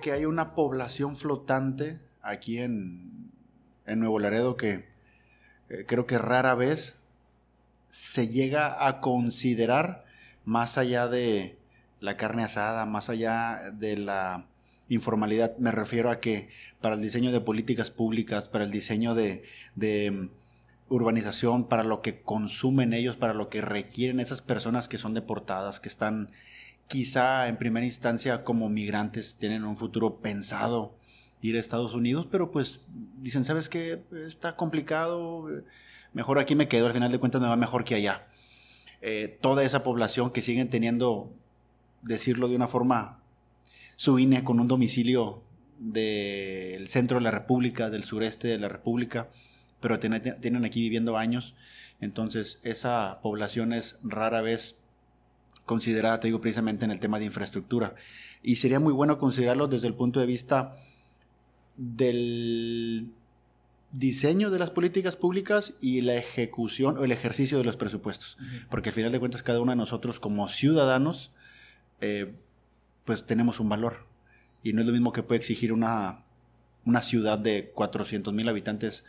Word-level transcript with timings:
que, 0.00 0.12
hay 0.12 0.24
una 0.24 0.54
población 0.54 1.16
flotante 1.16 2.00
aquí 2.22 2.58
en, 2.58 3.10
Nuevo 3.86 4.18
Laredo 4.18 4.56
que 4.56 4.86
eh, 5.68 5.84
creo 5.86 6.06
que 6.06 6.16
rara 6.18 6.54
vez 6.54 6.96
se 7.90 8.28
llega 8.28 8.86
a 8.86 9.00
considerar 9.00 10.04
más 10.44 10.78
allá 10.78 11.08
de 11.08 11.56
la 12.00 12.16
carne 12.16 12.42
asada, 12.42 12.84
más 12.86 13.08
allá 13.08 13.70
de 13.72 13.96
la 13.96 14.46
informalidad. 14.88 15.56
Me 15.58 15.70
refiero 15.70 16.10
a 16.10 16.20
que 16.20 16.48
para 16.80 16.96
el 16.96 17.02
diseño 17.02 17.32
de 17.32 17.40
políticas 17.40 17.90
públicas, 17.90 18.48
para 18.48 18.64
el 18.64 18.70
diseño 18.70 19.14
de, 19.14 19.44
mm, 19.76 20.28
urbanización, 20.88 21.68
para 21.68 21.84
lo 21.84 22.02
que 22.02 22.20
consumen 22.20 22.92
ellos, 22.92 23.16
para 23.16 23.32
lo 23.32 23.48
que 23.48 23.62
requieren 23.62 24.20
esas 24.20 24.42
personas 24.42 24.88
que 24.88 24.98
son 24.98 25.14
deportadas, 25.14 25.80
que 25.80 25.88
están 25.88 26.30
quizá 26.86 27.48
en 27.48 27.56
primera 27.56 27.86
instancia 27.86 28.44
como 28.44 28.68
migrantes 28.68 29.36
tienen 29.38 29.64
un 29.64 29.78
futuro 29.78 30.16
pensado 30.16 30.94
ir 31.40 31.56
a 31.56 31.60
Estados 31.60 31.94
Unidos, 31.94 32.28
pero 32.30 32.50
pues 32.50 32.82
dicen, 33.20 33.44
¿sabes 33.44 33.68
qué? 33.70 34.02
Está 34.26 34.56
complicado, 34.56 35.48
mejor 36.12 36.38
aquí 36.38 36.54
me 36.54 36.68
quedo, 36.68 36.86
al 36.86 36.92
final 36.92 37.10
de 37.10 37.18
cuentas 37.18 37.40
me 37.40 37.48
va 37.48 37.56
mejor 37.56 37.84
que 37.84 37.94
allá. 37.94 38.26
Eh, 39.02 39.36
toda 39.40 39.64
esa 39.64 39.82
población 39.82 40.30
que 40.30 40.40
siguen 40.40 40.70
teniendo, 40.70 41.30
decirlo 42.02 42.48
de 42.48 42.56
una 42.56 42.68
forma 42.68 43.18
suine, 43.96 44.44
con 44.44 44.60
un 44.60 44.68
domicilio 44.68 45.42
del 45.78 46.88
centro 46.88 47.18
de 47.18 47.24
la 47.24 47.32
República, 47.32 47.90
del 47.90 48.04
sureste 48.04 48.46
de 48.46 48.58
la 48.58 48.68
República, 48.68 49.28
pero 49.80 49.98
tienen 49.98 50.64
aquí 50.64 50.80
viviendo 50.80 51.16
años, 51.16 51.56
entonces 52.00 52.60
esa 52.62 53.18
población 53.22 53.72
es 53.72 53.98
rara 54.04 54.40
vez 54.40 54.76
considerada, 55.66 56.20
te 56.20 56.28
digo, 56.28 56.40
precisamente 56.40 56.84
en 56.84 56.92
el 56.92 57.00
tema 57.00 57.18
de 57.18 57.24
infraestructura. 57.24 57.96
Y 58.42 58.56
sería 58.56 58.78
muy 58.78 58.92
bueno 58.92 59.18
considerarlo 59.18 59.66
desde 59.66 59.88
el 59.88 59.94
punto 59.94 60.20
de 60.20 60.26
vista 60.26 60.76
del 61.76 63.10
diseño 63.92 64.50
de 64.50 64.58
las 64.58 64.70
políticas 64.70 65.16
públicas 65.16 65.74
y 65.80 66.00
la 66.00 66.14
ejecución 66.14 66.98
o 66.98 67.04
el 67.04 67.12
ejercicio 67.12 67.58
de 67.58 67.64
los 67.64 67.76
presupuestos. 67.76 68.38
Porque 68.70 68.88
al 68.88 68.94
final 68.94 69.12
de 69.12 69.20
cuentas 69.20 69.42
cada 69.42 69.60
uno 69.60 69.72
de 69.72 69.76
nosotros 69.76 70.18
como 70.18 70.48
ciudadanos, 70.48 71.32
eh, 72.00 72.32
pues 73.04 73.26
tenemos 73.26 73.60
un 73.60 73.68
valor. 73.68 74.06
Y 74.62 74.72
no 74.72 74.80
es 74.80 74.86
lo 74.86 74.92
mismo 74.92 75.12
que 75.12 75.22
puede 75.22 75.38
exigir 75.38 75.72
una, 75.72 76.24
una 76.84 77.02
ciudad 77.02 77.38
de 77.38 77.70
400 77.74 78.32
mil 78.32 78.48
habitantes 78.48 79.04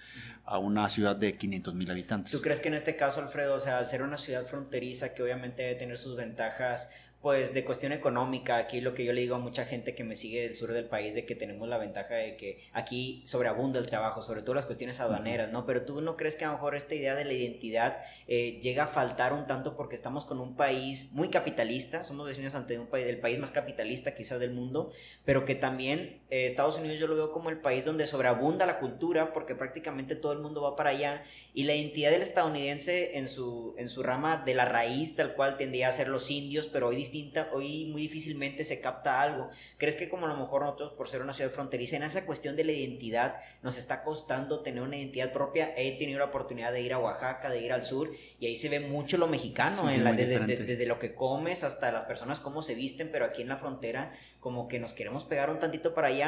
a 0.45 0.57
una 0.57 0.89
ciudad 0.89 1.15
de 1.15 1.37
500 1.37 1.73
mil 1.73 1.89
habitantes. 1.89 2.31
¿Tú 2.31 2.41
crees 2.41 2.59
que 2.59 2.67
en 2.67 2.73
este 2.73 2.95
caso, 2.95 3.21
Alfredo, 3.21 3.55
o 3.55 3.59
sea, 3.59 3.77
al 3.77 3.87
ser 3.87 4.03
una 4.03 4.17
ciudad 4.17 4.45
fronteriza 4.45 5.13
que 5.13 5.23
obviamente 5.23 5.63
debe 5.63 5.75
tener 5.75 5.97
sus 5.97 6.17
ventajas, 6.17 6.89
pues 7.23 7.53
de 7.53 7.63
cuestión 7.63 7.93
económica, 7.93 8.57
aquí 8.57 8.81
lo 8.81 8.93
que 8.93 9.05
yo 9.05 9.13
le 9.13 9.21
digo 9.21 9.35
a 9.35 9.39
mucha 9.39 9.63
gente 9.63 9.95
que 9.95 10.03
me 10.03 10.17
sigue 10.17 10.41
del 10.41 10.57
sur 10.57 10.73
del 10.73 10.89
país, 10.89 11.15
de 11.15 11.25
que 11.25 11.35
tenemos 11.35 11.69
la 11.69 11.77
ventaja 11.77 12.15
de 12.15 12.35
que 12.35 12.59
aquí 12.73 13.23
sobreabunda 13.25 13.79
el 13.79 13.87
trabajo, 13.87 14.19
sobre 14.19 14.43
todo 14.43 14.55
las 14.55 14.65
cuestiones 14.65 14.99
aduaneras, 14.99 15.49
¿no? 15.49 15.65
Pero 15.65 15.85
tú 15.85 16.01
no 16.01 16.17
crees 16.17 16.35
que 16.35 16.43
a 16.43 16.49
lo 16.49 16.55
mejor 16.55 16.75
esta 16.75 16.95
idea 16.95 17.15
de 17.15 17.23
la 17.23 17.31
identidad 17.31 17.99
eh, 18.27 18.59
llega 18.61 18.83
a 18.83 18.87
faltar 18.87 19.31
un 19.31 19.47
tanto 19.47 19.77
porque 19.77 19.95
estamos 19.95 20.25
con 20.25 20.41
un 20.41 20.57
país 20.57 21.13
muy 21.13 21.29
capitalista, 21.29 22.03
somos 22.03 22.27
vecinos 22.27 22.55
ante 22.55 22.77
un 22.77 22.87
país, 22.87 23.05
del 23.05 23.21
país 23.21 23.39
más 23.39 23.51
capitalista 23.51 24.15
quizás 24.15 24.41
del 24.41 24.51
mundo, 24.51 24.91
pero 25.23 25.45
que 25.45 25.55
también 25.55 26.22
eh, 26.33 26.47
Estados 26.47 26.79
Unidos 26.79 26.97
yo 26.97 27.05
lo 27.05 27.15
veo 27.15 27.31
como 27.31 27.51
el 27.51 27.61
país 27.61 27.85
donde 27.85 28.07
sobreabunda 28.07 28.65
la 28.65 28.79
cultura 28.79 29.33
porque 29.33 29.53
prácticamente 29.53 30.15
todo 30.15 30.33
el 30.33 30.39
mundo 30.39 30.63
va 30.63 30.75
para 30.75 30.89
allá 30.89 31.23
y 31.53 31.65
la 31.65 31.75
identidad 31.75 32.09
del 32.09 32.23
estadounidense 32.23 33.19
en 33.19 33.29
su, 33.29 33.75
en 33.77 33.87
su 33.87 34.01
rama 34.01 34.41
de 34.43 34.55
la 34.55 34.65
raíz 34.65 35.15
tal 35.15 35.35
cual 35.35 35.57
tendría 35.57 35.89
a 35.89 35.91
ser 35.91 36.07
los 36.07 36.31
indios, 36.31 36.65
pero 36.65 36.87
hoy 36.87 37.03
hoy 37.51 37.85
muy 37.91 38.01
difícilmente 38.01 38.63
se 38.63 38.81
capta 38.81 39.21
algo. 39.21 39.51
¿Crees 39.77 39.95
que 39.95 40.09
como 40.09 40.25
a 40.25 40.29
lo 40.29 40.35
mejor 40.35 40.63
nosotros, 40.63 40.93
por 40.93 41.07
ser 41.07 41.21
una 41.21 41.33
ciudad 41.33 41.51
fronteriza, 41.51 41.97
en 41.97 42.03
esa 42.03 42.25
cuestión 42.25 42.55
de 42.55 42.63
la 42.63 42.71
identidad, 42.71 43.35
nos 43.61 43.77
está 43.77 44.01
costando 44.01 44.61
tener 44.61 44.81
una 44.81 44.97
identidad 44.97 45.31
propia? 45.31 45.71
He 45.77 45.99
tenido 45.99 46.17
la 46.17 46.25
oportunidad 46.25 46.73
de 46.73 46.81
ir 46.81 46.93
a 46.93 46.97
Oaxaca, 46.97 47.51
de 47.51 47.61
ir 47.61 47.73
al 47.73 47.85
sur, 47.85 48.09
y 48.39 48.47
ahí 48.47 48.55
se 48.55 48.69
ve 48.69 48.79
mucho 48.79 49.19
lo 49.19 49.27
mexicano, 49.27 49.87
en 49.87 50.03
la, 50.03 50.13
desde, 50.13 50.39
desde, 50.39 50.85
lo 50.87 50.97
que 50.97 51.13
comes 51.13 51.63
hasta 51.63 51.91
las 51.91 52.05
personas 52.05 52.39
cómo 52.39 52.63
se 52.63 52.73
visten, 52.73 53.11
pero 53.11 53.25
aquí 53.25 53.43
en 53.43 53.49
la 53.49 53.57
frontera 53.57 54.13
como 54.39 54.67
que 54.67 54.79
nos 54.79 54.95
queremos 54.95 55.23
pegar 55.23 55.51
un 55.51 55.59
tantito 55.59 55.93
para 55.93 56.07
allá 56.07 56.22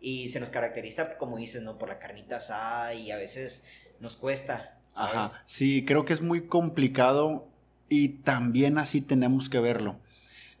y 0.00 0.28
se 0.30 0.40
nos 0.40 0.50
caracteriza, 0.50 1.16
como 1.18 1.36
dices, 1.36 1.62
¿no? 1.62 1.78
Por 1.78 1.88
la 1.88 1.98
carnita 1.98 2.36
asada 2.36 2.94
y 2.94 3.10
a 3.10 3.16
veces 3.16 3.64
nos 4.00 4.16
cuesta. 4.16 4.78
Ajá, 4.96 5.42
sí, 5.46 5.84
creo 5.84 6.04
que 6.04 6.12
es 6.12 6.20
muy 6.20 6.46
complicado 6.46 7.48
y 7.88 8.08
también 8.08 8.78
así 8.78 9.00
tenemos 9.00 9.48
que 9.48 9.60
verlo. 9.60 9.96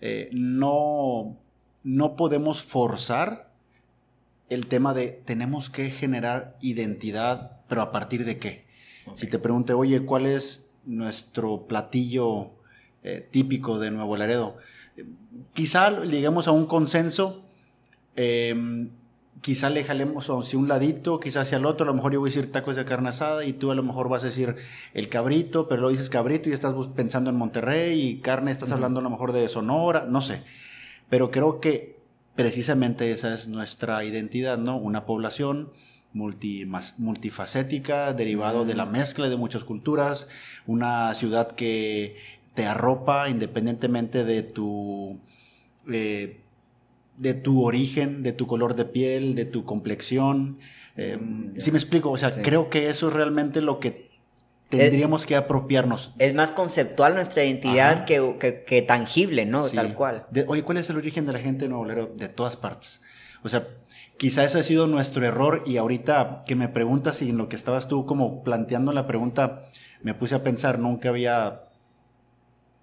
Eh, 0.00 0.30
no, 0.32 1.36
no 1.82 2.16
podemos 2.16 2.62
forzar 2.62 3.50
el 4.48 4.66
tema 4.66 4.94
de 4.94 5.08
tenemos 5.24 5.70
que 5.70 5.90
generar 5.90 6.56
identidad, 6.60 7.60
pero 7.68 7.82
a 7.82 7.92
partir 7.92 8.24
de 8.24 8.38
qué. 8.38 8.64
Si 9.14 9.26
te 9.26 9.38
pregunte, 9.38 9.72
oye, 9.72 10.04
¿cuál 10.04 10.26
es 10.26 10.68
nuestro 10.84 11.66
platillo 11.66 12.50
eh, 13.02 13.26
típico 13.30 13.78
de 13.78 13.90
Nuevo 13.90 14.16
Laredo? 14.16 14.58
quizá 15.54 16.02
lleguemos 16.04 16.48
a 16.48 16.52
un 16.52 16.66
consenso, 16.66 17.44
em, 18.16 18.90
quizá 19.40 19.70
le 19.70 19.84
jalemos 19.84 20.28
hacia 20.28 20.58
un 20.58 20.68
ladito, 20.68 21.20
quizá 21.20 21.40
hacia 21.40 21.58
el 21.58 21.66
otro, 21.66 21.84
a 21.84 21.88
lo 21.88 21.94
mejor 21.94 22.12
yo 22.12 22.20
voy 22.20 22.30
a 22.30 22.34
decir 22.34 22.52
tacos 22.52 22.76
de 22.76 22.84
carne 22.84 23.08
asada 23.08 23.44
y 23.44 23.52
tú 23.52 23.70
a 23.70 23.74
lo 23.74 23.82
mejor 23.82 24.08
vas 24.08 24.22
a 24.22 24.26
decir 24.26 24.56
el 24.94 25.08
cabrito, 25.08 25.68
pero 25.68 25.82
lo 25.82 25.88
dices 25.88 26.10
cabrito 26.10 26.48
y 26.48 26.52
estás 26.52 26.74
pensando 26.88 27.30
en 27.30 27.36
Monterrey 27.36 28.00
y 28.00 28.20
carne 28.20 28.50
estás 28.50 28.70
hablando 28.70 29.00
a 29.00 29.02
lo 29.02 29.10
mejor 29.10 29.32
de 29.32 29.48
Sonora, 29.48 30.06
no 30.08 30.20
sé. 30.20 30.42
Pero 31.08 31.30
creo 31.30 31.60
que 31.60 31.98
precisamente 32.34 33.12
esa 33.12 33.34
es 33.34 33.48
nuestra 33.48 34.04
identidad, 34.04 34.58
¿no? 34.58 34.76
Una 34.76 35.06
población 35.06 35.70
multifacética, 36.12 38.12
derivado 38.12 38.64
de 38.64 38.74
la 38.74 38.86
mezcla 38.86 39.28
de 39.28 39.36
muchas 39.36 39.64
culturas, 39.64 40.28
una 40.66 41.14
ciudad 41.14 41.52
que 41.52 42.16
te 42.54 42.66
arropa 42.66 43.28
independientemente 43.28 44.24
de 44.24 44.42
tu... 44.42 45.18
Eh, 45.90 46.40
de 47.20 47.34
tu 47.34 47.64
origen, 47.64 48.22
de 48.22 48.32
tu 48.32 48.46
color 48.46 48.74
de 48.76 48.86
piel, 48.86 49.34
de 49.34 49.44
tu 49.44 49.64
complexión. 49.66 50.58
Eh, 50.96 51.18
mm, 51.20 51.52
si 51.60 51.70
me 51.70 51.76
explico, 51.76 52.10
o 52.10 52.16
sea, 52.16 52.30
creo 52.30 52.70
que 52.70 52.88
eso 52.88 53.08
es 53.08 53.14
realmente 53.14 53.60
lo 53.60 53.78
que 53.78 54.08
tendríamos 54.70 55.26
que 55.26 55.36
apropiarnos. 55.36 56.14
Es 56.18 56.34
más 56.34 56.50
conceptual 56.50 57.14
nuestra 57.14 57.44
identidad 57.44 58.06
que, 58.06 58.64
que, 58.66 58.82
tangible, 58.82 59.44
¿no? 59.44 59.68
Tal 59.68 59.94
cual. 59.94 60.26
oye, 60.46 60.62
¿cuál 60.62 60.78
es 60.78 60.88
el 60.88 60.96
origen 60.96 61.26
de 61.26 61.34
la 61.34 61.40
gente 61.40 61.66
de 61.66 61.68
Nuevo? 61.68 62.06
De 62.06 62.28
todas 62.28 62.56
partes. 62.56 63.02
O 63.42 63.50
sea, 63.50 63.68
quizá 64.16 64.42
ese 64.44 64.60
ha 64.60 64.62
sido 64.62 64.86
nuestro 64.86 65.26
error 65.26 65.62
y 65.66 65.76
ahorita 65.76 66.42
que 66.46 66.56
me 66.56 66.68
preguntas 66.68 67.20
y 67.20 67.28
en 67.28 67.36
lo 67.36 67.50
que 67.50 67.56
estabas 67.56 67.86
tú 67.86 68.06
como 68.06 68.42
planteando 68.42 68.92
la 68.92 69.06
pregunta, 69.06 69.66
me 70.00 70.14
puse 70.14 70.34
a 70.36 70.42
pensar, 70.42 70.78
nunca 70.78 71.10
había 71.10 71.64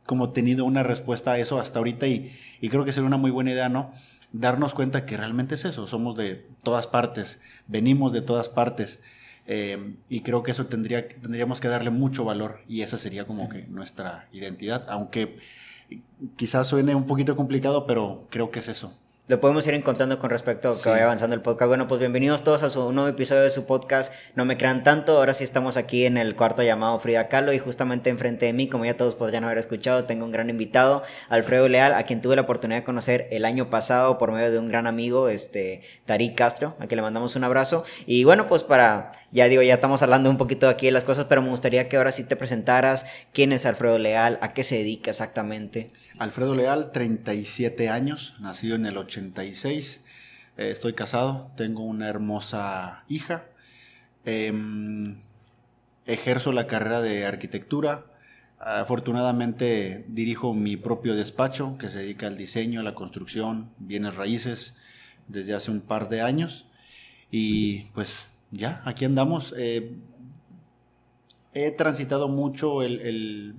como 0.06 0.32
tenido 0.32 0.64
una 0.64 0.84
respuesta 0.84 1.32
a 1.32 1.40
eso 1.40 1.60
hasta 1.60 1.80
ahorita 1.80 2.06
y, 2.06 2.32
y 2.62 2.70
creo 2.70 2.86
que 2.86 2.92
sería 2.92 3.08
una 3.08 3.18
muy 3.18 3.32
buena 3.32 3.52
idea, 3.52 3.68
¿no? 3.68 3.94
Darnos 4.32 4.74
cuenta 4.74 5.06
que 5.06 5.18
realmente 5.18 5.56
es 5.56 5.66
eso, 5.66 5.88
somos 5.88 6.16
de 6.16 6.46
todas 6.64 6.88
partes, 6.88 7.40
venimos 7.68 8.14
de 8.14 8.22
todas 8.22 8.50
partes. 8.50 9.00
Eh, 9.50 9.96
y 10.10 10.22
creo 10.22 10.44
que 10.44 10.52
eso 10.52 10.66
tendría, 10.66 11.08
tendríamos 11.08 11.62
que 11.62 11.70
darle 11.70 11.90
mucho 11.90 12.26
valor 12.26 12.60
y 12.68 12.82
esa 12.82 12.98
sería 12.98 13.26
como 13.26 13.48
que 13.48 13.64
nuestra 13.68 14.28
identidad, 14.34 14.86
aunque 14.90 15.40
quizás 16.36 16.68
suene 16.68 16.96
un 16.96 17.06
poquito 17.06 17.38
complicado, 17.38 17.88
pero 17.88 18.28
creo 18.30 18.52
que 18.52 18.60
es 18.60 18.68
eso 18.68 18.94
lo 19.28 19.42
podemos 19.42 19.68
ir 19.68 19.74
encontrando 19.74 20.20
con 20.20 20.30
respecto 20.30 20.70
a 20.70 20.82
que 20.82 20.90
vaya 20.90 21.04
avanzando 21.04 21.36
el 21.36 21.42
podcast. 21.42 21.68
Bueno, 21.68 21.86
pues 21.86 22.00
bienvenidos 22.00 22.44
todos 22.44 22.64
a 22.64 22.70
su 22.70 22.94
nuevo 22.94 23.10
episodio 23.10 23.42
de 23.42 23.50
su 23.50 23.66
podcast. 23.66 24.14
No 24.36 24.46
me 24.46 24.56
crean 24.56 24.84
tanto. 24.84 25.18
Ahora 25.18 25.34
sí 25.34 25.44
estamos 25.44 25.76
aquí 25.76 26.06
en 26.06 26.18
el 26.18 26.38
cuarto 26.38 26.64
llamado 26.64 26.98
Frida 27.00 27.28
Kahlo 27.28 27.52
y 27.52 27.60
justamente 27.60 28.10
enfrente 28.10 28.46
de 28.46 28.54
mí, 28.54 28.70
como 28.70 28.86
ya 28.86 28.96
todos 28.96 29.16
podrían 29.16 29.44
haber 29.44 29.58
escuchado, 29.58 30.06
tengo 30.06 30.24
un 30.24 30.32
gran 30.32 30.50
invitado, 30.50 31.04
Alfredo 31.28 31.68
Leal, 31.68 31.94
a 31.94 32.04
quien 32.04 32.22
tuve 32.22 32.38
la 32.38 32.44
oportunidad 32.44 32.80
de 32.80 32.86
conocer 32.86 33.28
el 33.32 33.44
año 33.44 33.70
pasado 33.70 34.18
por 34.18 34.32
medio 34.32 34.50
de 34.50 34.60
un 34.60 34.70
gran 34.70 34.88
amigo, 34.88 35.28
este 35.28 35.82
Tarik 36.06 36.34
Castro, 36.34 36.78
a 36.80 36.88
quien 36.88 36.96
le 36.96 37.02
mandamos 37.02 37.36
un 37.36 37.44
abrazo. 37.44 37.84
Y 38.06 38.24
bueno, 38.24 38.48
pues 38.48 38.64
para, 38.64 39.12
ya 39.34 39.50
digo, 39.50 39.62
ya 39.62 39.74
estamos 39.74 40.02
hablando 40.04 40.30
un 40.30 40.38
poquito 40.38 40.70
aquí 40.70 40.86
de 40.86 40.94
las 40.94 41.04
cosas, 41.04 41.26
pero 41.26 41.42
me 41.42 41.50
gustaría 41.50 41.90
que 41.90 41.98
ahora 41.98 42.14
sí 42.14 42.24
te 42.24 42.38
presentaras 42.38 43.06
quién 43.34 43.52
es 43.52 43.66
Alfredo 43.66 43.98
Leal, 43.98 44.40
a 44.42 44.54
qué 44.54 44.64
se 44.64 44.78
dedica 44.78 45.10
exactamente. 45.10 45.92
Alfredo 46.18 46.56
Leal, 46.56 46.92
37 46.92 47.90
años, 47.90 48.36
nacido 48.40 48.76
en 48.76 48.86
el 48.88 48.98
86. 49.18 50.04
Eh, 50.58 50.70
estoy 50.72 50.94
casado, 50.94 51.52
tengo 51.56 51.84
una 51.84 52.08
hermosa 52.08 53.04
hija. 53.08 53.46
Em, 54.26 55.18
ejerzo 56.06 56.52
la 56.52 56.68
carrera 56.68 57.02
de 57.02 57.26
arquitectura. 57.26 58.06
Afortunadamente 58.60 60.06
dirijo 60.08 60.54
mi 60.54 60.78
propio 60.78 61.16
despacho 61.16 61.78
que 61.78 61.90
se 61.90 62.00
dedica 62.00 62.28
al 62.28 62.38
diseño, 62.38 62.82
la 62.82 62.96
construcción, 62.96 63.70
bienes 63.78 64.16
raíces 64.16 64.76
desde 65.28 65.54
hace 65.54 65.72
un 65.72 65.82
par 65.82 66.10
de 66.10 66.22
años 66.22 66.66
y 67.32 67.82
pues 67.94 68.32
ya, 68.52 68.82
aquí 68.86 69.06
andamos. 69.06 69.54
Eh, 69.58 69.92
he 71.54 71.72
transitado 71.72 72.28
mucho 72.28 72.84
el, 72.84 73.56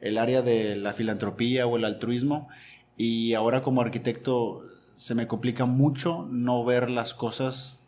el 0.00 0.18
área 0.18 0.42
de 0.42 0.76
la 0.76 0.92
filantropía 0.92 1.66
o 1.66 1.76
el 1.76 1.84
altruismo 1.84 2.48
y 2.96 3.34
ahora 3.34 3.62
como 3.62 3.80
arquitecto 3.80 4.64
se 4.94 5.14
me 5.14 5.26
complica 5.26 5.66
mucho 5.66 6.26
no 6.30 6.64
ver 6.64 6.90
las 6.90 7.14
cosas 7.14 7.80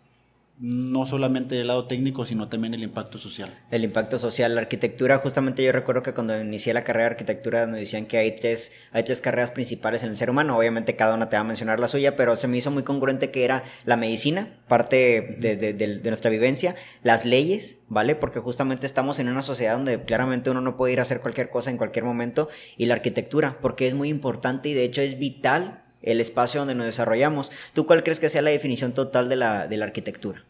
no 0.58 1.05
solamente 1.05 1.55
del 1.55 1.67
lado 1.67 1.87
técnico, 1.87 2.25
sino 2.25 2.49
también 2.49 2.73
el 2.73 2.82
impacto 2.82 3.19
social. 3.19 3.58
El 3.70 3.85
impacto 3.85 4.17
social, 4.17 4.55
la 4.55 4.62
arquitectura, 4.62 5.19
justamente 5.19 5.62
yo 5.62 5.70
recuerdo 5.70 6.03
que 6.03 6.14
cuando 6.14 6.41
inicié 6.41 6.73
la 6.73 6.82
carrera 6.82 7.08
de 7.08 7.11
arquitectura 7.11 7.67
nos 7.67 7.79
decían 7.79 8.06
que 8.06 8.17
hay 8.17 8.32
tres, 8.32 8.73
hay 8.93 9.03
tres 9.03 9.20
carreras 9.20 9.50
principales 9.50 10.03
en 10.03 10.11
el 10.11 10.17
ser 10.17 10.31
humano, 10.31 10.56
obviamente 10.56 10.97
cada 10.97 11.14
una 11.14 11.29
te 11.29 11.37
va 11.37 11.43
a 11.43 11.44
mencionar 11.44 11.79
la 11.79 11.88
suya, 11.88 12.17
pero 12.17 12.37
se 12.37 12.49
me 12.49 12.56
hizo 12.56 12.70
muy 12.70 12.85
congruente 12.85 13.31
que 13.31 13.44
era 13.44 13.64
la 13.85 13.97
medicina, 13.97 14.49
parte 14.67 15.37
de, 15.38 15.56
de 15.75 16.08
nuestra 16.08 16.31
vivencia, 16.31 16.75
las 17.03 17.26
leyes, 17.26 17.81
¿vale? 17.88 18.14
Porque 18.14 18.41
justamente 18.41 18.87
estamos 18.87 19.19
en 19.19 19.29
una 19.29 19.43
sociedad 19.43 19.76
donde 19.76 20.03
claramente 20.05 20.49
uno 20.49 20.62
no 20.62 20.76
puede 20.79 20.94
ir 20.94 21.00
a 21.00 21.03
hacer 21.03 21.20
cualquier 21.20 21.50
cosa 21.50 21.70
en 21.70 21.76
cualquier 21.76 22.06
momento, 22.06 22.49
y 22.79 22.87
la 22.87 22.94
arquitectura, 22.94 23.58
porque 23.61 23.87
es 23.87 23.93
muy 23.93 24.08
importante 24.08 24.70
y 24.70 24.75
de 24.75 24.85
hecho 24.85 25.03
es 25.03 25.19
vital 25.19 25.82
el 26.06 26.20
espacio 26.23 26.61
donde 26.61 26.75
nos 26.75 26.87
desarrollamos. 26.87 27.53
¿Tú 27.75 27.85
cuál 27.85 28.03
crees 28.03 28.20
que 28.20 28.31
sea 28.31 28.41
la 28.41 28.50
definición 28.50 28.93
total 28.93 29.29
de 29.29 29.37
la, 29.37 29.69
de 29.69 29.76
la 29.76 29.85
arquitectura? 29.85 30.44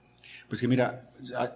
Pues 0.48 0.60
que 0.60 0.68
mira, 0.68 1.10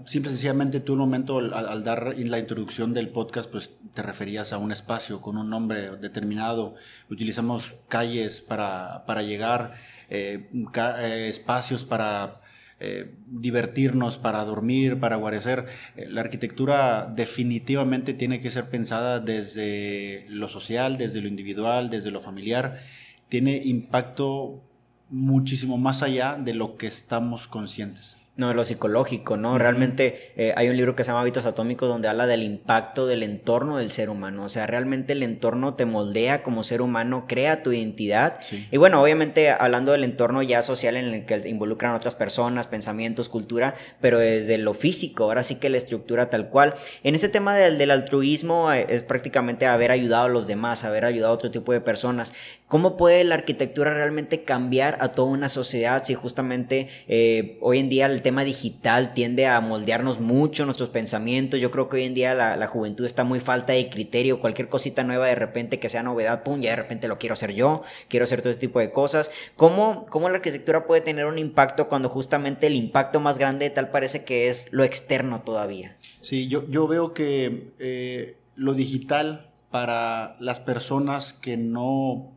simple 0.07 0.33
y 0.33 0.35
sencillamente 0.35 0.81
tú 0.81 0.95
un 0.95 0.99
momento 0.99 1.39
al, 1.39 1.85
dar 1.85 2.17
la 2.19 2.39
introducción 2.39 2.93
del 2.93 3.09
podcast, 3.11 3.49
pues 3.49 3.71
te 3.95 4.03
referías 4.03 4.53
a 4.53 4.59
un 4.59 4.73
espacio 4.73 5.21
con 5.21 5.37
un 5.37 5.49
nombre 5.49 5.97
determinado. 5.97 6.75
Utilizamos 7.09 7.75
calles 7.87 8.41
para, 8.41 9.05
para 9.07 9.23
llegar, 9.23 9.75
eh, 10.09 10.49
eh, 10.53 11.27
espacios 11.29 11.85
para 11.85 12.41
eh, 12.81 13.15
divertirnos, 13.29 14.19
para 14.19 14.45
dormir, 14.45 14.99
para 14.99 15.15
guarecer. 15.15 15.67
la 15.95 16.23
arquitectura 16.23 17.13
definitivamente 17.15 18.13
tiene 18.13 18.41
que 18.41 18.51
ser 18.51 18.71
pensada 18.71 19.21
desde 19.21 20.27
lo 20.29 20.49
social, 20.49 20.99
desde 20.99 21.21
lo 21.21 21.29
individual, 21.29 21.91
desde 21.91 22.11
lo 22.11 22.21
familiar 22.21 22.81
tiene 23.31 23.63
impacto 23.65 24.61
muchísimo 25.09 25.79
más 25.79 26.03
allá 26.03 26.37
de 26.37 26.53
lo 26.53 26.77
que 26.77 26.87
estamos 26.87 27.47
conscientes. 27.47 28.19
No, 28.37 28.49
de 28.49 28.55
lo 28.55 28.65
psicológico, 28.65 29.37
¿no? 29.37 29.59
Realmente 29.59 30.33
eh, 30.37 30.55
hay 30.57 30.69
un 30.71 30.77
libro 30.77 30.97
que 30.97 31.05
se 31.05 31.09
llama 31.09 31.21
Hábitos 31.21 31.45
Atómicos 31.45 31.91
donde 31.91 32.09
habla 32.09 32.27
del 32.27 32.43
impacto 32.43 33.07
del 33.07 33.23
entorno 33.23 33.77
del 33.77 33.91
ser 33.91 34.09
humano. 34.09 34.45
O 34.45 34.49
sea, 34.49 34.67
realmente 34.67 35.13
el 35.13 35.23
entorno 35.23 35.75
te 35.75 35.85
moldea 35.85 36.43
como 36.43 36.63
ser 36.63 36.81
humano, 36.81 37.27
crea 37.29 37.63
tu 37.63 37.73
identidad. 37.73 38.39
Y 38.71 38.79
bueno, 38.79 39.03
obviamente 39.03 39.51
hablando 39.51 39.93
del 39.93 40.05
entorno 40.05 40.43
ya 40.43 40.63
social 40.63 40.97
en 40.97 41.07
el 41.07 41.27
que 41.27 41.49
involucran 41.49 41.95
otras 41.95 42.15
personas, 42.15 42.67
pensamientos, 42.67 43.29
cultura, 43.29 43.75
pero 44.01 44.19
desde 44.19 44.57
lo 44.57 44.73
físico, 44.73 45.25
ahora 45.25 45.43
sí 45.43 45.57
que 45.57 45.69
la 45.69 45.77
estructura 45.77 46.31
tal 46.31 46.49
cual. 46.49 46.75
En 47.03 47.15
este 47.15 47.29
tema 47.29 47.55
del, 47.57 47.77
del 47.77 47.91
altruismo 47.91 48.73
eh, 48.73 48.87
es 48.89 49.03
prácticamente 49.03 49.67
haber 49.67 49.91
ayudado 49.91 50.27
a 50.27 50.29
los 50.29 50.47
demás, 50.47 50.85
haber 50.85 51.05
ayudado 51.05 51.33
a 51.33 51.35
otro 51.35 51.51
tipo 51.51 51.73
de 51.73 51.83
personas. 51.83 52.33
¿Cómo 52.69 52.97
puede 52.97 53.25
la 53.25 53.35
arquitectura 53.35 53.93
realmente 53.93 54.45
cambiar 54.45 54.97
a 55.01 55.11
toda 55.11 55.29
una 55.29 55.49
sociedad 55.49 56.05
si 56.05 56.15
justamente 56.15 56.87
eh, 57.09 57.59
hoy 57.61 57.81
en 57.81 57.89
día 57.89 58.07
el 58.07 58.23
tema 58.23 58.30
digital 58.45 59.15
tiende 59.15 59.47
a 59.47 59.61
moldearnos 59.61 60.21
mucho 60.21 60.65
nuestros 60.65 60.89
pensamientos? 60.89 61.61
Yo 61.61 61.71
creo 61.71 61.89
que 61.89 61.97
hoy 61.97 62.05
en 62.05 62.15
día 62.15 62.35
la, 62.35 62.67
juventud 62.67 63.05
está 63.05 63.25
muy 63.25 63.41
falta 63.41 63.73
de 63.73 63.91
criterio, 63.91 64.41
cualquier 64.41 64.69
cosita 64.69 65.05
nueva 65.05 65.27
de 65.27 65.35
repente 65.35 65.79
que 65.79 65.89
sea 65.89 66.03
novedad, 66.03 66.43
pum, 66.43 66.61
ya 66.61 66.71
de 66.71 66.77
repente 66.77 67.09
lo 67.09 67.19
quiero 67.19 67.33
hacer 67.35 67.53
yo, 67.55 67.83
quiero 68.09 68.25
hacer 68.25 68.41
todo 68.41 68.51
este 68.51 68.67
tipo 68.67 68.79
de 68.79 68.91
cosas. 68.91 69.31
¿Cómo, 69.57 70.07
cómo 70.07 70.29
la 70.29 70.37
arquitectura 70.37 70.87
puede 70.87 71.01
tener 71.01 71.27
un 71.27 71.39
impacto 71.39 71.89
cuando 71.89 72.09
justamente 72.09 72.67
el 72.67 72.75
impacto 72.75 73.21
más 73.21 73.39
grande 73.39 73.71
tal 73.71 73.91
parece 73.91 74.25
que 74.25 74.49
es 74.49 74.73
lo 74.73 74.85
externo 74.85 75.43
todavía? 75.43 75.97
Sí, 76.21 76.49
yo, 76.49 76.69
yo 76.69 76.87
veo 76.87 77.15
que 77.15 77.73
eh, 77.79 78.37
lo 78.57 78.75
digital 78.75 79.51
para 79.71 80.37
las 80.41 80.61
personas 80.61 81.33
que 81.33 81.57
no 81.57 82.33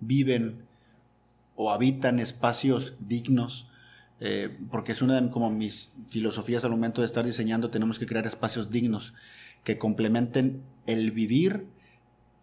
viven 0.00 0.66
o 1.56 1.70
habitan 1.70 2.18
espacios 2.18 2.94
dignos, 3.00 3.66
eh, 4.20 4.56
porque 4.70 4.92
es 4.92 5.02
una 5.02 5.20
de 5.20 5.30
como 5.30 5.50
mis 5.50 5.90
filosofías 6.08 6.64
al 6.64 6.70
momento 6.70 7.00
de 7.00 7.06
estar 7.06 7.24
diseñando, 7.24 7.70
tenemos 7.70 7.98
que 7.98 8.06
crear 8.06 8.26
espacios 8.26 8.70
dignos 8.70 9.14
que 9.64 9.78
complementen 9.78 10.62
el 10.86 11.10
vivir 11.10 11.66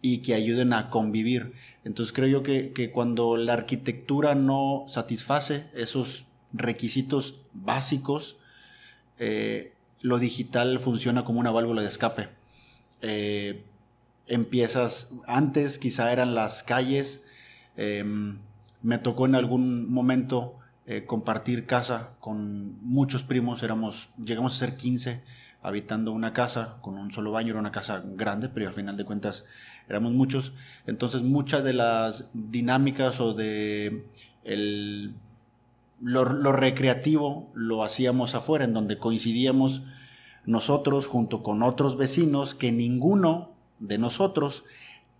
y 0.02 0.18
que 0.18 0.34
ayuden 0.34 0.72
a 0.72 0.90
convivir. 0.90 1.52
Entonces 1.84 2.12
creo 2.12 2.28
yo 2.28 2.42
que, 2.42 2.90
cuando 2.92 3.36
la 3.36 3.54
arquitectura 3.54 4.34
no 4.34 4.84
satisface 4.86 5.66
esos 5.74 6.26
requisitos 6.52 7.40
básicos, 7.52 8.36
eh, 9.18 9.72
lo 10.00 10.18
digital 10.18 10.78
funciona 10.78 11.24
como 11.24 11.40
una 11.40 11.50
válvula 11.50 11.82
de 11.82 11.88
escape. 11.88 12.28
Eh, 13.00 13.62
empiezas, 14.26 15.12
antes 15.26 15.78
quizá 15.78 16.12
eran 16.12 16.34
las 16.34 16.62
calles, 16.62 17.24
Em, 17.76 18.38
me 18.82 18.98
tocó 18.98 19.26
en 19.26 19.34
algún 19.34 19.90
momento 19.90 20.54
eh, 20.86 21.06
compartir 21.06 21.66
casa 21.66 22.10
con 22.20 22.78
muchos 22.82 23.22
primos, 23.22 23.62
éramos, 23.62 24.10
llegamos 24.22 24.54
a 24.54 24.58
ser 24.58 24.76
15 24.76 25.22
habitando 25.62 26.12
una 26.12 26.34
casa 26.34 26.76
con 26.82 26.98
un 26.98 27.10
solo 27.10 27.32
baño, 27.32 27.50
era 27.50 27.58
una 27.58 27.72
casa 27.72 28.02
grande, 28.04 28.50
pero 28.50 28.68
al 28.68 28.74
final 28.74 28.98
de 28.98 29.06
cuentas 29.06 29.46
éramos 29.88 30.12
muchos. 30.12 30.52
Entonces 30.86 31.22
muchas 31.22 31.64
de 31.64 31.72
las 31.72 32.28
dinámicas 32.34 33.18
o 33.18 33.32
de 33.32 34.06
el, 34.44 35.14
lo, 36.02 36.26
lo, 36.26 36.52
recreativo 36.52 37.50
lo 37.54 37.82
hacíamos 37.82 38.34
afuera, 38.34 38.66
en 38.66 38.74
donde 38.74 38.98
coincidíamos 38.98 39.84
nosotros 40.44 41.06
junto 41.06 41.42
con 41.42 41.62
otros 41.62 41.96
vecinos 41.96 42.54
que 42.54 42.72
ninguno 42.72 43.52
de 43.78 43.96
nosotros 43.96 44.64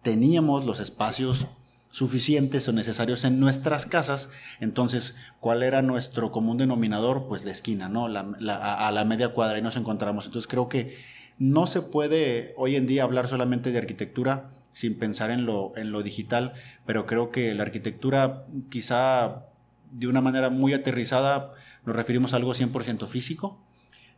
teníamos 0.03 0.67
los 0.67 0.79
espacios 0.79 1.47
suficientes 1.95 2.67
o 2.67 2.73
necesarios 2.73 3.23
en 3.23 3.39
nuestras 3.39 3.87
casas, 3.87 4.29
entonces, 4.59 5.15
¿cuál 5.39 5.63
era 5.63 5.81
nuestro 5.81 6.33
común 6.33 6.59
denominador? 6.59 7.29
Pues 7.29 7.45
la 7.45 7.53
esquina, 7.53 7.89
¿no? 7.89 8.07
a, 8.07 8.91
la 8.91 9.05
media 9.05 9.29
cuadra 9.29 9.59
y 9.59 9.63
nos 9.63 9.77
encontramos. 9.77 10.27
Entonces, 10.27 10.49
creo 10.49 10.69
que 10.69 10.99
no 11.39 11.69
se 11.69 11.83
puede 11.83 12.53
hoy 12.57 12.75
en 12.75 12.89
día 12.89 13.05
hablar 13.05 13.29
solamente 13.29 13.71
de 13.71 13.79
arquitectura 13.79 14.51
sin 14.73 14.99
pensar 14.99 15.31
en 15.31 15.47
lo, 15.47 15.73
en 15.77 15.93
lo 15.93 16.03
digital, 16.03 16.55
pero 16.85 17.07
creo 17.07 17.31
que 17.31 17.55
la 17.55 17.63
arquitectura 17.63 18.45
quizá 18.71 19.45
de 19.93 20.09
una 20.09 20.21
manera 20.21 20.51
muy 20.51 20.73
aterrizada 20.73 21.53
nos 21.87 21.95
referimos 21.95 22.33
a 22.33 22.39
algo 22.39 22.55
100% 22.55 23.07
físico, 23.07 23.63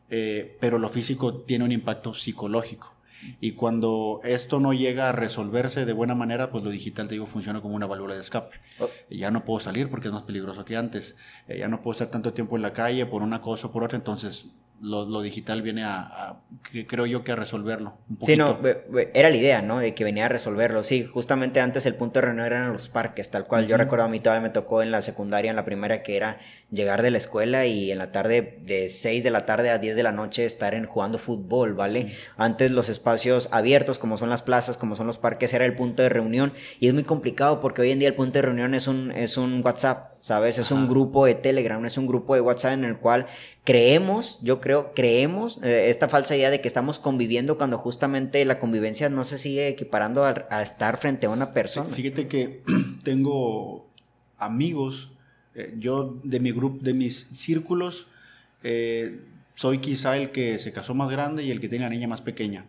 eh, 0.09 0.57
pero 0.61 0.79
lo 0.79 0.89
físico 0.89 1.43
tiene 1.43 1.67
un 1.67 1.73
impacto 1.73 2.15
psicológico. 2.15 2.96
Y 3.41 3.53
cuando 3.53 4.21
esto 4.25 4.61
no 4.61 4.73
llega 4.73 5.09
a 5.09 5.13
resolverse 5.13 5.85
de 5.85 5.93
buena 5.93 6.15
manera, 6.15 6.51
pues 6.51 6.65
lo 6.65 6.71
digital, 6.71 7.09
te 7.09 7.15
digo, 7.15 7.27
funciona 7.27 7.61
como 7.61 7.75
una 7.75 7.87
válvula 7.87 8.15
de 8.15 8.21
escape. 8.21 8.57
Oh. 8.79 8.89
Ya 9.11 9.31
no 9.31 9.45
puedo 9.45 9.61
salir 9.61 9.89
porque 9.89 10.09
es 10.09 10.15
más 10.15 10.25
peligroso 10.25 10.65
que 10.65 10.77
antes. 10.77 11.17
Eh, 11.49 11.59
ya 11.59 11.69
no 11.69 11.83
puedo 11.83 11.93
estar 11.93 12.09
tanto 12.09 12.33
tiempo 12.33 12.57
en 12.57 12.63
la 12.63 12.73
calle 12.73 13.07
por 13.07 13.23
una 13.23 13.41
cosa 13.41 13.69
o 13.69 13.73
por 13.73 13.85
otra. 13.85 13.97
Entonces, 13.97 14.51
lo, 14.81 15.23
digital 15.23 15.63
viene 15.63 15.85
a, 15.85 16.37
creo 16.87 17.07
yo 17.07 17.25
que 17.25 17.33
a 17.33 17.37
resolverlo. 17.37 17.95
Un 18.09 18.19
sí, 18.27 18.37
no, 18.37 18.59
era 19.15 19.31
la 19.31 19.37
idea, 19.37 19.63
¿no? 19.63 19.79
De 19.79 19.95
que 19.95 20.05
venía 20.05 20.27
a 20.27 20.29
resolverlo. 20.29 20.83
Sí, 20.83 21.05
justamente 21.05 21.61
antes 21.61 21.87
el 21.87 21.95
punto 21.95 22.21
de 22.21 22.27
reunión 22.27 22.47
eran 22.47 22.73
los 22.73 22.89
parques, 22.89 23.31
tal 23.31 23.45
cual. 23.45 23.67
Yo 23.67 23.77
recuerdo 23.77 24.05
a 24.05 24.09
mí 24.09 24.21
todavía 24.21 24.43
me 24.43 24.51
tocó 24.51 24.83
en 24.83 24.91
la 24.91 25.03
secundaria, 25.03 25.51
en 25.51 25.57
la 25.57 25.65
primera, 25.65 26.03
que 26.03 26.17
era 26.17 26.39
llegar 26.71 27.03
de 27.03 27.11
la 27.11 27.19
escuela 27.19 27.67
y 27.67 27.91
en 27.91 27.99
la 27.99 28.13
tarde, 28.13 28.59
de 28.63 28.89
6 28.89 29.25
de 29.25 29.31
la 29.31 29.47
tarde 29.47 29.71
a 29.71 29.79
10 29.79 29.97
de 29.97 30.03
la 30.03 30.13
noche, 30.13 30.45
estar 30.45 30.75
en 30.75 30.85
jugando 30.85 31.19
fútbol, 31.19 31.75
¿vale? 31.75 32.13
Antes 32.37 32.71
los 32.71 32.89
espacios 32.89 33.49
abiertos, 33.53 33.99
como 33.99 34.17
son 34.17 34.29
las 34.29 34.43
plazas, 34.43 34.77
como 34.77 34.95
son 34.95 35.07
los 35.07 35.19
parques, 35.19 35.55
era 35.55 35.65
el 35.65 35.75
punto 35.75 36.03
de 36.03 36.11
reunión. 36.11 36.53
Y 36.81 36.89
es 36.89 36.95
muy 36.95 37.05
complicado 37.05 37.61
porque 37.61 37.83
hoy 37.83 37.93
en 37.93 37.99
día 37.99 38.09
el 38.09 38.15
punto 38.15 38.39
de 38.39 38.43
reunión 38.43 38.75
es 38.75 38.89
un, 38.89 39.11
es 39.13 39.39
un 39.39 39.63
WhatsApp 39.65 40.16
¿sabes? 40.27 40.59
Es 40.59 40.73
un 40.73 40.89
grupo 40.89 41.25
de 41.25 41.37
Telegram, 41.37 41.87
es 41.87 41.97
un 41.97 42.09
grupo 42.09 42.35
de 42.35 42.41
WhatsApp 42.41 42.73
en 42.73 42.83
el 42.83 42.97
cual 42.97 43.27
creemos, 43.63 44.41
yo 44.43 44.61
creo, 44.61 44.93
creemos 44.93 45.61
eh, 45.63 45.89
esta 45.89 46.09
falsa 46.09 46.35
idea 46.35 46.51
de 46.51 46.61
que 46.61 46.67
estamos 46.67 46.99
conviviendo 46.99 47.57
cuando 47.57 47.79
justamente 47.79 48.45
la 48.45 48.59
convivencia 48.59 49.09
no 49.09 49.23
se 49.23 49.39
sigue 49.39 49.69
equiparando 49.69 50.25
a, 50.25 50.63
estar 50.63 50.97
frente 50.99 51.27
a 51.27 51.31
una 51.31 51.53
persona. 51.53 51.95
Fíjate 51.95 52.27
que 52.27 52.65
tengo 53.05 53.87
amigos, 54.37 55.13
eh, 55.55 55.77
yo 55.79 56.19
de 56.25 56.41
mi 56.41 56.51
grupo, 56.51 56.79
de 56.83 56.93
mis 56.93 57.29
círculos, 57.33 58.09
eh, 58.65 59.21
soy 59.55 59.79
quizá 59.79 60.17
el 60.17 60.33
que 60.33 60.59
se 60.59 60.73
casó 60.73 60.93
más 60.93 61.09
grande 61.09 61.45
y 61.45 61.53
el 61.53 61.61
que 61.61 61.69
tiene 61.69 61.85
la 61.85 61.91
niña 61.91 62.09
más 62.09 62.21
pequeña. 62.21 62.65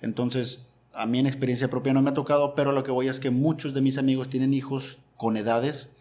Entonces, 0.00 0.66
a 0.92 1.06
mí 1.06 1.20
en 1.20 1.28
experiencia 1.28 1.70
propia 1.70 1.92
no 1.92 2.02
me 2.02 2.10
ha 2.10 2.14
tocado, 2.14 2.56
pero 2.56 2.72
lo 2.72 2.82
que 2.82 2.90
voy 2.90 3.06
es 3.06 3.20
que 3.20 3.30
muchos 3.30 3.74
de 3.74 3.80
mis 3.80 3.96
amigos 3.96 4.28
tienen 4.28 4.52
hijos 4.52 4.98
con 5.16 5.36
edades 5.36 5.92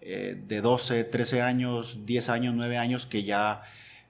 eh, 0.00 0.40
de 0.46 0.60
12, 0.60 1.04
13 1.04 1.42
años, 1.42 2.00
10 2.06 2.28
años, 2.28 2.54
9 2.54 2.78
años 2.78 3.06
que 3.06 3.24
ya 3.24 3.62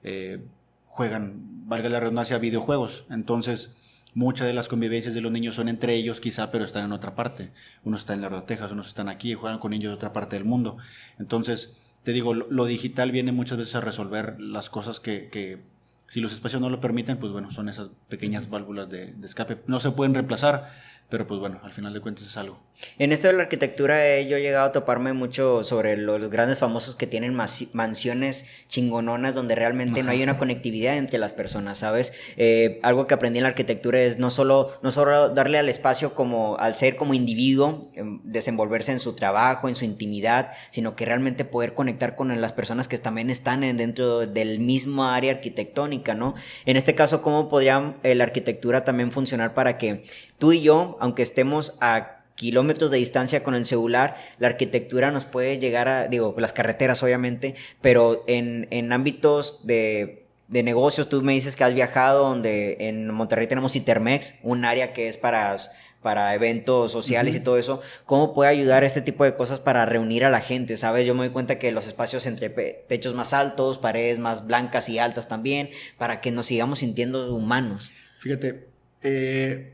eh, 0.03 0.39
juegan, 0.85 1.67
valga 1.67 1.89
la 1.89 1.99
redundancia, 1.99 2.37
videojuegos. 2.37 3.05
Entonces, 3.09 3.75
Muchas 4.13 4.45
de 4.45 4.53
las 4.53 4.67
convivencias 4.67 5.13
de 5.13 5.21
los 5.21 5.31
niños 5.31 5.55
son 5.55 5.69
entre 5.69 5.95
ellos 5.95 6.19
quizá, 6.19 6.51
pero 6.51 6.65
están 6.65 6.83
en 6.83 6.91
otra 6.91 7.15
parte. 7.15 7.51
Unos 7.85 8.01
están 8.01 8.17
en 8.17 8.23
Laredo, 8.23 8.43
Texas, 8.43 8.73
unos 8.73 8.87
están 8.87 9.07
aquí, 9.07 9.35
juegan 9.35 9.59
con 9.59 9.71
niños 9.71 9.91
de 9.91 9.95
otra 9.95 10.11
parte 10.11 10.35
del 10.35 10.43
mundo. 10.43 10.77
Entonces, 11.17 11.77
te 12.03 12.11
digo, 12.11 12.33
lo, 12.33 12.65
digital 12.65 13.11
viene 13.11 13.31
muchas 13.31 13.57
veces 13.57 13.75
a 13.75 13.81
resolver 13.81 14.35
las 14.41 14.69
cosas 14.69 14.99
que, 14.99 15.29
que, 15.29 15.61
si 16.07 16.19
los 16.19 16.33
espacios 16.33 16.61
no 16.61 16.69
lo 16.69 16.81
permiten, 16.81 17.19
pues 17.19 17.31
bueno, 17.31 17.51
son 17.51 17.69
esas 17.69 17.89
pequeñas 18.09 18.49
válvulas 18.49 18.89
de, 18.89 19.13
de 19.13 19.27
escape. 19.27 19.59
No 19.67 19.79
se 19.79 19.91
pueden 19.91 20.13
reemplazar, 20.13 20.73
pero 21.11 21.27
pues 21.27 21.41
bueno, 21.41 21.59
al 21.61 21.73
final 21.73 21.93
de 21.93 21.99
cuentas 21.99 22.25
es 22.25 22.37
algo. 22.37 22.57
En 22.97 23.11
esto 23.11 23.27
de 23.27 23.33
la 23.33 23.43
arquitectura 23.43 24.07
eh, 24.07 24.27
yo 24.27 24.37
he 24.37 24.41
llegado 24.41 24.65
a 24.65 24.71
toparme 24.71 25.11
mucho 25.11 25.63
sobre 25.65 25.97
los 25.97 26.29
grandes 26.29 26.57
famosos 26.57 26.95
que 26.95 27.05
tienen 27.05 27.35
mansiones 27.35 28.45
chingononas 28.69 29.35
donde 29.35 29.53
realmente 29.53 30.03
no 30.03 30.11
hay 30.11 30.23
una 30.23 30.37
conectividad 30.37 30.97
entre 30.97 31.19
las 31.19 31.33
personas, 31.33 31.79
¿sabes? 31.79 32.13
Eh, 32.37 32.79
algo 32.81 33.07
que 33.07 33.13
aprendí 33.13 33.39
en 33.39 33.43
la 33.43 33.49
arquitectura 33.49 34.01
es 34.01 34.19
no 34.19 34.29
solo, 34.29 34.71
no 34.81 34.89
solo 34.89 35.29
darle 35.29 35.59
al 35.59 35.67
espacio 35.67 36.15
como 36.15 36.57
al 36.57 36.75
ser 36.75 36.95
como 36.95 37.13
individuo, 37.13 37.91
em, 37.93 38.21
desenvolverse 38.23 38.93
en 38.93 38.99
su 38.99 39.13
trabajo, 39.13 39.67
en 39.67 39.75
su 39.75 39.83
intimidad, 39.83 40.51
sino 40.69 40.95
que 40.95 41.05
realmente 41.05 41.43
poder 41.43 41.73
conectar 41.73 42.15
con 42.15 42.39
las 42.39 42.53
personas 42.53 42.87
que 42.87 42.97
también 42.97 43.29
están 43.29 43.61
dentro 43.77 44.25
del 44.25 44.59
mismo 44.59 45.05
área 45.05 45.33
arquitectónica, 45.33 46.13
¿no? 46.13 46.35
En 46.65 46.77
este 46.77 46.95
caso, 46.95 47.21
¿cómo 47.21 47.49
podría 47.49 47.95
eh, 48.03 48.15
la 48.15 48.23
arquitectura 48.23 48.85
también 48.85 49.11
funcionar 49.11 49.53
para 49.53 49.77
que 49.77 50.03
tú 50.41 50.53
y 50.53 50.61
yo, 50.61 50.97
aunque 51.01 51.23
estemos 51.23 51.75
a 51.81 52.21
kilómetros 52.35 52.89
de 52.91 52.97
distancia 52.97 53.43
con 53.43 53.55
el 53.55 53.65
celular, 53.65 54.15
la 54.39 54.47
arquitectura 54.47 55.11
nos 55.11 55.25
puede 55.25 55.59
llegar 55.59 55.87
a, 55.87 56.07
digo, 56.07 56.33
las 56.37 56.53
carreteras 56.53 57.03
obviamente, 57.03 57.55
pero 57.81 58.23
en, 58.27 58.67
en 58.71 58.93
ámbitos 58.93 59.65
de, 59.65 60.25
de, 60.47 60.63
negocios, 60.63 61.09
tú 61.09 61.21
me 61.21 61.33
dices 61.33 61.55
que 61.55 61.63
has 61.63 61.73
viajado, 61.73 62.29
donde 62.29 62.77
en 62.79 63.11
Monterrey 63.11 63.47
tenemos 63.47 63.75
Intermex, 63.75 64.35
un 64.43 64.63
área 64.63 64.93
que 64.93 65.07
es 65.07 65.17
para, 65.17 65.55
para 66.01 66.33
eventos 66.33 66.91
sociales 66.91 67.35
y 67.35 67.39
todo 67.39 67.57
eso, 67.57 67.81
¿cómo 68.05 68.33
puede 68.33 68.49
ayudar 68.49 68.83
este 68.83 69.01
tipo 69.01 69.23
de 69.23 69.35
cosas 69.35 69.59
para 69.59 69.85
reunir 69.85 70.23
a 70.25 70.29
la 70.29 70.41
gente? 70.41 70.77
¿Sabes? 70.77 71.05
Yo 71.05 71.13
me 71.13 71.25
doy 71.25 71.29
cuenta 71.29 71.59
que 71.59 71.71
los 71.71 71.87
espacios 71.87 72.25
entre 72.25 72.49
techos 72.49 73.13
más 73.13 73.33
altos, 73.33 73.77
paredes 73.77 74.19
más 74.19 74.45
blancas 74.45 74.89
y 74.89 74.99
altas 74.99 75.27
también, 75.27 75.69
para 75.97 76.21
que 76.21 76.31
nos 76.31 76.47
sigamos 76.47 76.79
sintiendo 76.79 77.35
humanos. 77.35 77.91
Fíjate, 78.19 78.67
eh, 79.03 79.73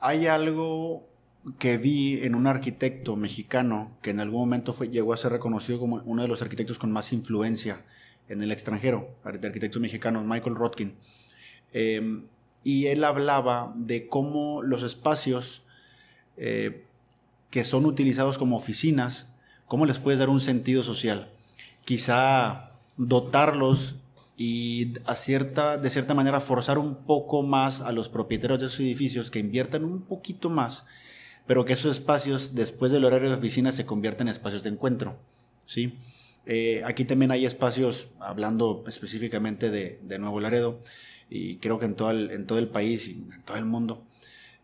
hay 0.00 0.26
algo 0.26 1.06
que 1.58 1.78
vi 1.78 2.22
en 2.22 2.34
un 2.34 2.46
arquitecto 2.46 3.16
mexicano 3.16 3.92
que 4.02 4.10
en 4.10 4.20
algún 4.20 4.40
momento 4.40 4.76
llegó 4.84 5.12
a 5.12 5.16
ser 5.16 5.32
reconocido 5.32 5.78
como 5.78 6.02
uno 6.04 6.22
de 6.22 6.28
los 6.28 6.42
arquitectos 6.42 6.78
con 6.78 6.90
más 6.90 7.12
influencia 7.12 7.84
en 8.28 8.42
el 8.42 8.50
extranjero, 8.50 9.08
de 9.24 9.46
arquitectos 9.46 9.80
mexicanos, 9.80 10.24
Michael 10.24 10.56
Rotkin. 10.56 10.94
Em, 11.72 12.24
y 12.64 12.86
él 12.86 13.04
hablaba 13.04 13.72
de 13.76 14.08
cómo 14.08 14.62
los 14.62 14.82
espacios 14.82 15.62
eh, 16.36 16.84
que 17.50 17.62
son 17.62 17.86
utilizados 17.86 18.38
como 18.38 18.56
oficinas, 18.56 19.32
cómo 19.66 19.86
les 19.86 19.98
puedes 19.98 20.18
dar 20.18 20.28
un 20.28 20.40
sentido 20.40 20.82
social. 20.82 21.30
Quizá 21.84 22.72
dotarlos 22.96 23.94
y 24.36 24.92
a 25.06 25.14
de 25.78 25.90
cierta 25.90 26.14
manera 26.14 26.40
forzar 26.40 26.78
un 26.78 27.06
poco 27.06 27.42
más 27.42 27.80
a 27.80 27.92
los 27.92 28.08
propietarios 28.08 28.60
de 28.60 28.66
esos 28.66 28.80
edificios 28.80 29.30
que 29.30 29.38
inviertan 29.38 29.84
un 29.84 30.02
poquito 30.02 30.50
más, 30.50 30.84
pero 31.46 31.64
que 31.64 31.72
esos 31.72 31.92
espacios 31.96 32.54
después 32.54 32.92
del 32.92 33.04
horario 33.04 33.30
de 33.30 33.36
oficina 33.36 33.72
se 33.72 33.86
conviertan 33.86 34.28
en 34.28 34.32
espacios 34.32 34.62
de 34.62 34.70
encuentro. 34.70 35.18
¿sí? 35.64 35.98
Eh, 36.44 36.82
aquí 36.84 37.06
también 37.06 37.30
hay 37.30 37.46
espacios, 37.46 38.08
hablando 38.20 38.84
específicamente 38.86 39.70
de, 39.70 40.00
de, 40.02 40.18
Nuevo 40.18 40.40
Laredo, 40.40 40.80
y 41.30 41.56
creo 41.56 41.78
que 41.78 41.86
en 41.86 41.94
todo, 41.94 42.10
el, 42.10 42.30
en 42.30 42.46
todo 42.46 42.58
el 42.58 42.68
país 42.68 43.08
y 43.08 43.12
en 43.12 43.42
todo 43.42 43.56
el 43.56 43.64
mundo, 43.64 44.04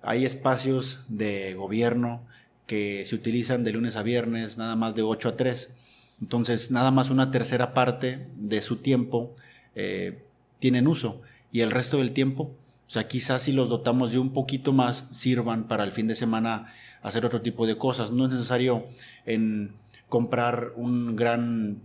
hay 0.02 0.26
espacios 0.26 1.00
de 1.09 1.55
gobierno 1.55 2.26
que 2.67 3.05
se 3.07 3.14
utilizan 3.14 3.64
de 3.64 3.73
lunes 3.73 3.97
a 3.97 4.02
viernes, 4.02 4.59
nada 4.59 4.76
más 4.76 4.95
de 4.95 5.02
8 5.02 5.31
a 5.31 5.37
3. 5.37 5.71
Entonces, 6.21 6.71
nada 6.71 6.91
más 6.91 7.11
una 7.11 7.31
tercera 7.31 7.75
parte 7.75 8.29
de 8.37 8.62
su 8.62 8.76
tiempo 8.76 9.35
eh, 9.75 10.23
tienen 10.59 10.87
uso 10.87 11.23
y 11.50 11.61
el 11.61 11.71
resto 11.71 11.99
del 11.99 12.12
tiempo, 12.12 12.45
o 12.87 12.91
sea, 12.91 13.09
quizás 13.09 13.43
si 13.43 13.52
los 13.52 13.69
dotamos 13.69 14.12
de 14.12 14.19
un 14.19 14.33
poquito 14.33 14.73
más, 14.73 15.07
sirvan 15.11 15.69
para 15.69 15.85
el 15.85 15.93
fin 15.93 16.09
de 16.09 16.14
semana 16.14 16.73
hacer 17.02 17.26
otro 17.26 17.43
tipo 17.43 17.67
de 17.67 17.76
cosas. 17.76 18.11
No 18.11 18.26
es 18.26 18.33
necesario 18.33 18.87
en 19.26 19.75
comprar 20.09 20.73
un 20.76 21.17
gran 21.17 21.81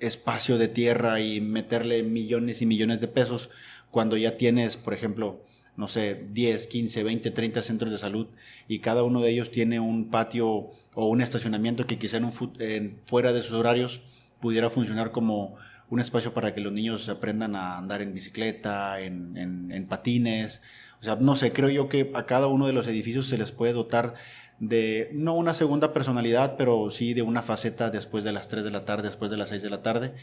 espacio 0.00 0.58
de 0.58 0.68
tierra 0.68 1.20
y 1.20 1.40
meterle 1.40 2.02
millones 2.02 2.62
y 2.62 2.66
millones 2.66 3.00
de 3.00 3.08
pesos 3.08 3.50
cuando 3.90 4.16
ya 4.16 4.36
tienes, 4.36 4.76
por 4.76 4.94
ejemplo, 4.94 5.42
no 5.76 5.88
sé, 5.88 6.26
10, 6.32 6.66
15, 6.66 7.02
20, 7.02 7.30
30 7.30 7.62
centros 7.62 7.90
de 7.90 7.98
salud 7.98 8.26
y 8.66 8.80
cada 8.80 9.04
uno 9.04 9.20
de 9.20 9.30
ellos 9.30 9.50
tiene 9.50 9.80
un 9.80 10.10
patio 10.10 10.70
o 10.94 11.06
un 11.08 11.20
estacionamiento 11.20 11.86
que 11.86 11.98
quizá 11.98 12.18
en 12.58 12.98
fuera 13.06 13.32
de 13.32 13.42
sus 13.42 13.52
horarios 13.52 14.00
pudiera 14.40 14.70
funcionar 14.70 15.12
como 15.12 15.56
un 15.90 16.00
espacio 16.00 16.34
para 16.34 16.54
que 16.54 16.60
los 16.60 16.72
niños 16.72 17.08
aprendan 17.08 17.56
a 17.56 17.78
andar 17.78 18.02
en 18.02 18.12
bicicleta, 18.12 19.00
en, 19.00 19.86
patines. 19.88 20.60
O 21.00 21.04
sea, 21.04 21.16
no 21.16 21.34
sé, 21.34 21.52
creo 21.52 21.70
yo 21.70 21.88
que 21.88 22.10
a 22.14 22.26
cada 22.26 22.46
uno 22.46 22.66
de 22.66 22.72
los 22.72 22.86
edificios 22.86 23.26
se 23.26 23.38
les 23.38 23.52
puede 23.52 23.72
dotar 23.72 24.14
de, 24.58 25.10
no 25.12 25.34
una 25.36 25.54
segunda 25.54 25.92
personalidad, 25.92 26.56
pero 26.56 26.90
sí 26.90 27.14
de 27.14 27.22
una 27.22 27.42
faceta 27.42 27.90
después 27.90 28.24
de 28.24 28.32
las 28.32 28.48
3 28.48 28.64
de 28.64 28.70
la 28.70 28.84
tarde, 28.84 29.04
después 29.04 29.30
de 29.30 29.36
las 29.36 29.48
6 29.48 29.62
de 29.62 29.70
la 29.70 29.82
tarde. 29.82 30.14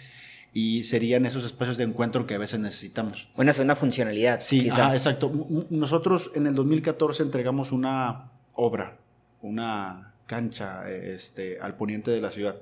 Y 0.53 0.83
serían 0.83 1.25
esos 1.25 1.43
espacios 1.43 1.77
de 1.77 1.83
encuentro 1.83 2.25
que 2.25 2.35
a 2.35 2.37
veces 2.37 2.59
necesitamos. 2.59 3.27
Una 3.35 3.51
segunda 3.51 3.75
funcionalidad. 3.75 4.39
Sí, 4.39 4.67
exacto. 4.67 5.47
Nosotros 5.69 6.31
en 6.33 6.47
el 6.47 6.55
2014 6.55 7.23
entregamos 7.23 7.73
una 7.73 8.31
obra, 8.53 8.97
una 9.41 10.13
cancha 10.27 10.89
este, 10.89 11.59
al 11.59 11.75
poniente 11.75 12.11
de 12.11 12.21
la 12.21 12.31
ciudad. 12.31 12.55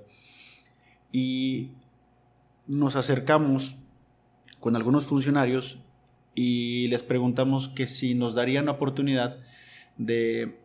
Y 1.12 1.70
nos 2.68 2.96
acercamos 2.96 3.76
con 4.60 4.76
algunos 4.76 5.06
funcionarios 5.06 5.80
y 6.36 6.88
les 6.88 7.04
preguntamos 7.04 7.70
que 7.70 7.88
si 7.88 8.16
nos 8.16 8.36
darían 8.36 8.66
la 8.66 8.72
oportunidad 8.72 9.38
de 9.98 10.58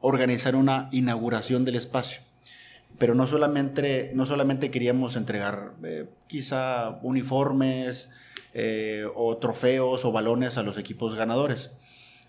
organizar 0.00 0.56
una 0.56 0.88
inauguración 0.92 1.64
del 1.64 1.76
espacio. 1.76 2.22
Pero 2.98 3.14
no 3.14 3.26
solamente, 3.26 4.12
no 4.14 4.24
solamente 4.26 4.70
queríamos 4.70 5.16
entregar 5.16 5.74
eh, 5.82 6.08
quizá 6.26 7.00
uniformes 7.02 8.10
eh, 8.54 9.06
o 9.14 9.36
trofeos 9.38 10.04
o 10.04 10.12
balones 10.12 10.58
a 10.58 10.62
los 10.62 10.78
equipos 10.78 11.14
ganadores, 11.14 11.72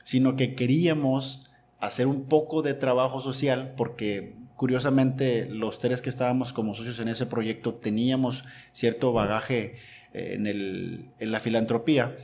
sino 0.03 0.35
que 0.35 0.55
queríamos 0.55 1.49
hacer 1.79 2.07
un 2.07 2.25
poco 2.25 2.61
de 2.61 2.73
trabajo 2.73 3.19
social 3.19 3.73
porque 3.75 4.35
curiosamente 4.63 5.45
los 5.49 5.77
tres 5.77 6.01
que 6.01 6.07
estábamos 6.07 6.53
como 6.53 6.73
socios 6.73 6.97
en 6.99 7.09
ese 7.09 7.25
proyecto 7.25 7.73
teníamos 7.73 8.45
cierto 8.71 9.11
bagaje 9.11 9.75
eh, 10.13 11.11
en, 11.19 11.31
la 11.33 11.41
filantropía 11.41 12.15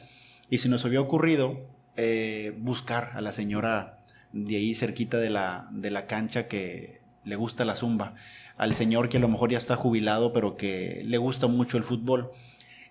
y 0.50 0.60
se 0.60 0.70
nos 0.70 0.86
había 0.86 1.02
ocurrido 1.02 1.60
eh, 1.98 2.54
buscar 2.58 3.12
a 3.16 3.20
la 3.20 3.34
señora 3.34 4.06
de 4.32 4.56
ahí 4.56 4.74
cerquita 4.74 5.18
de 5.18 5.30
la, 5.30 5.68
de 5.72 5.92
la 5.92 6.08
cancha 6.08 6.48
que 6.48 7.02
le 7.26 7.36
gusta 7.36 7.66
la 7.66 7.76
zumba, 7.76 8.16
al 8.56 8.74
señor 8.74 9.10
que 9.10 9.18
a 9.18 9.20
lo 9.20 9.28
mejor 9.28 9.52
ya 9.52 9.58
está 9.58 9.76
jubilado 9.76 10.32
pero 10.32 10.56
que 10.56 11.02
le 11.06 11.18
gusta 11.18 11.48
mucho 11.48 11.76
el 11.76 11.84
fútbol. 11.84 12.32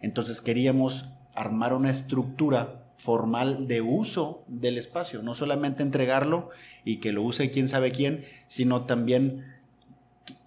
Entonces 0.03 0.43
queríamos 0.43 1.09
armar 1.35 1.73
una 1.73 1.91
estructura 1.91 2.83
formal 2.99 3.69
de 3.69 3.81
uso 3.81 4.45
del 4.49 4.77
espacio, 4.77 5.23
no 5.23 5.35
solamente 5.35 5.83
entregarlo 5.83 6.51
y 6.85 6.97
que 6.97 7.13
lo 7.13 7.23
use 7.23 7.51
quién 7.51 7.69
sabe 7.69 7.93
quién, 7.93 8.25
sino 8.49 8.85
también 8.85 9.47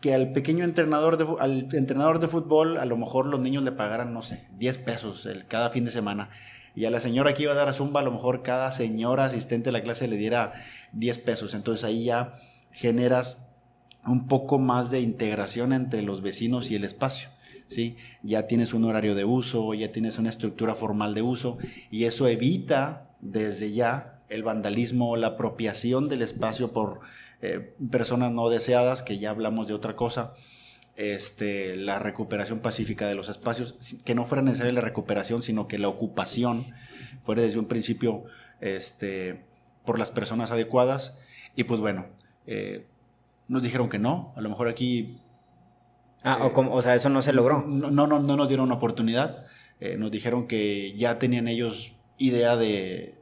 que 0.01 0.13
al 0.13 0.33
pequeño 0.33 0.65
entrenador 0.65 1.17
de, 1.17 1.25
al 1.39 1.67
entrenador 1.71 2.19
de 2.19 2.27
fútbol 2.27 2.77
a 2.77 2.85
lo 2.85 2.97
mejor 2.97 3.25
los 3.25 3.39
niños 3.39 3.63
le 3.63 3.71
pagaran, 3.71 4.13
no 4.13 4.21
sé, 4.21 4.45
10 4.59 4.77
pesos 4.79 5.25
el, 5.25 5.47
cada 5.47 5.69
fin 5.69 5.85
de 5.85 5.91
semana. 5.91 6.29
Y 6.75 6.85
a 6.85 6.89
la 6.89 6.99
señora 6.99 7.33
que 7.33 7.43
iba 7.43 7.53
a 7.53 7.55
dar 7.55 7.69
a 7.69 7.73
Zumba, 7.73 8.01
a 8.01 8.03
lo 8.03 8.11
mejor 8.11 8.43
cada 8.43 8.71
señora 8.71 9.25
asistente 9.25 9.69
a 9.69 9.71
la 9.71 9.81
clase 9.81 10.07
le 10.07 10.17
diera 10.17 10.53
10 10.93 11.19
pesos. 11.19 11.53
Entonces 11.53 11.83
ahí 11.83 12.05
ya 12.05 12.35
generas 12.71 13.47
un 14.05 14.27
poco 14.27 14.59
más 14.59 14.91
de 14.91 15.01
integración 15.01 15.73
entre 15.73 16.01
los 16.01 16.21
vecinos 16.21 16.69
y 16.71 16.75
el 16.75 16.83
espacio. 16.83 17.29
¿Sí? 17.71 17.97
Ya 18.21 18.47
tienes 18.47 18.73
un 18.73 18.85
horario 18.85 19.15
de 19.15 19.25
uso, 19.25 19.73
ya 19.73 19.91
tienes 19.91 20.17
una 20.17 20.29
estructura 20.29 20.75
formal 20.75 21.13
de 21.13 21.21
uso 21.21 21.57
y 21.89 22.03
eso 22.03 22.27
evita 22.27 23.09
desde 23.21 23.71
ya 23.71 24.19
el 24.29 24.43
vandalismo, 24.43 25.15
la 25.17 25.27
apropiación 25.27 26.07
del 26.07 26.21
espacio 26.21 26.71
por 26.71 27.01
eh, 27.41 27.73
personas 27.89 28.31
no 28.31 28.49
deseadas, 28.49 29.03
que 29.03 29.17
ya 29.17 29.31
hablamos 29.31 29.67
de 29.67 29.73
otra 29.73 29.95
cosa, 29.95 30.33
este, 30.95 31.75
la 31.75 31.99
recuperación 31.99 32.59
pacífica 32.59 33.07
de 33.07 33.15
los 33.15 33.29
espacios, 33.29 33.75
que 34.05 34.15
no 34.15 34.25
fuera 34.25 34.41
necesaria 34.41 34.73
la 34.73 34.81
recuperación, 34.81 35.43
sino 35.43 35.67
que 35.67 35.77
la 35.77 35.87
ocupación 35.87 36.67
fuera 37.21 37.41
desde 37.41 37.59
un 37.59 37.65
principio 37.65 38.23
este, 38.59 39.43
por 39.85 39.99
las 39.99 40.11
personas 40.11 40.51
adecuadas. 40.51 41.17
Y 41.55 41.63
pues 41.65 41.79
bueno, 41.79 42.05
eh, 42.47 42.85
nos 43.47 43.61
dijeron 43.61 43.89
que 43.89 43.99
no, 43.99 44.33
a 44.35 44.41
lo 44.41 44.49
mejor 44.49 44.69
aquí 44.69 45.19
Ah, 46.23 46.45
o, 46.45 46.47
eh, 46.47 46.67
o, 46.69 46.81
sea, 46.81 46.95
eso 46.95 47.09
no 47.09 47.21
se 47.21 47.33
logró. 47.33 47.65
No, 47.65 47.89
no, 47.91 48.07
no, 48.07 48.35
nos 48.37 48.47
dieron 48.47 48.71
oportunidad. 48.71 49.45
Eh, 49.79 49.97
nos 49.97 50.11
dijeron 50.11 50.47
que 50.47 50.95
ya 50.97 51.17
tenían 51.17 51.47
ellos 51.47 51.93
idea 52.17 52.55
de 52.55 53.15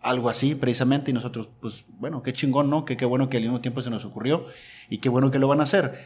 algo 0.00 0.28
así 0.28 0.54
precisamente 0.54 1.10
y 1.10 1.14
nosotros, 1.14 1.48
pues 1.60 1.84
bueno, 1.98 2.22
qué 2.22 2.32
chingón, 2.32 2.70
¿no? 2.70 2.84
Que 2.84 2.96
qué 2.96 3.04
bueno 3.04 3.28
que 3.28 3.38
al 3.38 3.42
mismo 3.42 3.60
tiempo 3.60 3.82
se 3.82 3.90
nos 3.90 4.04
ocurrió 4.04 4.46
y 4.88 4.98
qué 4.98 5.08
bueno 5.08 5.30
que 5.30 5.38
lo 5.38 5.48
van 5.48 5.60
a 5.60 5.64
hacer. 5.64 6.04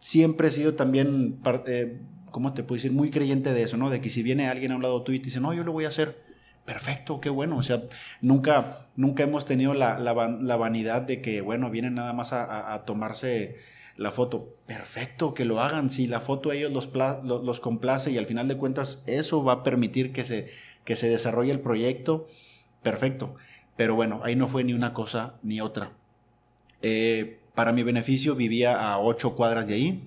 Siempre 0.00 0.48
he 0.48 0.50
sido 0.50 0.74
también, 0.74 1.40
eh, 1.66 2.00
¿cómo 2.30 2.52
te 2.52 2.62
puedo 2.62 2.76
decir? 2.76 2.92
Muy 2.92 3.10
creyente 3.10 3.54
de 3.54 3.62
eso, 3.62 3.76
¿no? 3.76 3.88
De 3.88 4.00
que 4.00 4.10
si 4.10 4.22
viene 4.22 4.48
alguien 4.48 4.72
a 4.72 4.76
un 4.76 4.82
lado 4.82 5.02
tuyo 5.02 5.16
y 5.16 5.20
te 5.20 5.26
dice, 5.26 5.40
no, 5.40 5.54
yo 5.54 5.64
lo 5.64 5.72
voy 5.72 5.86
a 5.86 5.88
hacer, 5.88 6.22
perfecto, 6.64 7.20
qué 7.20 7.30
bueno. 7.30 7.56
O 7.56 7.62
sea, 7.62 7.84
nunca, 8.20 8.88
nunca 8.96 9.22
hemos 9.22 9.44
tenido 9.44 9.74
la, 9.74 9.98
la, 9.98 10.56
vanidad 10.56 11.02
de 11.02 11.22
que, 11.22 11.40
bueno, 11.40 11.70
vienen 11.70 11.94
nada 11.94 12.12
más 12.12 12.32
a, 12.32 12.82
tomarse 12.84 13.56
la 13.96 14.10
foto. 14.10 14.54
Perfecto, 14.66 15.34
que 15.34 15.44
lo 15.44 15.60
hagan. 15.60 15.90
Si 15.90 16.06
la 16.06 16.20
foto 16.20 16.50
a 16.50 16.54
ellos 16.54 16.72
los, 16.72 16.90
los, 17.24 17.60
complace 17.60 18.10
y 18.10 18.18
al 18.18 18.26
final 18.26 18.48
de 18.48 18.56
cuentas 18.56 19.02
eso 19.06 19.44
va 19.44 19.52
a 19.52 19.62
permitir 19.62 20.12
que 20.12 20.24
se, 20.24 20.50
que 20.84 20.96
se 20.96 21.08
desarrolle 21.08 21.52
el 21.52 21.60
proyecto, 21.60 22.26
perfecto. 22.82 23.34
Pero 23.76 23.94
bueno, 23.94 24.20
ahí 24.24 24.36
no 24.36 24.48
fue 24.48 24.64
ni 24.64 24.74
una 24.74 24.94
cosa 24.94 25.34
ni 25.42 25.60
otra. 25.60 25.92
Eh, 26.82 27.40
para 27.54 27.72
mi 27.72 27.82
beneficio 27.82 28.34
vivía 28.34 28.80
a 28.80 28.98
ocho 28.98 29.36
cuadras 29.36 29.66
de 29.66 29.74
ahí 29.74 30.02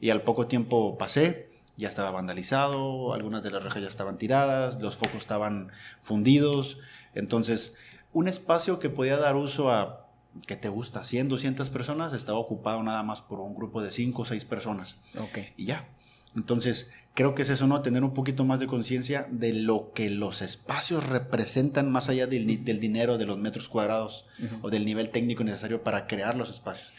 y 0.00 0.10
al 0.10 0.22
poco 0.22 0.46
tiempo 0.46 0.98
pasé 0.98 1.46
ya 1.76 1.88
estaba 1.88 2.10
vandalizado, 2.10 3.12
algunas 3.12 3.42
de 3.42 3.50
las 3.50 3.62
rejas 3.62 3.82
ya 3.82 3.88
estaban 3.88 4.18
tiradas, 4.18 4.80
los 4.80 4.96
focos 4.96 5.16
estaban 5.16 5.70
fundidos. 6.02 6.78
Entonces, 7.14 7.74
un 8.12 8.28
espacio 8.28 8.78
que 8.78 8.88
podía 8.88 9.18
dar 9.18 9.36
uso 9.36 9.70
a, 9.70 10.05
¿qué 10.46 10.56
te 10.56 10.68
gusta? 10.68 11.04
100, 11.04 11.28
200 11.28 11.70
personas, 11.70 12.12
estaba 12.12 12.38
ocupado 12.38 12.82
nada 12.82 13.02
más 13.02 13.22
por 13.22 13.40
un 13.40 13.54
grupo 13.54 13.82
de 13.82 13.90
5 13.90 14.22
o 14.22 14.24
6 14.24 14.44
personas. 14.44 14.98
Ok. 15.18 15.38
Y 15.56 15.66
ya. 15.66 15.88
Entonces, 16.34 16.92
creo 17.14 17.34
que 17.34 17.42
es 17.42 17.50
eso, 17.50 17.66
¿no? 17.66 17.80
Tener 17.80 18.04
un 18.04 18.12
poquito 18.12 18.44
más 18.44 18.60
de 18.60 18.66
conciencia 18.66 19.26
de 19.30 19.54
lo 19.54 19.92
que 19.94 20.10
los 20.10 20.42
espacios 20.42 21.08
representan 21.08 21.90
más 21.90 22.08
allá 22.08 22.26
del, 22.26 22.46
dinero, 22.46 23.16
de 23.16 23.24
los 23.24 23.38
metros 23.38 23.68
cuadrados 23.68 24.26
o 24.60 24.68
del 24.68 24.84
nivel 24.84 25.08
técnico 25.08 25.42
necesario 25.42 25.82
para 25.82 26.06
crear 26.06 26.36
los 26.36 26.50
espacios. 26.50 26.92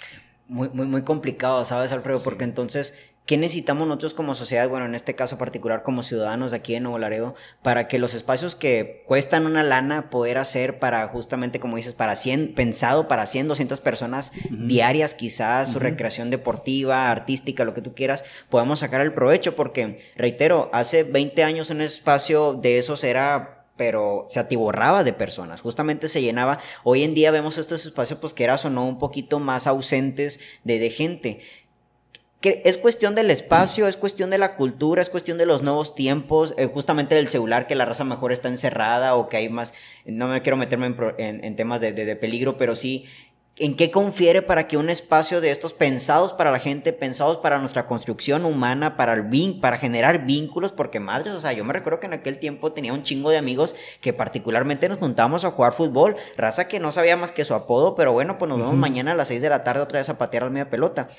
Muy, 0.48 0.70
muy, 0.70 0.88
muy 0.88 1.04
complicado, 1.04 1.64
¿sabes, 1.66 1.92
Alfredo? 1.92 2.24
Porque 2.24 2.46
entonces 2.46 2.96
¿Qué 3.28 3.38
necesitamos 3.38 3.90
nosotros 3.90 4.14
como 4.14 4.36
sociedad, 4.36 4.70
bueno, 4.70 4.86
en 4.86 4.96
este 4.96 5.14
caso 5.14 5.38
particular 5.38 5.84
como 5.84 6.02
ciudadanos 6.02 6.54
aquí 6.54 6.76
en 6.76 6.84
Nuevo 6.84 6.98
Laredo, 6.98 7.36
para 7.62 7.90
que 7.90 8.00
los 8.00 8.14
espacios 8.14 8.56
que 8.56 9.04
cuestan 9.06 9.46
una 9.46 9.64
lana 9.64 10.10
poder 10.10 10.38
hacer 10.38 10.80
para 10.80 11.06
justamente, 11.10 11.60
como 11.60 11.76
dices, 11.76 11.94
para 11.94 12.16
100, 12.16 12.56
pensado 12.56 13.10
para 13.10 13.26
100, 13.26 13.50
200 13.50 13.82
personas 13.82 14.32
diarias 14.50 15.14
quizás, 15.14 15.70
su 15.70 15.80
recreación 15.80 16.30
deportiva, 16.30 17.12
artística, 17.12 17.66
lo 17.66 17.74
que 17.74 17.82
tú 17.82 17.94
quieras, 17.94 18.24
podamos 18.48 18.80
sacar 18.80 19.02
el 19.02 19.12
provecho? 19.12 19.58
Porque, 19.58 20.00
reitero, 20.16 20.70
hace 20.72 21.04
20 21.04 21.44
años 21.44 21.70
un 21.70 21.82
espacio 21.82 22.54
de 22.54 22.78
esos 22.78 23.04
era 23.04 23.56
pero 23.76 24.26
se 24.32 24.40
atiborraba 24.40 25.04
de 25.04 25.14
personas, 25.14 25.62
justamente 25.62 26.08
se 26.08 26.24
llenaba. 26.24 26.58
Hoy 26.84 27.04
en 27.04 27.14
día 27.14 27.30
vemos 27.30 27.60
estos 27.60 27.86
espacios, 27.86 28.18
pues 28.20 28.34
que 28.34 28.44
eras 28.44 28.66
o 28.66 28.72
no, 28.72 28.88
un 28.88 28.98
poquito 28.98 29.40
más 29.40 29.68
ausentes 29.68 30.40
de, 30.64 30.80
de 30.80 30.90
gente 30.90 31.40
es 32.42 32.78
cuestión 32.78 33.16
del 33.16 33.32
espacio, 33.32 33.88
es 33.88 33.98
cuestión 33.98 34.30
de 34.30 34.38
la 34.38 34.56
cultura, 34.56 35.02
es 35.02 35.10
cuestión 35.10 35.38
de 35.38 35.46
los 35.46 35.64
nuevos 35.64 35.96
tiempos, 35.96 36.54
eh, 36.58 36.70
justamente 36.72 37.16
del 37.16 37.30
celular, 37.30 37.66
que 37.66 37.76
la 37.76 37.86
raza 37.86 38.04
mejor 38.04 38.32
está 38.32 38.48
encerrada 38.48 39.16
o 39.16 39.28
que 39.28 39.38
hay 39.38 39.50
más, 39.50 39.74
no 40.06 40.28
me 40.28 40.42
quiero 40.42 40.56
meterme 40.56 40.96
en, 41.18 41.56
temas 41.56 41.82
de, 41.82 42.16
peligro, 42.16 42.56
pero 42.56 42.76
sí, 42.76 43.06
¿en 43.56 43.76
qué 43.76 43.90
confiere 43.90 44.44
para 44.44 44.68
que 44.68 44.78
un 44.78 44.92
espacio 44.92 45.42
de 45.42 45.50
estos 45.50 45.74
pensados 45.74 46.32
para 46.34 46.52
la 46.52 46.60
gente, 46.60 46.94
pensados 46.94 47.38
para 47.38 47.58
nuestra 47.58 47.88
construcción 47.88 48.46
humana, 48.46 48.98
para, 48.98 49.14
el 49.14 49.60
para 49.60 49.80
generar 49.80 50.28
vínculos? 50.28 50.72
Porque 50.72 51.00
madres, 51.00 51.34
o 51.34 51.40
sea, 51.40 51.54
yo 51.54 51.66
me 51.66 51.74
recuerdo 51.74 52.00
que 52.00 52.06
en 52.06 52.14
aquel 52.14 52.38
tiempo 52.38 52.72
tenía 52.72 52.94
un 52.94 53.02
chingo 53.02 53.32
de 53.32 53.38
amigos 53.38 53.74
que 54.00 54.14
particularmente 54.14 54.88
nos 54.90 55.00
juntábamos 55.00 55.44
a 55.44 55.50
jugar 55.50 55.74
fútbol, 55.74 56.16
raza 56.38 56.68
que 56.68 56.80
no 56.80 56.92
sabía 56.92 57.18
más 57.18 57.32
que 57.32 57.46
su 57.46 57.56
apodo, 57.56 57.96
pero 57.96 58.14
bueno, 58.14 58.38
pues 58.38 58.48
nos 58.48 58.60
vemos 58.60 58.76
mañana 58.76 59.14
a 59.14 59.16
las 59.16 59.30
6 59.30 59.42
de 59.42 59.50
la 59.50 59.64
tarde 59.64 59.82
otra 59.82 59.98
vez 59.98 60.10
a 60.10 60.20
patear 60.20 60.44
la 60.44 60.50
media 60.52 60.70
pelota. 60.70 61.10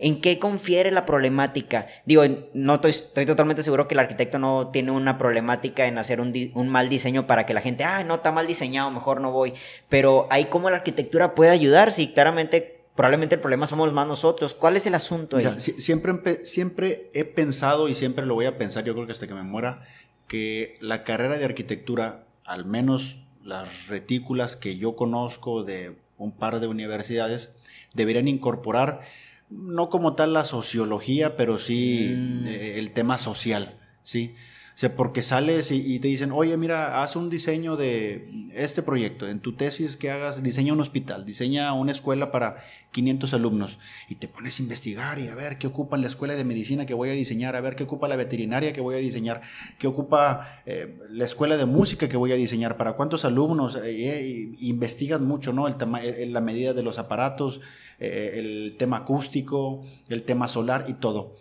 ¿En 0.00 0.20
qué 0.20 0.38
confiere 0.38 0.92
la 0.92 1.04
problemática? 1.04 1.86
Digo, 2.04 2.22
no 2.54 2.80
estoy, 2.82 3.26
totalmente 3.26 3.64
seguro 3.64 3.88
que 3.88 3.94
el 3.94 4.00
arquitecto 4.00 4.38
no 4.38 4.68
tiene 4.68 4.92
una 4.92 5.18
problemática 5.18 5.86
en 5.86 5.98
hacer 5.98 6.20
un, 6.20 6.32
un, 6.54 6.68
mal 6.68 6.88
diseño 6.88 7.26
para 7.26 7.46
que 7.46 7.54
la 7.54 7.60
gente, 7.60 7.82
ah, 7.82 8.04
no, 8.04 8.16
está 8.16 8.30
mal 8.30 8.46
diseñado, 8.46 8.90
mejor 8.92 9.20
no 9.20 9.32
voy. 9.32 9.54
Pero 9.88 10.28
hay 10.30 10.44
cómo 10.44 10.70
la 10.70 10.76
arquitectura 10.76 11.34
puede 11.34 11.50
ayudar 11.50 11.90
si 11.90 12.12
claramente, 12.12 12.80
probablemente 12.94 13.34
el 13.34 13.40
problema 13.40 13.66
somos 13.66 13.92
más 13.92 14.06
nosotros. 14.06 14.54
¿Cuál 14.54 14.76
es 14.76 14.86
el 14.86 14.94
asunto 14.94 15.38
ahí? 15.38 15.48
siempre, 15.58 16.44
siempre 16.44 17.10
he 17.12 17.24
pensado 17.24 17.88
y 17.88 17.94
siempre 17.96 18.24
lo 18.24 18.34
voy 18.34 18.46
a 18.46 18.56
pensar, 18.56 18.84
yo 18.84 18.94
creo 18.94 19.06
que 19.06 19.12
hasta 19.12 19.26
que 19.26 19.34
me 19.34 19.42
muera, 19.42 19.82
que 20.28 20.74
la 20.80 21.02
carrera 21.02 21.38
de 21.38 21.44
arquitectura, 21.44 22.24
al 22.44 22.66
menos 22.66 23.18
las 23.42 23.88
retículas 23.88 24.54
que 24.54 24.76
yo 24.76 24.94
conozco 24.94 25.64
de 25.64 25.96
un 26.18 26.30
par 26.30 26.60
de 26.60 26.68
universidades, 26.68 27.50
deberían 27.94 28.28
incorporar 28.28 29.00
no 29.50 29.88
como 29.88 30.14
tal 30.14 30.32
la 30.32 30.44
sociología, 30.44 31.36
pero 31.36 31.58
sí 31.58 32.14
mm. 32.16 32.46
eh, 32.46 32.78
el 32.78 32.92
tema 32.92 33.18
social, 33.18 33.78
¿sí? 34.02 34.34
Sea, 34.78 34.94
porque 34.94 35.22
sales 35.22 35.72
y, 35.72 35.98
te 35.98 36.06
dicen, 36.06 36.30
oye, 36.30 36.56
mira, 36.56 37.02
haz 37.02 37.16
un 37.16 37.30
diseño 37.30 37.76
de 37.76 38.30
este 38.54 38.80
proyecto. 38.80 39.26
En 39.26 39.40
tu 39.40 39.54
tesis 39.54 39.96
que 39.96 40.12
hagas, 40.12 40.40
diseña 40.40 40.72
un 40.72 40.80
hospital, 40.80 41.26
diseña 41.26 41.72
una 41.72 41.90
escuela 41.90 42.30
para 42.30 42.58
500 42.92 43.34
alumnos. 43.34 43.80
Y 44.08 44.14
te 44.14 44.28
pones 44.28 44.60
a 44.60 44.62
investigar 44.62 45.18
y 45.18 45.26
a 45.26 45.34
ver 45.34 45.58
qué 45.58 45.66
ocupa 45.66 45.98
la 45.98 46.06
escuela 46.06 46.36
de 46.36 46.44
medicina 46.44 46.86
que 46.86 46.94
voy 46.94 47.08
a 47.08 47.14
diseñar, 47.14 47.56
a 47.56 47.60
ver 47.60 47.74
qué 47.74 47.82
ocupa 47.82 48.06
la 48.06 48.14
veterinaria 48.14 48.72
que 48.72 48.80
voy 48.80 48.94
a 48.94 48.98
diseñar, 48.98 49.40
qué 49.80 49.88
ocupa 49.88 50.62
eh, 50.64 50.96
la 51.10 51.24
escuela 51.24 51.56
de 51.56 51.66
música 51.66 52.08
que 52.08 52.16
voy 52.16 52.30
a 52.30 52.36
diseñar, 52.36 52.76
para 52.76 52.92
cuántos 52.92 53.24
alumnos. 53.24 53.76
Eh, 53.82 54.52
investigas 54.60 55.20
mucho, 55.20 55.52
¿no? 55.52 55.66
El 55.66 56.32
la 56.32 56.40
medida 56.40 56.72
de 56.72 56.84
los 56.84 57.00
aparatos, 57.00 57.60
eh, 57.98 58.34
el 58.36 58.76
tema 58.78 58.98
acústico, 58.98 59.82
el 60.08 60.22
tema 60.22 60.46
solar 60.46 60.84
y 60.86 60.94
todo. 60.94 61.34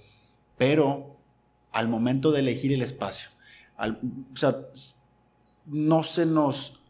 Pero 0.58 1.17
al 1.72 1.88
momento 1.88 2.32
de 2.32 2.40
elegir 2.40 2.74
el 2.74 2.82
espacio, 2.82 3.30
o 3.78 4.38
sea, 4.38 4.58
no 5.68 6.04
se 6.04 6.26
nos 6.26 6.82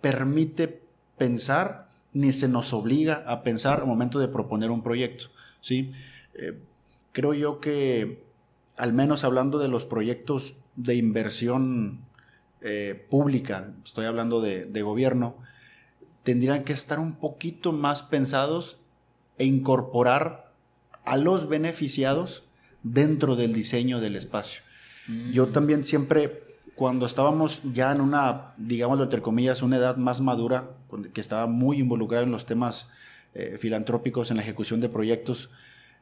permite 0.00 0.82
pensar 1.16 1.88
ni 2.12 2.32
se 2.32 2.48
nos 2.48 2.72
obliga 2.72 3.24
a 3.26 3.42
pensar 3.42 3.80
al 3.80 3.86
momento 3.86 4.18
de 4.18 4.28
proponer 4.28 4.70
un 4.70 4.82
proyecto. 4.82 5.26
¿sí? 5.60 5.92
Eh, 6.34 6.58
creo 7.12 7.34
yo 7.34 7.60
que, 7.60 8.22
al 8.76 8.94
menos 8.94 9.22
hablando 9.22 9.58
de 9.58 9.68
los 9.68 9.84
proyectos 9.84 10.56
de 10.76 10.94
inversión 10.94 12.06
eh, 12.62 13.06
pública, 13.10 13.74
estoy 13.84 14.06
hablando 14.06 14.40
de, 14.40 14.64
de 14.64 14.82
gobierno, 14.82 15.36
tendrían 16.22 16.64
que 16.64 16.72
estar 16.72 16.98
un 16.98 17.16
poquito 17.16 17.72
más 17.72 18.02
pensados 18.02 18.78
e 19.36 19.44
incorporar 19.44 20.52
a 21.04 21.18
los 21.18 21.48
beneficiados 21.48 22.45
dentro 22.92 23.36
del 23.36 23.52
diseño 23.52 24.00
del 24.00 24.16
espacio. 24.16 24.62
Yo 25.32 25.46
mm. 25.46 25.52
también 25.52 25.84
siempre, 25.84 26.42
cuando 26.74 27.06
estábamos 27.06 27.60
ya 27.72 27.92
en 27.92 28.00
una, 28.00 28.54
digámoslo 28.56 29.04
entre 29.04 29.22
comillas, 29.22 29.62
una 29.62 29.76
edad 29.76 29.96
más 29.96 30.20
madura, 30.20 30.70
que 31.12 31.20
estaba 31.20 31.46
muy 31.46 31.78
involucrado 31.78 32.24
en 32.24 32.30
los 32.30 32.46
temas 32.46 32.88
eh, 33.34 33.58
filantrópicos, 33.60 34.30
en 34.30 34.38
la 34.38 34.42
ejecución 34.42 34.80
de 34.80 34.88
proyectos, 34.88 35.50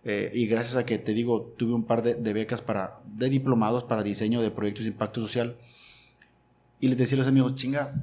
eh, 0.05 0.31
y 0.35 0.47
gracias 0.47 0.77
a 0.77 0.85
que 0.85 0.99
te 0.99 1.14
digo, 1.14 1.55
tuve 1.57 1.73
un 1.73 1.85
par 1.85 2.03
de, 2.03 2.33
becas 2.33 2.61
para, 2.61 2.99
de 3.07 3.31
diplomados 3.31 3.85
para 3.85 4.03
diseño 4.03 4.42
de 4.42 4.51
proyectos 4.51 4.85
de 4.85 4.90
impacto 4.90 5.20
social, 5.20 5.57
y 6.81 6.88
les 6.88 6.99
decía 6.99 7.16
a 7.16 7.20
los 7.20 7.29
amigos, 7.29 7.55
chinga, 7.55 7.94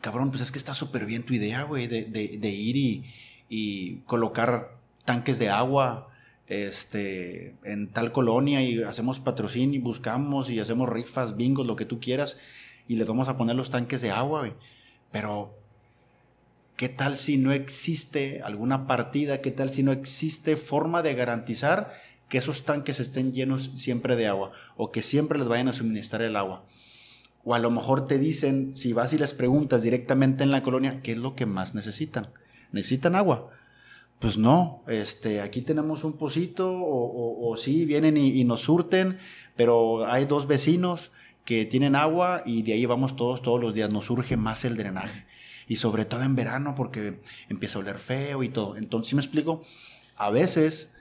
cabrón, 0.00 0.30
pues 0.30 0.42
es 0.42 0.52
que 0.52 0.58
está 0.58 0.74
súper 0.74 1.06
bien 1.06 1.22
tu 1.22 1.32
idea, 1.32 1.62
güey, 1.62 1.86
de, 1.86 2.50
ir 2.50 3.04
y, 3.48 4.02
colocar 4.06 4.76
tanques 5.06 5.38
de 5.38 5.48
agua 5.48 6.08
este, 6.46 7.56
en 7.64 7.88
tal 7.88 8.12
colonia 8.12 8.62
y 8.62 8.82
hacemos 8.82 9.20
patrocinio 9.20 9.78
y 9.78 9.82
buscamos 9.82 10.50
y 10.50 10.60
hacemos 10.60 10.88
rifas, 10.88 11.36
bingos, 11.36 11.66
lo 11.66 11.76
que 11.76 11.86
tú 11.86 12.00
quieras, 12.00 12.36
y 12.86 12.96
le 12.96 13.04
vamos 13.04 13.28
a 13.28 13.36
poner 13.36 13.56
los 13.56 13.70
tanques 13.70 14.00
de 14.00 14.10
agua. 14.10 14.48
Pero, 15.10 15.56
¿qué 16.76 16.88
tal 16.88 17.16
si 17.16 17.38
no 17.38 17.52
existe 17.52 18.42
alguna 18.42 18.86
partida? 18.86 19.40
¿Qué 19.40 19.50
tal 19.50 19.70
si 19.70 19.82
no 19.82 19.92
existe 19.92 20.56
forma 20.56 21.02
de 21.02 21.14
garantizar 21.14 21.92
que 22.28 22.38
esos 22.38 22.64
tanques 22.64 23.00
estén 23.00 23.32
llenos 23.32 23.70
siempre 23.76 24.16
de 24.16 24.26
agua 24.26 24.52
o 24.76 24.90
que 24.90 25.02
siempre 25.02 25.38
les 25.38 25.48
vayan 25.48 25.68
a 25.68 25.72
suministrar 25.72 26.22
el 26.22 26.36
agua? 26.36 26.66
O 27.44 27.54
a 27.54 27.58
lo 27.58 27.70
mejor 27.70 28.06
te 28.06 28.18
dicen, 28.18 28.74
si 28.74 28.92
vas 28.92 29.12
y 29.12 29.18
les 29.18 29.34
preguntas 29.34 29.82
directamente 29.82 30.44
en 30.44 30.50
la 30.50 30.62
colonia, 30.62 31.02
¿qué 31.02 31.12
es 31.12 31.18
lo 31.18 31.34
que 31.34 31.44
más 31.46 31.74
necesitan? 31.74 32.28
¿Necesitan 32.72 33.14
agua? 33.14 33.50
Pues 34.24 34.38
no, 34.38 34.82
este, 34.88 35.42
aquí 35.42 35.60
tenemos 35.60 36.02
un 36.02 36.14
pocito, 36.14 36.72
o, 36.72 37.46
o, 37.46 37.56
sí, 37.58 37.84
vienen 37.84 38.16
y, 38.16 38.42
nos 38.44 38.60
surten, 38.60 39.18
pero 39.54 40.10
hay 40.10 40.24
dos 40.24 40.46
vecinos 40.46 41.12
que 41.44 41.66
tienen 41.66 41.94
agua 41.94 42.42
y 42.46 42.62
de 42.62 42.72
ahí 42.72 42.86
vamos 42.86 43.16
todos 43.16 43.42
todos 43.42 43.60
los 43.60 43.74
días. 43.74 43.92
Nos 43.92 44.06
surge 44.06 44.38
más 44.38 44.64
el 44.64 44.78
drenaje. 44.78 45.26
Y 45.68 45.76
sobre 45.76 46.06
todo 46.06 46.22
en 46.22 46.36
verano 46.36 46.74
porque 46.74 47.20
empieza 47.50 47.78
a 47.78 47.82
oler 47.82 47.98
feo 47.98 48.42
y 48.42 48.48
todo. 48.48 48.78
Entonces, 48.78 49.10
si 49.10 49.14
me 49.14 49.20
explico? 49.20 49.62
A 50.16 50.30
veces 50.30 50.93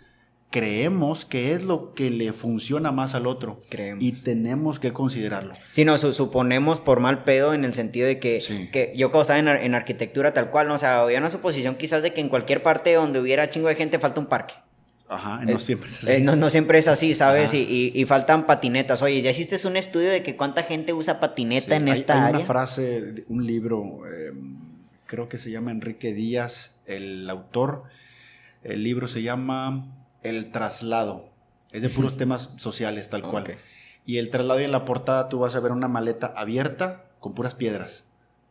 creemos 0.54 1.26
que 1.26 1.52
es 1.54 1.64
lo 1.64 1.96
que 1.96 2.12
le 2.12 2.32
funciona 2.32 2.92
más 2.92 3.16
al 3.16 3.26
otro. 3.26 3.64
Creemos. 3.70 4.04
Y 4.04 4.12
tenemos 4.12 4.80
que 4.80 4.94
considerarlo. 4.94 5.54
Sí, 5.72 5.84
no, 5.84 5.98
suponemos 5.98 6.80
por 6.80 7.00
mal 7.00 7.24
pedo 7.24 7.56
en 7.56 7.66
el 7.66 7.74
sentido 7.74 8.06
de 8.06 8.20
que, 8.20 8.38
que 8.72 8.94
yo 8.96 9.10
cuando 9.10 9.22
estaba 9.24 9.40
en, 9.40 9.48
en, 9.48 9.74
arquitectura 9.74 10.32
tal 10.32 10.52
cual, 10.52 10.68
¿no? 10.68 10.76
o 10.76 10.78
sea, 10.78 11.02
había 11.02 11.18
una 11.18 11.32
suposición 11.32 11.74
quizás 11.74 12.04
de 12.04 12.14
que 12.14 12.22
en 12.22 12.30
cualquier 12.30 12.62
parte 12.62 12.94
donde 12.94 13.20
hubiera 13.20 13.50
chingo 13.50 13.68
de 13.68 13.74
gente 13.74 13.98
falta 13.98 14.20
un 14.20 14.28
parque. 14.28 14.54
Ajá, 15.10 15.44
no 15.44 15.58
eh, 15.58 15.60
siempre 15.60 15.90
es 15.90 15.98
así. 15.98 16.12
Eh, 16.12 16.22
no, 16.22 16.50
siempre 16.52 16.78
es 16.78 16.88
así, 16.88 17.16
¿sabes? 17.16 17.56
Y, 17.56 17.92
y, 17.92 18.06
faltan 18.06 18.46
patinetas. 18.46 19.02
Oye, 19.02 19.24
¿ya 19.24 19.32
hiciste 19.32 19.68
un 19.68 19.76
estudio 19.76 20.12
de 20.12 20.22
que 20.22 20.36
cuánta 20.36 20.62
gente 20.62 20.94
usa 20.94 21.20
patineta 21.20 21.76
en 21.78 21.88
esta 21.88 22.14
hay 22.14 22.20
área? 22.20 22.38
una 22.38 22.46
frase, 22.46 23.26
un 23.28 23.48
libro, 23.48 24.04
em, 24.06 24.58
creo 25.08 25.28
que 25.28 25.40
se 25.40 25.50
llama 25.50 25.72
Enrique 25.72 26.14
Díaz, 26.14 26.80
el 26.86 27.28
autor. 27.28 27.86
El 28.64 28.84
libro 28.84 29.08
se 29.08 29.24
llama 29.24 30.03
El 30.24 30.52
traslado. 30.52 31.30
Es 31.72 31.82
de 31.82 31.90
puros 31.90 32.18
temas 32.18 32.52
sociales, 32.58 33.10
tal 33.10 33.24
cual. 33.24 33.58
Y 34.06 34.18
el 34.18 34.30
traslado 34.30 34.60
y 34.60 34.64
en 34.64 34.72
la 34.72 34.86
portada 34.86 35.30
tú 35.30 35.40
vas 35.40 35.56
a 35.56 35.60
ver 35.60 35.72
una 35.72 35.88
maleta 35.88 36.34
abierta 36.36 37.06
con 37.20 37.34
puras 37.34 37.56
piedras. 37.56 38.06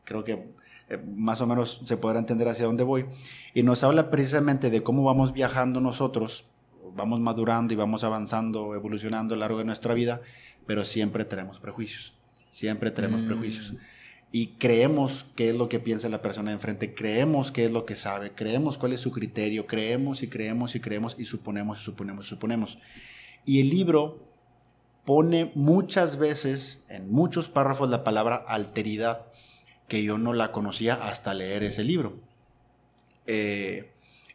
Creo 0.05 0.25
que 0.25 0.53
eh, 0.89 0.99
más 1.17 1.41
o 1.41 1.47
menos 1.47 1.81
se 1.85 1.97
podrá 1.97 2.19
entender 2.19 2.49
hacia 2.49 2.67
dónde 2.67 2.85
voy. 2.85 3.07
Y 3.55 3.63
nos 3.63 3.85
habla 3.85 4.11
precisamente 4.11 4.71
de 4.71 4.83
cómo 4.83 5.05
vamos 5.05 5.33
viajando 5.33 5.81
nosotros, 5.81 6.47
vamos 6.95 7.21
madurando 7.21 7.73
y 7.73 7.77
vamos 7.77 8.05
avanzando, 8.05 8.75
evolucionando 8.75 9.35
a 9.35 9.37
lo 9.37 9.41
largo 9.41 9.59
de 9.59 9.65
nuestra 9.65 9.95
vida, 9.95 10.21
pero 10.67 10.85
siempre 10.85 11.25
tenemos 11.25 11.61
prejuicios, 11.61 12.15
siempre 12.51 12.91
tenemos 12.91 13.23
mm. 13.23 13.27
prejuicios. 13.27 13.75
Y 14.35 14.55
creemos 14.59 15.27
qué 15.37 15.51
es 15.51 15.57
lo 15.57 15.69
que 15.69 15.79
piensa 15.79 16.09
la 16.09 16.23
persona 16.23 16.51
de 16.51 16.55
enfrente, 16.55 16.95
creemos 16.95 17.53
qué 17.53 17.67
es 17.67 17.71
lo 17.71 17.85
que 17.85 17.95
sabe, 17.95 18.33
creemos 18.33 18.79
cuál 18.79 18.95
es 18.95 19.01
su 19.03 19.13
criterio, 19.13 19.67
creemos 19.67 20.23
y 20.23 20.29
creemos 20.29 20.75
y 20.75 20.81
creemos 20.81 21.17
y 21.19 21.27
suponemos 21.27 21.81
y 21.81 21.85
suponemos 21.85 22.27
y 22.27 22.29
suponemos. 22.31 22.79
Y 23.45 23.61
el 23.61 23.69
libro 23.69 24.27
pone 25.05 25.53
muchas 25.55 26.17
veces, 26.17 26.85
en 26.89 27.13
muchos 27.13 27.49
párrafos, 27.49 27.91
la 27.91 28.05
palabra 28.05 28.37
alteridad 28.37 29.27
que 29.87 30.03
yo 30.03 30.17
no 30.17 30.33
la 30.33 30.51
conocía 30.51 30.95
hasta 30.95 31.35
leer 31.35 31.63
ese 31.63 31.85
libro. 31.85 32.19
Eh, 33.27 33.92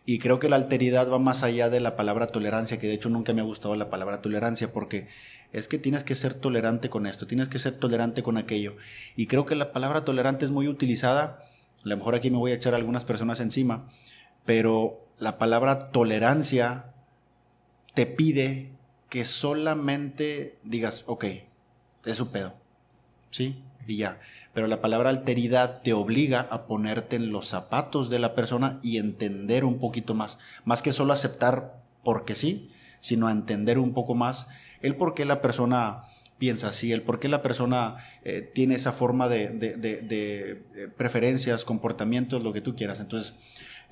y 0.09 0.19
creo 0.19 0.39
que 0.39 0.47
la 0.47 0.55
alteridad 0.55 1.11
va 1.11 1.19
más 1.19 1.43
allá 1.43 1.69
de 1.69 1.81
la 1.81 1.97
palabra 1.97 2.27
tolerancia, 2.27 2.79
que 2.79 2.87
de 2.87 2.93
hecho 2.93 3.09
nunca 3.09 3.33
me 3.33 3.41
ha 3.41 3.43
gustado 3.43 3.75
la 3.75 3.89
palabra 3.89 4.21
tolerancia, 4.21 4.71
porque 4.71 5.09
es 5.51 5.67
que 5.67 5.79
tienes 5.79 6.05
que 6.05 6.15
ser 6.15 6.33
tolerante 6.33 6.89
con 6.89 7.05
esto, 7.07 7.27
tienes 7.27 7.49
que 7.49 7.59
ser 7.59 7.73
tolerante 7.77 8.23
con 8.23 8.37
aquello. 8.37 8.77
Y 9.17 9.27
creo 9.27 9.45
que 9.45 9.55
la 9.55 9.73
palabra 9.73 10.05
tolerante 10.05 10.45
es 10.45 10.51
muy 10.51 10.69
utilizada, 10.69 11.43
a 11.83 11.89
lo 11.89 11.97
mejor 11.97 12.15
aquí 12.15 12.31
me 12.31 12.37
voy 12.37 12.51
a 12.51 12.55
echar 12.55 12.73
a 12.73 12.77
algunas 12.77 13.03
personas 13.03 13.41
encima, 13.41 13.89
pero 14.45 15.05
la 15.19 15.37
palabra 15.37 15.77
tolerancia 15.77 16.85
te 17.93 18.05
pide 18.05 18.71
que 19.09 19.25
solamente 19.25 20.57
digas, 20.63 21.03
ok, 21.05 21.25
es 22.05 22.15
su 22.15 22.31
pedo, 22.31 22.53
¿sí? 23.29 23.61
Y 23.85 23.97
ya 23.97 24.21
pero 24.57 24.65
la 24.65 24.81
palabra 24.81 25.11
alteridad 25.11 25.83
te 25.83 25.93
obliga 25.93 26.47
a 26.49 26.65
ponerte 26.65 27.15
en 27.15 27.31
los 27.31 27.47
zapatos 27.47 28.09
de 28.09 28.17
la 28.17 28.33
persona 28.33 28.79
y 28.81 28.97
entender 28.97 29.63
un 29.63 29.77
poquito 29.77 30.15
más, 30.15 30.39
más 30.65 30.81
que 30.81 30.93
solo 30.93 31.13
aceptar 31.13 31.75
porque 32.03 32.33
sí, 32.33 32.71
sino 32.99 33.27
a 33.27 33.31
entender 33.31 33.77
un 33.77 33.93
poco 33.93 34.15
más 34.15 34.47
el 34.81 34.95
por 34.95 35.13
qué 35.13 35.25
la 35.25 35.43
persona 35.43 36.05
piensa 36.39 36.69
así, 36.69 36.91
el 36.91 37.03
por 37.03 37.19
qué 37.19 37.27
la 37.27 37.43
persona 37.43 37.97
eh, 38.23 38.41
tiene 38.41 38.73
esa 38.73 38.93
forma 38.93 39.29
de, 39.29 39.59
eh, 39.61 40.87
preferencias, 40.97 41.63
comportamientos, 41.63 42.41
lo 42.41 42.51
que 42.51 42.61
tú 42.61 42.75
quieras. 42.75 42.99
Entonces, 42.99 43.35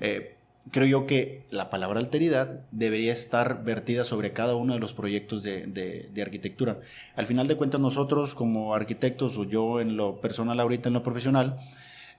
eh, 0.00 0.34
creo 0.70 0.86
yo 0.86 1.06
que 1.06 1.46
la 1.50 1.70
palabra 1.70 2.00
alteridad 2.00 2.60
debería 2.70 3.12
estar 3.12 3.64
vertida 3.64 4.04
sobre 4.04 4.32
cada 4.32 4.56
uno 4.56 4.74
de 4.74 4.80
los 4.80 4.92
proyectos 4.92 5.42
de, 5.42 6.10
arquitectura. 6.20 6.80
Al 7.14 7.26
final 7.26 7.46
de 7.46 7.56
cuentas, 7.56 7.80
nosotros 7.80 8.34
como 8.34 8.74
arquitectos 8.74 9.36
o 9.38 9.44
yo 9.44 9.80
en 9.80 9.96
lo 9.96 10.20
personal 10.20 10.58
ahorita 10.60 10.88
en 10.88 10.94
lo 10.94 11.02
profesional, 11.02 11.58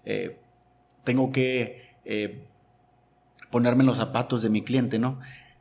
eh, 0.05 0.37
tengo 1.03 1.31
que 1.31 1.87
eh, 2.05 2.41
ponerme 3.51 3.83
en 3.83 3.87
los 3.87 3.97
zapatos 3.97 4.41
de 4.41 4.49
mi 4.49 4.63
cliente, 4.63 4.99
¿no? 4.99 5.19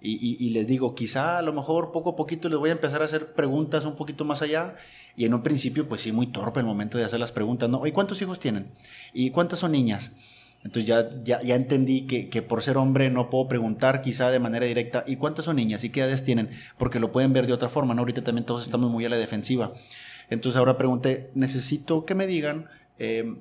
Y, 0.08 0.50
les 0.50 0.68
digo, 0.68 0.94
quizá 0.94 1.38
a 1.38 1.42
lo 1.42 1.52
mejor 1.52 1.90
poco 1.90 2.10
a 2.10 2.16
poquito 2.16 2.48
les 2.48 2.58
voy 2.58 2.70
a 2.70 2.74
empezar 2.74 3.02
a 3.02 3.06
hacer 3.06 3.32
preguntas 3.32 3.84
un 3.86 3.96
poquito 3.96 4.24
más 4.24 4.40
allá. 4.40 4.76
Y 5.16 5.24
en 5.24 5.34
un 5.34 5.42
principio, 5.42 5.88
pues 5.88 6.02
sí, 6.02 6.12
muy 6.12 6.28
torpe 6.28 6.60
el 6.60 6.66
momento 6.66 6.96
de 6.96 7.04
hacer 7.04 7.18
las 7.18 7.32
preguntas, 7.32 7.68
¿no? 7.68 7.84
¿Y 7.84 7.90
cuántos 7.90 8.22
hijos 8.22 8.38
tienen? 8.38 8.70
¿Y 9.12 9.30
cuántas 9.30 9.58
son 9.58 9.72
niñas? 9.72 10.12
Entonces 10.66 10.88
ya, 10.88 11.40
ya, 11.42 11.54
entendí 11.54 12.08
que, 12.08 12.42
por 12.42 12.60
ser 12.60 12.76
hombre 12.76 13.08
no 13.08 13.30
puedo 13.30 13.46
preguntar 13.46 14.02
quizá 14.02 14.32
de 14.32 14.40
manera 14.40 14.66
directa, 14.66 15.04
¿y 15.06 15.14
cuántas 15.14 15.44
son 15.44 15.54
niñas? 15.54 15.84
¿Y 15.84 15.90
qué 15.90 16.00
edades 16.00 16.24
tienen? 16.24 16.50
Porque 16.76 16.98
lo 16.98 17.12
pueden 17.12 17.32
ver 17.32 17.46
de 17.46 17.52
otra 17.52 17.68
forma, 17.68 17.94
¿no? 17.94 18.00
Ahorita 18.00 18.24
también 18.24 18.44
todos 18.44 18.64
estamos 18.64 18.90
muy 18.90 19.04
a 19.04 19.08
la 19.08 19.16
defensiva. 19.16 19.74
Entonces 20.28 20.58
ahora 20.58 20.76
pregunté, 20.76 21.30
necesito 21.34 22.04
que 22.04 22.16
me 22.16 22.26
digan 22.26 22.66
em, 22.98 23.38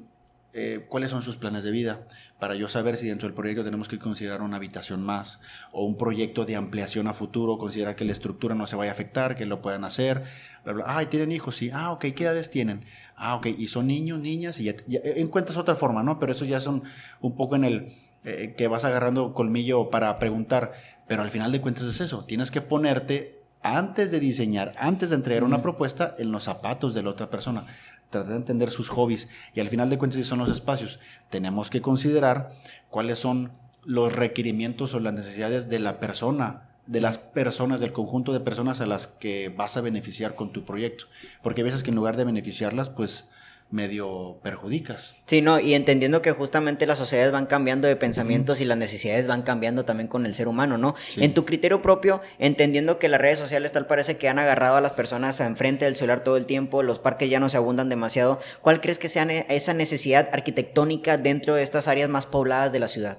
eh, 0.53 0.85
cuáles 0.87 1.09
son 1.09 1.23
sus 1.23 1.35
planes 1.35 1.63
de 1.63 1.71
vida 1.71 2.05
para 2.37 2.53
yo 2.53 2.67
saber 2.67 2.95
si 2.95 3.07
dentro 3.07 3.27
del 3.27 3.33
proyecto 3.33 3.63
tenemos 3.63 3.87
que 3.87 3.97
considerar 3.97 4.43
una 4.43 4.57
habitación 4.57 5.01
más 5.01 5.39
o 5.71 5.83
un 5.83 5.97
proyecto 5.97 6.45
de 6.45 6.55
ampliación 6.55 7.07
a 7.07 7.13
futuro, 7.13 7.57
considerar 7.57 7.95
que 7.95 8.05
la 8.05 8.11
estructura 8.11 8.53
no 8.53 8.67
se 8.67 8.75
vaya 8.75 8.91
a 8.91 8.93
afectar, 8.93 9.35
que 9.35 9.47
lo 9.47 9.63
puedan 9.63 9.83
hacer. 9.83 10.25
Bla, 10.63 10.83
Ay, 10.85 11.07
tienen 11.07 11.31
hijos, 11.31 11.55
sí. 11.55 11.71
Ah, 11.73 11.91
ok, 11.91 12.05
¿qué 12.15 12.25
edades 12.25 12.51
tienen? 12.51 12.85
Ah, 13.15 13.35
ok, 13.35 13.47
y 13.47 13.67
son 13.67 13.87
niños, 13.87 14.19
niñas, 14.19 14.59
y 14.59 14.65
ya, 14.65 14.75
encuentras 15.03 15.57
otra 15.57 15.75
forma, 15.75 16.03
¿no? 16.03 16.19
Pero 16.19 16.33
eso 16.33 16.43
ya 16.45 16.59
son 16.59 16.83
un 17.21 17.35
poco 17.35 17.55
en 17.55 17.63
el 17.63 17.95
eh, 18.25 18.55
que 18.57 18.67
vas 18.67 18.83
agarrando 18.83 19.33
colmillo 19.33 19.89
para 19.89 20.19
preguntar, 20.19 20.73
pero 21.07 21.21
al 21.21 21.29
final 21.29 21.51
de 21.51 21.61
cuentas 21.61 21.85
es 21.85 22.01
eso, 22.01 22.25
tienes 22.25 22.51
que 22.51 22.61
ponerte 22.61 23.39
antes 23.61 24.11
de 24.11 24.19
diseñar, 24.19 24.73
antes 24.77 25.09
de 25.09 25.15
entregar 25.15 25.43
una 25.43 25.61
propuesta, 25.61 26.13
en 26.17 26.31
los 26.31 26.43
zapatos 26.43 26.93
de 26.93 27.03
la 27.03 27.11
otra 27.11 27.29
persona, 27.29 27.65
tratar 28.09 28.31
de 28.31 28.37
entender 28.37 28.69
sus 28.69 28.89
hobbies, 28.89 29.29
y 29.53 29.59
al 29.59 29.69
final 29.69 29.89
de 29.89 29.97
cuentas 29.97 30.19
si 30.19 30.25
son 30.25 30.39
los 30.39 30.49
espacios, 30.49 30.99
tenemos 31.29 31.69
que 31.69 31.81
considerar 31.81 32.51
cuáles 32.89 33.19
son 33.19 33.51
los 33.85 34.13
requerimientos 34.13 34.93
o 34.93 34.99
las 34.99 35.13
necesidades 35.13 35.69
de 35.69 35.79
la 35.79 35.99
persona 35.99 36.74
de 36.87 37.01
las 37.01 37.17
personas, 37.17 37.79
del 37.79 37.93
conjunto 37.93 38.33
de 38.33 38.39
personas 38.39 38.81
a 38.81 38.85
las 38.85 39.07
que 39.07 39.49
vas 39.49 39.77
a 39.77 39.81
beneficiar 39.81 40.35
con 40.35 40.51
tu 40.51 40.65
proyecto. 40.65 41.05
Porque 41.41 41.61
a 41.61 41.63
veces 41.63 41.83
que 41.83 41.89
en 41.89 41.95
lugar 41.95 42.17
de 42.17 42.25
beneficiarlas, 42.25 42.89
pues 42.89 43.25
medio 43.71 44.37
perjudicas. 44.43 45.15
Sí, 45.25 45.41
no, 45.41 45.59
y 45.59 45.73
entendiendo 45.73 46.21
que 46.21 46.31
justamente 46.31 46.85
las 46.85 46.97
sociedades 46.99 47.31
van 47.31 47.47
cambiando 47.47 47.87
de 47.87 47.95
pensamientos 47.95 48.61
y 48.61 48.65
las 48.65 48.77
necesidades 48.77 49.27
van 49.27 49.41
cambiando 49.41 49.85
también 49.85 50.07
con 50.07 50.25
el 50.25 50.35
ser 50.35 50.47
humano, 50.47 50.77
¿no? 50.77 50.95
En 51.17 51.33
tu 51.33 51.45
criterio 51.45 51.81
propio, 51.81 52.21
entendiendo 52.37 52.99
que 52.99 53.09
las 53.09 53.19
redes 53.19 53.39
sociales 53.39 53.71
tal 53.71 53.87
parece 53.87 54.17
que 54.17 54.29
han 54.29 54.39
agarrado 54.39 54.77
a 54.77 54.81
las 54.81 54.93
personas 54.93 55.39
enfrente 55.39 55.85
del 55.85 55.95
celular 55.95 56.23
todo 56.23 56.37
el 56.37 56.45
tiempo, 56.45 56.83
los 56.83 56.99
parques 56.99 57.29
ya 57.29 57.39
no 57.39 57.49
se 57.49 57.57
abundan 57.57 57.89
demasiado, 57.89 58.39
¿cuál 58.61 58.81
crees 58.81 58.99
que 58.99 59.09
sea 59.09 59.23
esa 59.23 59.73
necesidad 59.73 60.29
arquitectónica 60.31 61.17
dentro 61.17 61.55
de 61.55 61.63
estas 61.63 61.87
áreas 61.87 62.07
más 62.07 62.27
pobladas 62.27 62.71
de 62.71 62.79
la 62.79 62.87
ciudad? 62.87 63.17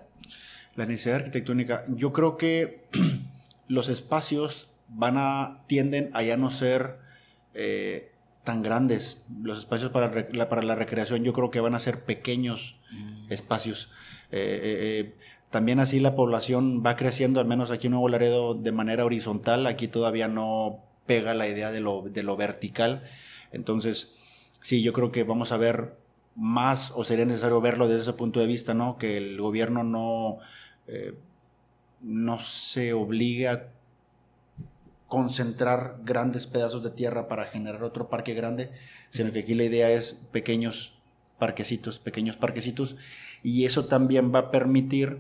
La 0.76 0.87
necesidad 0.87 1.16
arquitectónica, 1.16 1.85
yo 1.88 2.12
creo 2.12 2.37
que 2.37 2.85
los 3.68 3.88
espacios 3.88 4.68
van 4.88 5.16
a, 5.18 5.64
tienden 5.66 6.11
a 6.14 6.22
ya 6.22 6.37
no 6.37 6.50
ser 6.50 6.98
eh, 7.55 8.12
tan 8.44 8.62
grandes. 8.62 9.24
Los 9.42 9.59
espacios 9.59 9.90
para, 9.90 10.26
la, 10.33 10.48
para 10.48 10.62
la 10.62 10.74
recreación 10.74 11.24
yo 11.24 11.33
creo 11.33 11.50
que 11.50 11.61
van 11.61 11.74
a 11.74 11.81
ser 11.81 12.05
pequeños 12.05 12.81
mm. 12.92 13.33
espacios. 13.33 13.90
Eh, 14.31 14.61
eh, 14.62 15.14
también 15.50 15.81
así 15.81 16.00
la 16.00 16.14
población 16.14 16.83
va 16.85 16.96
creciendo, 16.96 17.40
al 17.40 17.46
menos 17.46 17.70
aquí 17.70 17.87
en 17.87 17.92
Nuevo 17.92 18.09
Laredo, 18.09 18.55
de 18.55 18.72
manera 18.72 19.05
horizontal. 19.05 19.66
Aquí 19.66 19.88
todavía 19.88 20.29
no 20.29 20.81
pega 21.07 21.35
la 21.35 21.48
idea 21.48 21.70
de 21.72 21.81
lo, 21.81 22.02
de 22.02 22.22
lo 22.22 22.37
vertical. 22.37 23.05
Entonces, 23.52 24.16
sí, 24.61 24.83
yo 24.83 24.92
creo 24.92 25.12
que 25.12 25.24
vamos 25.24 25.52
a 25.52 25.57
ver 25.57 25.96
más, 26.35 26.92
o 26.94 27.05
sería 27.05 27.24
necesario 27.24 27.61
verlo 27.61 27.88
desde 27.88 28.02
ese 28.02 28.12
punto 28.12 28.40
de 28.40 28.46
vista, 28.46 28.74
¿no? 28.74 28.98
Que 28.98 29.16
el 29.16 29.40
gobierno 29.40 29.83
no 29.83 30.38
no 32.00 32.38
se 32.38 32.92
obliga 32.92 33.52
a 33.52 33.62
concentrar 35.09 35.98
grandes 36.04 36.46
pedazos 36.46 36.82
de 36.82 36.90
tierra 36.90 37.28
para 37.28 37.46
generar 37.46 37.82
otro 37.85 38.09
parque 38.09 38.35
grande, 38.35 38.70
sino 39.11 39.32
que 39.32 39.40
aquí 39.40 39.54
la 39.54 39.64
idea 39.64 39.90
es 39.90 40.18
pequeños 40.32 40.98
parquecitos, 41.38 41.98
pequeños 41.98 42.37
parquecitos, 42.37 42.96
y 43.42 43.64
eso 43.64 43.87
también 43.87 44.35
va 44.35 44.38
a 44.40 44.50
permitir 44.50 45.18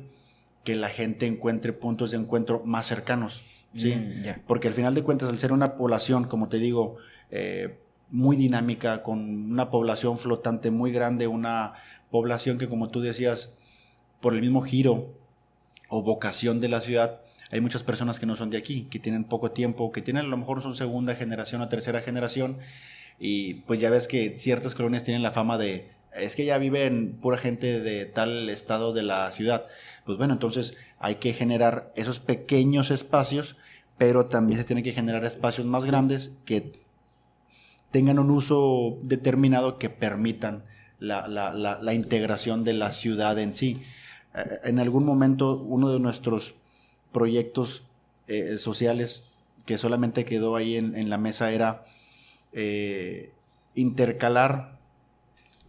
que 0.64 0.74
la 0.74 0.88
gente 0.88 1.26
encuentre 1.26 1.72
puntos 1.72 2.10
de 2.10 2.16
encuentro 2.16 2.62
más 2.64 2.86
cercanos, 2.86 3.44
¿sí? 3.76 3.94
Mm, 3.94 4.40
Porque 4.46 4.68
al 4.68 4.74
final 4.74 4.94
de 4.94 5.02
cuentas, 5.02 5.28
al 5.28 5.38
ser 5.38 5.52
una 5.52 5.76
población, 5.76 6.24
como 6.24 6.48
te 6.48 6.58
digo, 6.58 6.96
eh, 7.30 7.78
muy 8.10 8.36
dinámica, 8.36 9.02
con 9.02 9.52
una 9.52 9.70
población 9.70 10.18
flotante 10.18 10.70
muy 10.70 10.90
grande, 10.90 11.28
una 11.28 11.74
población 12.10 12.58
que, 12.58 12.68
como 12.68 12.88
tú 12.88 13.00
decías, 13.00 13.52
por 14.20 14.34
el 14.34 14.40
mismo 14.40 14.62
giro 14.62 15.14
o 15.88 16.02
vocación 16.02 16.60
de 16.60 16.68
la 16.68 16.80
ciudad, 16.80 17.20
hay 17.50 17.60
muchas 17.60 17.82
personas 17.82 18.18
que 18.18 18.26
no 18.26 18.36
son 18.36 18.50
de 18.50 18.58
aquí, 18.58 18.88
que 18.90 18.98
tienen 18.98 19.24
poco 19.24 19.52
tiempo, 19.52 19.92
que 19.92 20.02
tienen 20.02 20.24
a 20.24 20.28
lo 20.28 20.36
mejor 20.36 20.60
son 20.62 20.74
segunda 20.74 21.14
generación 21.14 21.62
o 21.62 21.68
tercera 21.68 22.02
generación, 22.02 22.58
y 23.18 23.54
pues 23.54 23.80
ya 23.80 23.90
ves 23.90 24.08
que 24.08 24.38
ciertas 24.38 24.74
colonias 24.74 25.04
tienen 25.04 25.22
la 25.22 25.30
fama 25.30 25.58
de, 25.58 25.90
es 26.14 26.36
que 26.36 26.44
ya 26.44 26.58
viven 26.58 27.18
pura 27.20 27.38
gente 27.38 27.80
de 27.80 28.04
tal 28.04 28.48
estado 28.50 28.92
de 28.92 29.02
la 29.02 29.30
ciudad. 29.30 29.66
Pues 30.04 30.18
bueno, 30.18 30.34
entonces 30.34 30.76
hay 30.98 31.16
que 31.16 31.32
generar 31.32 31.92
esos 31.94 32.18
pequeños 32.18 32.90
espacios 32.90 33.56
pero 33.98 34.26
también 34.26 34.58
se 34.58 34.64
tienen 34.64 34.84
que 34.84 34.92
generar 34.92 35.24
espacios 35.24 35.66
más 35.66 35.84
grandes 35.84 36.36
que 36.44 36.72
tengan 37.90 38.18
un 38.18 38.30
uso 38.30 38.98
determinado 39.02 39.78
que 39.78 39.90
permitan 39.90 40.64
la, 40.98 41.92
integración 41.94 42.64
de 42.64 42.74
la 42.74 42.92
ciudad 42.92 43.38
en 43.38 43.54
sí. 43.54 43.82
Eh, 44.36 44.60
en 44.64 44.78
algún 44.78 45.04
momento 45.04 45.56
uno 45.56 45.88
de 45.88 45.98
nuestros 45.98 46.54
proyectos 47.12 47.82
eh, 48.28 48.58
sociales 48.58 49.30
que 49.64 49.78
solamente 49.78 50.24
quedó 50.24 50.54
ahí 50.54 50.76
en, 50.76 51.10
la 51.10 51.18
mesa 51.18 51.50
era 51.50 51.82
eh, 52.52 53.32
intercalar 53.74 54.78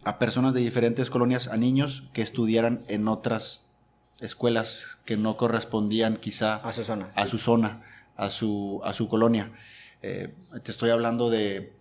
a 0.03 0.19
personas 0.19 0.53
de 0.53 0.59
diferentes 0.59 1.09
colonias, 1.09 1.47
a 1.47 1.57
niños 1.57 2.03
que 2.13 2.21
estudiaran 2.21 2.83
en 2.87 3.07
otras 3.07 3.65
escuelas 4.19 4.99
que 5.03 5.17
no 5.17 5.35
correspondían 5.35 6.17
quizá 6.17 6.55
a 6.55 6.71
su 6.73 6.83
zona, 6.83 7.11
a 7.15 7.25
su, 7.25 7.37
zona, 7.39 7.83
a 8.15 8.29
su, 8.29 8.81
a 8.83 8.93
su 8.93 9.09
colonia. 9.09 9.51
te 10.01 10.71
estoy 10.71 10.91
hablando 10.91 11.31
de 11.31 11.73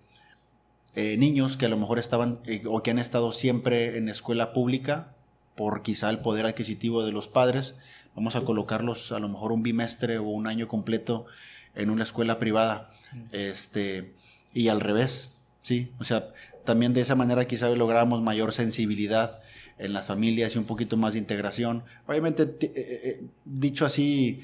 niños 0.95 1.59
que 1.59 1.67
a 1.67 1.69
lo 1.69 1.77
mejor 1.77 1.99
estaban 1.99 2.41
o 2.67 2.83
que 2.83 2.91
han 2.91 2.99
estado 2.99 3.31
siempre 3.33 3.99
en 3.99 4.09
escuela 4.09 4.55
pública 4.55 5.16
por 5.57 5.83
quizá 5.83 6.11
el 6.11 6.21
poder 6.21 6.47
adquisitivo 6.47 7.05
de 7.05 7.13
los 7.13 7.29
padres, 7.29 7.75
vamos 8.15 8.37
a 8.37 8.43
colocarlos 8.43 9.13
a 9.13 9.19
lo 9.19 9.29
mejor 9.29 9.53
un 9.53 9.63
bimestre 9.63 10.19
o 10.19 10.25
un 10.25 10.47
año 10.47 10.69
completo 10.69 11.27
en 11.75 11.91
una 11.91 12.03
escuela 12.03 12.39
privada. 12.39 12.91
Este, 13.33 14.13
y 14.53 14.69
al 14.69 14.81
revés, 14.81 15.33
sí, 15.63 15.91
o 15.99 16.05
sea, 16.05 16.29
también 16.65 16.93
de 16.95 17.01
esa 17.01 17.15
manera 17.15 17.47
quizá 17.47 17.69
logramos 17.71 18.23
mayor 18.23 18.53
sensibilidad 18.53 19.41
en 19.79 19.93
las 19.93 20.07
familias 20.07 20.55
y 20.55 20.59
un 20.59 20.65
poquito 20.65 20.97
más 20.97 21.15
de 21.15 21.21
integración. 21.21 21.85
Obviamente, 22.07 22.57
eh, 22.61 23.23
dicho 23.45 23.85
así, 23.85 24.43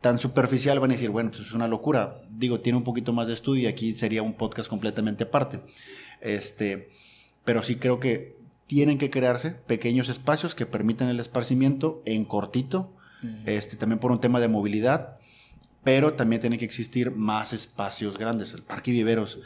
tan 0.00 0.18
superficial 0.18 0.80
van 0.80 0.90
a 0.90 0.94
decir, 0.94 1.10
bueno, 1.10 1.30
pues 1.30 1.42
es 1.42 1.52
una 1.52 1.68
locura. 1.68 2.22
Digo, 2.30 2.60
tiene 2.60 2.78
un 2.78 2.84
poquito 2.84 3.12
más 3.12 3.28
de 3.28 3.34
estudio 3.34 3.62
y 3.62 3.66
aquí 3.66 3.94
sería 3.94 4.22
un 4.22 4.34
podcast 4.34 4.68
completamente 4.68 5.24
aparte. 5.24 5.60
Este, 6.20 6.90
pero 7.44 7.62
sí 7.62 7.76
creo 7.76 7.98
que 8.00 8.36
tienen 8.72 8.96
que 8.96 9.10
crearse 9.10 9.50
pequeños 9.50 10.08
espacios 10.08 10.54
que 10.54 10.64
permitan 10.64 11.10
el 11.10 11.20
esparcimiento 11.20 12.02
en 12.06 12.24
cortito, 12.24 12.96
este, 13.44 13.76
también 13.76 13.98
por 13.98 14.12
un 14.12 14.18
tema 14.18 14.40
de 14.40 14.48
movilidad, 14.48 15.18
pero 15.84 16.14
también 16.14 16.40
tienen 16.40 16.58
que 16.58 16.64
existir 16.64 17.10
más 17.10 17.52
espacios 17.52 18.16
grandes. 18.16 18.54
El 18.54 18.62
Parque 18.62 18.90
Viveros, 18.90 19.40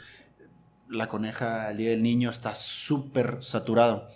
la 0.87 1.09
coneja, 1.09 1.69
el 1.69 1.75
Día 1.75 1.89
del 1.89 2.03
Niño 2.03 2.29
está 2.29 2.55
súper 2.55 3.39
saturado. 3.41 4.07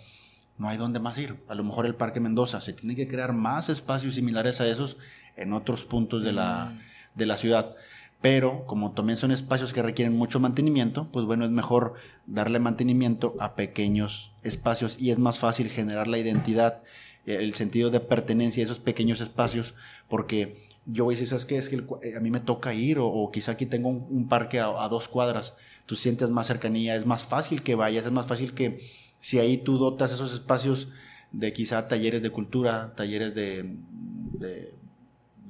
No 0.56 0.70
hay 0.70 0.78
dónde 0.78 0.98
más 0.98 1.18
ir. 1.18 1.36
A 1.46 1.54
lo 1.54 1.62
mejor 1.62 1.84
el 1.84 1.94
Parque 1.94 2.18
Mendoza. 2.18 2.62
Se 2.62 2.72
tienen 2.72 2.96
que 2.96 3.06
crear 3.06 3.34
más 3.34 3.68
espacios 3.68 4.14
similares 4.14 4.62
a 4.62 4.66
esos 4.66 4.96
en 5.36 5.52
otros 5.52 5.84
puntos 5.84 6.22
de 6.22 6.32
la, 6.32 6.72
de 7.14 7.26
la 7.26 7.36
ciudad. 7.36 7.76
Pero 8.22 8.64
como 8.66 8.92
también 8.92 9.16
son 9.18 9.32
espacios 9.32 9.72
que 9.72 9.82
requieren 9.82 10.16
mucho 10.16 10.38
mantenimiento, 10.38 11.08
pues 11.12 11.26
bueno, 11.26 11.44
es 11.44 11.50
mejor 11.50 11.94
darle 12.26 12.60
mantenimiento 12.60 13.34
a 13.40 13.56
pequeños 13.56 14.32
espacios 14.44 14.96
y 14.98 15.10
es 15.10 15.18
más 15.18 15.40
fácil 15.40 15.68
generar 15.68 16.06
la 16.06 16.18
identidad, 16.18 16.84
eh, 17.26 17.38
el 17.40 17.52
sentido 17.54 17.90
de 17.90 17.98
pertenencia 17.98 18.62
a 18.62 18.66
esos 18.66 18.78
pequeños 18.78 19.20
espacios, 19.20 19.74
porque 20.08 20.68
yo 20.86 21.04
voy 21.04 21.14
a 21.14 21.16
decir, 21.16 21.28
¿sabes 21.28 21.44
qué? 21.44 21.58
Es 21.58 21.68
que 21.68 21.84
eh, 22.02 22.16
a 22.16 22.20
mí 22.20 22.30
me 22.30 22.38
toca 22.38 22.72
ir 22.72 22.98
o, 23.00 23.28
quizá 23.32 23.52
aquí 23.52 23.66
tengo 23.66 23.88
un, 23.88 24.28
parque 24.28 24.60
a, 24.60 24.88
dos 24.88 25.08
cuadras, 25.08 25.56
tú 25.86 25.96
sientes 25.96 26.30
más 26.30 26.46
cercanía, 26.46 26.94
es 26.94 27.06
más 27.06 27.24
fácil 27.24 27.64
que 27.64 27.74
vayas, 27.74 28.06
es 28.06 28.12
más 28.12 28.26
fácil 28.26 28.54
que 28.54 28.88
si 29.18 29.40
ahí 29.40 29.58
tú 29.58 29.78
dotas 29.78 30.12
esos 30.12 30.32
espacios 30.32 30.90
de 31.32 31.52
quizá 31.52 31.88
talleres 31.88 32.22
de 32.22 32.30
cultura, 32.30 32.92
talleres 32.94 33.34
de 33.34 33.74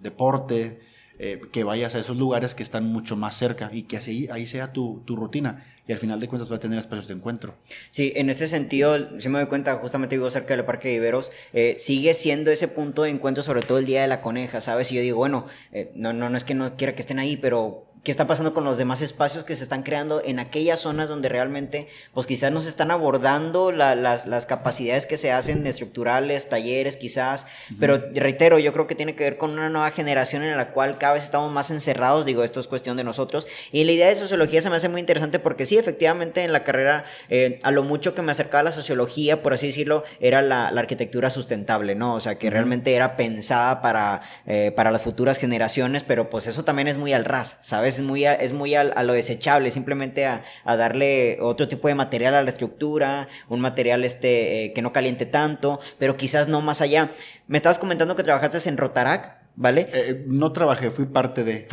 deporte, 0.03 0.81
eh, 1.19 1.41
que 1.53 1.65
vayas 1.65 1.95
a 1.95 1.99
esos 1.99 2.17
lugares 2.17 2.55
que 2.55 2.63
están 2.63 2.85
mucho 2.87 3.17
más 3.17 3.37
cerca 3.37 3.71
y 3.73 3.83
que 3.83 3.97
así 3.97 4.29
ahí 4.31 4.47
sea 4.47 4.73
tu, 4.73 5.03
tu, 5.05 5.17
rutina 5.17 5.65
y 5.87 5.93
al 5.93 5.99
final 5.99 6.21
de 6.21 6.29
cuentas 6.29 6.51
va 6.51 6.57
a 6.57 6.61
tener 6.61 6.79
espacios 6.79 7.09
de 7.09 7.15
encuentro. 7.15 7.55
Sí, 7.91 8.13
en 8.17 8.31
este 8.31 8.49
sentido, 8.49 9.21
si 9.21 9.29
me 9.29 9.39
doy 9.39 9.49
cuenta, 9.49 9.77
justamente 9.77 10.17
vivo 10.17 10.31
cerca 10.31 10.55
del 10.55 10.65
Parque 10.65 10.89
de 10.89 10.95
Iberos, 10.95 11.33
eh, 11.53 11.77
sigue 11.79 12.15
siendo 12.15 12.51
ese 12.51 12.69
punto 12.69 13.03
de 13.03 13.11
encuentro, 13.11 13.43
sobre 13.43 13.63
todo 13.63 13.79
el 13.79 13.87
Día 13.87 14.03
de 14.03 14.09
la 14.09 14.21
Coneja, 14.21 14.61
¿sabes? 14.61 14.93
Y 14.93 14.97
yo 14.97 15.03
digo, 15.03 15.19
bueno, 15.19 15.47
eh, 15.73 15.91
no, 15.95 16.13
no, 16.13 16.31
no 16.31 16.37
es 16.37 16.45
que 16.45 16.55
no 16.55 16.77
quiera 16.77 16.95
que 16.95 17.01
estén 17.01 17.19
ahí, 17.19 17.37
pero 17.37 17.87
qué 18.03 18.11
está 18.11 18.27
pasando 18.27 18.53
con 18.53 18.65
los 18.65 18.79
demás 18.79 19.01
espacios 19.01 19.45
que 19.45 19.55
se 19.55 19.63
están 19.63 19.85
creando 19.85 20.23
en 20.25 20.41
aquellas 20.41 20.81
zonas 20.81 21.09
donde 21.09 21.29
realmente, 21.29 21.87
pues 22.13 22.27
quizás 22.27 22.51
no 22.51 22.61
se 22.61 22.69
están 22.69 22.91
abordando 22.91 23.71
las, 23.71 24.27
las, 24.27 24.47
capacidades 24.47 25.07
que 25.07 25.17
se 25.17 25.31
hacen 25.31 25.65
estructurales, 25.67 26.49
talleres 26.49 26.97
quizás, 26.97 27.47
pero 27.79 27.99
reitero, 28.13 28.59
yo 28.59 28.73
creo 28.73 28.89
que 28.89 28.97
tiene 28.97 29.15
que 29.15 29.23
ver 29.23 29.39
con 29.39 29.53
una 29.53 29.69
nueva 29.69 29.91
generación 29.93 30.43
en 30.43 30.57
la 30.57 30.73
cual 30.73 30.99
cada 30.99 31.15
vez 31.15 31.25
estamos 31.25 31.53
más 31.53 31.71
encerrados, 31.71 32.25
digo, 32.25 32.43
esto 32.43 32.59
es 32.59 32.67
cuestión 32.67 32.97
de 32.97 33.05
nosotros, 33.05 33.47
y 33.71 33.85
la 33.85 33.93
idea 33.93 34.09
de 34.09 34.17
sociología 34.17 34.61
se 34.61 34.69
me 34.69 34.77
hace 34.77 34.89
muy 34.89 35.01
interesante 35.01 35.39
porque 35.39 35.65
sí, 35.73 35.79
efectivamente 35.79 36.45
en 36.45 36.53
la 36.53 36.65
carrera, 36.65 37.05
eh, 37.31 37.59
a 37.63 37.71
lo 37.71 37.83
mucho 37.83 38.15
que 38.15 38.21
me 38.21 38.33
acercaba 38.33 38.61
a 38.61 38.65
la 38.65 38.73
sociología, 38.73 39.43
por 39.43 39.55
así 39.55 39.69
decirlo, 39.69 40.05
era 40.21 40.43
la, 40.43 40.69
arquitectura 40.69 41.31
sustentable, 41.31 41.95
¿no? 41.95 42.15
O 42.15 42.21
sea, 42.21 42.37
que 42.37 42.51
realmente 42.51 42.95
era 42.95 43.17
pensada 43.17 43.81
para, 43.81 44.21
eh, 44.47 44.71
para 44.77 44.91
las 44.91 45.01
futuras 45.01 45.39
generaciones, 45.39 46.05
pero 46.05 46.29
pues 46.29 46.47
eso 46.47 46.65
también 46.65 46.89
es 46.89 46.99
muy 46.99 47.15
al 47.15 47.25
ras, 47.25 47.57
¿sabes? 47.63 47.95
es 47.95 48.01
muy, 48.01 48.27
a, 48.27 48.35
es 48.35 48.53
muy 48.53 48.75
a, 48.75 49.03
lo 49.03 49.15
desechable, 49.15 49.71
simplemente 49.71 50.27
a, 50.27 50.43
darle 50.65 51.39
otro 51.41 51.69
tipo 51.69 51.89
de 51.89 51.95
material 51.95 52.35
a 52.35 52.43
la 52.43 52.51
estructura, 52.51 53.29
un 53.49 53.61
material 53.61 54.05
este, 54.05 54.65
eh, 54.65 54.73
que 54.75 54.83
no 54.83 54.93
caliente 54.93 55.25
tanto, 55.25 55.81
pero 55.99 56.17
quizás 56.17 56.49
no 56.49 56.61
más 56.61 56.83
allá. 56.83 57.13
Me 57.47 57.57
estabas 57.57 57.79
comentando 57.79 58.15
que 58.15 58.23
trabajaste 58.23 58.69
en 58.69 58.77
Rotarac, 58.77 59.43
¿vale? 59.57 59.89
Eh, 59.93 60.25
no 60.27 60.53
trabajé, 60.53 60.91
fui 60.91 61.07
parte 61.07 61.45
de. 61.45 61.67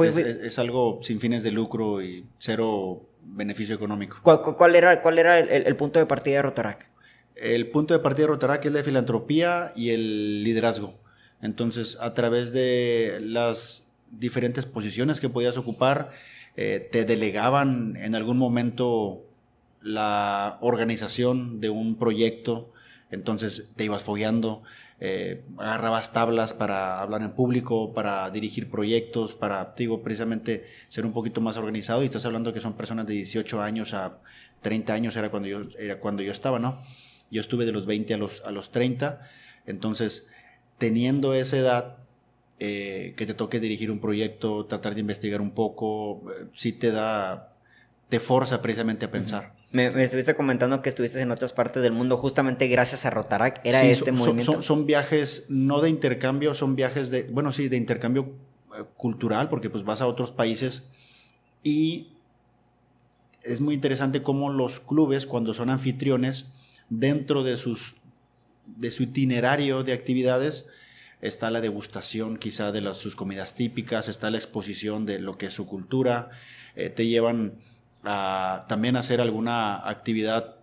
es, 0.43 0.59
algo 0.59 0.99
sin 1.01 1.19
fines 1.19 1.43
de 1.43 1.51
lucro 1.51 2.01
y 2.01 2.25
cero 2.37 3.08
beneficio 3.35 3.75
económico. 3.75 4.19
¿Cuál, 4.23 4.75
era, 4.75 5.01
cuál 5.01 5.19
era 5.19 5.39
el, 5.39 5.75
punto 5.75 5.99
de 5.99 6.05
partida 6.05 6.37
de 6.37 6.41
Rotarac? 6.41 6.87
El 7.35 7.69
punto 7.69 7.93
de 7.93 7.99
partida 7.99 8.23
de 8.23 8.33
Rotarac 8.33 8.65
es 8.65 8.71
la 8.71 8.83
filantropía 8.83 9.71
y 9.75 9.89
el 9.89 10.43
liderazgo. 10.43 10.95
Entonces, 11.41 11.97
a 12.01 12.13
través 12.13 12.51
de 12.51 13.19
las 13.21 13.83
diferentes 14.11 14.65
posiciones 14.65 15.19
que 15.19 15.29
podías 15.29 15.57
ocupar, 15.57 16.11
eh, 16.57 16.87
te 16.91 17.05
delegaban 17.05 17.95
en 17.95 18.15
algún 18.15 18.37
momento 18.37 19.23
la 19.81 20.57
organización 20.61 21.61
de 21.61 21.69
un 21.69 21.95
proyecto, 21.95 22.71
entonces 23.11 23.69
te 23.75 23.85
ibas 23.85 24.03
fogueando, 24.03 24.61
eh, 25.01 25.43
agarrabas 25.57 26.11
tablas 26.11 26.53
para 26.53 26.99
hablar 26.99 27.21
en 27.21 27.31
público, 27.31 27.93
para 27.93 28.29
dirigir 28.31 28.69
proyectos, 28.69 29.33
para, 29.33 29.73
digo, 29.77 30.01
precisamente 30.01 30.65
ser 30.89 31.05
un 31.05 31.13
poquito 31.13 31.39
más 31.39 31.57
organizado 31.57 32.03
y 32.03 32.05
estás 32.05 32.25
hablando 32.25 32.53
que 32.53 32.59
son 32.59 32.73
personas 32.73 33.07
de 33.07 33.13
18 33.13 33.61
años 33.61 33.93
a 33.93 34.17
30 34.61 34.93
años, 34.93 35.15
era 35.15 35.29
cuando 35.29 35.47
yo, 35.47 35.61
era 35.77 35.99
cuando 35.99 36.21
yo 36.21 36.31
estaba, 36.31 36.59
¿no? 36.59 36.83
Yo 37.31 37.39
estuve 37.39 37.65
de 37.65 37.71
los 37.71 37.85
20 37.85 38.13
a 38.13 38.17
los, 38.17 38.41
a 38.41 38.51
los 38.51 38.71
30, 38.71 39.21
entonces 39.65 40.27
teniendo 40.77 41.33
esa 41.33 41.57
edad, 41.57 41.97
eh, 42.59 43.13
que 43.15 43.25
te 43.25 43.33
toque 43.33 43.61
dirigir 43.61 43.91
un 43.91 43.99
proyecto, 43.99 44.65
tratar 44.65 44.93
de 44.93 44.99
investigar 44.99 45.39
un 45.39 45.51
poco, 45.51 46.23
eh, 46.29 46.47
sí 46.53 46.73
te 46.73 46.91
da, 46.91 47.53
te 48.09 48.19
forza 48.19 48.61
precisamente 48.61 49.05
a 49.05 49.11
pensar. 49.11 49.53
Me, 49.71 49.85
estuviste 50.03 50.33
comentando 50.33 50.81
que 50.81 50.89
estuviste 50.89 51.21
en 51.21 51.29
otras 51.29 51.53
partes 51.53 51.83
del 51.83 51.91
mundo 51.91 52.17
justamente 52.17 52.67
gracias 52.67 53.05
a 53.05 53.11
Rotarac. 53.11 53.61
¿Era 53.63 53.83
este 53.83 54.11
movimiento? 54.11 54.61
Son, 54.63 54.87
viajes 54.87 55.45
no 55.49 55.79
de 55.81 55.89
intercambio, 55.89 56.55
son 56.55 56.75
viajes 56.75 57.11
de, 57.11 57.23
bueno, 57.23 57.51
sí, 57.51 57.69
de 57.69 57.77
intercambio 57.77 58.33
eh, 58.75 58.83
cultural, 58.97 59.47
porque 59.47 59.69
pues 59.69 59.83
vas 59.83 60.01
a 60.01 60.07
otros 60.07 60.31
países 60.31 60.89
y 61.63 62.07
es 63.43 63.61
muy 63.61 63.75
interesante 63.75 64.23
cómo 64.23 64.51
los 64.51 64.79
clubes, 64.79 65.27
cuando 65.27 65.53
son 65.53 65.69
anfitriones, 65.69 66.47
dentro 66.89 67.43
de, 67.43 67.55
sus, 67.55 67.95
de 68.65 68.89
su 68.89 69.03
itinerario 69.03 69.83
de 69.83 69.93
actividades, 69.93 70.65
está 71.21 71.51
la 71.51 71.61
degustación 71.61 72.37
quizá 72.37 72.71
de 72.71 72.81
las, 72.81 72.97
sus 72.97 73.15
comidas 73.15 73.53
típicas, 73.53 74.07
está 74.07 74.31
la 74.31 74.37
exposición 74.37 75.05
de 75.05 75.19
lo 75.19 75.37
que 75.37 75.47
es 75.47 75.53
su 75.53 75.67
cultura, 75.67 76.29
eh, 76.75 76.89
te 76.89 77.05
llevan 77.05 77.53
a 78.03 78.65
también 78.67 78.95
hacer 78.95 79.21
alguna 79.21 79.87
actividad 79.87 80.55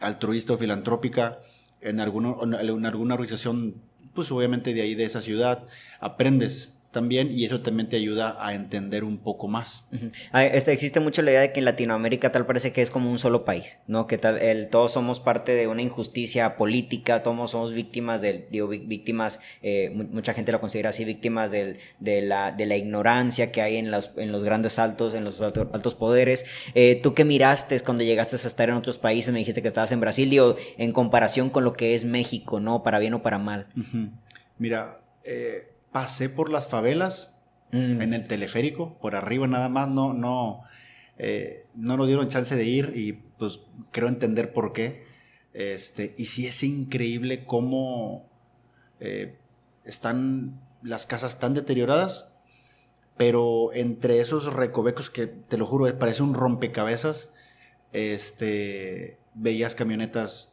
altruista 0.00 0.54
o 0.54 0.58
filantrópica 0.58 1.40
en, 1.80 2.00
alguno, 2.00 2.40
en 2.42 2.86
alguna 2.86 3.14
organización, 3.14 3.82
pues 4.14 4.30
obviamente 4.32 4.72
de 4.74 4.82
ahí, 4.82 4.94
de 4.94 5.04
esa 5.04 5.22
ciudad, 5.22 5.66
aprendes 6.00 6.74
también 6.94 7.30
y 7.30 7.44
eso 7.44 7.60
también 7.60 7.90
te 7.90 7.96
ayuda 7.96 8.38
a 8.40 8.54
entender 8.54 9.04
un 9.04 9.18
poco 9.18 9.48
más. 9.48 9.84
Ah, 10.32 10.46
este, 10.46 10.72
existe 10.72 11.00
mucho 11.00 11.20
la 11.20 11.32
idea 11.32 11.40
de 11.42 11.52
que 11.52 11.58
en 11.58 11.66
Latinoamérica 11.66 12.32
tal 12.32 12.46
parece 12.46 12.72
que 12.72 12.80
es 12.80 12.90
como 12.90 13.10
un 13.10 13.18
solo 13.18 13.44
país, 13.44 13.80
¿no? 13.86 14.06
Que 14.06 14.16
tal, 14.16 14.40
el, 14.40 14.70
todos 14.70 14.92
somos 14.92 15.20
parte 15.20 15.54
de 15.54 15.66
una 15.66 15.82
injusticia 15.82 16.56
política, 16.56 17.22
todos 17.22 17.50
somos 17.50 17.74
víctimas 17.74 18.22
del, 18.22 18.46
digo, 18.50 18.68
víctimas, 18.68 19.40
eh, 19.60 19.90
mucha 19.90 20.32
gente 20.32 20.52
lo 20.52 20.60
considera 20.60 20.88
así, 20.88 21.04
víctimas 21.04 21.50
del, 21.50 21.76
de, 21.98 22.22
la, 22.22 22.52
de 22.52 22.64
la 22.64 22.76
ignorancia 22.76 23.52
que 23.52 23.60
hay 23.60 23.76
en 23.76 23.90
los, 23.90 24.12
en 24.16 24.32
los 24.32 24.44
grandes 24.44 24.78
altos, 24.78 25.12
en 25.12 25.24
los 25.24 25.38
altos 25.42 25.94
poderes. 25.94 26.46
Eh, 26.74 27.00
¿Tú 27.02 27.12
qué 27.12 27.26
miraste 27.26 27.78
cuando 27.80 28.04
llegaste 28.04 28.36
a 28.36 28.38
estar 28.38 28.70
en 28.70 28.76
otros 28.76 28.96
países? 28.96 29.32
Me 29.32 29.40
dijiste 29.40 29.60
que 29.60 29.68
estabas 29.68 29.92
en 29.92 30.00
Brasil, 30.00 30.30
digo, 30.30 30.56
en 30.78 30.92
comparación 30.92 31.50
con 31.50 31.64
lo 31.64 31.72
que 31.74 31.94
es 31.94 32.04
México, 32.04 32.60
¿no? 32.60 32.82
Para 32.82 33.00
bien 33.00 33.12
o 33.12 33.22
para 33.22 33.38
mal. 33.38 33.66
Mira, 34.56 35.00
eh 35.24 35.73
pasé 35.94 36.28
por 36.28 36.50
las 36.50 36.66
favelas 36.66 37.36
mm. 37.70 38.02
en 38.02 38.14
el 38.14 38.26
teleférico, 38.26 38.94
por 38.94 39.14
arriba 39.14 39.46
nada 39.46 39.68
más, 39.68 39.88
no, 39.88 40.12
no, 40.12 40.64
eh, 41.18 41.66
no 41.76 41.96
nos 41.96 42.08
dieron 42.08 42.28
chance 42.28 42.56
de 42.56 42.64
ir 42.64 42.94
y 42.96 43.12
pues 43.12 43.60
creo 43.92 44.08
entender 44.08 44.52
por 44.52 44.72
qué. 44.72 45.04
Este, 45.52 46.12
y 46.18 46.24
sí 46.24 46.48
es 46.48 46.64
increíble 46.64 47.44
cómo 47.44 48.28
eh, 48.98 49.38
están 49.84 50.60
las 50.82 51.06
casas 51.06 51.38
tan 51.38 51.54
deterioradas, 51.54 52.28
pero 53.16 53.72
entre 53.72 54.18
esos 54.18 54.52
recovecos 54.52 55.10
que 55.10 55.28
te 55.28 55.58
lo 55.58 55.64
juro, 55.64 55.96
parece 55.96 56.24
un 56.24 56.34
rompecabezas, 56.34 57.32
este, 57.92 59.20
veías 59.34 59.76
camionetas 59.76 60.52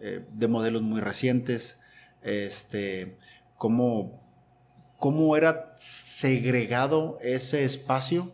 eh, 0.00 0.24
de 0.32 0.48
modelos 0.48 0.82
muy 0.82 1.00
recientes, 1.00 1.78
este, 2.22 3.16
cómo, 3.56 4.23
cómo 4.98 5.36
era 5.36 5.74
segregado 5.76 7.18
ese 7.20 7.64
espacio 7.64 8.32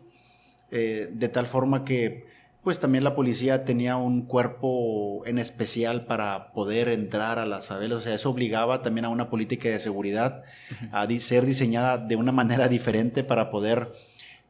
eh, 0.70 1.08
de 1.12 1.28
tal 1.28 1.46
forma 1.46 1.84
que 1.84 2.28
pues 2.62 2.78
también 2.78 3.04
la 3.04 3.14
policía 3.14 3.64
tenía 3.64 3.96
un 3.96 4.22
cuerpo 4.22 5.22
en 5.26 5.38
especial 5.38 6.04
para 6.04 6.52
poder 6.52 6.88
entrar 6.88 7.38
a 7.38 7.46
las 7.46 7.66
favelas, 7.66 7.98
o 7.98 8.00
sea, 8.02 8.14
eso 8.14 8.30
obligaba 8.30 8.82
también 8.82 9.06
a 9.06 9.08
una 9.08 9.30
política 9.30 9.70
de 9.70 9.80
seguridad 9.80 10.44
a 10.92 11.06
ser 11.18 11.46
diseñada 11.46 11.96
de 11.96 12.16
una 12.16 12.32
manera 12.32 12.68
diferente 12.68 13.24
para 13.24 13.50
poder 13.50 13.92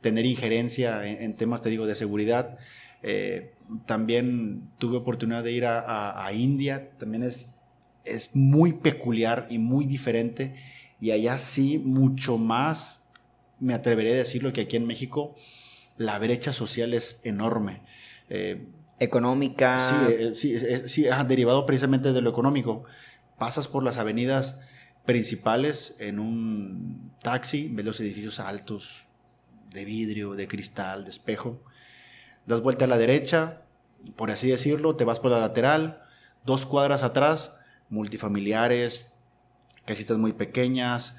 tener 0.01 0.27
injerencia 0.27 1.07
en, 1.07 1.35
temas, 1.35 1.63
te 1.63 1.69
digo, 1.69 1.87
de 1.87 1.95
seguridad. 1.95 2.59
Eh, 3.03 3.53
también 3.87 4.69
tuve 4.79 4.97
oportunidad 4.97 5.45
de 5.45 5.53
ir 5.53 5.67
a, 5.67 6.27
a, 6.27 6.33
India, 6.33 6.91
también 6.99 7.23
es, 7.23 7.55
es 8.05 8.31
muy 8.35 8.73
peculiar 8.73 9.47
y 9.51 9.59
muy 9.59 9.85
diferente, 9.85 10.55
y 11.01 11.13
allá 11.13 11.39
sí 11.39 11.79
mucho 11.79 12.39
más, 12.39 13.05
me 13.59 13.75
atreveré 13.75 14.13
a 14.13 14.17
decirlo, 14.17 14.53
que 14.53 14.63
aquí 14.63 14.77
en 14.77 14.87
México 14.87 15.35
la 15.97 16.19
brecha 16.19 16.53
social 16.53 16.95
es 16.95 17.21
enorme. 17.25 17.83
Eh, 18.29 18.67
Económica. 19.01 19.81
Sí, 19.81 19.95
eh, 20.13 20.33
sí, 20.35 20.57
sí 20.87 21.07
derivado 21.27 21.65
precisamente 21.65 22.13
de 22.13 22.21
lo 22.21 22.29
económico. 22.29 22.85
Pasas 23.39 23.67
por 23.67 23.83
las 23.83 23.97
avenidas 23.97 24.61
principales 25.07 25.97
en 25.99 26.19
un 26.19 27.11
taxi, 27.23 27.71
ves 27.73 27.87
los 27.87 28.01
edificios 28.01 28.39
altos, 28.39 29.07
de 29.71 29.87
vidrio, 29.87 30.35
de 30.35 30.47
cristal, 30.47 31.05
de 31.05 31.11
espejo. 31.11 31.63
Das 32.47 32.61
vuelta 32.61 32.85
a 32.85 32.89
la 32.89 32.99
derecha, 32.99 33.63
por 34.17 34.31
así 34.31 34.49
decirlo, 34.49 34.97
te 34.97 35.05
vas 35.05 35.21
por 35.21 35.31
la 35.31 35.41
lateral, 35.41 36.03
dos 36.45 36.67
cuadras 36.67 37.03
atrás, 37.03 37.55
multifamiliares, 37.89 39.10
casitas 39.85 40.19
muy 40.19 40.33
pequeñas, 40.33 41.17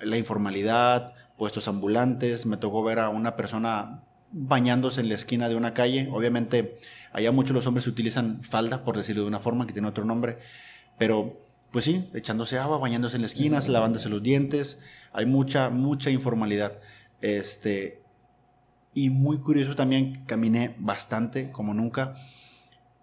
la 0.00 0.16
informalidad, 0.16 1.14
puestos 1.36 1.68
ambulantes. 1.68 2.46
Me 2.46 2.56
tocó 2.56 2.82
ver 2.82 2.98
a 2.98 3.08
una 3.08 3.36
persona 3.36 4.02
bañándose 4.32 5.00
en 5.00 5.08
la 5.08 5.14
esquina 5.14 5.48
de 5.48 5.56
una 5.56 5.74
calle. 5.74 6.08
Obviamente, 6.12 6.78
allá 7.12 7.32
muchos 7.32 7.54
los 7.54 7.66
hombres 7.66 7.86
utilizan 7.86 8.42
falda, 8.42 8.84
por 8.84 8.96
decirlo 8.96 9.22
de 9.22 9.28
una 9.28 9.40
forma, 9.40 9.66
que 9.66 9.72
tiene 9.72 9.88
otro 9.88 10.04
nombre, 10.04 10.38
pero 10.98 11.40
pues 11.70 11.84
sí, 11.84 12.08
echándose 12.14 12.58
agua, 12.58 12.78
bañándose 12.78 13.16
en 13.16 13.22
las 13.22 13.32
esquinas, 13.32 13.68
lavándose 13.68 14.08
los 14.08 14.22
dientes. 14.22 14.80
Hay 15.12 15.26
mucha, 15.26 15.70
mucha 15.70 16.10
informalidad. 16.10 16.80
Este, 17.20 18.02
y 18.92 19.10
muy 19.10 19.38
curioso 19.38 19.76
también, 19.76 20.24
caminé 20.26 20.74
bastante, 20.78 21.50
como 21.52 21.74
nunca. 21.74 22.16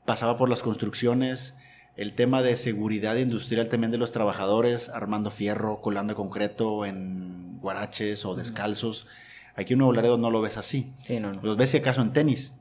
Pasaba 0.06 0.38
por 0.38 0.50
las 0.50 0.64
construcciones, 0.64 1.56
el 1.98 2.14
tema 2.14 2.44
de 2.44 2.56
seguridad 2.56 3.18
industrial 3.18 3.70
también 3.70 3.92
de 3.92 3.98
los 3.98 4.12
trabajadores, 4.12 4.90
armando 4.90 5.32
fierro, 5.32 5.82
colando 5.82 6.16
concreto 6.16 6.86
en 6.86 7.58
guaraches 7.60 8.24
o 8.24 8.36
descalzos. 8.36 9.08
Aquí 9.56 9.74
en 9.74 9.80
Nuevo 9.80 9.94
Laredo 9.94 10.18
no 10.20 10.30
lo 10.30 10.42
ves 10.42 10.58
así. 10.58 10.94
Sí, 11.04 11.20
no, 11.20 11.34
Los 11.42 11.58
ves 11.58 11.72
si 11.72 11.78
acaso 11.78 12.02
en 12.02 12.14
tenis. 12.14 12.54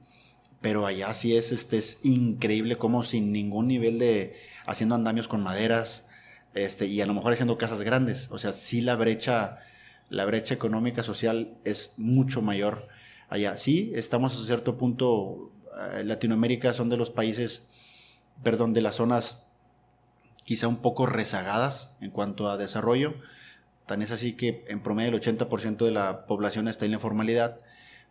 Pero 0.63 0.87
allá 0.87 1.13
sí 1.13 1.37
es, 1.37 1.53
este, 1.53 1.77
es 1.77 2.01
increíble 2.03 2.77
como 2.77 3.03
sin 3.03 3.31
ningún 3.31 3.69
nivel 3.69 3.99
de 3.99 4.37
haciendo 4.65 4.95
andamios 4.95 5.29
con 5.29 5.43
maderas 5.43 6.07
este, 6.55 6.87
y 6.87 7.03
a 7.03 7.07
lo 7.07 7.13
mejor 7.13 7.35
haciendo 7.35 7.59
casas 7.59 7.83
grandes. 7.83 8.29
O 8.31 8.39
sea, 8.39 8.55
sí 8.55 8.81
la 8.81 8.97
brecha, 8.97 9.59
la 10.09 10.25
brecha 10.25 10.55
económica 10.55 11.03
social 11.03 11.59
es 11.65 11.93
mucho 11.99 12.41
mayor 12.41 12.89
allá. 13.29 13.59
Sí, 13.59 13.93
estamos 13.95 14.41
a 14.41 14.45
cierto 14.45 14.79
punto, 14.79 15.53
eh, 15.93 16.05
Latinoamérica 16.05 16.73
son 16.73 16.89
de 16.89 16.97
los 16.97 17.11
países, 17.11 17.67
perdón, 18.43 18.73
de 18.73 18.83
las 18.83 18.97
zonas 18.97 19.47
quizá 20.45 20.69
un 20.69 20.77
poco 20.77 21.07
rezagadas 21.07 21.91
en 22.01 22.11
cuanto 22.11 22.51
a 22.51 22.57
desarrollo, 22.57 23.15
Tan 23.87 24.03
es 24.03 24.11
así 24.11 24.33
que 24.33 24.65
en 24.69 24.83
promedio 24.83 25.15
el 25.15 25.21
80% 25.21 25.85
de 25.85 25.93
la 25.93 26.27
población 26.27 26.67
está 26.67 26.85
en 26.85 26.91
la 26.91 26.97
informalidad, 26.97 27.61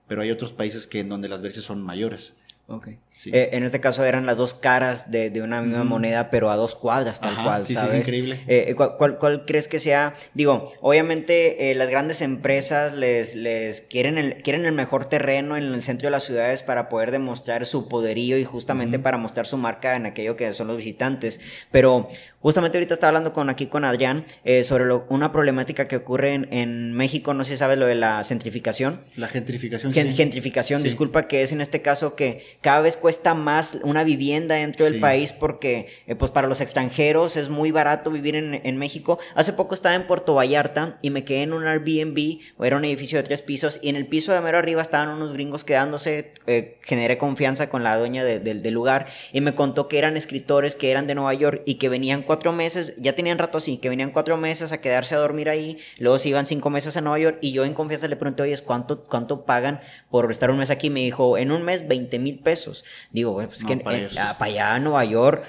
pero 0.08 0.22
hay 0.22 0.32
otros 0.32 0.54
países 0.54 0.88
que 0.88 1.02
en 1.02 1.10
donde 1.10 1.28
las 1.28 1.42
brechas 1.42 1.66
son 1.66 1.82
mayores. 1.82 2.34
Ok. 2.68 2.88
Eh, 3.28 3.50
en 3.54 3.64
este 3.64 3.80
caso 3.80 4.04
eran 4.04 4.26
las 4.26 4.38
dos 4.38 4.56
caras 4.56 5.12
de, 5.12 5.32
una 5.42 5.62
misma 5.62 5.84
moneda, 5.84 6.32
pero 6.32 6.50
a 6.50 6.56
dos 6.56 6.76
cuadras, 6.76 7.22
tal 7.22 7.36
cual, 7.44 7.66
¿sabes? 7.66 7.92
Sí, 7.92 7.98
increíble. 7.98 8.44
Eh, 8.48 8.66
eh, 8.70 8.76
¿cuál, 8.76 9.46
crees 9.46 9.68
que 9.68 9.78
sea? 9.78 10.16
Digo, 10.34 10.74
obviamente 10.82 11.74
las 11.76 11.90
grandes 11.92 12.22
empresas 12.22 12.94
les, 12.94 13.36
les 13.36 13.82
quieren, 13.82 14.18
el, 14.18 14.42
quieren 14.42 14.66
el 14.66 14.72
mejor 14.74 15.06
terreno 15.06 15.56
en 15.56 15.64
el 15.64 15.84
centro 15.84 16.08
de 16.08 16.12
las 16.12 16.24
ciudades 16.24 16.64
para 16.64 16.90
poder 16.90 17.12
demostrar 17.12 17.68
su 17.68 17.88
poderío 17.88 18.38
y 18.38 18.44
justamente 18.44 18.98
para 18.98 19.18
mostrar 19.18 19.46
su 19.46 19.58
marca 19.58 19.96
en 19.96 20.08
aquello 20.08 20.36
que 20.36 20.52
son 20.54 20.68
los 20.68 20.78
visitantes. 20.78 21.40
Pero 21.72 22.10
justamente 22.46 22.78
ahorita 22.78 22.94
estaba 22.94 23.10
hablando 23.10 23.34
con 23.34 23.50
aquí 23.50 23.66
con 23.66 23.86
Adrián 23.86 24.24
sobre 24.62 24.86
una 25.10 25.32
problemática 25.32 25.88
que 25.88 25.96
ocurre 25.96 26.36
en, 26.36 26.94
México, 26.94 27.34
no 27.34 27.44
sé 27.44 27.54
si 27.54 27.58
sabes 27.58 27.80
lo 27.80 27.88
de 27.88 27.96
la 27.96 28.24
centrificación. 28.24 29.02
La 29.16 29.28
gentrificación. 29.28 29.92
Gentrificación, 29.92 30.84
disculpa, 30.84 31.28
que 31.28 31.42
es 31.42 31.52
en 31.52 31.62
este 31.62 31.82
caso 31.82 32.16
que 32.16 32.44
cada 32.62 32.82
vez 32.82 32.98
cuesta 32.98 33.34
más 33.34 33.80
una 33.82 34.04
vivienda 34.04 34.54
dentro 34.54 34.86
del 34.86 35.00
país 35.00 35.34
porque 35.34 35.88
eh, 36.06 36.14
pues 36.14 36.30
para 36.30 36.48
los 36.48 36.62
extranjeros 36.62 37.36
es 37.36 37.50
muy 37.50 37.72
barato 37.72 38.12
vivir 38.12 38.36
en, 38.36 38.78
México. 38.78 39.18
Hace 39.34 39.54
poco 39.54 39.74
estaba 39.74 39.96
en 39.96 40.06
Puerto 40.06 40.36
Vallarta 40.36 41.00
y 41.02 41.10
me 41.10 41.24
quedé 41.24 41.44
en 41.44 41.54
un 41.54 41.66
Airbnb, 41.66 42.40
o 42.58 42.66
era 42.66 42.78
un 42.78 42.86
edificio 42.86 43.18
de 43.18 43.24
tres 43.24 43.42
pisos, 43.42 43.80
y 43.82 43.90
en 43.90 43.96
el 43.96 44.06
piso 44.06 44.34
de 44.34 44.42
mero 44.42 44.60
arriba 44.60 44.82
estaban 44.82 45.10
unos 45.10 45.34
gringos 45.34 45.64
quedándose, 45.64 46.34
eh, 46.46 46.78
generé 46.82 47.18
confianza 47.18 47.70
con 47.70 47.84
la 47.84 47.98
dueña 47.98 48.24
del 48.24 48.74
lugar 48.74 49.08
y 49.32 49.42
me 49.42 49.56
contó 49.56 49.88
que 49.88 49.98
eran 49.98 50.18
escritores 50.18 50.76
que 50.76 50.92
eran 50.92 51.08
de 51.08 51.16
Nueva 51.16 51.34
York 51.34 51.64
y 51.66 51.76
que 51.76 51.90
venían 51.90 52.22
cuatro 52.36 52.52
meses, 52.52 52.94
ya 52.98 53.16
tenían 53.16 53.38
rato 53.38 53.58
así, 53.58 53.78
que 53.78 53.88
venían 53.88 54.12
cuatro 54.12 54.36
meses 54.36 54.74
a 54.74 54.82
quedarse 54.82 55.16
a 55.16 55.20
dormir 55.20 55.48
ahí, 55.48 55.78
luego 56.00 56.20
se 56.20 56.28
iban 56.28 56.46
cinco 56.46 56.70
meses 56.70 56.98
a 56.98 57.02
Nueva 57.02 57.18
York 57.18 57.38
y 57.40 57.54
yo 57.54 57.64
en 57.64 57.74
confianza 57.74 58.10
le 58.10 58.18
pregunté, 58.18 58.44
oye, 58.44 58.58
¿cuánto, 58.58 59.06
cuánto 59.06 59.46
pagan 59.46 59.80
por 60.10 60.30
estar 60.30 60.52
un 60.52 60.58
mes 60.58 60.70
aquí? 60.70 60.90
Me 60.90 61.00
dijo, 61.00 61.38
en 61.38 61.54
un 61.54 61.64
mes 61.64 61.88
20 61.88 62.20
mil 62.20 62.40
pesos. 62.40 62.84
Digo, 63.12 63.36
pues 63.36 63.64
que 63.64 63.78
para, 63.78 64.36
allá 64.38 64.76
a 64.76 64.80
Nueva 64.82 65.06
York, 65.06 65.46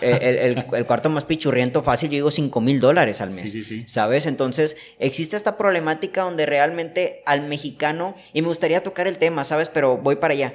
eh, 0.00 0.54
el, 0.72 0.86
cuarto 0.86 1.10
más 1.10 1.24
pichurriento 1.24 1.82
fácil, 1.82 2.10
yo 2.10 2.14
digo 2.14 2.30
5 2.30 2.60
mil 2.60 2.78
dólares 2.78 3.20
al 3.20 3.32
mes. 3.32 3.56
¿Sabes? 3.86 4.26
Entonces, 4.26 4.76
existe 5.00 5.36
esta 5.36 5.56
problemática 5.56 6.22
donde 6.22 6.46
realmente 6.46 7.22
al 7.26 7.42
mexicano, 7.42 8.14
y 8.32 8.42
me 8.42 8.48
gustaría 8.48 8.84
tocar 8.84 9.08
el 9.08 9.18
tema, 9.18 9.42
¿sabes? 9.42 9.68
Pero 9.68 9.96
voy 9.96 10.16
para 10.16 10.34
allá. 10.34 10.54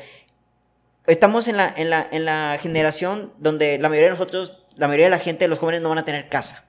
Estamos 1.05 1.49
en 1.49 1.57
la, 1.57 1.73
en 1.75 1.89
la, 1.89 2.07
en 2.09 2.23
la 2.23 2.57
generación 2.61 3.33
donde 3.37 3.77
la 3.77 3.89
mayoría 3.89 4.07
de 4.07 4.13
nosotros, 4.13 4.62
la 4.75 4.87
mayoría 4.87 5.07
de 5.07 5.11
la 5.11 5.19
gente, 5.19 5.47
los 5.47 5.59
jóvenes 5.59 5.81
no 5.81 5.89
van 5.89 5.99
a 5.99 6.05
tener 6.05 6.29
casa. 6.29 6.65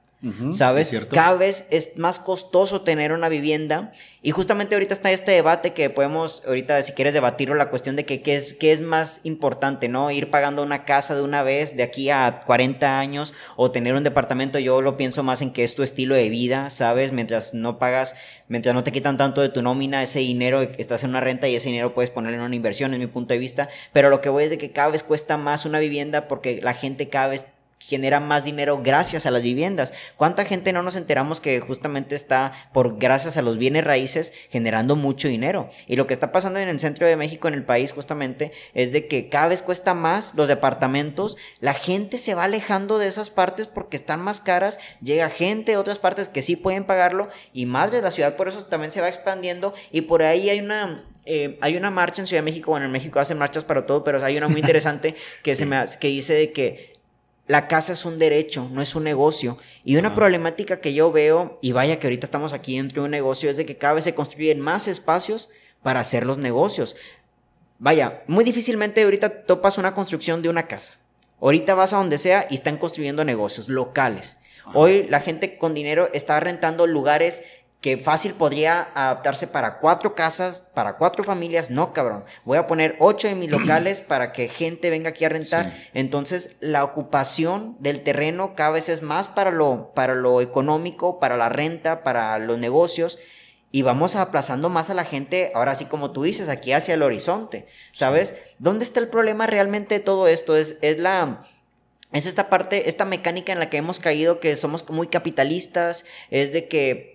¿Sabes? 0.53 0.91
Cada 1.11 1.37
vez 1.37 1.67
es 1.71 1.99
más 1.99 2.19
costoso 2.19 2.81
tener 2.81 3.13
una 3.13 3.29
vivienda 3.29 3.93
y 4.23 4.31
justamente 4.31 4.75
ahorita 4.75 4.95
está 4.95 5.11
este 5.11 5.33
debate 5.33 5.75
que 5.75 5.91
podemos, 5.91 6.43
ahorita 6.47 6.81
si 6.83 6.93
quieres 6.93 7.13
debatirlo, 7.13 7.55
la 7.55 7.69
cuestión 7.69 7.95
de 7.95 8.07
que 8.07 8.23
qué 8.23 8.37
es, 8.37 8.55
qué 8.55 8.73
es 8.73 8.81
más 8.81 9.21
importante, 9.25 9.91
¿no? 9.91 10.11
Ir 10.11 10.31
pagando 10.31 10.63
una 10.63 10.87
casa 10.87 11.15
de 11.15 11.21
una 11.21 11.43
vez 11.43 11.77
de 11.77 11.83
aquí 11.83 12.09
a 12.09 12.43
40 12.47 12.99
años 12.99 13.35
o 13.57 13.71
tener 13.71 13.95
un 13.95 14.03
departamento, 14.03 14.59
yo 14.59 14.81
lo 14.81 14.97
pienso 14.97 15.23
más 15.23 15.43
en 15.43 15.53
que 15.53 15.63
es 15.63 15.75
tu 15.75 15.83
estilo 15.83 16.15
de 16.15 16.31
vida, 16.31 16.71
¿sabes? 16.71 17.13
Mientras 17.13 17.53
no 17.53 17.79
pagas, 17.79 18.17
mientras 18.49 18.75
no 18.75 18.83
te 18.83 18.93
quitan 18.93 19.19
tanto 19.19 19.43
de 19.43 19.51
tu 19.51 19.61
nómina, 19.61 20.03
ese 20.03 20.21
dinero, 20.21 20.63
estás 20.63 21.05
en 21.05 21.11
una 21.11 21.21
renta 21.21 21.49
y 21.49 21.57
ese 21.57 21.69
dinero 21.69 21.93
puedes 21.93 22.11
ponerlo 22.11 22.39
en 22.39 22.45
una 22.45 22.57
inversión, 22.57 22.95
en 22.95 23.01
mi 23.01 23.09
punto 23.09 23.35
de 23.35 23.39
vista, 23.39 23.69
pero 23.93 24.09
lo 24.09 24.23
que 24.23 24.31
voy 24.31 24.45
es 24.45 24.51
de 24.51 24.57
que 24.57 24.71
cada 24.71 24.89
vez 24.89 25.03
cuesta 25.03 25.37
más 25.37 25.67
una 25.67 25.81
vivienda 25.81 26.29
porque 26.29 26.61
la 26.63 26.73
gente 26.73 27.11
cada 27.11 27.29
vez 27.29 27.49
genera 27.89 28.21
más 28.21 28.45
dinero 28.45 28.81
gracias 28.83 29.27
a 29.27 29.31
las 29.31 29.43
viviendas. 29.43 29.93
¿Cuánta 30.17 30.45
gente 30.45 30.73
no 30.73 30.83
nos 30.83 30.97
enteramos 30.97 31.41
que 31.41 31.61
justamente 31.61 32.15
está 32.15 32.53
por 32.73 32.99
gracias 32.99 33.37
a 33.37 33.43
los 33.43 33.59
bienes 33.59 33.85
raíces 33.85 34.33
generando 34.51 34.97
mucho 34.97 35.29
dinero? 35.29 35.69
Y 35.87 35.97
lo 35.97 36.07
que 36.07 36.15
está 36.15 36.33
pasando 36.33 36.59
en 36.59 36.69
el 36.69 36.81
centro 36.81 37.07
de 37.07 37.17
México, 37.17 37.49
en 37.49 37.55
el 37.55 37.65
país 37.65 37.93
justamente, 37.93 38.53
es 38.75 38.93
de 38.93 39.07
que 39.07 39.29
cada 39.29 39.49
vez 39.49 39.63
cuesta 39.63 39.95
más 39.95 40.35
los 40.35 40.49
departamentos, 40.49 41.37
la 41.61 41.75
gente 41.75 42.19
se 42.19 42.35
va 42.35 42.45
alejando 42.45 42.99
de 42.99 43.09
esas 43.09 43.31
partes 43.31 43.67
porque 43.67 43.97
están 43.97 44.21
más 44.21 44.41
caras, 44.41 44.79
llega 45.03 45.29
gente 45.29 45.73
de 45.73 45.79
otras 45.79 45.99
partes 45.99 46.29
que 46.29 46.43
sí 46.43 46.57
pueden 46.57 46.85
pagarlo 46.85 47.29
y 47.53 47.67
más 47.67 47.93
de 47.93 48.03
la 48.03 48.11
ciudad 48.11 48.37
por 48.37 48.49
eso 48.49 48.65
también 48.67 48.91
se 48.91 49.01
va 49.01 49.09
expandiendo 49.09 49.75
y 49.91 50.03
por 50.03 50.23
ahí 50.23 50.51
hay 50.51 50.61
una 50.61 51.05
eh, 51.27 51.59
hay 51.63 51.77
una 51.77 51.91
marcha 51.91 52.21
en 52.21 52.27
Ciudad 52.27 52.43
de 52.43 52.45
México, 52.45 52.71
bueno, 52.71 52.87
en 52.87 52.93
México 52.93 53.19
hacen 53.19 53.39
marchas 53.39 53.65
para 53.65 53.87
todo, 53.87 54.05
pero 54.05 54.23
hay 54.23 54.37
una 54.37 54.49
muy 54.49 54.61
interesante 54.61 55.15
que, 55.43 55.57
se 55.57 55.65
me, 55.65 55.83
que 55.99 56.09
dice 56.09 56.35
de 56.35 56.53
que 56.53 56.94
la 57.47 57.69
casa 57.69 57.93
es 57.93 58.05
un 58.05 58.19
derecho, 58.19 58.69
no 58.73 58.81
es 58.81 58.95
un 58.95 59.05
negocio. 59.05 59.59
Y 59.85 59.97
una 59.97 60.15
problemática 60.15 60.81
que 60.81 60.95
yo 60.95 61.13
veo, 61.13 61.59
y 61.61 61.73
vaya 61.73 61.99
que 61.99 62.07
ahorita 62.07 62.27
estamos 62.27 62.53
aquí 62.53 62.77
dentro 62.77 63.03
de 63.03 63.07
un 63.07 63.11
negocio, 63.11 63.51
es 63.51 63.57
de 63.57 63.67
que 63.67 63.77
cada 63.77 63.95
vez 63.95 64.05
se 64.05 64.15
construyen 64.15 64.61
más 64.61 64.89
espacios 64.89 65.51
para 65.83 66.01
hacer 66.01 66.25
los 66.25 66.39
negocios. 66.39 66.97
Vaya, 67.79 68.23
muy 68.27 68.45
difícilmente 68.45 69.03
ahorita 69.03 69.45
topas 69.45 69.77
una 69.77 69.95
construcción 69.95 70.41
de 70.41 70.49
una 70.49 70.67
casa. 70.67 70.95
Ahorita 71.41 71.75
vas 71.75 71.93
a 71.93 71.99
donde 71.99 72.17
sea 72.17 72.47
y 72.49 72.55
están 72.55 72.79
construyendo 72.79 73.25
negocios 73.25 73.69
locales. 73.69 74.39
Hoy 74.73 75.07
la 75.09 75.21
gente 75.21 75.59
con 75.59 75.75
dinero 75.75 76.09
está 76.15 76.41
rentando 76.41 76.87
lugares 76.87 77.43
que 77.85 77.99
fácil 77.99 78.33
podría 78.33 78.89
adaptarse 78.95 79.47
para 79.47 79.79
cuatro 79.79 80.15
casas, 80.15 80.65
para 80.73 80.97
cuatro 80.97 81.23
familias. 81.23 81.71
No, 81.71 81.93
cabrón. 81.93 82.25
Voy 82.47 82.57
a 82.57 82.67
poner 82.67 82.97
ocho 82.99 83.29
de 83.29 83.35
mis 83.35 83.51
locales 83.51 84.01
para 84.01 84.33
que 84.33 84.49
gente 84.49 84.89
venga 84.89 85.11
aquí 85.11 85.27
a 85.27 85.29
rentar. 85.29 85.71
Entonces, 85.93 86.57
la 86.61 86.83
ocupación 86.83 87.77
del 87.81 88.03
terreno 88.03 88.55
cada 88.57 88.71
vez 88.71 88.89
es 88.89 89.03
más 89.03 89.29
para 89.29 89.51
lo, 89.51 89.93
para 89.95 90.15
lo 90.15 90.41
económico, 90.41 91.21
para 91.21 91.37
la 91.37 91.51
renta, 91.51 92.03
para 92.03 92.39
los 92.39 92.57
negocios. 92.57 93.19
Y 93.71 93.83
vamos 93.83 94.17
aplazando 94.17 94.71
más 94.71 94.89
a 94.89 94.95
la 94.95 95.05
gente, 95.05 95.53
ahora 95.55 95.75
sí 95.75 95.85
como 95.85 96.11
tú 96.11 96.23
dices, 96.23 96.49
aquí 96.49 96.73
hacia 96.73 96.95
el 96.95 97.03
horizonte. 97.03 97.67
¿Sabes? 97.93 98.33
¿Dónde 98.59 98.85
está 98.85 98.99
el 98.99 99.09
problema 99.09 99.47
realmente 99.47 99.97
de 99.97 100.01
todo 100.01 100.27
esto? 100.27 100.57
Es, 100.57 100.77
es 100.81 100.99
la 100.99 101.43
es 102.13 102.27
esta 102.27 102.49
parte, 102.49 102.89
esta 102.89 103.05
mecánica 103.05 103.53
en 103.53 103.59
la 103.59 103.69
que 103.69 103.77
hemos 103.77 103.99
caído, 103.99 104.39
que 104.39 104.55
somos 104.55 104.89
muy 104.89 105.09
capitalistas, 105.09 106.05
es 106.31 106.53
de 106.53 106.69
que 106.69 107.14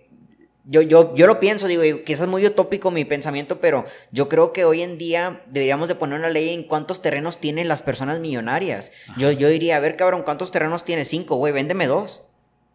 yo, 0.70 0.84
yo, 0.84 1.16
yo 1.16 1.26
lo 1.26 1.40
pienso, 1.40 1.68
digo, 1.68 1.82
quizás 2.04 2.22
es 2.22 2.28
muy 2.28 2.46
utópico 2.46 2.92
mi 2.92 3.04
pensamiento, 3.04 3.60
pero 3.60 3.86
yo 4.12 4.30
creo 4.30 4.54
que 4.54 4.66
hoy 4.66 4.84
en 4.84 5.00
día 5.00 5.42
deberíamos 5.48 5.88
de 5.88 5.96
poner 5.96 6.20
una 6.20 6.30
ley 6.30 6.50
en 6.50 6.62
cuántos 6.62 7.02
terrenos 7.02 7.40
tienen 7.40 7.68
las 7.68 7.82
personas 7.82 8.20
millonarias. 8.20 8.92
Yo, 9.18 9.32
yo 9.32 9.50
diría, 9.50 9.78
a 9.78 9.80
ver, 9.80 9.96
cabrón, 9.96 10.22
¿cuántos 10.22 10.52
terrenos 10.52 10.86
tienes? 10.86 11.08
Cinco, 11.08 11.38
güey, 11.38 11.52
véndeme 11.54 11.88
dos. 11.88 12.22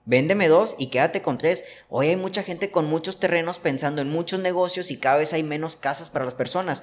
Véndeme 0.07 0.49
dos 0.49 0.75
y 0.77 0.89
quédate 0.89 1.23
con 1.23 1.39
tres. 1.39 1.65
Hoy 1.89 2.09
hay 2.09 2.17
mucha 2.17 2.43
gente 2.43 2.73
con 2.73 2.87
muchos 2.87 3.21
terrenos 3.21 3.59
pensando 3.59 4.03
en 4.03 4.11
muchos 4.11 4.41
negocios 4.41 4.91
y 4.91 4.99
cada 4.99 5.19
vez 5.19 5.33
hay 5.33 5.45
menos 5.45 5.77
casas 5.77 6.11
para 6.11 6.25
las 6.25 6.35
personas. 6.35 6.83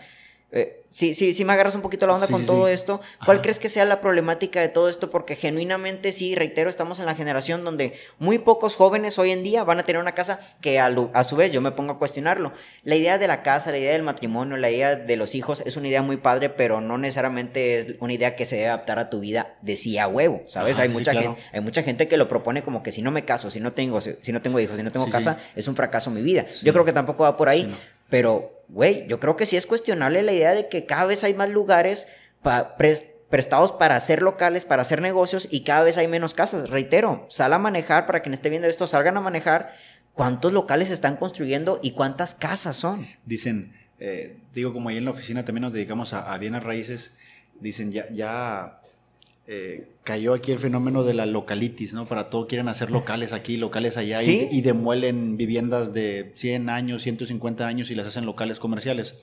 Eh, 0.53 0.83
sí, 0.91 1.13
sí, 1.13 1.33
sí 1.33 1.45
me 1.45 1.53
agarras 1.53 1.75
un 1.75 1.81
poquito 1.81 2.05
la 2.07 2.13
onda 2.13 2.27
con 2.27 2.45
todo 2.45 2.67
esto. 2.67 2.99
¿Cuál 3.25 3.41
crees 3.41 3.57
que 3.57 3.69
sea 3.69 3.85
la 3.85 4.01
problemática 4.01 4.59
de 4.59 4.67
todo 4.67 4.89
esto? 4.89 5.09
Porque 5.09 5.35
genuinamente, 5.35 6.11
sí, 6.11 6.35
reitero, 6.35 6.69
estamos 6.69 6.99
en 6.99 7.05
la 7.05 7.15
generación 7.15 7.63
donde 7.63 7.93
muy 8.19 8.37
pocos 8.37 8.75
jóvenes 8.75 9.17
hoy 9.17 9.31
en 9.31 9.43
día 9.43 9.63
van 9.63 9.79
a 9.79 9.83
tener 9.83 10.01
una 10.01 10.13
casa 10.13 10.41
que 10.59 10.79
a, 10.79 10.93
a, 11.13 11.23
su 11.23 11.35
vez 11.37 11.53
yo 11.53 11.61
me 11.61 11.71
pongo 11.71 11.93
a 11.93 11.99
cuestionarlo. 11.99 12.51
La 12.83 12.95
idea 12.95 13.17
de 13.17 13.27
la 13.27 13.43
casa, 13.43 13.71
la 13.71 13.77
idea 13.77 13.93
del 13.93 14.03
matrimonio, 14.03 14.57
la 14.57 14.69
idea 14.69 14.97
de 14.97 15.15
los 15.15 15.35
hijos 15.35 15.61
es 15.65 15.77
una 15.77 15.87
idea 15.87 16.01
muy 16.01 16.17
padre, 16.17 16.49
pero 16.49 16.81
no 16.81 16.97
necesariamente 16.97 17.77
es 17.77 17.87
una 17.99 18.11
idea 18.11 18.35
que 18.35 18.45
se 18.45 18.57
debe 18.57 18.67
adaptar 18.67 18.99
a 18.99 19.09
tu 19.09 19.21
vida 19.21 19.55
de 19.61 19.77
sí 19.77 19.97
a 19.97 20.07
huevo, 20.07 20.43
¿sabes? 20.47 20.77
hay, 20.77 20.89
mucha 20.89 21.13
gente, 21.13 21.41
hay 21.53 21.61
mucha 21.61 21.81
gente 21.81 22.09
que 22.09 22.17
lo 22.17 22.27
propone 22.27 22.61
como 22.61 22.83
que 22.83 22.91
si 22.91 23.01
no 23.01 23.11
me 23.11 23.23
caso, 23.23 23.49
si 23.49 23.61
no 23.61 23.71
tengo, 23.71 24.01
si, 24.01 24.31
no 24.31 24.41
tengo 24.41 24.59
hijos, 24.59 24.75
si 24.75 24.83
no 24.83 24.91
tengo 24.91 25.09
casa, 25.09 25.37
es 25.55 25.67
un 25.69 25.75
fracaso 25.75 26.11
mi 26.11 26.21
vida. 26.21 26.45
Yo 26.61 26.73
creo 26.73 26.83
que 26.83 26.93
tampoco 26.93 27.23
va 27.23 27.37
por 27.37 27.47
ahí. 27.47 27.73
Pero, 28.11 28.60
güey, 28.71 29.05
yo 29.07 29.19
creo 29.19 29.35
que 29.35 29.45
sí 29.45 29.57
es 29.57 29.67
cuestionable 29.67 30.23
la 30.23 30.31
idea 30.31 30.53
de 30.53 30.69
que 30.69 30.85
cada 30.85 31.05
vez 31.05 31.23
hay 31.23 31.33
más 31.33 31.49
lugares 31.49 32.07
prestados 33.29 33.71
para 33.73 33.95
hacer 33.95 34.21
locales, 34.21 34.65
para 34.65 34.81
hacer 34.81 35.01
negocios 35.01 35.47
y 35.51 35.63
cada 35.63 35.83
vez 35.83 35.97
hay 35.97 36.07
menos 36.07 36.33
casas. 36.33 36.69
Reitero, 36.69 37.25
sal 37.29 37.53
a 37.53 37.59
manejar, 37.59 38.05
para 38.05 38.21
quien 38.21 38.33
esté 38.33 38.49
viendo 38.49 38.67
esto, 38.67 38.87
salgan 38.87 39.17
a 39.17 39.21
manejar 39.21 39.73
cuántos 40.13 40.53
locales 40.53 40.89
están 40.89 41.17
construyendo 41.17 41.79
y 41.83 41.91
cuántas 41.91 42.33
casas 42.33 42.77
son. 42.77 43.07
Dicen, 43.25 43.73
eh, 43.99 44.37
digo, 44.53 44.73
como 44.73 44.89
ahí 44.89 44.97
en 44.97 45.05
la 45.05 45.11
oficina 45.11 45.45
también 45.45 45.63
nos 45.63 45.73
dedicamos 45.73 46.13
a, 46.13 46.33
a 46.33 46.37
bienes 46.37 46.63
raíces, 46.63 47.13
dicen, 47.59 47.91
ya, 47.91 48.09
ya 48.11 48.80
eh, 49.53 49.89
cayó 50.05 50.33
aquí 50.33 50.53
el 50.53 50.59
fenómeno 50.59 51.03
de 51.03 51.13
la 51.13 51.25
localitis, 51.25 51.93
¿no? 51.93 52.05
Para 52.05 52.29
todo 52.29 52.47
quieren 52.47 52.69
hacer 52.69 52.89
locales 52.89 53.33
aquí, 53.33 53.57
locales 53.57 53.97
allá 53.97 54.23
y, 54.23 54.61
demuelen 54.61 55.35
viviendas 55.35 55.91
de 55.91 56.31
100 56.35 56.69
años, 56.69 57.01
150 57.01 57.67
años 57.67 57.91
y 57.91 57.95
las 57.95 58.07
hacen 58.07 58.25
locales 58.25 58.59
comerciales. 58.59 59.17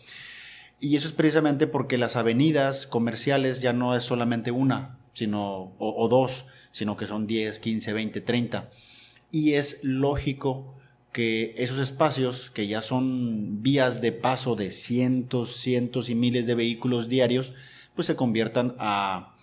Y 0.81 0.97
eso 0.97 1.07
es 1.07 1.15
precisamente 1.15 1.67
porque 1.67 1.97
las 1.97 2.15
avenidas 2.15 2.87
comerciales 2.87 3.63
ya 3.63 3.73
no 3.73 3.97
es 3.97 4.05
solamente 4.05 4.51
una, 4.51 4.99
sino, 5.15 5.73
o, 5.79 6.09
dos, 6.11 6.45
sino 6.73 6.99
que 6.99 7.07
son 7.07 7.27
10, 7.27 7.59
15, 7.59 7.95
20, 7.95 8.21
30. 8.21 8.71
Y 9.33 9.55
es 9.55 9.83
lógico 9.83 10.75
que 11.11 11.55
esos 11.57 11.79
espacios, 11.79 12.51
que 12.51 12.67
ya 12.67 12.83
son 12.83 13.63
vías 13.63 14.03
de 14.03 14.13
paso 14.13 14.57
de 14.57 14.73
cientos, 14.73 15.57
cientos 15.57 16.11
y 16.11 16.15
miles 16.15 16.47
de 16.47 16.55
vehículos 16.55 17.09
diarios, 17.09 17.55
pues 17.95 18.07
se 18.07 18.15
conviertan 18.15 18.77
a 18.79 19.38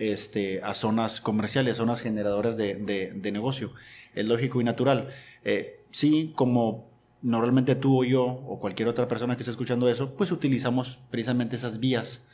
este, 0.00 0.62
a 0.62 0.72
zonas 0.72 1.20
comerciales, 1.20 1.76
zonas 1.76 2.00
generadoras 2.00 2.56
de, 2.56 3.20
negocio. 3.32 3.72
Es 4.14 4.26
lógico 4.26 4.60
y 4.60 4.64
natural. 4.64 5.10
Eh, 5.44 5.84
sí, 5.90 6.32
como 6.34 6.88
normalmente 7.20 7.74
tú 7.74 8.00
o 8.00 8.04
yo 8.04 8.24
o 8.24 8.58
cualquier 8.58 8.88
otra 8.88 9.06
persona 9.06 9.36
que 9.36 9.42
esté 9.42 9.50
escuchando 9.50 9.88
eso, 9.90 10.14
pues 10.14 10.32
utilizamos 10.32 10.98
precisamente 11.10 11.56
esas 11.56 11.80
vías 11.80 12.24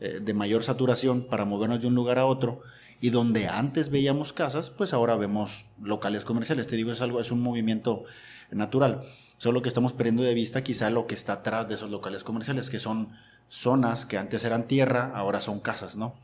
eh, 0.00 0.20
de 0.22 0.32
mayor 0.32 0.64
saturación 0.64 1.26
para 1.28 1.44
movernos 1.44 1.82
de 1.82 1.88
un 1.88 1.94
lugar 1.94 2.18
a 2.18 2.24
otro 2.24 2.62
y 3.02 3.10
donde 3.10 3.48
antes 3.48 3.90
veíamos 3.90 4.32
casas, 4.32 4.70
pues 4.70 4.94
ahora 4.94 5.16
vemos 5.16 5.66
locales 5.82 6.24
comerciales. 6.24 6.68
Te 6.68 6.76
digo, 6.76 6.90
es 6.90 7.02
algo, 7.02 7.20
es 7.20 7.30
un 7.30 7.42
movimiento 7.42 8.04
natural. 8.50 9.02
Solo 9.36 9.60
que 9.60 9.68
estamos 9.68 9.92
perdiendo 9.92 10.22
de 10.22 10.32
vista 10.32 10.64
quizá 10.64 10.88
lo 10.88 11.06
que 11.06 11.14
está 11.14 11.34
atrás 11.34 11.68
de 11.68 11.74
esos 11.74 11.90
locales 11.90 12.24
comerciales, 12.24 12.70
que 12.70 12.78
son 12.78 13.10
zonas 13.50 14.06
que 14.06 14.16
antes 14.16 14.42
eran 14.44 14.66
tierra, 14.66 15.12
ahora 15.14 15.42
son 15.42 15.60
casas, 15.60 15.96
¿no? 15.96 16.14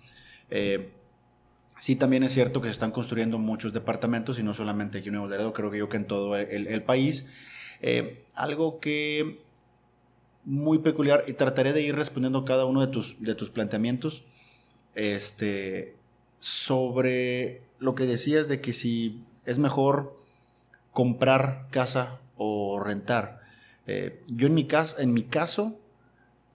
Eh, 0.50 0.90
sí, 1.78 1.96
también 1.96 2.22
es 2.22 2.32
cierto 2.32 2.60
que 2.60 2.68
se 2.68 2.72
están 2.72 2.92
construyendo 2.92 3.38
muchos 3.38 3.72
departamentos 3.72 4.38
y 4.38 4.42
no 4.42 4.54
solamente 4.54 4.98
aquí 4.98 5.08
en 5.08 5.14
Nuevo 5.14 5.28
Laredo, 5.28 5.52
creo 5.52 5.70
que 5.70 5.78
yo 5.78 5.88
que 5.88 5.96
en 5.96 6.06
todo 6.06 6.36
el, 6.36 6.82
país. 6.82 7.26
Eh, 7.80 8.24
algo 8.34 8.80
que 8.80 9.40
muy 10.44 10.78
peculiar 10.78 11.24
y 11.26 11.32
trataré 11.32 11.72
de 11.72 11.82
ir 11.82 11.96
respondiendo 11.96 12.44
cada 12.44 12.64
uno 12.64 12.80
de 12.80 12.86
tus, 12.86 13.16
de 13.20 13.34
tus 13.34 13.50
planteamientos 13.50 14.24
este, 14.94 15.96
sobre 16.38 17.62
lo 17.78 17.94
que 17.94 18.06
decías 18.06 18.48
de 18.48 18.60
que 18.60 18.72
si 18.72 19.22
es 19.44 19.58
mejor 19.58 20.16
comprar 20.92 21.66
casa 21.70 22.20
o 22.36 22.80
rentar. 22.80 23.40
Eh, 23.86 24.22
yo 24.28 24.46
en 24.46 24.54
mi, 24.54 24.66
en 24.98 25.12
mi 25.12 25.22
caso 25.24 25.78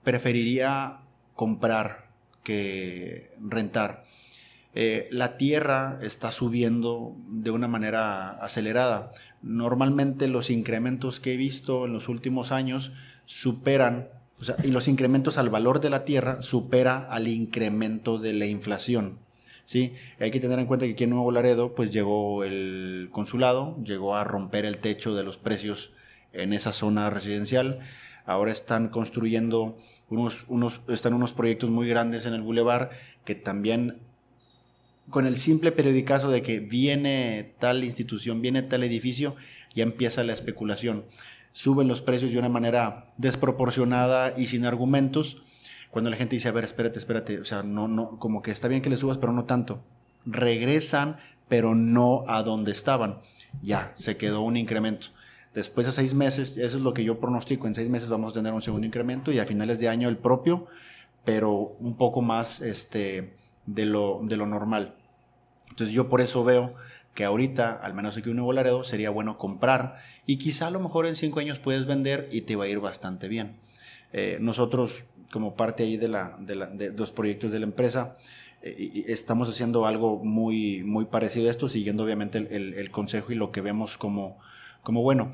preferiría 0.02 1.00
comprar 1.34 2.11
que 2.42 3.30
rentar. 3.40 4.04
Eh, 4.74 5.08
la 5.10 5.36
tierra 5.36 5.98
está 6.00 6.32
subiendo 6.32 7.14
de 7.28 7.50
una 7.50 7.68
manera 7.68 8.30
acelerada. 8.30 9.12
Normalmente 9.42 10.28
los 10.28 10.50
incrementos 10.50 11.20
que 11.20 11.34
he 11.34 11.36
visto 11.36 11.84
en 11.84 11.92
los 11.92 12.08
últimos 12.08 12.52
años 12.52 12.92
superan, 13.26 14.08
o 14.40 14.44
sea, 14.44 14.56
y 14.62 14.70
los 14.70 14.88
incrementos 14.88 15.36
al 15.36 15.50
valor 15.50 15.80
de 15.80 15.90
la 15.90 16.04
tierra 16.04 16.40
supera 16.40 17.06
al 17.10 17.28
incremento 17.28 18.18
de 18.18 18.32
la 18.32 18.46
inflación. 18.46 19.18
¿sí? 19.64 19.92
Hay 20.18 20.30
que 20.30 20.40
tener 20.40 20.58
en 20.58 20.66
cuenta 20.66 20.86
que 20.86 20.92
aquí 20.92 21.04
en 21.04 21.10
Nuevo 21.10 21.32
Laredo 21.32 21.74
pues 21.74 21.90
llegó 21.90 22.44
el 22.44 23.08
consulado, 23.12 23.76
llegó 23.84 24.16
a 24.16 24.24
romper 24.24 24.64
el 24.64 24.78
techo 24.78 25.14
de 25.14 25.24
los 25.24 25.36
precios 25.36 25.92
en 26.32 26.52
esa 26.52 26.72
zona 26.72 27.10
residencial. 27.10 27.80
Ahora 28.24 28.52
están 28.52 28.88
construyendo 28.88 29.78
unos, 30.18 30.80
están 30.88 31.14
unos 31.14 31.32
proyectos 31.32 31.70
muy 31.70 31.88
grandes 31.88 32.26
en 32.26 32.34
el 32.34 32.42
bulevar 32.42 32.90
que 33.24 33.34
también 33.34 34.00
con 35.10 35.26
el 35.26 35.36
simple 35.36 35.72
periodicazo 35.72 36.30
de 36.30 36.42
que 36.42 36.60
viene 36.60 37.54
tal 37.58 37.84
institución, 37.84 38.40
viene 38.40 38.62
tal 38.62 38.82
edificio, 38.82 39.36
ya 39.74 39.82
empieza 39.82 40.24
la 40.24 40.32
especulación. 40.32 41.04
Suben 41.52 41.88
los 41.88 42.00
precios 42.00 42.32
de 42.32 42.38
una 42.38 42.48
manera 42.48 43.12
desproporcionada 43.18 44.34
y 44.36 44.46
sin 44.46 44.64
argumentos. 44.64 45.42
Cuando 45.90 46.08
la 46.08 46.16
gente 46.16 46.36
dice, 46.36 46.48
a 46.48 46.52
ver, 46.52 46.64
espérate, 46.64 46.98
espérate, 46.98 47.40
o 47.40 47.44
sea, 47.44 47.62
no, 47.62 47.88
no, 47.88 48.18
como 48.18 48.42
que 48.42 48.50
está 48.50 48.68
bien 48.68 48.80
que 48.80 48.90
le 48.90 48.96
subas, 48.96 49.18
pero 49.18 49.32
no 49.32 49.44
tanto. 49.44 49.82
Regresan, 50.24 51.18
pero 51.48 51.74
no 51.74 52.24
a 52.28 52.42
donde 52.42 52.72
estaban. 52.72 53.18
Ya, 53.60 53.92
se 53.96 54.16
quedó 54.16 54.40
un 54.40 54.56
incremento. 54.56 55.08
Después 55.54 55.86
de 55.86 55.92
seis 55.92 56.14
meses, 56.14 56.56
eso 56.56 56.78
es 56.78 56.82
lo 56.82 56.94
que 56.94 57.04
yo 57.04 57.20
pronostico, 57.20 57.66
en 57.66 57.74
seis 57.74 57.90
meses 57.90 58.08
vamos 58.08 58.32
a 58.32 58.34
tener 58.36 58.54
un 58.54 58.62
segundo 58.62 58.86
incremento 58.86 59.32
y 59.32 59.38
a 59.38 59.44
finales 59.44 59.78
de 59.78 59.88
año 59.88 60.08
el 60.08 60.16
propio, 60.16 60.66
pero 61.24 61.76
un 61.78 61.96
poco 61.96 62.22
más 62.22 62.62
este, 62.62 63.34
de, 63.66 63.84
lo, 63.84 64.20
de 64.22 64.36
lo 64.36 64.46
normal. 64.46 64.94
Entonces 65.68 65.94
yo 65.94 66.08
por 66.08 66.22
eso 66.22 66.42
veo 66.42 66.74
que 67.14 67.24
ahorita, 67.24 67.72
al 67.82 67.92
menos 67.92 68.16
aquí 68.16 68.30
en 68.30 68.36
Nuevo 68.36 68.54
Laredo, 68.54 68.82
sería 68.82 69.10
bueno 69.10 69.36
comprar 69.36 69.96
y 70.26 70.38
quizá 70.38 70.68
a 70.68 70.70
lo 70.70 70.80
mejor 70.80 71.06
en 71.06 71.16
cinco 71.16 71.40
años 71.40 71.58
puedes 71.58 71.84
vender 71.84 72.28
y 72.32 72.42
te 72.42 72.56
va 72.56 72.64
a 72.64 72.68
ir 72.68 72.80
bastante 72.80 73.28
bien. 73.28 73.56
Eh, 74.14 74.38
nosotros, 74.40 75.04
como 75.30 75.54
parte 75.54 75.82
ahí 75.82 75.98
de, 75.98 76.08
la, 76.08 76.36
de, 76.40 76.92
los 76.96 77.10
proyectos 77.10 77.52
de 77.52 77.60
la 77.60 77.66
empresa, 77.66 78.16
eh, 78.62 79.04
estamos 79.08 79.50
haciendo 79.50 79.84
algo 79.84 80.24
muy, 80.24 80.82
muy 80.82 81.04
parecido 81.04 81.48
a 81.48 81.50
esto, 81.50 81.68
siguiendo 81.68 82.04
obviamente 82.04 82.38
el, 82.38 82.72
el 82.72 82.90
consejo 82.90 83.32
y 83.32 83.34
lo 83.34 83.52
que 83.52 83.60
vemos 83.60 83.98
como 83.98 84.38
como 84.82 85.02
bueno. 85.02 85.32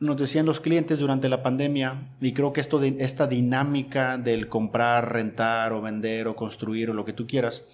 Nos 0.00 0.16
decían 0.16 0.46
los 0.46 0.60
clientes 0.60 0.98
durante 0.98 1.28
la 1.28 1.42
pandemia, 1.42 2.08
y 2.20 2.32
creo 2.32 2.52
que 2.52 2.60
esto 2.60 2.82
esta 2.82 3.26
dinámica 3.26 4.18
del 4.18 4.48
comprar, 4.48 5.12
rentar 5.12 5.72
o 5.72 5.80
vender 5.80 6.28
o 6.28 6.36
construir 6.36 6.90
o 6.90 6.94
lo 6.94 7.04
que 7.04 7.12
tú 7.12 7.26
quieras, 7.26 7.64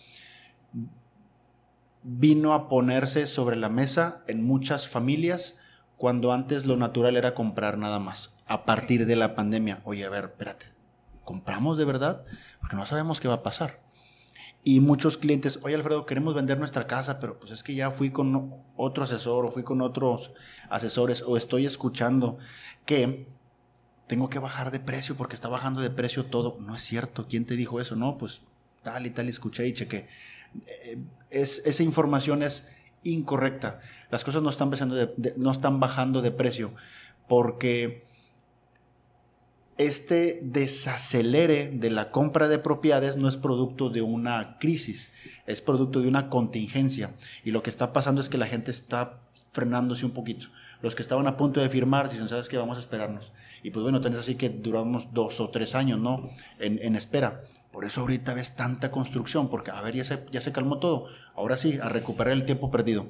vino 2.03 2.55
a 2.55 2.69
ponerse 2.69 3.27
sobre 3.27 3.57
la 3.57 3.69
mesa 3.69 4.23
en 4.27 4.43
muchas 4.43 4.89
familias 4.89 5.57
cuando 5.97 6.33
antes 6.33 6.65
lo 6.67 6.77
natural 6.77 7.17
era 7.17 7.35
comprar 7.35 7.77
nada 7.77 7.99
más. 7.99 8.33
A 8.47 8.65
partir 8.65 9.07
de 9.07 9.17
la 9.17 9.35
pandemia, 9.35 9.81
oye, 9.85 10.05
a 10.05 10.09
ver, 10.09 10.25
espérate, 10.25 10.67
¿compramos 11.25 11.77
de 11.77 11.85
verdad? 11.85 12.25
Porque 12.59 12.77
no 12.77 12.87
sabemos 12.87 13.21
qué 13.21 13.29
va 13.29 13.35
a 13.35 13.43
pasar. 13.43 13.81
Y 14.63 14.81
muchos 14.81 15.17
clientes, 15.17 15.59
oye 15.63 15.75
Alfredo, 15.75 16.05
queremos 16.05 16.35
vender 16.35 16.59
nuestra 16.59 16.87
casa, 16.87 17.19
pero 17.19 17.39
pues 17.39 17.51
es 17.53 17.63
que 17.63 17.75
ya 17.75 17.91
fui 17.91 18.11
con 18.11 18.55
otro 18.77 19.05
asesor 19.05 19.47
o 19.47 19.51
fui 19.51 19.63
con 19.63 19.81
otros 19.81 20.33
asesores 20.69 21.23
o 21.23 21.39
estoy 21.39 21.65
escuchando 21.65 22.37
que 22.85 23.27
tengo 24.07 24.29
que 24.29 24.39
bajar 24.39 24.71
de 24.71 24.81
precio 24.81 25.17
porque 25.17 25.35
está 25.35 25.49
bajando 25.49 25.81
de 25.81 25.89
precio 25.89 26.27
todo. 26.27 26.59
No 26.61 26.75
es 26.75 26.83
cierto. 26.83 27.27
¿Quién 27.29 27.47
te 27.47 27.57
dijo 27.57 27.81
eso? 27.81 27.97
No, 27.97 28.19
pues 28.19 28.43
tal 28.83 29.07
y 29.07 29.11
tal 29.11 29.29
escuché 29.29 29.67
y 29.67 29.73
chequé. 29.73 30.09
Eh, 30.67 30.99
es, 31.31 31.63
esa 31.65 31.83
información 31.83 32.43
es 32.43 32.69
incorrecta. 33.03 33.81
Las 34.11 34.25
cosas 34.25 34.43
no 34.43 34.51
están 34.51 35.81
bajando 35.81 36.21
de 36.21 36.31
precio 36.33 36.75
porque 37.29 38.10
este 39.81 40.41
desacelere 40.43 41.71
de 41.73 41.91
la 41.91 42.11
compra 42.11 42.49
de 42.49 42.59
propiedades 42.59 43.17
no 43.17 43.29
es 43.29 43.39
producto 43.39 43.89
de 43.89 44.03
una 44.03 44.59
crisis, 44.59 45.11
es 45.47 45.63
producto 45.63 46.01
de 46.01 46.09
una 46.09 46.29
contingencia. 46.29 47.15
Y 47.45 47.51
lo 47.51 47.63
que 47.63 47.71
está 47.71 47.93
pasando 47.93 48.21
es 48.21 48.29
que 48.29 48.37
la 48.37 48.47
gente 48.47 48.71
está 48.71 49.21
frenándose 49.53 50.05
un 50.05 50.13
poquito. 50.13 50.49
Los 50.83 50.95
que 50.95 51.03
estaban 51.03 51.27
a 51.27 51.37
punto 51.37 51.61
de 51.61 51.69
firmar 51.71 52.11
dicen, 52.11 52.29
¿sabes 52.29 52.49
qué? 52.49 52.59
Vamos 52.59 52.77
a 52.77 52.81
esperarnos. 52.81 53.33
Y 53.63 53.71
pues 53.71 53.83
bueno, 53.83 54.01
tenés 54.01 54.19
así 54.19 54.35
que 54.35 54.51
duramos 54.51 55.13
dos 55.13 55.41
o 55.41 55.49
tres 55.49 55.75
años, 55.75 55.99
¿no? 55.99 56.31
En, 56.59 56.95
espera. 56.95 57.45
Por 57.73 57.85
eso 57.85 58.03
ahorita 58.03 58.35
ves 58.35 58.57
tanta 58.57 58.91
construcción, 58.91 59.49
porque 59.49 59.71
a 59.71 59.81
ver, 59.81 59.95
ya 59.95 60.05
se, 60.05 60.27
ya 60.31 60.41
se 60.41 60.53
calmó 60.53 60.79
todo. 60.79 61.07
Ahora 61.37 61.57
sí, 61.57 61.79
a 61.81 61.89
recuperar 61.89 62.33
el 62.35 62.45
tiempo 62.45 62.71
perdido. 62.71 63.07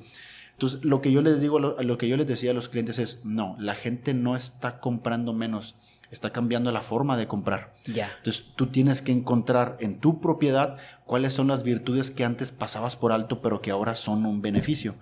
Entonces, 0.52 0.84
lo 0.84 1.00
que 1.00 1.10
yo 1.10 1.22
les 1.22 1.40
digo, 1.40 1.58
lo, 1.58 1.80
lo 1.82 1.98
que 1.98 2.08
yo 2.08 2.16
les 2.16 2.26
decía 2.26 2.50
a 2.50 2.54
los 2.54 2.68
clientes 2.68 2.98
es, 2.98 3.24
no, 3.24 3.56
la 3.58 3.74
gente 3.74 4.12
no 4.12 4.36
está 4.36 4.78
comprando 4.78 5.32
menos, 5.32 5.76
está 6.10 6.30
cambiando 6.30 6.72
la 6.72 6.82
forma 6.82 7.16
de 7.16 7.28
comprar. 7.28 7.74
Ya. 7.86 8.12
Entonces, 8.18 8.46
tú 8.56 8.66
tienes 8.66 9.02
que 9.02 9.12
encontrar 9.12 9.76
en 9.80 10.00
tu 10.00 10.20
propiedad 10.20 10.76
cuáles 11.04 11.32
son 11.32 11.48
las 11.48 11.62
virtudes 11.62 12.10
que 12.10 12.24
antes 12.24 12.50
pasabas 12.50 12.96
por 12.96 13.12
alto, 13.12 13.40
pero 13.40 13.60
que 13.60 13.70
ahora 13.70 13.94
son 13.94 14.26
un 14.26 14.42
beneficio. 14.42 14.96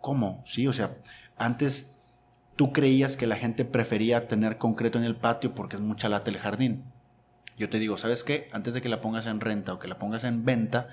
¿Cómo? 0.00 0.42
Sí, 0.46 0.66
o 0.66 0.72
sea, 0.72 0.96
antes 1.36 1.96
tú 2.56 2.72
creías 2.72 3.16
que 3.16 3.26
la 3.26 3.36
gente 3.36 3.64
prefería 3.64 4.28
tener 4.28 4.58
concreto 4.58 4.98
en 4.98 5.04
el 5.04 5.16
patio 5.16 5.54
porque 5.54 5.76
es 5.76 5.82
mucha 5.82 6.08
lata 6.08 6.30
el 6.30 6.38
jardín. 6.38 6.84
Yo 7.56 7.68
te 7.68 7.78
digo, 7.78 7.98
¿sabes 7.98 8.24
qué? 8.24 8.48
Antes 8.52 8.74
de 8.74 8.82
que 8.82 8.88
la 8.88 9.00
pongas 9.00 9.26
en 9.26 9.40
renta 9.40 9.74
o 9.74 9.78
que 9.78 9.88
la 9.88 9.98
pongas 9.98 10.24
en 10.24 10.44
venta, 10.44 10.88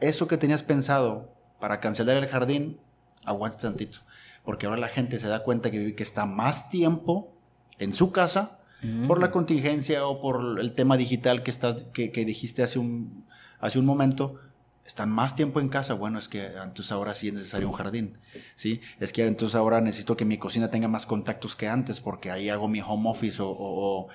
eso 0.00 0.28
que 0.28 0.38
tenías 0.38 0.62
pensado 0.62 1.34
para 1.60 1.80
cancelar 1.80 2.16
el 2.16 2.26
jardín, 2.26 2.80
aguante 3.24 3.58
tantito. 3.58 3.98
Porque 4.44 4.66
ahora 4.66 4.78
la 4.78 4.88
gente 4.88 5.18
se 5.18 5.28
da 5.28 5.42
cuenta 5.42 5.70
que, 5.70 5.94
que 5.94 6.02
está 6.02 6.26
más 6.26 6.70
tiempo 6.70 7.33
en 7.78 7.94
su 7.94 8.12
casa 8.12 8.58
por 9.06 9.20
la 9.20 9.28
mm. 9.28 9.32
contingencia 9.32 10.06
o 10.06 10.20
por 10.20 10.60
el 10.60 10.72
tema 10.72 10.96
digital 10.96 11.42
que, 11.42 11.50
estás, 11.50 11.84
que, 11.94 12.12
que 12.12 12.24
dijiste 12.24 12.62
hace 12.62 12.78
un, 12.78 13.24
hace 13.60 13.78
un 13.78 13.86
momento 13.86 14.38
están 14.86 15.10
más 15.10 15.34
tiempo 15.34 15.60
en 15.60 15.68
casa, 15.68 15.94
bueno, 15.94 16.18
es 16.18 16.28
que 16.28 16.44
entonces 16.44 16.92
ahora 16.92 17.14
sí 17.14 17.28
es 17.28 17.34
necesario 17.34 17.68
un 17.68 17.74
jardín, 17.74 18.18
¿sí? 18.54 18.80
Es 19.00 19.12
que 19.12 19.26
entonces 19.26 19.54
ahora 19.54 19.80
necesito 19.80 20.16
que 20.16 20.26
mi 20.26 20.36
cocina 20.36 20.68
tenga 20.68 20.88
más 20.88 21.06
contactos 21.06 21.56
que 21.56 21.68
antes 21.68 22.00
porque 22.00 22.30
ahí 22.30 22.50
hago 22.50 22.68
mi 22.68 22.82
home 22.82 23.08
office 23.08 23.38
o, 23.40 24.08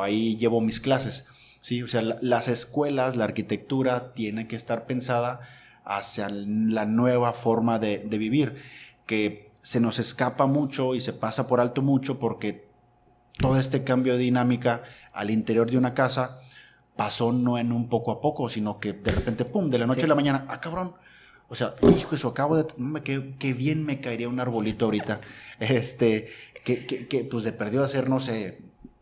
ahí 0.00 0.36
llevo 0.36 0.60
mis 0.62 0.80
clases, 0.80 1.26
¿sí? 1.60 1.82
O 1.82 1.88
sea, 1.88 2.00
las 2.00 2.48
escuelas, 2.48 3.16
la 3.16 3.24
arquitectura 3.24 4.14
tiene 4.14 4.48
que 4.48 4.56
estar 4.56 4.86
pensada 4.86 5.40
hacia 5.84 6.30
la 6.30 6.86
nueva 6.86 7.34
forma 7.34 7.78
de, 7.78 7.98
de 7.98 8.18
vivir, 8.18 8.56
que 9.04 9.50
se 9.62 9.80
nos 9.80 9.98
escapa 9.98 10.46
mucho 10.46 10.94
y 10.94 11.00
se 11.00 11.12
pasa 11.12 11.46
por 11.46 11.60
alto 11.60 11.82
mucho 11.82 12.18
porque 12.18 12.64
todo 13.38 13.58
este 13.58 13.84
cambio 13.84 14.14
de 14.14 14.20
dinámica 14.20 14.82
al 15.12 15.30
interior 15.30 15.70
de 15.70 15.78
una 15.78 15.94
casa 15.94 16.38
pasó 16.96 17.32
no 17.32 17.58
en 17.58 17.72
un 17.72 17.88
poco 17.88 18.12
a 18.12 18.20
poco, 18.20 18.48
sino 18.48 18.78
que 18.78 18.92
de 18.92 19.10
repente, 19.10 19.44
pum, 19.44 19.70
de 19.70 19.78
la 19.78 19.86
noche 19.86 20.04
a 20.04 20.08
la 20.08 20.14
mañana, 20.14 20.46
ah, 20.48 20.60
cabrón. 20.60 20.94
O 21.48 21.54
sea, 21.54 21.74
hijo, 21.96 22.14
eso 22.14 22.28
acabo 22.28 22.56
de. 22.56 22.66
Qué, 23.02 23.34
qué 23.38 23.52
bien 23.52 23.84
me 23.84 24.00
caería 24.00 24.28
un 24.28 24.40
arbolito 24.40 24.86
ahorita. 24.86 25.20
Este, 25.60 26.28
que, 26.64 26.84
que, 26.84 27.06
que, 27.06 27.24
pues 27.24 27.44
de 27.44 27.52
perdió 27.52 27.84
hacer, 27.84 28.08
no 28.08 28.18
sé, 28.18 28.58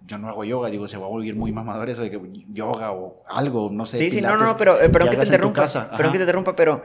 yo 0.06 0.18
no 0.18 0.28
hago 0.28 0.44
yoga, 0.44 0.68
digo, 0.68 0.86
se 0.88 0.98
va 0.98 1.06
a 1.06 1.08
volver 1.08 1.34
muy 1.34 1.52
mamador 1.52 1.88
eso 1.88 2.02
de 2.02 2.10
que 2.10 2.20
yoga 2.52 2.92
o 2.92 3.22
algo, 3.26 3.70
no 3.72 3.86
sé. 3.86 3.96
Sí, 3.96 4.10
sí, 4.10 4.20
no, 4.20 4.36
no, 4.36 4.56
pero, 4.56 4.80
eh, 4.80 4.90
pero 4.90 5.08
que, 5.08 5.16
te 5.16 5.24
interrumpa. 5.24 5.66
Pero 5.96 6.12
que 6.12 6.18
te 6.18 6.24
interrumpa, 6.24 6.54
pero 6.54 6.82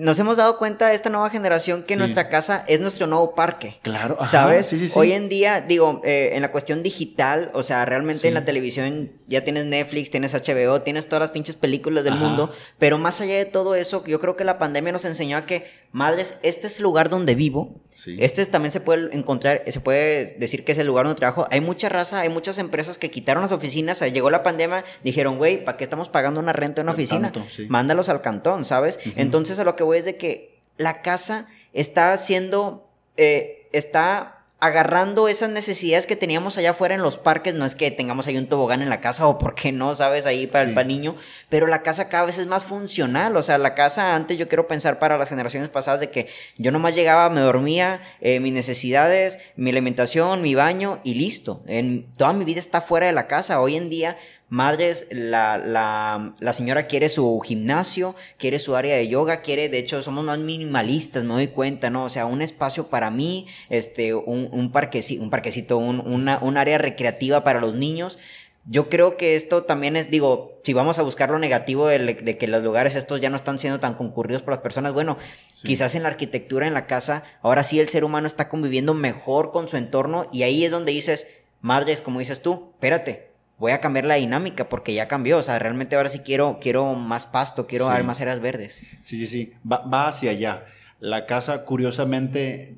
nos 0.00 0.18
hemos 0.18 0.38
dado 0.38 0.56
cuenta 0.56 0.88
de 0.88 0.94
esta 0.94 1.10
nueva 1.10 1.28
generación 1.28 1.82
que 1.82 1.94
nuestra 1.96 2.30
casa 2.30 2.64
es 2.66 2.80
nuestro 2.80 3.06
nuevo 3.06 3.34
parque. 3.34 3.78
Claro. 3.82 4.16
¿Sabes? 4.24 4.66
Sí, 4.66 4.88
sí, 4.88 4.92
Hoy 4.98 5.12
en 5.12 5.28
día, 5.28 5.60
digo, 5.60 6.00
eh, 6.04 6.30
en 6.32 6.42
la 6.42 6.50
cuestión 6.50 6.82
digital, 6.82 7.50
o 7.52 7.62
sea, 7.62 7.84
realmente 7.84 8.26
en 8.26 8.34
la 8.34 8.44
televisión 8.44 9.12
ya 9.28 9.44
tienes 9.44 9.66
Netflix, 9.66 10.10
tienes 10.10 10.32
HBO, 10.32 10.80
tienes 10.80 11.06
todas 11.06 11.20
las 11.20 11.30
pinches 11.30 11.56
películas 11.56 12.02
del 12.04 12.14
mundo, 12.14 12.50
pero 12.78 12.96
más 12.96 13.20
allá 13.20 13.36
de 13.36 13.44
todo 13.44 13.74
eso, 13.74 14.02
yo 14.06 14.20
creo 14.20 14.36
que 14.36 14.44
la 14.44 14.58
pandemia 14.58 14.90
nos 14.90 15.04
enseñó 15.04 15.36
a 15.36 15.44
que, 15.44 15.66
madres, 15.92 16.38
este 16.42 16.66
es 16.68 16.78
el 16.78 16.84
lugar 16.84 17.10
donde 17.10 17.34
vivo. 17.34 17.80
Este 18.18 18.46
también 18.46 18.72
se 18.72 18.80
puede 18.80 19.14
encontrar, 19.14 19.62
se 19.66 19.80
puede 19.80 20.36
decir 20.38 20.64
que 20.64 20.72
es 20.72 20.78
el 20.78 20.86
lugar 20.86 21.04
donde 21.04 21.18
trabajo. 21.18 21.46
Hay 21.50 21.60
mucha 21.60 21.88
raza, 21.88 22.20
hay 22.20 22.28
muchas 22.28 22.58
empresas 22.58 22.96
que 22.96 23.10
quitaron 23.10 23.42
las 23.42 23.52
oficinas, 23.52 24.00
llegó 24.00 24.30
la 24.30 24.42
pandemia, 24.42 24.84
dijeron, 25.04 25.36
güey, 25.36 25.62
¿para 25.62 25.76
qué 25.76 25.84
estamos 25.84 26.08
pagando 26.08 26.40
una 26.40 26.52
renta 26.52 26.80
en 26.80 26.86
una 26.86 26.92
oficina? 26.92 27.32
Mándalos 27.68 28.08
al 28.08 28.22
cantón, 28.22 28.64
¿sabes? 28.64 28.98
Entonces 29.16 29.58
a 29.58 29.64
lo 29.64 29.76
que 29.76 29.82
es 29.94 30.04
de 30.04 30.16
que 30.16 30.58
la 30.76 31.02
casa 31.02 31.48
está 31.72 32.12
haciendo, 32.12 32.88
eh, 33.16 33.68
está 33.72 34.40
agarrando 34.60 35.28
esas 35.28 35.48
necesidades 35.48 36.06
que 36.06 36.16
teníamos 36.16 36.58
allá 36.58 36.70
afuera 36.70 36.94
en 36.94 37.00
los 37.00 37.16
parques, 37.16 37.54
no 37.54 37.64
es 37.64 37.74
que 37.74 37.90
tengamos 37.90 38.26
ahí 38.26 38.36
un 38.36 38.46
tobogán 38.46 38.82
en 38.82 38.90
la 38.90 39.00
casa 39.00 39.26
o 39.26 39.38
por 39.38 39.54
qué 39.54 39.72
no, 39.72 39.94
sabes, 39.94 40.26
ahí 40.26 40.46
para 40.46 40.64
el 40.68 40.86
niño, 40.86 41.16
pero 41.48 41.66
la 41.66 41.82
casa 41.82 42.10
cada 42.10 42.26
vez 42.26 42.36
es 42.36 42.46
más 42.46 42.64
funcional, 42.64 43.36
o 43.36 43.42
sea, 43.42 43.56
la 43.56 43.74
casa 43.74 44.14
antes 44.14 44.36
yo 44.36 44.48
quiero 44.48 44.68
pensar 44.68 44.98
para 44.98 45.16
las 45.16 45.30
generaciones 45.30 45.70
pasadas 45.70 46.00
de 46.00 46.10
que 46.10 46.28
yo 46.58 46.72
nomás 46.72 46.94
llegaba, 46.94 47.30
me 47.30 47.40
dormía, 47.40 48.02
eh, 48.20 48.38
mis 48.38 48.52
necesidades, 48.52 49.38
mi 49.56 49.70
alimentación, 49.70 50.42
mi 50.42 50.54
baño 50.54 51.00
y 51.04 51.14
listo, 51.14 51.62
en, 51.66 52.12
toda 52.12 52.34
mi 52.34 52.44
vida 52.44 52.60
está 52.60 52.82
fuera 52.82 53.06
de 53.06 53.12
la 53.12 53.26
casa, 53.26 53.62
hoy 53.62 53.76
en 53.76 53.88
día 53.88 54.18
Madres, 54.50 55.06
la, 55.12 55.58
la, 55.58 56.34
la, 56.40 56.52
señora 56.52 56.88
quiere 56.88 57.08
su 57.08 57.38
gimnasio, 57.38 58.16
quiere 58.36 58.58
su 58.58 58.74
área 58.74 58.96
de 58.96 59.06
yoga, 59.06 59.42
quiere, 59.42 59.68
de 59.68 59.78
hecho, 59.78 60.02
somos 60.02 60.24
más 60.24 60.40
minimalistas, 60.40 61.22
me 61.22 61.34
doy 61.34 61.46
cuenta, 61.46 61.88
¿no? 61.88 62.04
O 62.04 62.08
sea, 62.08 62.26
un 62.26 62.42
espacio 62.42 62.88
para 62.88 63.12
mí, 63.12 63.46
este, 63.68 64.12
un, 64.12 64.48
un, 64.50 64.72
parquecito, 64.72 65.22
un, 65.22 65.30
parquecito 65.30 65.78
un, 65.78 66.00
una, 66.00 66.40
un 66.42 66.56
área 66.56 66.78
recreativa 66.78 67.44
para 67.44 67.60
los 67.60 67.74
niños. 67.74 68.18
Yo 68.66 68.88
creo 68.88 69.16
que 69.16 69.36
esto 69.36 69.62
también 69.62 69.94
es, 69.94 70.10
digo, 70.10 70.58
si 70.64 70.72
vamos 70.72 70.98
a 70.98 71.02
buscar 71.02 71.30
lo 71.30 71.38
negativo 71.38 71.86
de, 71.86 72.00
de, 72.00 72.36
que 72.36 72.48
los 72.48 72.64
lugares 72.64 72.96
estos 72.96 73.20
ya 73.20 73.30
no 73.30 73.36
están 73.36 73.60
siendo 73.60 73.78
tan 73.78 73.94
concurridos 73.94 74.42
por 74.42 74.54
las 74.54 74.62
personas, 74.62 74.92
bueno, 74.92 75.16
quizás 75.62 75.94
en 75.94 76.02
la 76.02 76.08
arquitectura, 76.08 76.66
en 76.66 76.74
la 76.74 76.88
casa, 76.88 77.22
ahora 77.40 77.62
sí 77.62 77.78
el 77.78 77.88
ser 77.88 78.02
humano 78.02 78.26
está 78.26 78.48
conviviendo 78.48 78.94
mejor 78.94 79.52
con 79.52 79.68
su 79.68 79.76
entorno 79.76 80.26
y 80.32 80.42
ahí 80.42 80.64
es 80.64 80.72
donde 80.72 80.90
dices, 80.90 81.28
madres, 81.60 82.00
como 82.00 82.18
dices 82.18 82.42
tú, 82.42 82.72
espérate, 82.74 83.29
voy 83.60 83.72
a 83.72 83.80
cambiar 83.80 84.06
la 84.06 84.16
dinámica 84.16 84.68
porque 84.68 84.94
ya 84.94 85.06
cambió. 85.06 85.38
O 85.38 85.42
sea, 85.42 85.58
realmente 85.60 85.94
ahora 85.94 86.08
sí 86.08 86.20
quiero, 86.20 86.58
quiero 86.60 86.94
más 86.94 87.26
pasto, 87.26 87.68
quiero 87.68 87.86
más 88.02 88.20
áreas 88.20 88.40
verdes. 88.40 88.82
Sí, 89.04 89.16
sí, 89.18 89.26
sí. 89.26 89.52
Va, 89.70 90.08
hacia 90.08 90.32
allá. 90.32 90.64
La 90.98 91.26
casa, 91.26 91.64
curiosamente, 91.64 92.74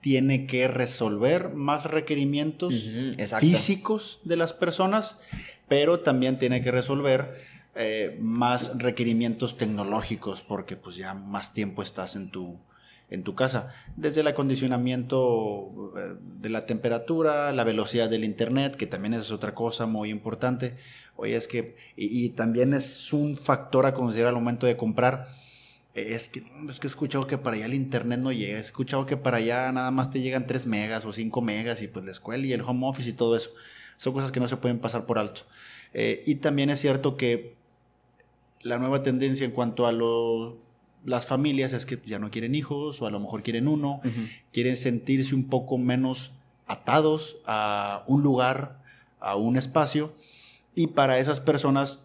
tiene 0.00 0.46
que 0.46 0.68
resolver 0.68 1.50
más 1.50 1.84
requerimientos 1.84 2.88
físicos 3.40 4.20
de 4.24 4.36
las 4.36 4.52
personas, 4.52 5.18
pero 5.68 6.00
también 6.00 6.38
tiene 6.38 6.62
que 6.62 6.70
resolver 6.70 7.42
eh, 7.74 8.16
más 8.20 8.78
requerimientos 8.78 9.56
tecnológicos 9.56 10.42
porque 10.42 10.76
pues 10.76 10.94
ya 10.96 11.14
más 11.14 11.52
tiempo 11.52 11.82
estás 11.82 12.14
en 12.14 12.30
tu, 12.30 12.56
en 13.10 13.22
tu 13.22 13.34
casa, 13.34 13.68
desde 13.96 14.22
el 14.22 14.26
acondicionamiento 14.26 15.92
eh, 15.96 16.14
de 16.40 16.48
la 16.48 16.66
temperatura, 16.66 17.52
la 17.52 17.64
velocidad 17.64 18.08
del 18.08 18.24
internet, 18.24 18.76
que 18.76 18.86
también 18.86 19.14
es 19.14 19.30
otra 19.30 19.54
cosa 19.54 19.86
muy 19.86 20.10
importante. 20.10 20.76
Oye, 21.16 21.36
es 21.36 21.46
que, 21.46 21.76
y, 21.96 22.30
también 22.30 22.74
es 22.74 23.12
un 23.12 23.36
factor 23.36 23.86
a 23.86 23.94
considerar 23.94 24.30
al 24.30 24.34
momento 24.34 24.66
de 24.66 24.76
comprar. 24.76 25.28
Es 25.94 26.28
que, 26.28 26.44
es 26.68 26.80
que 26.80 26.86
he 26.86 26.90
escuchado 26.90 27.26
que 27.28 27.38
para 27.38 27.56
allá 27.56 27.66
el 27.66 27.74
internet 27.74 28.18
no 28.18 28.32
llega, 28.32 28.58
he 28.58 28.60
escuchado 28.60 29.06
que 29.06 29.16
para 29.16 29.36
allá 29.36 29.70
nada 29.70 29.92
más 29.92 30.10
te 30.10 30.20
llegan 30.20 30.46
3 30.46 30.66
megas 30.66 31.04
o 31.04 31.12
5 31.12 31.40
megas 31.40 31.82
y 31.82 31.88
pues 31.88 32.04
la 32.04 32.10
escuela 32.10 32.44
y 32.44 32.52
el 32.52 32.62
home 32.62 32.88
office 32.88 33.10
y 33.10 33.12
todo 33.12 33.36
eso. 33.36 33.50
Son 33.96 34.12
cosas 34.12 34.32
que 34.32 34.40
no 34.40 34.48
se 34.48 34.56
pueden 34.56 34.80
pasar 34.80 35.06
por 35.06 35.18
alto. 35.18 35.42
Eh, 35.92 36.24
y 36.26 36.36
también 36.36 36.70
es 36.70 36.80
cierto 36.80 37.16
que 37.16 37.54
la 38.62 38.78
nueva 38.78 39.04
tendencia 39.04 39.44
en 39.44 39.52
cuanto 39.52 39.86
a 39.86 39.92
lo 39.92 40.56
las 41.04 41.26
familias 41.26 41.72
es 41.72 41.86
que 41.86 42.00
ya 42.04 42.18
no 42.18 42.30
quieren 42.30 42.54
hijos 42.54 43.00
o 43.02 43.06
a 43.06 43.10
lo 43.10 43.20
mejor 43.20 43.42
quieren 43.42 43.68
uno, 43.68 44.00
quieren 44.52 44.76
sentirse 44.76 45.34
un 45.34 45.44
poco 45.44 45.78
menos 45.78 46.32
atados 46.66 47.36
a 47.46 48.04
un 48.06 48.22
lugar, 48.22 48.78
a 49.20 49.36
un 49.36 49.56
espacio 49.56 50.14
y 50.74 50.88
para 50.88 51.18
esas 51.18 51.40
personas 51.40 52.00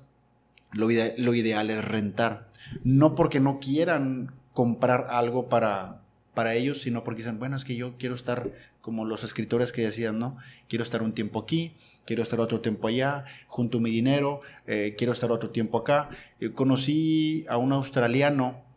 lo, 0.71 0.87
lo 1.17 1.33
ideal 1.33 1.69
es 1.69 1.85
rentar. 1.85 2.49
No 2.83 3.15
porque 3.15 3.39
no 3.39 3.59
quieran 3.59 4.31
comprar 4.53 5.07
algo 5.09 5.49
para, 5.49 6.01
para 6.33 6.55
ellos, 6.55 6.81
sino 6.81 7.03
porque 7.03 7.19
dicen, 7.19 7.39
bueno, 7.39 7.55
es 7.55 7.65
que 7.65 7.75
yo 7.75 7.97
quiero 7.97 8.15
estar 8.15 8.51
como 8.81 9.05
los 9.05 9.23
escritores 9.23 9.71
que 9.71 9.81
decían, 9.81 10.19
¿no? 10.19 10.37
Quiero 10.67 10.83
estar 10.83 11.01
un 11.01 11.13
tiempo 11.13 11.39
aquí, 11.39 11.73
quiero 12.05 12.23
estar 12.23 12.39
otro 12.39 12.59
tiempo 12.61 12.87
allá, 12.87 13.25
junto 13.47 13.79
mi 13.79 13.89
dinero, 13.89 14.41
eh, 14.67 14.95
quiero 14.97 15.13
estar 15.13 15.31
otro 15.31 15.49
tiempo 15.49 15.77
acá. 15.77 16.09
conocí 16.55 17.45
a 17.49 17.57
un 17.57 17.71
australiano 17.71 18.68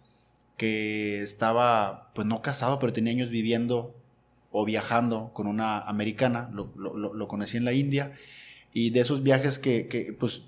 que 0.56 1.22
estaba, 1.22 2.10
pues 2.14 2.26
no 2.26 2.42
casado, 2.42 2.78
pero 2.78 2.92
tenía 2.92 3.12
años 3.12 3.30
viviendo 3.30 3.94
o 4.50 4.64
viajando 4.64 5.30
con 5.32 5.46
una 5.46 5.80
americana, 5.80 6.50
lo, 6.52 7.28
conocí 7.28 7.56
en 7.56 7.64
la 7.64 7.72
India, 7.72 8.12
y 8.72 8.90
de 8.90 9.00
esos 9.00 9.22
viajes 9.22 9.58
que, 9.58 10.14
pues 10.18 10.42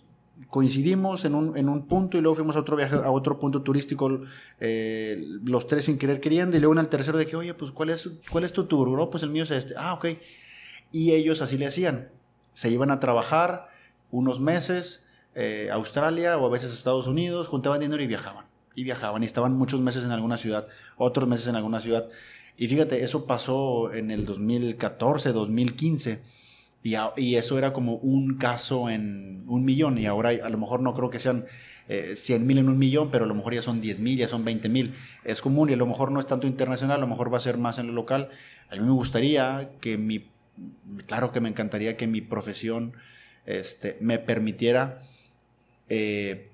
coincidimos 0.51 1.25
en 1.25 1.35
un, 1.35 1.57
en 1.57 1.69
un, 1.69 1.87
punto 1.87 2.19
y 2.19 2.21
luego 2.21 2.35
fuimos 2.35 2.57
a 2.57 2.61
otro 2.61 2.77
viaje, 2.77 2.97
a 2.97 3.11
otro 3.11 3.39
punto 3.39 3.63
turístico, 3.63 4.21
eh, 4.61 5.25
los 5.45 5.67
tres 5.67 5.87
sin 5.87 5.97
querer 5.97 6.21
queriendo, 6.21 6.57
y 6.57 6.61
luego 6.61 6.75
en 6.75 6.81
el 6.81 6.89
tercero 6.89 7.19
que, 7.25 7.37
oye, 7.37 7.55
pues, 7.55 7.71
¿cuál 7.71 7.91
es, 7.91 8.11
cuál 8.31 8.45
es 8.45 8.53
tu 8.53 8.65
tour? 8.65 8.89
No, 8.89 9.11
pues 9.11 9.23
el 9.23 9.31
mío 9.31 9.45
es 9.45 9.51
este. 9.51 9.75
Ah, 9.77 9.95
ok. 9.95 10.07
Y 10.93 11.13
ellos 11.13 11.41
así 11.41 11.57
le 11.57 11.67
hacían. 11.67 12.09
Se 12.53 12.71
iban 12.71 12.91
a 12.91 13.01
trabajar 13.01 13.69
unos 14.11 14.41
meses, 14.41 15.07
eh, 15.35 15.69
Australia 15.73 16.37
o 16.37 16.47
a 16.47 16.51
veces 16.51 16.73
Estados 16.73 17.07
Unidos, 17.07 17.49
juntaban 17.49 17.81
dinero 17.81 18.03
y 18.03 18.07
viajaban. 18.07 18.45
Y 18.75 18.85
viajaban 18.85 19.23
y 19.23 19.27
estaban 19.27 19.53
muchos 19.55 19.81
meses 19.81 20.05
en 20.05 20.11
alguna 20.11 20.37
ciudad, 20.37 20.67
otros 20.97 21.29
meses 21.29 21.47
en 21.49 21.57
alguna 21.57 21.81
ciudad. 21.81 22.09
Y 22.57 22.69
fíjate, 22.69 23.03
eso 23.05 23.27
pasó 23.27 23.93
en 23.93 24.11
el 24.11 24.25
2014, 24.27 25.33
2015 25.33 26.23
y, 27.17 27.35
eso 27.37 27.57
era 27.57 27.73
como 27.73 27.95
un 27.97 28.37
caso 28.37 28.91
en 28.91 29.45
un 29.47 29.65
millón. 29.65 29.97
Y 29.97 30.05
ahora 30.05 30.31
a 30.31 30.49
lo 30.51 30.59
mejor 30.59 30.81
no 30.81 30.93
creo 30.93 31.09
que 31.09 31.19
sean 31.19 31.47
eh, 31.89 32.13
100 32.15 32.47
mil 32.47 32.59
en 32.59 32.69
un 32.69 32.79
millón, 32.79 33.11
pero 33.11 33.25
a 33.25 33.27
lo 33.27 33.35
mejor 33.35 33.55
ya 33.55 33.63
son 33.63 33.81
10 33.81 34.01
mil, 34.01 34.19
ya 34.19 34.29
son 34.29 34.45
20 34.45 34.69
mil. 34.69 34.95
Es 35.25 35.41
común 35.41 35.71
y 35.71 35.73
a 35.73 35.77
lo 35.77 35.87
mejor 35.87 36.13
no 36.13 36.21
es 36.21 36.27
tanto 36.27 36.47
internacional, 36.47 36.99
a 36.99 37.01
lo 37.01 37.07
mejor 37.07 37.33
va 37.33 37.39
a 37.39 37.41
ser 37.41 37.57
más 37.57 37.79
en 37.79 37.87
lo 37.87 37.95
local. 37.95 38.29
A 38.71 38.77
mí 38.77 38.83
me 38.83 38.91
gustaría 38.91 39.71
que 39.81 39.97
mi, 39.97 40.27
claro 41.07 41.33
que 41.33 41.41
me 41.41 41.49
encantaría 41.49 41.97
que 41.97 42.07
mi 42.07 42.21
profesión 42.21 42.93
este, 43.47 43.97
me 44.01 44.19
permitiera 44.19 45.01
eh, 45.89 46.51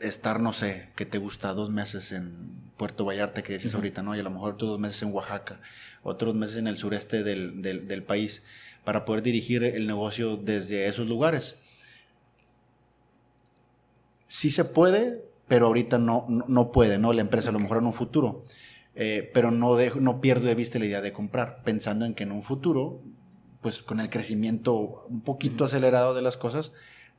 estar, 0.00 0.40
no 0.40 0.52
sé, 0.52 0.88
que 0.96 1.06
te 1.06 1.18
gusta 1.18 1.54
dos 1.54 1.70
meses 1.70 2.12
en 2.12 2.32
Puerto 2.76 3.04
Vallarta, 3.04 3.42
que 3.42 3.54
dices 3.54 3.74
ahorita, 3.74 4.02
¿no? 4.02 4.16
Y 4.16 4.20
a 4.20 4.22
lo 4.22 4.30
mejor 4.30 4.54
otros 4.54 4.70
dos 4.70 4.80
meses 4.80 5.02
en 5.02 5.12
Oaxaca, 5.12 5.60
otros 6.02 6.34
meses 6.34 6.56
en 6.56 6.66
el 6.66 6.76
sureste 6.76 7.22
del, 7.22 7.62
del, 7.62 7.86
del 7.86 8.02
país 8.02 8.42
para 8.84 9.04
poder 9.04 9.22
dirigir 9.22 9.62
el 9.64 9.86
negocio 9.86 10.36
desde 10.36 10.86
esos 10.88 11.06
lugares. 11.06 11.58
Sí 14.26 14.50
se 14.50 14.64
puede, 14.64 15.24
pero 15.48 15.66
ahorita 15.66 15.98
no, 15.98 16.26
no, 16.28 16.72
puede, 16.72 16.98
¿no? 16.98 17.12
La 17.12 17.20
empresa 17.20 17.50
a 17.50 17.52
lo 17.52 17.58
mejor 17.58 17.78
en 17.78 17.86
un 17.86 17.92
futuro. 17.92 18.44
Eh, 18.94 19.30
pero 19.34 19.50
no, 19.50 19.76
no 20.00 20.20
pierdo 20.20 20.46
de 20.46 20.54
vista 20.54 20.78
la 20.78 20.86
idea 20.86 21.00
de 21.00 21.12
comprar, 21.12 21.62
pensando 21.64 22.04
en 22.04 22.14
que 22.14 22.24
en 22.24 22.32
un 22.32 22.42
futuro, 22.42 23.02
pues 23.60 23.82
con 23.82 24.00
el 24.00 24.10
crecimiento 24.10 25.06
un 25.08 25.20
poquito 25.22 25.64
acelerado 25.64 26.14
de 26.14 26.22
las 26.22 26.36
cosas, 26.36 26.72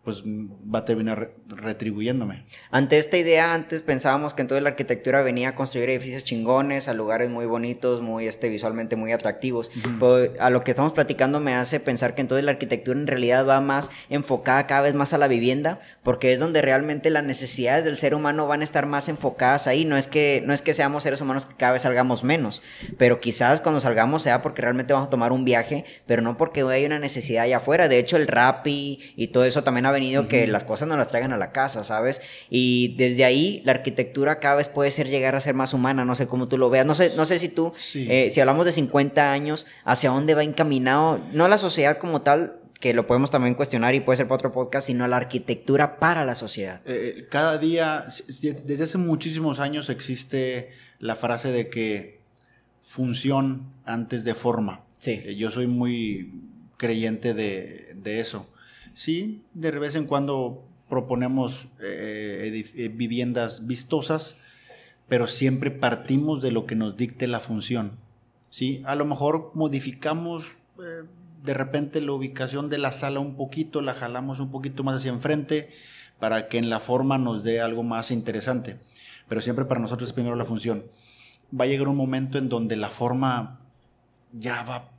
pues 0.04 0.24
va 0.24 0.80
a 0.80 0.86
terminar 0.86 1.34
retribuyéndome. 1.47 2.45
Ante 2.72 2.97
esta 2.97 3.18
idea, 3.18 3.54
antes 3.54 3.84
pensábamos 3.84 4.34
que 4.34 4.41
entonces 4.41 4.64
la 4.64 4.70
arquitectura 4.70 5.22
venía 5.22 5.49
a 5.49 5.56
construir 5.56 5.91
edificios 5.91 6.24
chingones, 6.24 6.88
a 6.88 6.95
lugares 6.95 7.30
muy 7.30 7.45
bonitos, 7.45 8.02
muy 8.02 8.26
este, 8.26 8.49
visualmente 8.49 8.95
muy 8.95 9.12
atractivos. 9.12 9.72
Pero 9.99 10.34
a 10.39 10.49
lo 10.49 10.64
que 10.64 10.72
estamos 10.72 10.93
platicando 10.93 11.39
me 11.39 11.54
hace 11.54 11.80
pensar 11.80 12.16
que 12.16 12.22
entonces 12.22 12.43
la 12.43 12.52
arquitectura 12.52 12.99
en 12.99 13.06
realidad 13.06 13.47
va 13.47 13.62
más 13.62 13.91
enfocada 14.10 14.66
cada 14.66 14.82
vez 14.82 14.95
más 14.95 15.14
a 15.14 15.20
la 15.20 15.28
vivienda, 15.28 15.80
porque 16.02 16.34
es 16.34 16.39
donde 16.39 16.64
realmente 16.64 17.12
las 17.12 17.24
necesidades 17.24 17.86
del 17.86 17.99
ser 17.99 18.16
humano 18.16 18.47
van 18.47 18.62
a 18.62 18.64
estar 18.64 18.88
más 18.88 19.08
enfocadas 19.08 19.68
ahí. 19.68 19.86
No 19.86 19.97
es 19.97 20.08
que, 20.08 20.41
no 20.43 20.54
es 20.54 20.64
que 20.64 20.74
seamos 20.74 21.04
seres 21.04 21.22
humanos 21.22 21.45
que 21.45 21.56
cada 21.56 21.74
vez 21.74 21.84
salgamos 21.84 22.24
menos, 22.24 22.64
pero 22.97 23.20
quizás 23.20 23.62
cuando 23.62 23.80
salgamos 23.80 24.24
sea 24.24 24.41
porque 24.41 24.64
realmente 24.64 24.93
vamos 24.93 25.08
a 25.08 25.12
tomar 25.12 25.32
un 25.32 25.45
viaje, 25.45 25.86
pero 26.08 26.24
no 26.24 26.38
porque 26.38 26.62
hay 26.64 26.86
una 26.86 26.97
necesidad 26.97 27.43
allá 27.43 27.58
afuera. 27.58 27.88
De 27.88 27.99
hecho, 27.99 28.18
el 28.18 28.26
rap 28.26 28.66
y, 28.66 29.14
y 29.16 29.28
todo 29.28 29.45
eso 29.45 29.64
también 29.64 29.86
ha 29.86 29.91
venido 29.92 30.28
que 30.28 30.48
las 30.48 30.64
cosas 30.64 30.88
no 30.88 30.98
las 30.98 31.08
traigan 31.08 31.34
a 31.34 31.38
la 31.38 31.52
casa, 31.52 31.84
¿sabes? 31.84 32.22
Y 32.50 32.96
desde 32.98 33.26
ahí 33.26 33.62
la 33.66 33.74
arquitectura 33.74 34.39
cada 34.39 34.56
vez 34.56 34.68
puede 34.68 34.92
ser 34.92 35.08
llegar 35.08 35.36
a 35.36 35.39
ser 35.39 35.54
más 35.54 35.74
humana, 35.74 36.06
no 36.06 36.16
sé 36.16 36.28
cómo 36.28 36.48
tú 36.48 36.58
lo 36.58 36.70
veas, 36.70 36.86
no 36.86 36.94
sé, 36.94 37.12
no 37.16 37.26
sé 37.26 37.39
si 37.39 37.50
tú, 37.50 37.74
eh, 37.96 38.30
si 38.32 38.39
hablamos 38.39 38.66
de 38.66 38.72
50 38.72 39.32
años, 39.32 39.66
hacia 39.84 40.10
dónde 40.12 40.36
va 40.36 40.44
encaminado, 40.44 41.20
no 41.32 41.48
la 41.48 41.58
sociedad 41.58 41.98
como 41.98 42.22
tal, 42.22 42.62
que 42.82 42.94
lo 42.94 43.08
podemos 43.08 43.32
también 43.32 43.54
cuestionar 43.54 43.96
y 43.96 44.02
puede 44.02 44.18
ser 44.18 44.28
para 44.28 44.36
otro 44.36 44.52
podcast, 44.52 44.88
sino 44.88 45.08
la 45.08 45.18
arquitectura 45.18 46.00
para 46.00 46.26
la 46.26 46.36
sociedad. 46.36 46.82
Eh, 46.86 47.28
cada 47.30 47.58
día, 47.60 48.06
desde 48.66 48.84
hace 48.84 48.98
muchísimos 48.98 49.60
años 49.60 49.89
existe 49.89 50.72
la 51.00 51.16
frase 51.16 51.52
de 51.52 51.70
que 51.70 52.20
función 52.82 53.72
antes 53.86 54.24
de 54.24 54.34
forma. 54.36 54.84
Sí. 54.98 55.22
Eh, 55.24 55.36
yo 55.36 55.52
soy 55.52 55.68
muy 55.68 56.34
creyente 56.78 57.34
de, 57.34 57.94
de 57.96 58.20
eso. 58.20 58.48
Sí, 58.94 59.44
de 59.54 59.72
vez 59.72 59.96
en 59.96 60.06
cuando 60.06 60.64
proponemos 60.89 61.68
eh, 61.82 62.66
eh, 62.76 62.89
viviendas 62.89 63.66
vistosas, 63.66 64.36
pero 65.08 65.28
siempre 65.28 65.72
partimos 65.72 66.42
de 66.42 66.52
lo 66.52 66.66
que 66.66 66.76
nos 66.76 66.98
dicte 66.98 67.28
la 67.28 67.39
función. 67.39 67.94
¿sí? 68.50 68.84
A 68.86 68.96
lo 68.96 69.06
mejor 69.06 69.52
modificamos 69.54 70.52
eh, 70.80 71.04
de 71.44 71.54
repente 71.54 72.02
la 72.02 72.12
ubicación 72.12 72.70
de 72.70 72.78
la 72.78 72.92
sala 72.92 73.20
un 73.20 73.36
poquito, 73.36 73.82
la 73.82 73.94
jalamos 73.94 74.39
un 74.39 74.52
poquito 74.52 74.84
más 74.84 74.98
hacia 74.98 75.12
enfrente 75.12 75.70
para 76.20 76.50
que 76.50 76.58
en 76.58 76.70
la 76.70 76.80
forma 76.80 77.18
nos 77.18 77.44
dé 77.44 77.62
algo 77.62 77.84
más 77.84 78.12
interesante. 78.12 78.78
Pero 79.28 79.42
siempre 79.42 79.66
para 79.66 79.80
nosotros 79.80 80.10
es 80.10 80.14
primero 80.14 80.36
la 80.36 80.44
función. 80.44 80.84
Va 81.58 81.66
a 81.66 81.68
llegar 81.68 81.88
un 81.88 81.98
momento 81.98 82.38
en 82.38 82.50
donde 82.50 82.76
la 82.76 82.89
forma 82.89 83.60
ya 84.34 84.64
va 84.64 84.91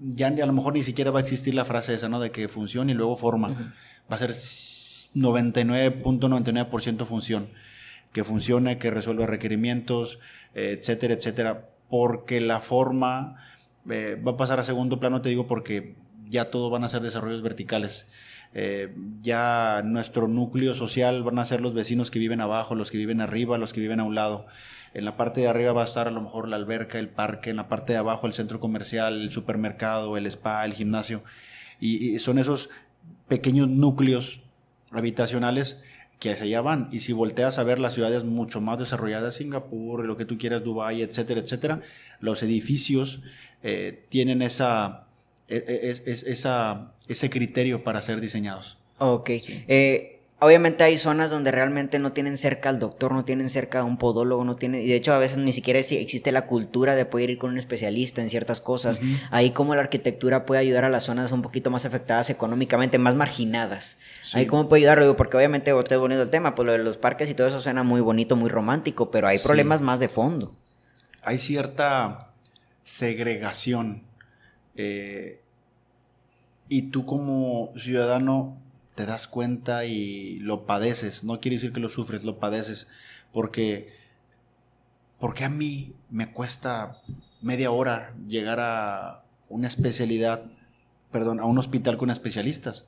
ya 0.00 0.28
a 0.28 0.46
lo 0.46 0.52
mejor 0.52 0.74
ni 0.74 0.82
siquiera 0.82 1.10
va 1.10 1.20
a 1.20 1.22
existir 1.22 1.54
la 1.54 1.64
frase 1.64 1.94
esa, 1.94 2.08
¿no? 2.08 2.20
De 2.20 2.30
que 2.30 2.48
función 2.48 2.90
y 2.90 2.94
luego 2.94 3.16
forma. 3.16 3.74
Va 4.10 4.16
a 4.16 4.18
ser 4.18 4.30
99.99% 4.30 7.04
función. 7.04 7.48
Que 8.12 8.24
funcione, 8.24 8.78
que 8.78 8.90
resuelva 8.90 9.26
requerimientos, 9.26 10.18
etcétera, 10.54 11.14
etcétera. 11.14 11.68
Porque 11.88 12.40
la 12.40 12.60
forma 12.60 13.36
eh, 13.88 14.20
va 14.26 14.32
a 14.32 14.36
pasar 14.36 14.58
a 14.60 14.62
segundo 14.62 15.00
plano, 15.00 15.22
te 15.22 15.28
digo, 15.28 15.46
porque 15.46 15.94
ya 16.28 16.50
todo 16.50 16.70
van 16.70 16.84
a 16.84 16.88
ser 16.88 17.02
desarrollos 17.02 17.42
verticales. 17.42 18.06
Eh, 18.52 18.92
ya 19.22 19.82
nuestro 19.84 20.26
núcleo 20.26 20.74
social 20.74 21.22
van 21.22 21.38
a 21.38 21.44
ser 21.44 21.60
los 21.60 21.72
vecinos 21.72 22.10
que 22.10 22.18
viven 22.18 22.40
abajo, 22.40 22.74
los 22.74 22.90
que 22.90 22.98
viven 22.98 23.20
arriba, 23.20 23.58
los 23.58 23.72
que 23.72 23.80
viven 23.80 24.00
a 24.00 24.04
un 24.04 24.14
lado. 24.14 24.46
En 24.92 25.04
la 25.04 25.16
parte 25.16 25.40
de 25.40 25.48
arriba 25.48 25.72
va 25.72 25.82
a 25.82 25.84
estar 25.84 26.08
a 26.08 26.10
lo 26.10 26.20
mejor 26.20 26.48
la 26.48 26.56
alberca, 26.56 26.98
el 26.98 27.08
parque, 27.08 27.50
en 27.50 27.56
la 27.56 27.68
parte 27.68 27.92
de 27.92 27.98
abajo 27.98 28.26
el 28.26 28.32
centro 28.32 28.58
comercial, 28.58 29.20
el 29.20 29.30
supermercado, 29.30 30.16
el 30.16 30.26
spa, 30.26 30.64
el 30.64 30.74
gimnasio. 30.74 31.22
Y, 31.78 32.18
son 32.18 32.38
esos 32.38 32.70
pequeños 33.28 33.68
núcleos 33.68 34.40
habitacionales 34.90 35.80
que 36.18 36.32
hacia 36.32 36.44
allá 36.44 36.60
van. 36.60 36.88
Y 36.90 37.00
si 37.00 37.12
volteas 37.12 37.58
a 37.58 37.62
ver 37.62 37.78
las 37.78 37.94
ciudades 37.94 38.24
mucho 38.24 38.60
más 38.60 38.78
desarrolladas, 38.78 39.36
Singapur, 39.36 40.04
lo 40.04 40.16
que 40.16 40.24
tú 40.24 40.38
quieras, 40.38 40.64
Dubái, 40.64 41.02
etcétera, 41.02 41.40
etcétera, 41.40 41.80
los 42.18 42.42
edificios 42.42 43.22
eh, 43.62 44.04
tienen 44.08 44.42
esa, 44.42 45.06
e, 45.50 45.92
e, 46.06 46.12
esa, 46.12 46.92
ese 47.08 47.30
criterio 47.30 47.84
para 47.84 48.00
ser 48.02 48.20
diseñados. 48.20 48.78
Ok. 48.98 49.30
Eh, 49.30 50.20
Obviamente 50.42 50.84
hay 50.84 50.96
zonas 50.96 51.28
donde 51.28 51.50
realmente 51.50 51.98
no 51.98 52.14
tienen 52.14 52.38
cerca 52.38 52.70
al 52.70 52.78
doctor, 52.78 53.12
no 53.12 53.26
tienen 53.26 53.50
cerca 53.50 53.80
a 53.80 53.84
un 53.84 53.98
podólogo, 53.98 54.42
no 54.42 54.56
tienen, 54.56 54.80
y 54.80 54.86
de 54.86 54.94
hecho 54.94 55.12
a 55.12 55.18
veces 55.18 55.36
ni 55.36 55.52
siquiera 55.52 55.78
existe 55.78 56.32
la 56.32 56.46
cultura 56.46 56.94
de 56.94 57.04
poder 57.04 57.28
ir 57.28 57.38
con 57.38 57.50
un 57.50 57.58
especialista 57.58 58.22
en 58.22 58.30
ciertas 58.30 58.62
cosas. 58.62 59.02
Ahí 59.30 59.50
como 59.50 59.74
la 59.74 59.82
arquitectura 59.82 60.46
puede 60.46 60.62
ayudar 60.62 60.86
a 60.86 60.88
las 60.88 61.02
zonas 61.04 61.30
un 61.32 61.42
poquito 61.42 61.70
más 61.70 61.84
afectadas 61.84 62.30
económicamente, 62.30 62.96
más 62.96 63.14
marginadas. 63.14 63.98
Ahí 64.32 64.46
cómo 64.46 64.66
puede 64.66 64.88
ayudar, 64.88 65.14
porque 65.14 65.36
obviamente 65.36 65.74
usted 65.74 65.96
es 65.96 66.00
bonito 66.00 66.22
el 66.22 66.30
tema, 66.30 66.54
pues 66.54 66.64
lo 66.64 66.72
de 66.72 66.78
los 66.78 66.96
parques 66.96 67.28
y 67.28 67.34
todo 67.34 67.46
eso 67.46 67.60
suena 67.60 67.82
muy 67.82 68.00
bonito, 68.00 68.34
muy 68.34 68.48
romántico, 68.48 69.10
pero 69.10 69.28
hay 69.28 69.38
problemas 69.38 69.82
más 69.82 70.00
de 70.00 70.08
fondo. 70.08 70.56
Hay 71.22 71.36
cierta 71.36 72.30
segregación. 72.82 74.04
Eh, 74.74 75.39
y 76.70 76.82
tú 76.82 77.04
como 77.04 77.72
ciudadano 77.76 78.56
te 78.94 79.04
das 79.04 79.26
cuenta 79.26 79.84
y 79.84 80.38
lo 80.38 80.66
padeces. 80.66 81.24
No 81.24 81.40
quiere 81.40 81.56
decir 81.56 81.72
que 81.72 81.80
lo 81.80 81.88
sufres, 81.88 82.22
lo 82.22 82.38
padeces. 82.38 82.86
Porque, 83.32 83.92
porque 85.18 85.44
a 85.44 85.48
mí 85.48 85.92
me 86.10 86.30
cuesta 86.30 87.02
media 87.42 87.72
hora 87.72 88.14
llegar 88.28 88.60
a 88.60 89.24
una 89.48 89.66
especialidad, 89.66 90.44
perdón, 91.10 91.40
a 91.40 91.44
un 91.44 91.58
hospital 91.58 91.96
con 91.96 92.08
especialistas, 92.08 92.86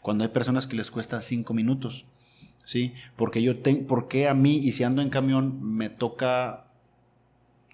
cuando 0.00 0.22
hay 0.22 0.30
personas 0.30 0.68
que 0.68 0.76
les 0.76 0.92
cuesta 0.92 1.20
cinco 1.20 1.54
minutos. 1.54 2.06
¿Sí? 2.64 2.94
Porque 3.16 3.42
yo 3.42 3.58
tengo, 3.58 3.86
porque 3.88 4.28
a 4.28 4.34
mí, 4.34 4.56
y 4.56 4.72
si 4.72 4.84
ando 4.84 5.02
en 5.02 5.10
camión, 5.10 5.60
me 5.60 5.90
toca 5.90 6.66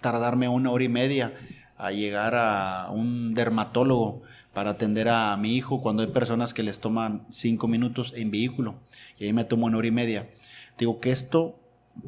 tardarme 0.01 0.47
una 0.47 0.71
hora 0.71 0.83
y 0.83 0.89
media 0.89 1.33
a 1.77 1.91
llegar 1.91 2.33
a 2.35 2.89
un 2.89 3.35
dermatólogo 3.35 4.23
para 4.53 4.71
atender 4.71 5.07
a 5.09 5.35
mi 5.37 5.55
hijo 5.55 5.81
cuando 5.81 6.03
hay 6.03 6.09
personas 6.09 6.53
que 6.53 6.63
les 6.63 6.79
toman 6.79 7.25
cinco 7.29 7.67
minutos 7.67 8.13
en 8.15 8.31
vehículo 8.31 8.75
y 9.17 9.25
ahí 9.25 9.33
me 9.33 9.45
tomo 9.45 9.67
una 9.67 9.77
hora 9.77 9.87
y 9.87 9.91
media. 9.91 10.29
Digo 10.77 10.99
que 10.99 11.11
esto 11.11 11.59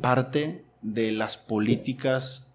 parte 0.02 0.64
de 0.82 1.12
las 1.12 1.38
políticas 1.38 2.46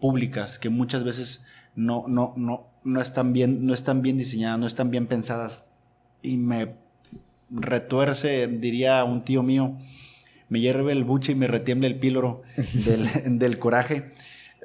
públicas 0.00 0.58
que 0.58 0.70
muchas 0.70 1.04
veces 1.04 1.42
no, 1.74 2.04
no, 2.08 2.32
no, 2.36 2.66
no, 2.84 3.00
están 3.00 3.32
bien, 3.32 3.66
no 3.66 3.74
están 3.74 4.02
bien 4.02 4.18
diseñadas, 4.18 4.58
no 4.58 4.66
están 4.66 4.90
bien 4.90 5.06
pensadas. 5.06 5.64
Y 6.22 6.38
me 6.38 6.74
retuerce, 7.50 8.46
diría 8.46 9.04
un 9.04 9.22
tío 9.22 9.42
mío, 9.42 9.76
me 10.48 10.60
hierve 10.60 10.92
el 10.92 11.04
buche 11.04 11.32
y 11.32 11.34
me 11.34 11.46
retiemble 11.46 11.86
el 11.86 11.98
píloro 11.98 12.42
del 13.24 13.58
coraje 13.58 14.12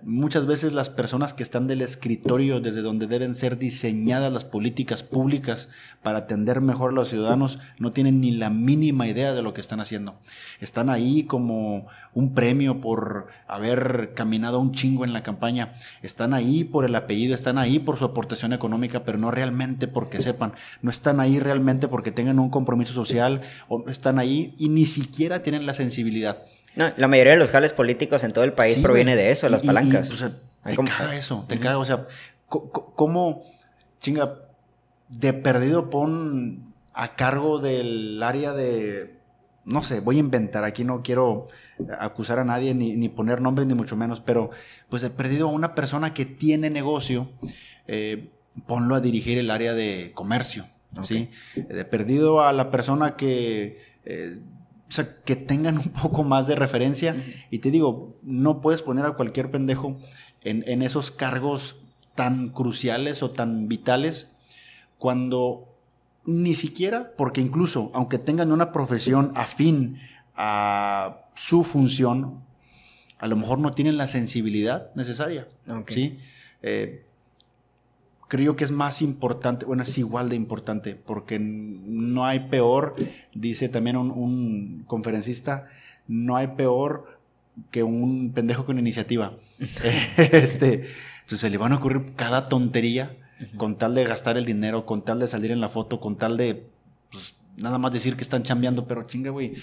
Muchas 0.04 0.46
veces 0.46 0.74
las 0.74 0.92
personas 0.92 1.34
que 1.34 1.42
están 1.42 1.66
del 1.66 1.82
escritorio 1.82 2.60
desde 2.60 2.84
donde 2.84 3.08
deben 3.08 3.34
ser 3.34 3.58
diseñadas 3.58 4.32
las 4.32 4.46
políticas 4.46 5.02
públicas 5.02 5.70
para 6.04 6.20
atender 6.20 6.62
mejor 6.62 6.92
a 6.92 6.94
los 6.94 7.10
ciudadanos 7.10 7.58
no 7.80 7.92
tienen 7.92 8.22
ni 8.22 8.30
la 8.30 8.52
mínima 8.52 9.08
idea 9.08 9.34
de 9.34 9.42
lo 9.42 9.56
que 9.56 9.62
están 9.62 9.80
haciendo. 9.80 10.20
Están 10.60 10.92
ahí 10.92 11.24
como 11.24 11.88
un 12.14 12.36
premio 12.36 12.80
por 12.80 13.28
haber 13.48 14.14
caminado 14.14 14.60
un 14.60 14.72
chingo 14.72 15.04
en 15.04 15.14
la 15.14 15.24
campaña. 15.24 15.74
Están 16.04 16.36
ahí 16.36 16.64
por 16.64 16.86
el 16.86 16.96
apellido, 16.96 17.34
están 17.34 17.58
ahí 17.58 17.80
por 17.80 17.98
su 17.98 18.06
aportación 18.06 18.54
económica, 18.54 19.04
pero 19.04 19.18
no 19.18 19.32
realmente 19.32 19.88
porque 19.88 20.22
sepan. 20.22 20.54
No 20.84 20.92
están 20.92 21.20
ahí 21.20 21.40
realmente 21.40 21.88
porque 21.88 22.12
tengan 22.12 22.38
un 22.38 22.52
compromiso 22.52 22.94
social 22.94 23.42
o 23.68 23.90
están 23.90 24.20
ahí 24.20 24.54
y 24.60 24.70
ni 24.70 24.86
siquiera 24.86 25.42
tienen 25.42 25.66
la 25.66 25.74
sensibilidad 25.74 26.46
no, 26.78 26.94
la 26.96 27.08
mayoría 27.08 27.34
de 27.34 27.40
los 27.40 27.50
jales 27.50 27.74
políticos 27.74 28.24
en 28.24 28.34
todo 28.34 28.44
el 28.44 28.54
país 28.54 28.78
proviene 28.78 29.16
de 29.16 29.32
eso, 29.32 29.50
las 29.50 29.64
palancas. 29.64 30.10
te 30.64 30.76
caga 30.76 31.16
eso, 31.16 31.44
te 31.48 31.60
caga, 31.60 31.80
o 31.80 31.86
sea, 31.86 32.06
¿cómo, 32.48 33.44
chinga, 34.00 34.36
de 35.10 35.34
perdido 35.34 35.90
pon 35.90 36.74
a 36.94 37.16
cargo 37.16 37.58
del 37.58 38.22
área 38.22 38.54
de, 38.54 39.16
no 39.66 39.82
sé, 39.82 40.02
voy 40.02 40.18
a 40.18 40.20
inventar, 40.20 40.64
aquí 40.64 40.84
no 40.84 41.02
quiero 41.02 41.48
acusar 42.00 42.38
a 42.38 42.46
nadie 42.46 42.76
ni, 42.76 43.10
poner 43.10 43.42
nombres 43.42 43.68
ni 43.68 43.74
mucho 43.74 43.96
menos, 43.96 44.20
pero 44.20 44.52
pues 44.88 45.02
de 45.02 45.10
perdido 45.10 45.48
a 45.48 45.52
una 45.52 45.74
persona 45.74 46.14
que 46.14 46.26
tiene 46.26 46.70
negocio, 46.70 47.32
eh, 47.88 48.30
ponlo 48.68 48.94
a 48.94 49.02
dirigir 49.02 49.40
el 49.40 49.50
área 49.50 49.74
de 49.74 50.12
comercio, 50.14 50.68
¿sí? 51.02 51.32
De 51.56 51.86
perdido 51.86 52.42
a 52.42 52.54
la 52.54 52.70
persona 52.70 53.16
que... 53.16 53.82
Eh, 54.06 54.38
o 54.88 54.92
sea, 54.92 55.22
que 55.26 55.36
tengan 55.36 55.78
un 55.78 55.90
poco 55.90 56.24
más 56.24 56.48
de 56.48 56.56
referencia. 56.56 57.24
Y 57.52 57.60
te 57.60 57.72
digo, 57.72 58.16
no 58.24 58.62
puedes 58.62 58.82
poner 58.82 59.06
a 59.06 59.12
cualquier 59.12 59.52
pendejo 59.52 59.98
en, 60.42 60.82
esos 60.82 61.12
cargos 61.12 61.78
tan 62.16 62.50
cruciales 62.50 63.22
o 63.22 63.32
tan 63.32 63.68
vitales 63.68 64.32
cuando 64.98 65.68
ni 66.26 66.56
siquiera, 66.56 67.14
porque 67.18 67.42
incluso 67.42 67.92
aunque 67.94 68.18
tengan 68.18 68.52
una 68.52 68.72
profesión 68.72 69.32
afín 69.36 70.00
a 70.36 71.26
su 71.36 71.64
función, 71.64 72.44
a 73.20 73.28
lo 73.28 73.36
mejor 73.36 73.60
no 73.60 73.72
tienen 73.72 73.98
la 73.98 74.08
sensibilidad 74.08 74.94
necesaria. 74.96 75.48
¿sí? 75.88 76.18
Eh, 76.62 77.07
creo 78.28 78.56
que 78.56 78.64
es 78.64 78.72
más 78.72 79.02
importante, 79.02 79.66
bueno, 79.66 79.84
es 79.84 79.98
igual 79.98 80.30
de 80.30 80.36
importante, 80.36 80.96
porque 80.96 81.40
no 81.40 82.26
hay 82.26 82.42
peor, 82.50 82.96
dice 83.34 83.70
también 83.70 83.98
un, 83.98 84.84
conferencista, 84.88 85.66
no 86.08 86.36
hay 86.36 86.48
peor 86.48 87.20
que 87.72 87.84
un 87.84 88.32
pendejo 88.34 88.66
con 88.66 88.80
iniciativa. 88.80 89.34
este, 90.18 90.88
entonces 91.22 91.40
se 91.40 91.50
le 91.50 91.58
van 91.58 91.74
a 91.74 91.78
ocurrir 91.78 92.14
cada 92.16 92.48
tontería 92.50 93.16
con 93.56 93.78
tal 93.78 93.96
de 93.96 94.04
gastar 94.04 94.38
el 94.38 94.46
dinero, 94.46 94.86
con 94.86 95.04
tal 95.04 95.20
de 95.20 95.28
salir 95.28 95.52
en 95.52 95.62
la 95.62 95.70
foto, 95.70 96.00
con 96.00 96.16
tal 96.16 96.38
de 96.38 96.66
pues, 97.12 97.36
nada 97.56 97.78
más 97.78 97.92
decir 97.92 98.16
que 98.16 98.24
están 98.24 98.44
chambeando, 98.44 98.88
pero 98.88 99.04
chinga, 99.04 99.30
güey 99.30 99.54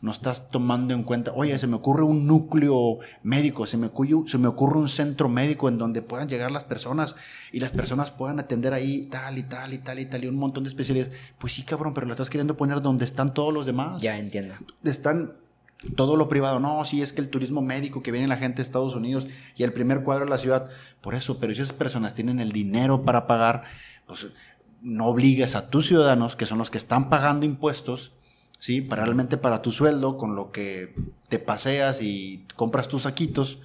no 0.00 0.10
estás 0.10 0.50
tomando 0.50 0.94
en 0.94 1.02
cuenta, 1.02 1.32
oye, 1.34 1.58
se 1.58 1.66
me 1.66 1.76
ocurre 1.76 2.02
un 2.02 2.26
núcleo 2.26 2.98
médico, 3.22 3.66
se 3.66 3.76
me, 3.76 3.88
ocurre, 3.88 4.28
se 4.28 4.38
me 4.38 4.48
ocurre 4.48 4.78
un 4.78 4.88
centro 4.88 5.28
médico 5.28 5.68
en 5.68 5.76
donde 5.76 6.00
puedan 6.00 6.28
llegar 6.28 6.50
las 6.50 6.64
personas 6.64 7.16
y 7.52 7.60
las 7.60 7.70
personas 7.72 8.10
puedan 8.10 8.40
atender 8.40 8.72
ahí 8.72 9.02
tal 9.02 9.36
y 9.36 9.42
tal 9.42 9.74
y 9.74 9.78
tal 9.78 9.98
y 9.98 10.06
tal 10.06 10.24
y 10.24 10.26
un 10.28 10.36
montón 10.36 10.64
de 10.64 10.68
especialidades. 10.68 11.14
Pues 11.38 11.52
sí, 11.52 11.64
cabrón, 11.64 11.92
pero 11.92 12.06
lo 12.06 12.12
estás 12.12 12.30
queriendo 12.30 12.56
poner 12.56 12.80
donde 12.80 13.04
están 13.04 13.34
todos 13.34 13.52
los 13.52 13.66
demás. 13.66 14.00
Ya 14.00 14.18
entiendo. 14.18 14.54
Están 14.84 15.34
todo 15.96 16.16
lo 16.16 16.28
privado. 16.28 16.60
No, 16.60 16.84
sí, 16.84 17.02
es 17.02 17.12
que 17.12 17.20
el 17.20 17.28
turismo 17.28 17.60
médico 17.60 18.02
que 18.02 18.12
viene 18.12 18.28
la 18.28 18.36
gente 18.36 18.56
de 18.56 18.62
Estados 18.62 18.94
Unidos 18.94 19.26
y 19.56 19.64
el 19.64 19.72
primer 19.72 20.02
cuadro 20.02 20.24
de 20.24 20.30
la 20.30 20.38
ciudad. 20.38 20.70
Por 21.00 21.14
eso, 21.14 21.38
pero 21.38 21.54
si 21.54 21.60
esas 21.60 21.74
personas 21.74 22.14
tienen 22.14 22.40
el 22.40 22.52
dinero 22.52 23.02
para 23.02 23.26
pagar, 23.26 23.64
pues 24.06 24.28
no 24.82 25.06
obligues 25.06 25.56
a 25.56 25.68
tus 25.68 25.88
ciudadanos, 25.88 26.36
que 26.36 26.46
son 26.46 26.58
los 26.58 26.70
que 26.70 26.78
están 26.78 27.10
pagando 27.10 27.44
impuestos, 27.44 28.12
¿sí? 28.60 28.80
Para 28.80 29.04
realmente 29.04 29.36
para 29.36 29.62
tu 29.62 29.72
sueldo, 29.72 30.16
con 30.16 30.36
lo 30.36 30.52
que 30.52 30.94
te 31.28 31.40
paseas 31.40 32.00
y 32.00 32.46
compras 32.54 32.88
tus 32.88 33.02
saquitos, 33.02 33.58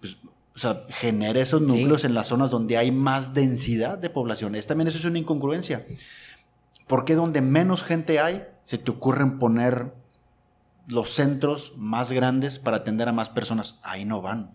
pues, 0.00 0.16
o 0.54 0.58
sea, 0.58 0.84
genera 0.88 1.40
esos 1.40 1.62
núcleos 1.62 2.04
en 2.04 2.14
las 2.14 2.26
zonas 2.26 2.50
donde 2.50 2.76
hay 2.76 2.90
más 2.90 3.32
densidad 3.32 3.98
de 3.98 4.10
población. 4.10 4.54
Es, 4.54 4.66
también 4.66 4.88
eso 4.88 4.98
es 4.98 5.04
una 5.04 5.18
incongruencia. 5.18 5.86
Porque 6.88 7.14
donde 7.14 7.40
menos 7.40 7.84
gente 7.84 8.18
hay, 8.18 8.44
se 8.64 8.76
te 8.78 8.90
ocurren 8.90 9.38
poner 9.38 9.92
los 10.88 11.10
centros 11.10 11.74
más 11.76 12.10
grandes 12.10 12.58
para 12.58 12.78
atender 12.78 13.08
a 13.08 13.12
más 13.12 13.30
personas? 13.30 13.78
Ahí 13.82 14.04
no 14.04 14.20
van. 14.20 14.50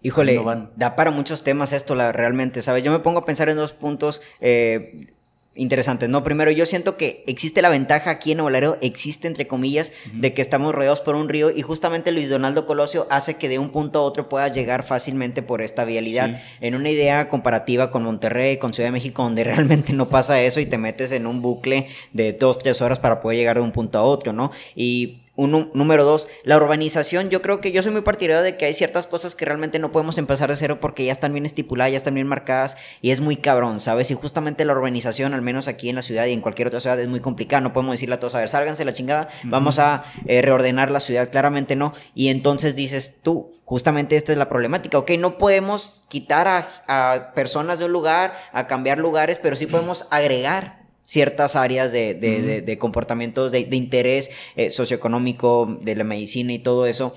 Híjole, 0.00 0.42
da 0.76 0.96
para 0.96 1.10
muchos 1.10 1.42
temas 1.42 1.72
esto, 1.72 1.94
la, 1.94 2.12
realmente, 2.12 2.60
¿sabes? 2.62 2.84
Yo 2.84 2.92
me 2.92 2.98
pongo 2.98 3.20
a 3.20 3.24
pensar 3.24 3.48
en 3.48 3.56
dos 3.56 3.72
puntos. 3.72 4.20
Eh, 4.40 5.13
interesantes, 5.54 6.08
¿no? 6.08 6.22
Primero, 6.22 6.50
yo 6.50 6.66
siento 6.66 6.96
que 6.96 7.22
existe 7.26 7.62
la 7.62 7.68
ventaja 7.68 8.10
aquí 8.10 8.32
en 8.32 8.38
Nuevo 8.38 8.76
existe 8.80 9.28
entre 9.28 9.46
comillas, 9.46 9.92
de 10.12 10.34
que 10.34 10.42
estamos 10.42 10.74
rodeados 10.74 11.00
por 11.00 11.16
un 11.16 11.28
río 11.28 11.50
y 11.50 11.62
justamente 11.62 12.12
Luis 12.12 12.28
Donaldo 12.28 12.66
Colosio 12.66 13.06
hace 13.10 13.34
que 13.34 13.48
de 13.48 13.58
un 13.58 13.70
punto 13.70 14.00
a 14.00 14.02
otro 14.02 14.28
puedas 14.28 14.54
llegar 14.54 14.82
fácilmente 14.82 15.42
por 15.42 15.62
esta 15.62 15.84
vialidad. 15.84 16.40
En 16.60 16.74
una 16.74 16.90
idea 16.90 17.28
comparativa 17.28 17.90
con 17.90 18.04
Monterrey, 18.04 18.58
con 18.58 18.72
Ciudad 18.72 18.88
de 18.88 18.92
México, 18.92 19.22
donde 19.22 19.44
realmente 19.44 19.92
no 19.92 20.08
pasa 20.08 20.40
eso 20.40 20.60
y 20.60 20.66
te 20.66 20.78
metes 20.78 21.12
en 21.12 21.26
un 21.26 21.42
bucle 21.42 21.88
de 22.12 22.32
dos, 22.32 22.58
tres 22.58 22.80
horas 22.82 22.98
para 22.98 23.20
poder 23.20 23.38
llegar 23.38 23.56
de 23.56 23.62
un 23.62 23.72
punto 23.72 23.98
a 23.98 24.02
otro, 24.02 24.32
¿no? 24.32 24.50
Y 24.74 25.18
un, 25.36 25.70
número 25.74 26.04
dos, 26.04 26.28
la 26.44 26.56
urbanización. 26.56 27.30
Yo 27.30 27.42
creo 27.42 27.60
que 27.60 27.72
yo 27.72 27.82
soy 27.82 27.92
muy 27.92 28.02
partidario 28.02 28.42
de 28.42 28.56
que 28.56 28.66
hay 28.66 28.74
ciertas 28.74 29.06
cosas 29.06 29.34
que 29.34 29.44
realmente 29.44 29.78
no 29.78 29.92
podemos 29.92 30.18
empezar 30.18 30.48
de 30.48 30.56
cero 30.56 30.78
porque 30.80 31.04
ya 31.04 31.12
están 31.12 31.32
bien 31.32 31.46
estipuladas, 31.46 31.92
ya 31.92 31.96
están 31.96 32.14
bien 32.14 32.26
marcadas 32.26 32.76
y 33.00 33.10
es 33.10 33.20
muy 33.20 33.36
cabrón, 33.36 33.80
¿sabes? 33.80 34.10
Y 34.10 34.14
justamente 34.14 34.64
la 34.64 34.72
urbanización, 34.72 35.34
al 35.34 35.42
menos 35.42 35.68
aquí 35.68 35.88
en 35.88 35.96
la 35.96 36.02
ciudad 36.02 36.26
y 36.26 36.32
en 36.32 36.40
cualquier 36.40 36.68
otra 36.68 36.80
ciudad, 36.80 36.98
es 37.00 37.08
muy 37.08 37.20
complicada. 37.20 37.60
No 37.60 37.72
podemos 37.72 37.94
decirle 37.94 38.14
a 38.14 38.20
todos, 38.20 38.34
a 38.34 38.38
ver, 38.38 38.48
sálganse 38.48 38.84
la 38.84 38.92
chingada, 38.92 39.28
vamos 39.44 39.78
a 39.78 40.04
eh, 40.26 40.42
reordenar 40.42 40.90
la 40.90 41.00
ciudad. 41.00 41.30
Claramente 41.30 41.76
no. 41.76 41.94
Y 42.14 42.28
entonces 42.28 42.76
dices 42.76 43.20
tú, 43.22 43.54
justamente 43.64 44.16
esta 44.16 44.32
es 44.32 44.38
la 44.38 44.48
problemática, 44.48 44.98
¿ok? 44.98 45.12
No 45.18 45.38
podemos 45.38 46.04
quitar 46.08 46.46
a, 46.46 46.68
a 46.86 47.32
personas 47.34 47.78
de 47.78 47.86
un 47.86 47.92
lugar, 47.92 48.34
a 48.52 48.66
cambiar 48.66 48.98
lugares, 48.98 49.38
pero 49.42 49.56
sí 49.56 49.66
podemos 49.66 50.06
agregar 50.10 50.83
ciertas 51.04 51.54
áreas 51.54 51.92
de, 51.92 52.14
de, 52.14 52.78
comportamientos 52.78 53.52
de, 53.52 53.60
interés 53.60 54.30
eh, 54.56 54.70
socioeconómico, 54.70 55.78
de 55.82 55.94
la 55.94 56.04
medicina 56.04 56.52
y 56.52 56.58
todo 56.58 56.86
eso. 56.86 57.14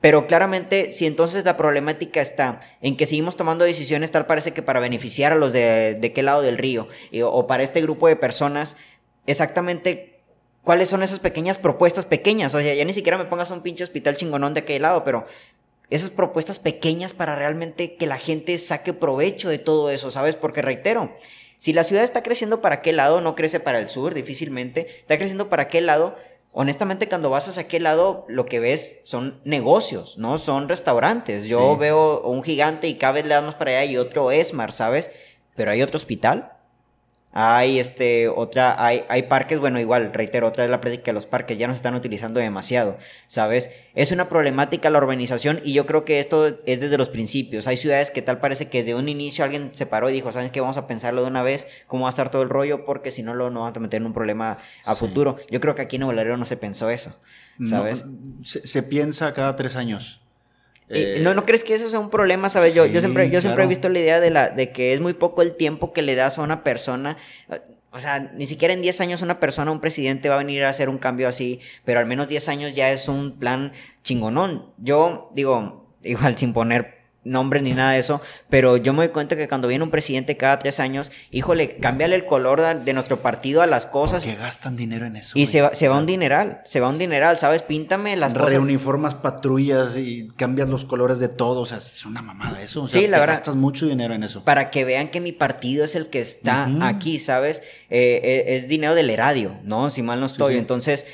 Pero 0.00 0.26
claramente, 0.26 0.92
si 0.92 1.06
entonces 1.06 1.46
la 1.46 1.56
problemática 1.56 2.20
está 2.20 2.60
en 2.82 2.96
que 2.96 3.06
seguimos 3.06 3.36
tomando 3.36 3.64
decisiones, 3.64 4.10
tal 4.10 4.26
parece 4.26 4.52
que 4.52 4.60
para 4.60 4.78
beneficiar 4.78 5.32
a 5.32 5.36
los 5.36 5.54
de, 5.54 5.94
de 5.94 6.12
qué 6.12 6.22
lado 6.22 6.42
del 6.42 6.58
río, 6.58 6.86
o 7.22 7.46
para 7.46 7.62
este 7.62 7.80
grupo 7.80 8.06
de 8.06 8.16
personas, 8.16 8.76
exactamente 9.26 10.20
cuáles 10.62 10.88
son 10.88 11.02
esas 11.02 11.20
pequeñas 11.20 11.58
propuestas 11.58 12.06
pequeñas. 12.06 12.54
O 12.54 12.60
sea, 12.60 12.74
ya 12.74 12.84
ni 12.84 12.92
siquiera 12.92 13.16
me 13.16 13.24
pongas 13.24 13.50
un 13.50 13.62
pinche 13.62 13.84
hospital 13.84 14.16
chingonón 14.16 14.52
de 14.52 14.60
aquel 14.60 14.82
lado, 14.82 15.04
pero 15.04 15.26
esas 15.90 16.10
propuestas 16.10 16.58
pequeñas 16.58 17.14
para 17.14 17.36
realmente 17.36 17.96
que 17.96 18.06
la 18.06 18.18
gente 18.18 18.58
saque 18.58 18.92
provecho 18.92 19.48
de 19.48 19.58
todo 19.58 19.90
eso, 19.90 20.10
¿sabes? 20.10 20.34
Porque 20.34 20.62
reitero, 20.62 21.14
si 21.64 21.72
la 21.72 21.82
ciudad 21.82 22.04
está 22.04 22.22
creciendo 22.22 22.60
para 22.60 22.82
qué 22.82 22.92
lado, 22.92 23.22
no 23.22 23.34
crece 23.34 23.58
para 23.58 23.78
el 23.78 23.88
sur 23.88 24.12
difícilmente, 24.12 24.86
está 24.98 25.16
creciendo 25.16 25.48
para 25.48 25.68
qué 25.68 25.80
lado, 25.80 26.14
honestamente 26.52 27.08
cuando 27.08 27.30
vas 27.30 27.48
hacia 27.48 27.62
aquel 27.62 27.84
lado 27.84 28.26
lo 28.28 28.44
que 28.44 28.60
ves 28.60 29.00
son 29.04 29.40
negocios, 29.44 30.18
no 30.18 30.36
son 30.36 30.68
restaurantes. 30.68 31.46
Yo 31.46 31.78
veo 31.78 32.20
un 32.20 32.42
gigante 32.42 32.86
y 32.86 32.96
cada 32.96 33.14
vez 33.14 33.24
le 33.24 33.32
damos 33.32 33.54
para 33.54 33.70
allá 33.70 33.84
y 33.86 33.96
otro 33.96 34.30
Esmar, 34.30 34.72
¿sabes? 34.72 35.10
Pero 35.56 35.70
hay 35.70 35.80
otro 35.80 35.96
hospital, 35.96 36.52
hay 37.36 37.80
este, 37.80 38.28
otra, 38.28 38.76
hay, 38.78 39.04
hay 39.08 39.24
parques, 39.24 39.58
bueno, 39.58 39.80
igual, 39.80 40.12
reitero, 40.14 40.46
otra 40.46 40.62
vez 40.62 40.70
la 40.70 40.80
práctica 40.80 41.06
de 41.06 41.14
los 41.14 41.26
parques 41.26 41.58
ya 41.58 41.66
no 41.66 41.74
se 41.74 41.78
están 41.78 41.96
utilizando 41.96 42.38
demasiado, 42.38 42.96
¿sabes? 43.26 43.70
Es 43.96 44.12
una 44.12 44.28
problemática 44.28 44.88
la 44.88 44.98
urbanización 44.98 45.60
y 45.64 45.72
yo 45.72 45.84
creo 45.84 46.04
que 46.04 46.20
esto 46.20 46.46
es 46.64 46.80
desde 46.80 46.96
los 46.96 47.08
principios. 47.08 47.66
Hay 47.66 47.76
ciudades 47.76 48.12
que 48.12 48.22
tal 48.22 48.38
parece 48.38 48.68
que 48.68 48.78
desde 48.78 48.94
un 48.94 49.08
inicio 49.08 49.44
alguien 49.44 49.70
se 49.72 49.84
paró 49.84 50.08
y 50.10 50.12
dijo, 50.12 50.30
¿saben 50.30 50.50
qué? 50.50 50.60
Vamos 50.60 50.76
a 50.76 50.86
pensarlo 50.86 51.22
de 51.22 51.28
una 51.28 51.42
vez, 51.42 51.66
cómo 51.88 52.04
va 52.04 52.08
a 52.08 52.10
estar 52.10 52.30
todo 52.30 52.42
el 52.42 52.50
rollo, 52.50 52.84
porque 52.84 53.10
si 53.10 53.24
no 53.24 53.34
lo 53.34 53.50
no 53.50 53.60
vamos 53.60 53.76
a 53.76 53.80
meter 53.80 54.00
en 54.00 54.06
un 54.06 54.12
problema 54.12 54.56
a 54.84 54.94
futuro. 54.94 55.36
Yo 55.50 55.58
creo 55.58 55.74
que 55.74 55.82
aquí 55.82 55.96
en 55.96 56.02
Nuevo 56.02 56.36
no 56.36 56.44
se 56.44 56.56
pensó 56.56 56.88
eso, 56.88 57.18
¿sabes? 57.64 58.04
se 58.44 58.82
piensa 58.84 59.34
cada 59.34 59.56
tres 59.56 59.74
años. 59.74 60.23
Eh, 60.88 61.20
¿No, 61.22 61.34
¿No 61.34 61.46
crees 61.46 61.64
que 61.64 61.74
eso 61.74 61.88
sea 61.88 61.98
un 61.98 62.10
problema? 62.10 62.50
¿Sabes? 62.50 62.74
Yo, 62.74 62.86
yo 62.86 63.00
siempre, 63.00 63.30
yo 63.30 63.40
siempre 63.40 63.64
he 63.64 63.66
visto 63.66 63.88
la 63.88 63.98
idea 63.98 64.20
de, 64.20 64.30
la, 64.30 64.50
de 64.50 64.70
que 64.70 64.92
es 64.92 65.00
muy 65.00 65.14
poco 65.14 65.42
el 65.42 65.56
tiempo 65.56 65.92
que 65.92 66.02
le 66.02 66.14
das 66.14 66.38
a 66.38 66.42
una 66.42 66.62
persona. 66.62 67.16
O 67.90 67.98
sea, 67.98 68.18
ni 68.34 68.46
siquiera 68.46 68.74
en 68.74 68.82
10 68.82 69.00
años 69.00 69.22
una 69.22 69.38
persona, 69.38 69.70
un 69.70 69.80
presidente 69.80 70.28
va 70.28 70.34
a 70.34 70.38
venir 70.38 70.64
a 70.64 70.68
hacer 70.68 70.88
un 70.88 70.98
cambio 70.98 71.28
así, 71.28 71.60
pero 71.84 72.00
al 72.00 72.06
menos 72.06 72.28
10 72.28 72.48
años 72.48 72.74
ya 72.74 72.90
es 72.90 73.08
un 73.08 73.38
plan 73.38 73.72
chingonón. 74.02 74.72
Yo 74.78 75.30
digo, 75.32 75.86
igual 76.02 76.36
sin 76.36 76.52
poner 76.52 76.93
nombres 77.24 77.62
ni 77.62 77.72
nada 77.72 77.92
de 77.92 77.98
eso, 77.98 78.20
pero 78.48 78.76
yo 78.76 78.92
me 78.92 79.04
doy 79.04 79.08
cuenta 79.08 79.36
que 79.36 79.48
cuando 79.48 79.68
viene 79.68 79.84
un 79.84 79.90
presidente 79.90 80.36
cada 80.36 80.58
tres 80.58 80.80
años, 80.80 81.10
híjole, 81.30 81.76
cámbiale 81.76 82.16
el 82.16 82.26
color 82.26 82.60
de 82.84 82.92
nuestro 82.92 83.18
partido 83.18 83.62
a 83.62 83.66
las 83.66 83.86
cosas. 83.86 84.24
Que 84.24 84.34
gastan 84.34 84.76
dinero 84.76 85.06
en 85.06 85.16
eso. 85.16 85.32
Y 85.38 85.46
se 85.46 85.62
va, 85.62 85.74
se 85.74 85.88
va 85.88 85.98
un 85.98 86.06
dineral, 86.06 86.60
se 86.64 86.80
va 86.80 86.88
un 86.88 86.98
dineral, 86.98 87.38
¿sabes? 87.38 87.62
Píntame 87.62 88.16
las 88.16 88.34
cosas. 88.34 88.50
Reuniformas 88.50 89.14
patrullas 89.14 89.96
y 89.96 90.28
cambias 90.36 90.68
los 90.68 90.84
colores 90.84 91.18
de 91.18 91.28
todo, 91.28 91.62
o 91.62 91.66
sea, 91.66 91.78
es 91.78 92.06
una 92.06 92.22
mamada 92.22 92.62
eso. 92.62 92.86
sí, 92.86 93.06
la 93.06 93.18
verdad. 93.18 93.34
Gastas 93.34 93.56
mucho 93.56 93.86
dinero 93.86 94.14
en 94.14 94.22
eso. 94.22 94.44
Para 94.44 94.70
que 94.70 94.84
vean 94.84 95.08
que 95.08 95.20
mi 95.20 95.32
partido 95.32 95.84
es 95.84 95.94
el 95.94 96.08
que 96.08 96.20
está 96.20 96.68
aquí, 96.86 97.18
¿sabes? 97.18 97.62
Eh, 97.90 98.20
eh, 98.22 98.56
es 98.56 98.68
dinero 98.68 98.94
del 98.94 99.10
eradio, 99.10 99.58
¿no? 99.64 99.90
Si 99.90 100.02
mal 100.02 100.20
no 100.20 100.26
estoy. 100.26 100.56
Entonces, 100.56 101.06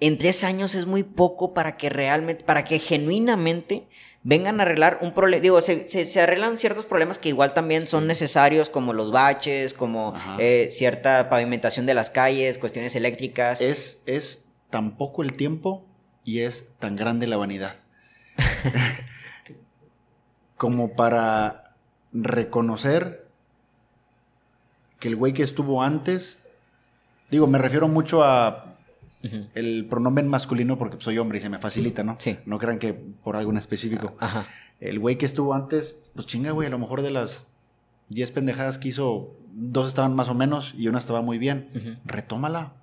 en 0.00 0.18
tres 0.18 0.42
años 0.42 0.74
es 0.74 0.86
muy 0.86 1.04
poco 1.04 1.54
para 1.54 1.76
que 1.76 1.88
realmente, 1.88 2.44
para 2.44 2.64
que 2.64 2.78
genuinamente 2.80 3.86
vengan 4.22 4.60
a 4.60 4.62
arreglar 4.62 4.98
un 5.00 5.12
problema. 5.12 5.42
Digo, 5.42 5.60
se, 5.60 6.20
arreglan 6.20 6.58
ciertos 6.58 6.86
problemas 6.86 7.18
que 7.18 7.28
igual 7.28 7.54
también 7.54 7.86
son 7.86 8.06
necesarios, 8.06 8.70
como 8.70 8.92
los 8.92 9.10
baches, 9.10 9.74
como 9.74 10.14
eh, 10.38 10.68
cierta 10.70 11.28
pavimentación 11.28 11.86
de 11.86 11.94
las 11.94 12.10
calles, 12.10 12.58
cuestiones 12.58 12.94
eléctricas. 12.94 13.60
Es, 13.60 14.02
es 14.06 14.46
tan 14.70 14.96
poco 14.96 15.22
el 15.22 15.32
tiempo 15.32 15.84
y 16.24 16.40
es 16.40 16.66
tan 16.78 16.96
grande 16.96 17.26
la 17.26 17.36
vanidad. 17.36 17.76
como 20.56 20.94
para 20.94 21.74
reconocer 22.12 23.26
que 25.00 25.08
el 25.08 25.16
güey 25.16 25.32
que 25.32 25.42
estuvo 25.42 25.82
antes, 25.82 26.38
digo, 27.30 27.48
me 27.48 27.58
refiero 27.58 27.88
mucho 27.88 28.22
a 28.22 28.71
el 29.54 29.86
pronombre 29.88 30.24
masculino 30.24 30.78
porque 30.78 30.96
soy 31.00 31.18
hombre 31.18 31.38
y 31.38 31.40
se 31.40 31.48
me 31.48 31.58
facilita, 31.58 32.02
¿no? 32.02 32.16
Sí. 32.18 32.38
No 32.46 32.58
crean 32.58 32.78
que 32.78 32.92
por 32.92 33.36
algo 33.36 33.50
en 33.50 33.56
específico. 33.56 34.16
Ajá. 34.18 34.46
El 34.80 34.98
güey 34.98 35.16
que 35.16 35.26
estuvo 35.26 35.54
antes, 35.54 35.96
pues 36.14 36.26
chinga, 36.26 36.50
güey, 36.50 36.66
a 36.66 36.70
lo 36.70 36.78
mejor 36.78 37.02
de 37.02 37.10
las 37.10 37.46
10 38.08 38.32
pendejadas 38.32 38.78
que 38.78 38.88
hizo, 38.88 39.36
dos 39.52 39.88
estaban 39.88 40.14
más 40.14 40.28
o 40.28 40.34
menos 40.34 40.74
y 40.76 40.88
una 40.88 40.98
estaba 40.98 41.22
muy 41.22 41.38
bien. 41.38 42.00
Retómala. 42.04 42.74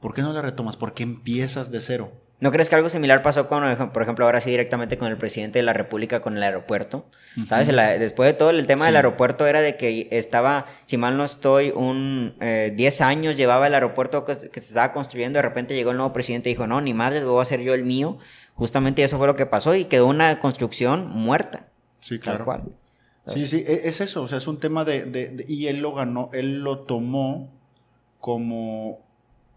¿Por 0.00 0.14
qué 0.14 0.22
no 0.22 0.32
la 0.32 0.42
retomas? 0.42 0.76
¿Por 0.76 0.94
qué 0.94 1.04
empiezas 1.04 1.70
de 1.70 1.80
cero? 1.80 2.12
¿No 2.42 2.50
crees 2.50 2.68
que 2.68 2.74
algo 2.74 2.88
similar 2.88 3.22
pasó 3.22 3.46
con, 3.46 3.62
por 3.92 4.02
ejemplo, 4.02 4.24
ahora 4.24 4.40
sí 4.40 4.50
directamente 4.50 4.98
con 4.98 5.06
el 5.06 5.16
presidente 5.16 5.60
de 5.60 5.62
la 5.62 5.74
República 5.74 6.20
con 6.20 6.36
el 6.36 6.42
aeropuerto? 6.42 7.06
¿Sabes? 7.46 7.68
después 7.68 8.26
de 8.26 8.32
todo, 8.32 8.50
el 8.50 8.66
tema 8.66 8.86
del 8.86 8.96
aeropuerto 8.96 9.46
era 9.46 9.60
de 9.60 9.76
que 9.76 10.08
estaba, 10.10 10.66
si 10.84 10.96
mal 10.96 11.16
no 11.16 11.22
estoy, 11.22 11.70
un 11.70 12.34
10 12.40 12.40
eh, 12.40 13.04
años 13.04 13.36
llevaba 13.36 13.68
el 13.68 13.74
aeropuerto 13.74 14.24
que, 14.24 14.34
se 14.34 14.48
estaba 14.58 14.92
construyendo, 14.92 15.38
de 15.38 15.42
repente 15.42 15.76
llegó 15.76 15.92
el 15.92 15.98
nuevo 15.98 16.12
presidente 16.12 16.50
y 16.50 16.54
dijo, 16.54 16.66
no, 16.66 16.80
ni 16.80 16.94
madre, 16.94 17.22
voy 17.22 17.38
a 17.38 17.42
hacer 17.42 17.60
yo 17.60 17.74
el 17.74 17.84
mío. 17.84 18.18
Justamente 18.54 19.04
eso 19.04 19.18
fue 19.18 19.28
lo 19.28 19.36
que 19.36 19.46
pasó 19.46 19.76
y 19.76 19.84
quedó 19.84 20.08
una 20.08 20.40
construcción 20.40 21.10
muerta. 21.10 21.68
Sí, 22.00 22.18
claro. 22.18 22.44
cual. 22.44 22.64
Sí, 23.28 23.46
sí, 23.46 23.62
e, 23.64 23.82
es 23.84 24.00
eso, 24.00 24.20
o 24.20 24.26
sea, 24.26 24.38
es 24.38 24.48
un 24.48 24.58
tema 24.58 24.84
de, 24.84 25.44
y 25.46 25.68
él 25.68 25.78
lo 25.78 25.94
ganó, 25.94 26.28
él 26.32 26.64
lo 26.64 26.80
tomó 26.80 27.52
como 28.18 28.98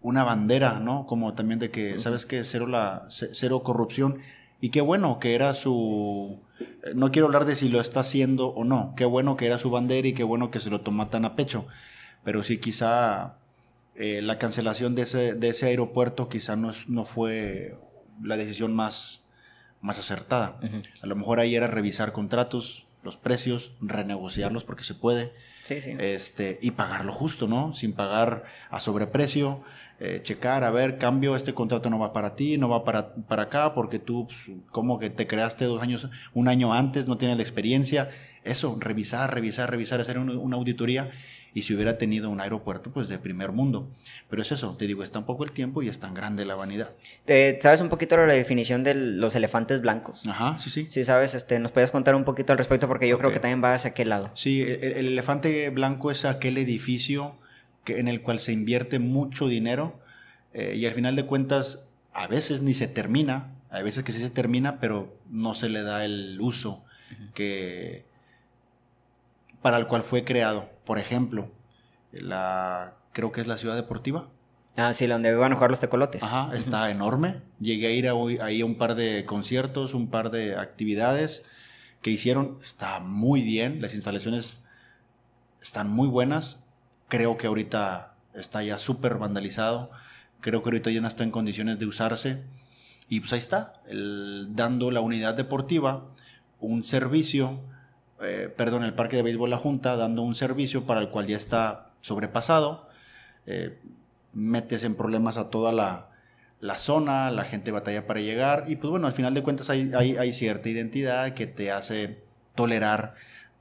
una 0.06 0.22
bandera, 0.22 0.78
¿no? 0.78 1.04
Como 1.04 1.32
también 1.32 1.58
de 1.58 1.72
que, 1.72 1.98
¿sabes 1.98 2.26
qué? 2.26 2.44
Cero, 2.44 2.68
la, 2.68 3.06
cero 3.08 3.64
corrupción. 3.64 4.18
Y 4.60 4.68
qué 4.68 4.80
bueno 4.80 5.18
que 5.18 5.34
era 5.34 5.52
su... 5.52 6.38
Eh, 6.60 6.92
no 6.94 7.10
quiero 7.10 7.26
hablar 7.26 7.44
de 7.44 7.56
si 7.56 7.68
lo 7.68 7.80
está 7.80 8.00
haciendo 8.00 8.50
o 8.50 8.62
no. 8.62 8.94
Qué 8.96 9.04
bueno 9.04 9.36
que 9.36 9.46
era 9.46 9.58
su 9.58 9.68
bandera 9.68 10.06
y 10.06 10.12
qué 10.12 10.22
bueno 10.22 10.52
que 10.52 10.60
se 10.60 10.70
lo 10.70 10.82
toma 10.82 11.10
tan 11.10 11.24
a 11.24 11.34
pecho. 11.34 11.66
Pero 12.22 12.44
sí, 12.44 12.58
quizá 12.58 13.34
eh, 13.96 14.22
la 14.22 14.38
cancelación 14.38 14.94
de 14.94 15.02
ese, 15.02 15.34
de 15.34 15.48
ese 15.48 15.66
aeropuerto 15.66 16.28
quizá 16.28 16.54
no, 16.54 16.70
no 16.86 17.04
fue 17.04 17.76
la 18.22 18.36
decisión 18.36 18.72
más, 18.76 19.24
más 19.80 19.98
acertada. 19.98 20.60
A 21.02 21.06
lo 21.06 21.16
mejor 21.16 21.40
ahí 21.40 21.56
era 21.56 21.66
revisar 21.66 22.12
contratos, 22.12 22.86
los 23.02 23.16
precios, 23.16 23.72
renegociarlos 23.80 24.62
porque 24.62 24.84
se 24.84 24.94
puede. 24.94 25.32
Sí, 25.62 25.80
sí. 25.80 25.96
Este, 25.98 26.60
y 26.62 26.70
pagarlo 26.70 27.12
justo, 27.12 27.48
¿no? 27.48 27.72
Sin 27.72 27.92
pagar 27.92 28.44
a 28.70 28.78
sobreprecio. 28.78 29.64
Eh, 29.98 30.20
checar, 30.22 30.62
a 30.62 30.70
ver, 30.70 30.98
cambio, 30.98 31.34
este 31.36 31.54
contrato 31.54 31.88
no 31.88 31.98
va 31.98 32.12
para 32.12 32.36
ti, 32.36 32.58
no 32.58 32.68
va 32.68 32.84
para, 32.84 33.14
para 33.14 33.44
acá, 33.44 33.72
porque 33.72 33.98
tú, 33.98 34.26
pues, 34.26 34.50
como 34.70 34.98
que 34.98 35.08
te 35.08 35.26
creaste 35.26 35.64
dos 35.64 35.82
años, 35.82 36.10
un 36.34 36.48
año 36.48 36.74
antes, 36.74 37.08
no 37.08 37.16
tienes 37.16 37.38
la 37.38 37.42
experiencia. 37.42 38.10
Eso, 38.44 38.76
revisar, 38.78 39.32
revisar, 39.32 39.70
revisar, 39.70 40.00
hacer 40.00 40.18
una 40.18 40.56
auditoría. 40.56 41.10
Y 41.54 41.62
si 41.62 41.74
hubiera 41.74 41.96
tenido 41.96 42.28
un 42.28 42.42
aeropuerto, 42.42 42.92
pues 42.92 43.08
de 43.08 43.18
primer 43.18 43.50
mundo. 43.50 43.88
Pero 44.28 44.42
es 44.42 44.52
eso, 44.52 44.76
te 44.76 44.86
digo, 44.86 45.02
es 45.02 45.10
tan 45.10 45.24
poco 45.24 45.42
el 45.42 45.52
tiempo 45.52 45.82
y 45.82 45.88
es 45.88 45.98
tan 45.98 46.12
grande 46.12 46.44
la 46.44 46.54
vanidad. 46.54 46.90
¿Sabes 47.62 47.80
un 47.80 47.88
poquito 47.88 48.18
la 48.18 48.34
definición 48.34 48.84
de 48.84 48.94
los 48.94 49.34
elefantes 49.34 49.80
blancos? 49.80 50.28
Ajá, 50.28 50.58
sí, 50.58 50.68
sí. 50.68 50.86
Sí, 50.90 51.02
sabes, 51.02 51.34
este, 51.34 51.58
nos 51.58 51.72
puedes 51.72 51.90
contar 51.90 52.14
un 52.14 52.24
poquito 52.24 52.52
al 52.52 52.58
respecto 52.58 52.86
porque 52.86 53.08
yo 53.08 53.16
creo 53.16 53.32
que 53.32 53.40
también 53.40 53.64
va 53.64 53.72
hacia 53.72 53.92
aquel 53.92 54.10
lado. 54.10 54.30
Sí, 54.34 54.60
el 54.60 55.06
elefante 55.06 55.70
blanco 55.70 56.10
es 56.10 56.26
aquel 56.26 56.58
edificio 56.58 57.36
en 57.86 58.08
el 58.08 58.22
cual 58.22 58.40
se 58.40 58.52
invierte 58.52 58.98
mucho 58.98 59.48
dinero 59.48 59.98
eh, 60.52 60.74
y 60.76 60.86
al 60.86 60.94
final 60.94 61.16
de 61.16 61.26
cuentas 61.26 61.86
a 62.12 62.26
veces 62.26 62.62
ni 62.62 62.74
se 62.74 62.88
termina, 62.88 63.52
hay 63.70 63.82
veces 63.82 64.04
que 64.04 64.12
sí 64.12 64.20
se 64.20 64.30
termina, 64.30 64.80
pero 64.80 65.16
no 65.28 65.54
se 65.54 65.68
le 65.68 65.82
da 65.82 66.04
el 66.04 66.38
uso 66.40 66.82
que 67.34 68.04
para 69.60 69.76
el 69.76 69.86
cual 69.86 70.02
fue 70.02 70.24
creado. 70.24 70.70
Por 70.84 70.98
ejemplo, 70.98 71.50
la 72.12 72.94
creo 73.12 73.32
que 73.32 73.40
es 73.40 73.46
la 73.46 73.56
ciudad 73.56 73.76
deportiva. 73.76 74.28
Ah, 74.76 74.92
sí, 74.92 75.06
donde 75.06 75.34
van 75.34 75.52
a 75.52 75.54
jugar 75.56 75.70
los 75.70 75.80
tecolotes. 75.80 76.22
Ajá, 76.22 76.56
está 76.56 76.90
enorme. 76.90 77.42
Llegué 77.60 77.86
a 77.86 77.90
ir 77.90 78.08
ahí 78.42 78.60
a 78.60 78.64
un 78.64 78.76
par 78.76 78.94
de 78.94 79.24
conciertos, 79.24 79.94
un 79.94 80.08
par 80.08 80.30
de 80.30 80.56
actividades 80.56 81.44
que 82.02 82.10
hicieron. 82.10 82.58
Está 82.62 83.00
muy 83.00 83.42
bien, 83.42 83.80
las 83.80 83.94
instalaciones 83.94 84.62
están 85.62 85.90
muy 85.90 86.08
buenas 86.08 86.60
creo 87.08 87.36
que 87.36 87.46
ahorita 87.46 88.14
está 88.34 88.62
ya 88.62 88.78
súper 88.78 89.16
vandalizado, 89.16 89.90
creo 90.40 90.62
que 90.62 90.68
ahorita 90.68 90.90
ya 90.90 91.00
no 91.00 91.08
está 91.08 91.24
en 91.24 91.30
condiciones 91.30 91.78
de 91.78 91.86
usarse. 91.86 92.42
Y 93.08 93.20
pues 93.20 93.32
ahí 93.32 93.38
está, 93.38 93.74
dando 94.48 94.90
la 94.90 95.00
unidad 95.00 95.34
deportiva 95.34 96.04
un 96.60 96.84
servicio, 96.84 97.60
eh, 98.20 98.52
perdón, 98.56 98.82
el 98.82 98.94
Parque 98.94 99.16
de 99.16 99.22
Béisbol 99.22 99.50
La 99.50 99.58
Junta, 99.58 99.96
dando 99.96 100.22
un 100.22 100.34
servicio 100.34 100.86
para 100.86 101.00
el 101.00 101.10
cual 101.10 101.26
ya 101.26 101.36
está 101.36 101.90
sobrepasado. 102.00 102.88
Eh, 103.46 103.78
metes 104.32 104.84
en 104.84 104.96
problemas 104.96 105.36
a 105.36 105.50
toda 105.50 105.72
la, 105.72 106.08
zona, 106.78 107.30
la 107.30 107.44
gente 107.44 107.70
batalla 107.70 108.06
para 108.06 108.20
llegar 108.20 108.64
y 108.66 108.76
pues 108.76 108.90
bueno, 108.90 109.06
al 109.06 109.12
final 109.12 109.34
de 109.34 109.42
cuentas 109.42 109.70
hay, 109.70 109.92
hay 109.94 110.32
cierta 110.32 110.68
identidad 110.68 111.32
que 111.34 111.46
te 111.46 111.70
hace 111.70 112.22
tolerar 112.54 113.14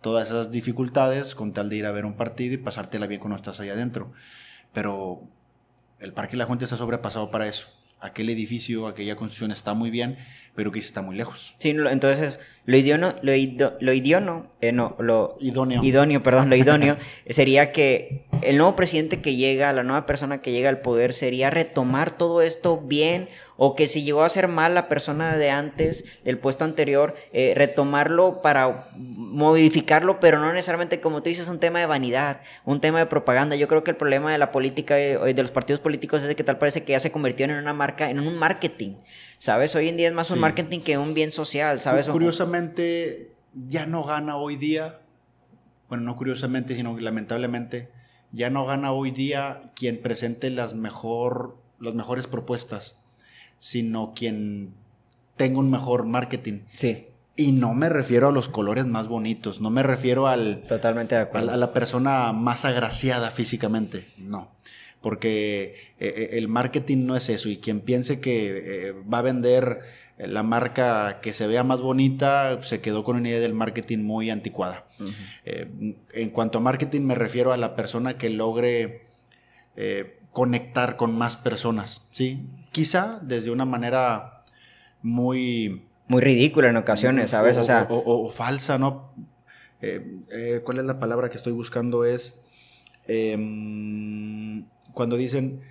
todas 0.05 0.29
esas 0.29 0.51
dificultades 0.51 1.33
con 1.33 1.51
tal 1.51 1.67
de 1.67 1.77
ir 1.77 1.87
a 1.87 1.91
ver 1.91 2.05
un 2.05 2.13
partido 2.13 2.53
y 2.53 2.57
pasártela 2.57 3.07
bien 3.07 3.19
cuando 3.19 3.37
estás 3.37 3.59
ahí 3.59 3.69
adentro. 3.69 4.13
Pero 4.71 5.23
el 5.97 6.13
Parque 6.13 6.37
La 6.37 6.45
Junta 6.45 6.65
está 6.65 6.77
sobrepasado 6.77 7.31
para 7.31 7.47
eso. 7.47 7.69
Aquel 7.99 8.29
edificio, 8.29 8.85
aquella 8.85 9.15
construcción 9.15 9.49
está 9.49 9.73
muy 9.73 9.89
bien, 9.89 10.19
pero 10.55 10.71
que 10.71 10.79
está 10.79 11.01
muy 11.01 11.15
lejos. 11.15 11.53
Sí, 11.59 11.69
entonces 11.69 12.39
lo 12.65 12.77
idóneo, 12.77 13.13
lo, 13.21 13.33
lo 13.79 13.93
idóneo, 13.93 14.47
eh, 14.59 14.71
no, 14.71 14.95
lo 14.97 15.37
idóneo. 15.39 15.83
idóneo, 15.83 16.23
perdón, 16.23 16.49
lo 16.49 16.55
idóneo 16.55 16.97
sería 17.29 17.71
que 17.71 18.25
el 18.41 18.57
nuevo 18.57 18.75
presidente 18.75 19.21
que 19.21 19.35
llega, 19.35 19.71
la 19.71 19.83
nueva 19.83 20.07
persona 20.07 20.41
que 20.41 20.51
llega 20.51 20.69
al 20.69 20.81
poder, 20.81 21.13
sería 21.13 21.51
retomar 21.51 22.17
todo 22.17 22.41
esto 22.41 22.77
bien, 22.77 23.29
o 23.57 23.75
que 23.75 23.87
si 23.87 24.03
llegó 24.03 24.23
a 24.23 24.29
ser 24.29 24.47
mal 24.47 24.73
la 24.73 24.87
persona 24.89 25.37
de 25.37 25.51
antes, 25.51 26.05
del 26.23 26.39
puesto 26.39 26.65
anterior, 26.65 27.15
eh, 27.33 27.53
retomarlo 27.55 28.41
para 28.41 28.89
modificarlo, 28.95 30.19
pero 30.19 30.39
no 30.39 30.51
necesariamente, 30.51 30.99
como 30.99 31.21
tú 31.21 31.29
dices, 31.29 31.47
un 31.47 31.59
tema 31.59 31.79
de 31.79 31.85
vanidad, 31.85 32.41
un 32.65 32.81
tema 32.81 32.97
de 32.97 33.05
propaganda. 33.05 33.55
Yo 33.55 33.67
creo 33.67 33.83
que 33.83 33.91
el 33.91 33.97
problema 33.97 34.31
de 34.31 34.39
la 34.39 34.51
política, 34.51 34.99
eh, 34.99 35.33
de 35.33 35.41
los 35.41 35.51
partidos 35.51 35.79
políticos, 35.81 36.23
es 36.23 36.27
de 36.27 36.35
que 36.35 36.43
tal 36.43 36.57
parece 36.57 36.83
que 36.83 36.93
ya 36.93 36.99
se 36.99 37.11
convirtió 37.11 37.45
en 37.45 37.51
una 37.51 37.73
marca, 37.73 38.09
en 38.09 38.19
un 38.19 38.39
marketing. 38.39 38.95
¿Sabes? 39.45 39.75
Hoy 39.75 39.89
en 39.89 39.95
día 39.95 40.07
es 40.07 40.13
más 40.15 40.31
un 40.31 40.39
marketing 40.39 40.79
que 40.79 40.97
un 40.97 41.13
bien 41.13 41.31
social, 41.31 41.79
¿sabes? 41.79 42.09
Curiosamente, 42.09 43.35
ya 43.53 43.85
no 43.85 44.03
gana 44.03 44.37
hoy 44.37 44.55
día, 44.55 45.01
bueno, 45.87 46.03
no 46.03 46.15
curiosamente, 46.15 46.73
sino 46.73 46.99
lamentablemente, 46.99 47.91
ya 48.31 48.49
no 48.49 48.65
gana 48.65 48.91
hoy 48.91 49.11
día 49.11 49.71
quien 49.75 50.01
presente 50.01 50.49
las, 50.49 50.73
mejor, 50.73 51.57
las 51.79 51.93
mejores 51.93 52.25
propuestas, 52.25 52.95
sino 53.59 54.15
quien 54.15 54.73
tenga 55.35 55.59
un 55.59 55.69
mejor 55.69 56.05
marketing. 56.05 56.61
Sí. 56.73 57.05
Y 57.35 57.51
no 57.51 57.75
me 57.75 57.89
refiero 57.89 58.29
a 58.29 58.31
los 58.31 58.49
colores 58.49 58.87
más 58.87 59.07
bonitos, 59.09 59.61
no 59.61 59.69
me 59.69 59.83
refiero 59.83 60.25
al... 60.25 60.63
Totalmente 60.63 61.13
de 61.13 61.21
acuerdo. 61.21 61.51
a 61.51 61.57
la 61.57 61.71
persona 61.71 62.33
más 62.33 62.65
agraciada 62.65 63.29
físicamente, 63.29 64.07
no 64.17 64.54
porque 65.05 65.75
eh, 65.99 66.13
eh, 66.17 66.29
el 66.33 66.47
marketing 66.47 67.05
no 67.05 67.15
es 67.15 67.29
eso 67.29 67.47
y 67.47 67.57
quien 67.57 67.79
piense 67.81 68.19
que 68.19 68.87
eh, 68.89 68.91
va 68.91 69.19
a 69.19 69.21
vender 69.21 69.81
la 70.17 70.41
marca 70.41 71.19
que 71.21 71.31
se 71.31 71.45
vea 71.45 71.63
más 71.63 71.79
bonita 71.81 72.57
se 72.63 72.81
quedó 72.81 73.03
con 73.03 73.15
una 73.17 73.29
idea 73.29 73.39
del 73.39 73.53
marketing 73.53 73.99
muy 73.99 74.31
anticuada. 74.31 74.87
en 75.45 76.29
cuanto 76.31 76.57
a 76.57 76.61
marketing 76.61 77.01
me 77.01 77.13
refiero 77.13 77.53
a 77.53 77.57
la 77.57 77.75
persona 77.75 78.17
que 78.17 78.31
logre 78.31 79.01
conectar 80.31 80.95
con 80.95 81.15
más 81.15 81.37
personas, 81.37 82.07
¿sí? 82.11 82.47
Quizá 82.71 83.19
desde 83.21 83.51
una 83.51 83.65
manera 83.65 84.43
muy... 85.03 85.83
Muy 86.07 86.21
ridícula 86.21 86.69
en 86.69 86.77
ocasiones, 86.77 87.29
¿sabes? 87.29 87.57
O, 87.57 87.63
sea, 87.63 87.87
o- 87.89 88.25
o 88.25 88.29
falsa, 88.29 88.77
¿no? 88.79 89.13
¿Cuál 90.63 90.77
es 90.79 90.85
la 90.85 90.99
palabra 90.99 91.29
que 91.29 91.37
estoy 91.37 91.53
buscando? 91.53 92.05
Es 92.05 92.41
em, 93.07 94.65
cuando 94.95 95.17
dicen 95.17 95.61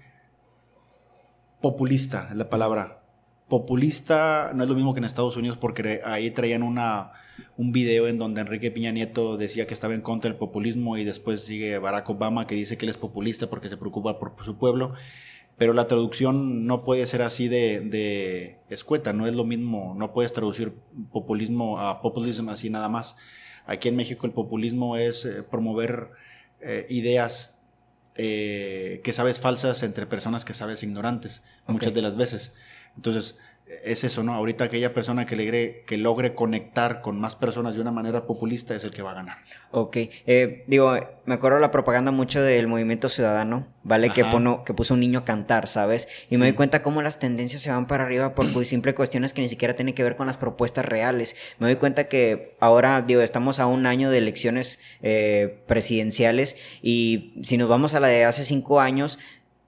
populista, 1.60 2.30
la 2.34 2.48
palabra. 2.50 3.00
Populista 3.48 4.52
no 4.54 4.62
es 4.62 4.68
lo 4.68 4.74
mismo 4.74 4.94
que 4.94 4.98
en 4.98 5.04
Estados 5.04 5.36
Unidos 5.36 5.58
porque 5.58 6.02
ahí 6.04 6.30
traían 6.30 6.62
una, 6.62 7.12
un 7.56 7.72
video 7.72 8.06
en 8.06 8.18
donde 8.18 8.42
Enrique 8.42 8.70
Piña 8.70 8.92
Nieto 8.92 9.36
decía 9.36 9.66
que 9.66 9.74
estaba 9.74 9.94
en 9.94 10.02
contra 10.02 10.30
del 10.30 10.38
populismo 10.38 10.96
y 10.98 11.04
después 11.04 11.40
sigue 11.40 11.78
Barack 11.78 12.08
Obama 12.10 12.46
que 12.46 12.54
dice 12.54 12.76
que 12.76 12.84
él 12.84 12.90
es 12.90 12.98
populista 12.98 13.48
porque 13.48 13.68
se 13.68 13.76
preocupa 13.76 14.18
por 14.18 14.32
su 14.44 14.56
pueblo. 14.56 14.92
Pero 15.56 15.72
la 15.72 15.86
traducción 15.86 16.66
no 16.66 16.84
puede 16.84 17.06
ser 17.06 17.22
así 17.22 17.48
de, 17.48 17.80
de 17.80 18.58
escueta, 18.68 19.12
no 19.12 19.26
es 19.26 19.34
lo 19.34 19.44
mismo, 19.44 19.94
no 19.96 20.12
puedes 20.12 20.32
traducir 20.32 20.74
populismo 21.12 21.78
a 21.78 22.02
populismo 22.02 22.50
así 22.50 22.70
nada 22.70 22.88
más. 22.88 23.16
Aquí 23.64 23.88
en 23.88 23.96
México 23.96 24.26
el 24.26 24.32
populismo 24.32 24.96
es 24.96 25.24
eh, 25.24 25.42
promover 25.42 26.10
eh, 26.60 26.86
ideas 26.90 27.53
eh, 28.16 29.00
que 29.02 29.12
sabes 29.12 29.40
falsas 29.40 29.82
entre 29.82 30.06
personas 30.06 30.44
que 30.44 30.54
sabes 30.54 30.82
ignorantes, 30.82 31.42
muchas 31.66 31.94
de 31.94 32.02
las 32.02 32.16
veces. 32.16 32.52
Entonces, 32.96 33.36
es 33.82 34.04
eso, 34.04 34.22
¿no? 34.22 34.34
Ahorita 34.34 34.64
aquella 34.64 34.92
persona 34.92 35.24
que 35.26 35.36
logre, 35.36 35.84
que 35.86 35.96
logre 35.96 36.34
conectar 36.34 37.00
con 37.00 37.18
más 37.18 37.34
personas 37.34 37.74
de 37.74 37.80
una 37.80 37.90
manera 37.92 38.26
populista 38.26 38.74
es 38.74 38.84
el 38.84 38.90
que 38.90 39.02
va 39.02 39.12
a 39.12 39.14
ganar. 39.14 39.38
ok. 39.70 39.96
Eh, 40.26 40.64
digo, 40.66 40.94
me 41.24 41.34
acuerdo 41.34 41.58
la 41.58 41.70
propaganda 41.70 42.10
mucho 42.10 42.42
del 42.42 42.66
movimiento 42.66 43.08
ciudadano, 43.08 43.66
¿vale? 43.82 44.10
Que, 44.10 44.22
pono- 44.24 44.64
que 44.64 44.74
puso 44.74 44.94
un 44.94 45.00
niño 45.00 45.20
a 45.20 45.24
cantar, 45.24 45.66
¿sabes? 45.66 46.08
Y 46.30 46.36
me 46.36 46.44
doy 46.46 46.54
cuenta 46.54 46.82
cómo 46.82 47.00
las 47.02 47.18
tendencias 47.18 47.62
se 47.62 47.70
van 47.70 47.86
para 47.86 48.04
arriba 48.04 48.34
por 48.34 48.52
pues, 48.52 48.68
simple 48.68 48.94
cuestiones 48.94 49.32
que 49.32 49.40
ni 49.40 49.48
siquiera 49.48 49.74
tienen 49.74 49.94
que 49.94 50.02
ver 50.02 50.16
con 50.16 50.26
las 50.26 50.36
propuestas 50.36 50.84
reales. 50.84 51.34
Me 51.58 51.66
doy 51.66 51.76
cuenta 51.76 52.04
que 52.08 52.56
ahora, 52.60 53.00
digo, 53.02 53.22
estamos 53.22 53.58
a 53.60 53.66
un 53.66 53.86
año 53.86 54.10
de 54.10 54.18
elecciones 54.18 54.78
eh, 55.02 55.62
presidenciales 55.66 56.56
y 56.82 57.34
si 57.42 57.56
nos 57.56 57.68
vamos 57.68 57.94
a 57.94 58.00
la 58.00 58.08
de 58.08 58.24
hace 58.24 58.44
cinco 58.44 58.80
años, 58.80 59.18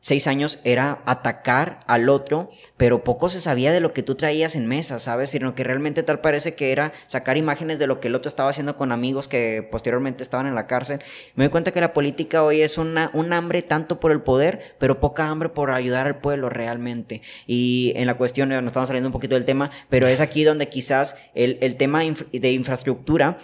seis 0.07 0.29
años 0.29 0.61
era 0.63 1.03
atacar 1.05 1.81
al 1.89 2.09
otro, 2.09 2.49
pero 2.77 3.03
poco 3.03 3.29
se 3.29 3.41
sabía 3.41 3.73
de 3.73 3.81
lo 3.81 3.93
que 3.93 4.05
tú 4.05 4.15
traías 4.15 4.55
en 4.55 4.69
mesa, 4.69 5.01
¿sabes? 5.01 5.31
Sino 5.31 5.57
que 5.57 5.65
realmente 5.65 6.05
tal 6.05 6.21
parece 6.21 6.55
que 6.55 6.71
era 6.71 6.93
sacar 7.09 7.37
imágenes 7.37 7.81
de 7.81 7.89
lo 7.89 7.99
que 7.99 8.07
el 8.07 8.15
otro 8.15 8.29
estaba 8.29 8.51
haciendo 8.51 8.77
con 8.77 8.93
amigos 8.93 9.27
que 9.27 9.67
posteriormente 9.69 10.23
estaban 10.23 10.47
en 10.47 10.55
la 10.55 10.69
cárcel. 10.69 11.01
Me 11.35 11.43
doy 11.43 11.51
cuenta 11.51 11.73
que 11.73 11.81
la 11.81 11.93
política 11.93 12.45
hoy 12.45 12.63
es 12.63 12.79
una, 12.79 13.11
un 13.15 13.33
hambre 13.33 13.63
tanto 13.63 13.99
por 13.99 14.13
el 14.13 14.21
poder, 14.21 14.77
pero 14.79 15.01
poca 15.01 15.29
hambre 15.29 15.49
por 15.49 15.73
ayudar 15.73 16.07
al 16.07 16.21
pueblo 16.21 16.51
realmente. 16.51 17.21
Y 17.49 17.93
en 17.97 18.07
la 18.07 18.15
cuestión, 18.17 18.51
nos 18.51 18.65
estamos 18.65 18.87
saliendo 18.87 19.09
un 19.09 19.13
poquito 19.13 19.35
del 19.35 19.45
tema, 19.45 19.73
pero 19.91 20.07
es 20.07 20.21
aquí 20.21 20.45
donde 20.45 20.69
quizás 20.69 21.17
el, 21.35 21.59
el 21.61 21.75
tema 21.75 22.03
de 22.05 22.53
infraestructura 22.53 23.39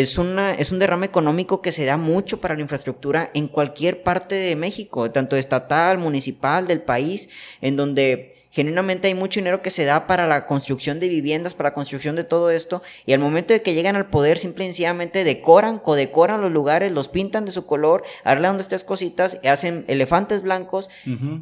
es, 0.00 0.16
una, 0.16 0.54
es 0.54 0.70
un 0.70 0.78
derrame 0.78 1.06
económico 1.06 1.60
que 1.60 1.72
se 1.72 1.84
da 1.84 1.96
mucho 1.96 2.40
para 2.40 2.54
la 2.54 2.62
infraestructura 2.62 3.30
en 3.34 3.48
cualquier 3.48 4.02
parte 4.02 4.34
de 4.34 4.54
México, 4.54 5.10
tanto 5.10 5.36
estatal, 5.36 5.98
municipal, 5.98 6.66
del 6.66 6.82
país, 6.82 7.28
en 7.60 7.76
donde 7.76 8.36
genuinamente 8.50 9.08
hay 9.08 9.14
mucho 9.14 9.40
dinero 9.40 9.60
que 9.60 9.70
se 9.70 9.84
da 9.84 10.06
para 10.06 10.26
la 10.26 10.46
construcción 10.46 11.00
de 11.00 11.08
viviendas, 11.08 11.54
para 11.54 11.70
la 11.70 11.74
construcción 11.74 12.14
de 12.16 12.24
todo 12.24 12.50
esto, 12.50 12.80
y 13.06 13.12
al 13.12 13.18
momento 13.18 13.52
de 13.52 13.60
que 13.60 13.74
llegan 13.74 13.96
al 13.96 14.08
poder, 14.08 14.38
simple 14.38 14.64
y 14.64 14.68
sencillamente 14.68 15.24
decoran, 15.24 15.78
codecoran 15.78 16.40
los 16.40 16.52
lugares, 16.52 16.92
los 16.92 17.08
pintan 17.08 17.44
de 17.44 17.52
su 17.52 17.66
color, 17.66 18.04
arreglan 18.24 18.60
estas 18.60 18.84
cositas, 18.84 19.40
hacen 19.44 19.84
elefantes 19.88 20.42
blancos, 20.42 20.90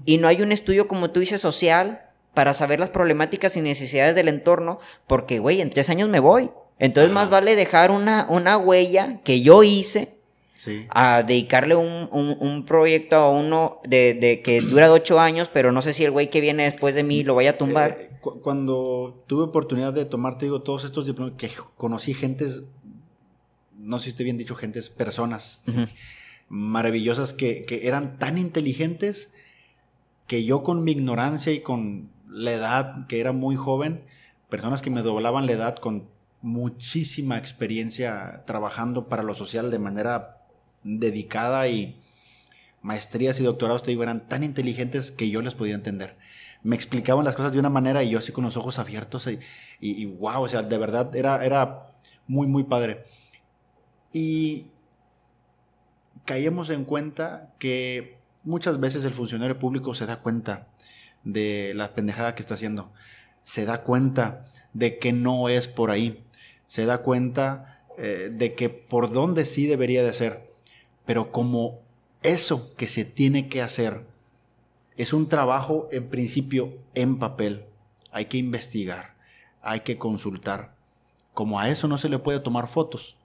y 0.05 0.19
no 0.19 0.29
hay 0.29 0.41
un 0.41 0.51
estudio, 0.51 0.89
como 0.89 1.11
tú 1.11 1.21
dices, 1.21 1.41
social 1.43 2.03
para 2.33 2.55
saber 2.55 2.81
las 2.81 2.91
problemáticas 2.91 3.57
y 3.57 3.61
necesidades 3.61 4.15
del 4.15 4.29
entorno, 4.29 4.79
porque, 5.07 5.39
güey, 5.39 5.61
en 5.61 5.71
tres 5.71 5.91
años 5.91 6.09
me 6.09 6.21
voy. 6.21 6.51
Entonces, 6.79 7.13
más 7.13 7.31
vale 7.31 7.57
dejar 7.57 7.91
una, 7.91 8.27
una 8.29 8.57
huella 8.59 9.21
que 9.25 9.41
yo 9.43 9.63
hice 9.63 10.15
Sí. 10.55 10.87
a 10.89 11.23
dedicarle 11.23 11.77
un, 11.77 12.09
un- 12.13 12.37
un 12.41 12.65
proyecto 12.65 13.17
a 13.17 13.31
uno 13.31 13.79
de, 13.87 14.15
de 14.15 14.41
que 14.41 14.61
dura 14.63 14.87
de 14.87 14.93
ocho 14.95 15.21
años, 15.21 15.51
pero 15.53 15.71
no 15.73 15.83
sé 15.83 15.93
si 15.93 16.05
el 16.05 16.11
güey 16.11 16.31
que 16.31 16.41
viene 16.41 16.65
después 16.65 16.95
de 16.95 17.03
mí 17.03 17.23
lo 17.25 17.35
vaya 17.35 17.51
a 17.51 17.59
tumbar. 17.59 17.91
Eh, 18.01 18.11
cu- 18.23 18.41
cuando 18.41 19.23
tuve 19.27 19.45
oportunidad 19.45 19.93
de 19.93 20.07
tomar, 20.07 20.39
te 20.39 20.47
digo, 20.47 20.63
todos 20.63 20.85
estos 20.85 21.05
diplomas, 21.07 21.35
que 21.37 21.51
conocí 21.77 22.15
gentes, 22.15 22.63
no 23.79 23.99
sé 23.99 24.05
si 24.05 24.11
esté 24.11 24.25
bien 24.25 24.39
dicho, 24.39 24.55
gentes, 24.57 24.89
personas 24.89 25.63
maravillosas 26.49 27.35
que, 27.35 27.65
que 27.65 27.87
eran 27.87 28.19
tan 28.19 28.39
inteligentes 28.39 29.31
que 30.27 30.45
yo 30.45 30.63
con 30.63 30.85
mi 30.85 30.93
ignorancia 30.93 31.53
y 31.53 31.61
con 31.61 32.09
la 32.31 32.53
edad, 32.53 33.07
que 33.09 33.21
era 33.21 33.33
muy 33.33 33.57
joven, 33.57 34.03
personas 34.49 34.83
que 34.83 34.91
me 34.91 35.03
doblaban 35.03 35.47
la 35.47 35.53
edad 35.53 35.77
con 35.77 36.05
muchísima 36.43 37.39
experiencia 37.39 38.45
trabajando 38.47 39.09
para 39.09 39.23
lo 39.23 39.35
social 39.35 39.71
de 39.71 39.79
manera 39.79 40.39
dedicada 40.85 41.69
y 41.69 42.01
maestrías 42.83 43.41
y 43.41 43.43
doctorados, 43.43 43.83
te 43.83 43.91
digo, 43.91 44.05
eran 44.05 44.29
tan 44.29 44.45
inteligentes 44.45 45.11
que 45.11 45.29
yo 45.29 45.43
les 45.43 45.55
podía 45.55 45.75
entender. 45.75 46.17
Me 46.63 46.77
explicaban 46.77 47.25
las 47.25 47.35
cosas 47.35 47.53
de 47.53 47.59
una 47.59 47.71
manera 47.71 48.03
y 48.03 48.11
yo 48.11 48.19
así 48.19 48.33
con 48.33 48.45
los 48.45 48.57
ojos 48.57 48.79
abiertos 48.79 49.29
y, 49.81 50.07
wow, 50.07 50.43
o 50.43 50.49
sea, 50.49 50.63
de 50.63 50.79
verdad 50.79 51.15
era, 51.15 51.45
era 51.45 51.89
muy, 52.27 52.47
muy 52.47 52.65
padre. 52.65 53.05
Y 54.13 54.67
caíamos 56.25 56.71
en 56.71 56.85
cuenta 56.85 57.55
que 57.59 58.19
muchas 58.45 58.79
veces 58.81 59.05
el 59.05 59.15
funcionario 59.15 59.59
público 59.59 59.95
se 59.95 60.07
da 60.07 60.21
cuenta 60.21 60.69
de 61.25 61.73
la 61.75 61.95
pendejada 61.95 62.35
que 62.35 62.43
está 62.43 62.55
haciendo. 62.55 62.93
Se 63.43 63.65
da 63.65 63.83
cuenta 63.83 64.47
de 64.73 64.99
que 64.99 65.13
no 65.13 65.49
es 65.49 65.69
por 65.69 65.91
ahí. 65.91 66.25
Se 66.69 66.85
da 66.85 66.99
cuenta 66.99 67.85
eh, 67.99 68.31
de 68.33 68.55
que 68.55 68.69
por 68.69 69.13
dónde 69.13 69.47
sí 69.47 69.67
debería 69.67 70.03
de 70.05 70.13
ser. 70.13 70.51
Pero 71.05 71.33
como 71.33 71.81
eso 72.23 72.75
que 72.77 72.89
se 72.89 73.05
tiene 73.05 73.49
que 73.49 73.63
hacer 73.63 74.03
es 74.97 75.13
un 75.13 75.29
trabajo 75.29 75.89
en 75.93 76.09
principio 76.09 76.75
en 76.95 77.19
papel, 77.19 77.65
hay 78.11 78.27
que 78.27 78.39
investigar, 78.39 79.15
hay 79.63 79.81
que 79.81 79.99
consultar. 79.99 80.75
Como 81.35 81.61
a 81.61 81.69
eso 81.69 81.87
no 81.87 81.99
se 81.99 82.09
le 82.09 82.19
puede 82.19 82.41
tomar 82.41 82.67
fotos, 82.69 83.17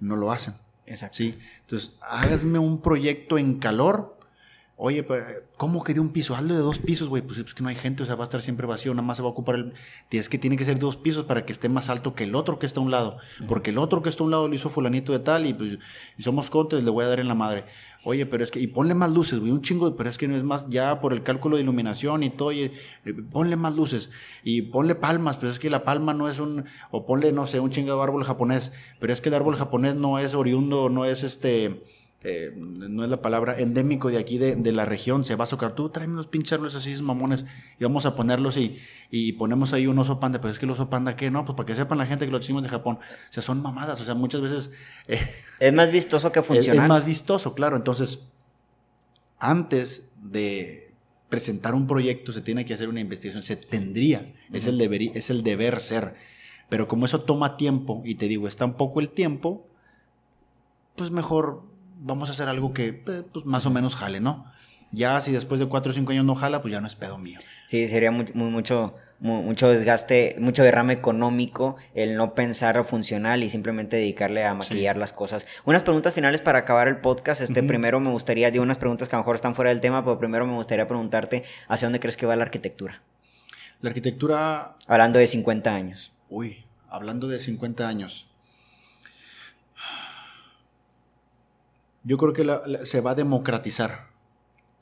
no 0.00 0.16
lo 0.16 0.30
hacen. 0.30 0.54
Exacto. 0.86 1.16
Sí, 1.16 1.38
entonces 1.62 1.94
hágame 2.00 2.58
un 2.58 2.80
proyecto 2.80 3.38
en 3.38 3.58
calor. 3.58 4.13
Oye, 4.76 5.04
pues, 5.04 5.22
¿cómo 5.56 5.84
que 5.84 5.94
de 5.94 6.00
un 6.00 6.08
piso? 6.08 6.34
Hazlo 6.34 6.52
de 6.54 6.60
dos 6.60 6.80
pisos, 6.80 7.08
güey. 7.08 7.22
Pues 7.22 7.38
es 7.38 7.54
que 7.54 7.62
no 7.62 7.68
hay 7.68 7.76
gente, 7.76 8.02
o 8.02 8.06
sea, 8.06 8.16
va 8.16 8.24
a 8.24 8.24
estar 8.24 8.42
siempre 8.42 8.66
vacío, 8.66 8.92
nada 8.92 9.06
más 9.06 9.16
se 9.18 9.22
va 9.22 9.28
a 9.28 9.32
ocupar 9.32 9.54
el. 9.54 9.72
Tienes 10.08 10.28
que 10.28 10.36
tiene 10.36 10.56
que 10.56 10.64
ser 10.64 10.80
dos 10.80 10.96
pisos 10.96 11.24
para 11.24 11.46
que 11.46 11.52
esté 11.52 11.68
más 11.68 11.88
alto 11.88 12.14
que 12.16 12.24
el 12.24 12.34
otro 12.34 12.58
que 12.58 12.66
está 12.66 12.80
a 12.80 12.82
un 12.82 12.90
lado. 12.90 13.18
Porque 13.46 13.70
el 13.70 13.78
otro 13.78 14.02
que 14.02 14.08
está 14.08 14.24
a 14.24 14.26
un 14.26 14.32
lado 14.32 14.48
lo 14.48 14.54
hizo 14.54 14.68
fulanito 14.70 15.12
de 15.12 15.20
tal 15.20 15.46
y 15.46 15.54
pues 15.54 15.78
y 16.18 16.22
somos 16.24 16.50
contes, 16.50 16.82
le 16.82 16.90
voy 16.90 17.04
a 17.04 17.08
dar 17.08 17.20
en 17.20 17.28
la 17.28 17.34
madre. 17.36 17.66
Oye, 18.06 18.26
pero 18.26 18.42
es 18.44 18.50
que, 18.50 18.60
y 18.60 18.66
ponle 18.66 18.94
más 18.94 19.12
luces, 19.12 19.38
güey, 19.38 19.50
un 19.52 19.62
chingo, 19.62 19.88
de- 19.88 19.96
pero 19.96 20.10
es 20.10 20.18
que 20.18 20.28
no 20.28 20.36
es 20.36 20.42
más, 20.44 20.66
ya 20.68 21.00
por 21.00 21.14
el 21.14 21.22
cálculo 21.22 21.56
de 21.56 21.62
iluminación 21.62 22.22
y 22.22 22.28
todo, 22.28 22.52
y, 22.52 22.64
eh, 22.64 22.72
ponle 23.32 23.56
más 23.56 23.74
luces, 23.74 24.10
y 24.42 24.60
ponle 24.60 24.94
palmas, 24.94 25.38
pero 25.38 25.50
es 25.50 25.58
que 25.58 25.70
la 25.70 25.84
palma 25.84 26.12
no 26.12 26.28
es 26.28 26.38
un, 26.38 26.66
o 26.90 27.06
ponle, 27.06 27.32
no 27.32 27.46
sé, 27.46 27.60
un 27.60 27.70
chingado 27.70 28.02
árbol 28.02 28.22
japonés, 28.24 28.72
pero 29.00 29.10
es 29.14 29.22
que 29.22 29.30
el 29.30 29.34
árbol 29.36 29.56
japonés 29.56 29.94
no 29.94 30.18
es 30.18 30.34
oriundo, 30.34 30.90
no 30.90 31.06
es 31.06 31.22
este, 31.24 31.82
eh, 32.26 32.54
no 32.56 33.04
es 33.04 33.10
la 33.10 33.20
palabra 33.20 33.58
endémico 33.58 34.10
de 34.10 34.16
aquí 34.16 34.38
de, 34.38 34.56
de 34.56 34.72
la 34.72 34.86
región, 34.86 35.26
se 35.26 35.36
va 35.36 35.44
a 35.44 35.46
socar. 35.46 35.74
Tú 35.74 35.90
tráeme 35.90 36.14
unos 36.14 36.26
pinches 36.26 36.54
árboles 36.54 36.74
así, 36.74 37.00
mamones, 37.02 37.44
y 37.78 37.84
vamos 37.84 38.06
a 38.06 38.16
ponerlos 38.16 38.56
y, 38.56 38.78
y 39.10 39.32
ponemos 39.32 39.74
ahí 39.74 39.86
un 39.86 39.98
oso 39.98 40.20
panda. 40.20 40.40
Pero 40.40 40.50
es 40.50 40.58
que 40.58 40.64
el 40.64 40.70
oso 40.70 40.88
panda, 40.88 41.16
¿qué? 41.16 41.30
No, 41.30 41.44
pues 41.44 41.54
para 41.54 41.66
que 41.66 41.74
sepan 41.74 41.98
la 41.98 42.06
gente 42.06 42.24
que 42.24 42.32
lo 42.32 42.38
hicimos 42.38 42.62
de 42.62 42.70
Japón. 42.70 42.96
O 42.96 43.32
sea, 43.32 43.42
son 43.42 43.60
mamadas. 43.60 44.00
O 44.00 44.04
sea, 44.06 44.14
muchas 44.14 44.40
veces 44.40 44.70
eh, 45.06 45.20
Es 45.60 45.72
más 45.74 45.92
vistoso 45.92 46.32
que 46.32 46.40
es, 46.40 46.46
funcional. 46.46 46.86
es 46.86 46.88
más 46.88 47.04
vistoso, 47.04 47.54
claro. 47.54 47.76
Entonces, 47.76 48.20
antes 49.38 50.08
de 50.16 50.94
presentar 51.28 51.74
un 51.74 51.86
proyecto 51.86 52.32
se 52.32 52.40
tiene 52.40 52.64
que 52.64 52.72
hacer 52.72 52.88
una 52.88 53.00
investigación, 53.00 53.42
se 53.42 53.56
tendría, 53.56 54.32
es, 54.50 54.66
el 54.66 54.78
deber, 54.78 55.02
es 55.02 55.28
el 55.28 55.42
deber 55.42 55.78
ser. 55.78 56.14
Pero 56.70 56.88
como 56.88 57.04
eso 57.04 57.20
toma 57.20 57.58
tiempo, 57.58 58.00
y 58.02 58.14
te 58.14 58.28
digo, 58.28 58.48
es 58.48 58.56
tan 58.56 58.78
poco 58.78 59.00
el 59.00 59.10
tiempo, 59.10 59.68
pues 60.96 61.10
mejor 61.10 61.73
vamos 62.04 62.28
a 62.28 62.32
hacer 62.32 62.48
algo 62.48 62.72
que 62.72 62.86
eh, 63.06 63.22
pues 63.32 63.44
más 63.44 63.66
o 63.66 63.70
menos 63.70 63.96
jale, 63.96 64.20
¿no? 64.20 64.44
Ya 64.92 65.20
si 65.20 65.32
después 65.32 65.58
de 65.58 65.66
cuatro 65.66 65.90
o 65.90 65.94
cinco 65.94 66.12
años 66.12 66.24
no 66.24 66.34
jala, 66.36 66.62
pues 66.62 66.70
ya 66.72 66.80
no 66.80 66.86
es 66.86 66.94
pedo 66.94 67.18
mío. 67.18 67.40
Sí, 67.66 67.88
sería 67.88 68.10
muy, 68.12 68.26
muy- 68.34 68.50
mucho, 68.50 68.94
mu- 69.18 69.42
mucho 69.42 69.68
desgaste, 69.68 70.36
mucho 70.38 70.62
derrame 70.62 70.92
económico 70.92 71.76
el 71.94 72.14
no 72.16 72.34
pensar 72.34 72.84
funcional 72.84 73.42
y 73.42 73.48
simplemente 73.50 73.96
dedicarle 73.96 74.44
a 74.44 74.54
maquillar 74.54 74.96
las 74.96 75.12
cosas. 75.12 75.46
Unas 75.64 75.82
preguntas 75.82 76.14
finales 76.14 76.40
para 76.42 76.60
acabar 76.60 76.86
el 76.86 76.98
podcast. 76.98 77.40
Este, 77.40 77.62
primero 77.64 77.98
me 77.98 78.10
gustaría, 78.10 78.50
digo 78.52 78.62
unas 78.62 78.78
preguntas 78.78 79.08
que 79.08 79.16
a 79.16 79.18
lo 79.18 79.22
mejor 79.22 79.34
están 79.34 79.54
fuera 79.56 79.70
del 79.70 79.80
tema, 79.80 80.04
pero 80.04 80.18
primero 80.18 80.46
me 80.46 80.54
gustaría 80.54 80.86
preguntarte 80.86 81.42
hacia 81.68 81.86
dónde 81.86 81.98
crees 81.98 82.16
que 82.16 82.26
va 82.26 82.36
la 82.36 82.44
arquitectura. 82.44 83.00
La 83.80 83.88
arquitectura, 83.90 84.76
Hablando 84.86 85.18
de 85.18 85.26
50 85.26 85.74
años. 85.74 86.12
uy, 86.28 86.64
hablando 86.88 87.26
de 87.26 87.40
50 87.40 87.88
años, 87.88 88.28
yo 92.04 92.16
creo 92.18 92.32
que 92.32 92.44
la- 92.44 92.62
la- 92.66 92.86
se 92.86 93.00
va 93.00 93.12
a 93.12 93.14
democratizar 93.14 94.10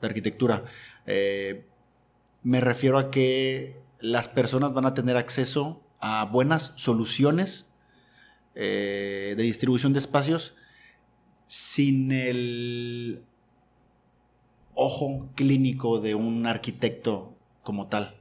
de 0.01 0.07
arquitectura. 0.07 0.65
Eh, 1.05 1.65
me 2.43 2.59
refiero 2.61 2.97
a 2.97 3.09
que 3.09 3.77
las 3.99 4.27
personas 4.29 4.73
van 4.73 4.85
a 4.85 4.93
tener 4.93 5.15
acceso 5.17 5.81
a 5.99 6.25
buenas 6.25 6.73
soluciones 6.75 7.69
eh, 8.55 9.33
de 9.35 9.43
distribución 9.43 9.93
de 9.93 9.99
espacios 9.99 10.53
sin 11.47 12.11
el 12.11 13.23
ojo 14.75 15.29
clínico 15.35 15.99
de 15.99 16.15
un 16.15 16.45
arquitecto 16.45 17.35
como 17.63 17.87
tal. 17.87 18.15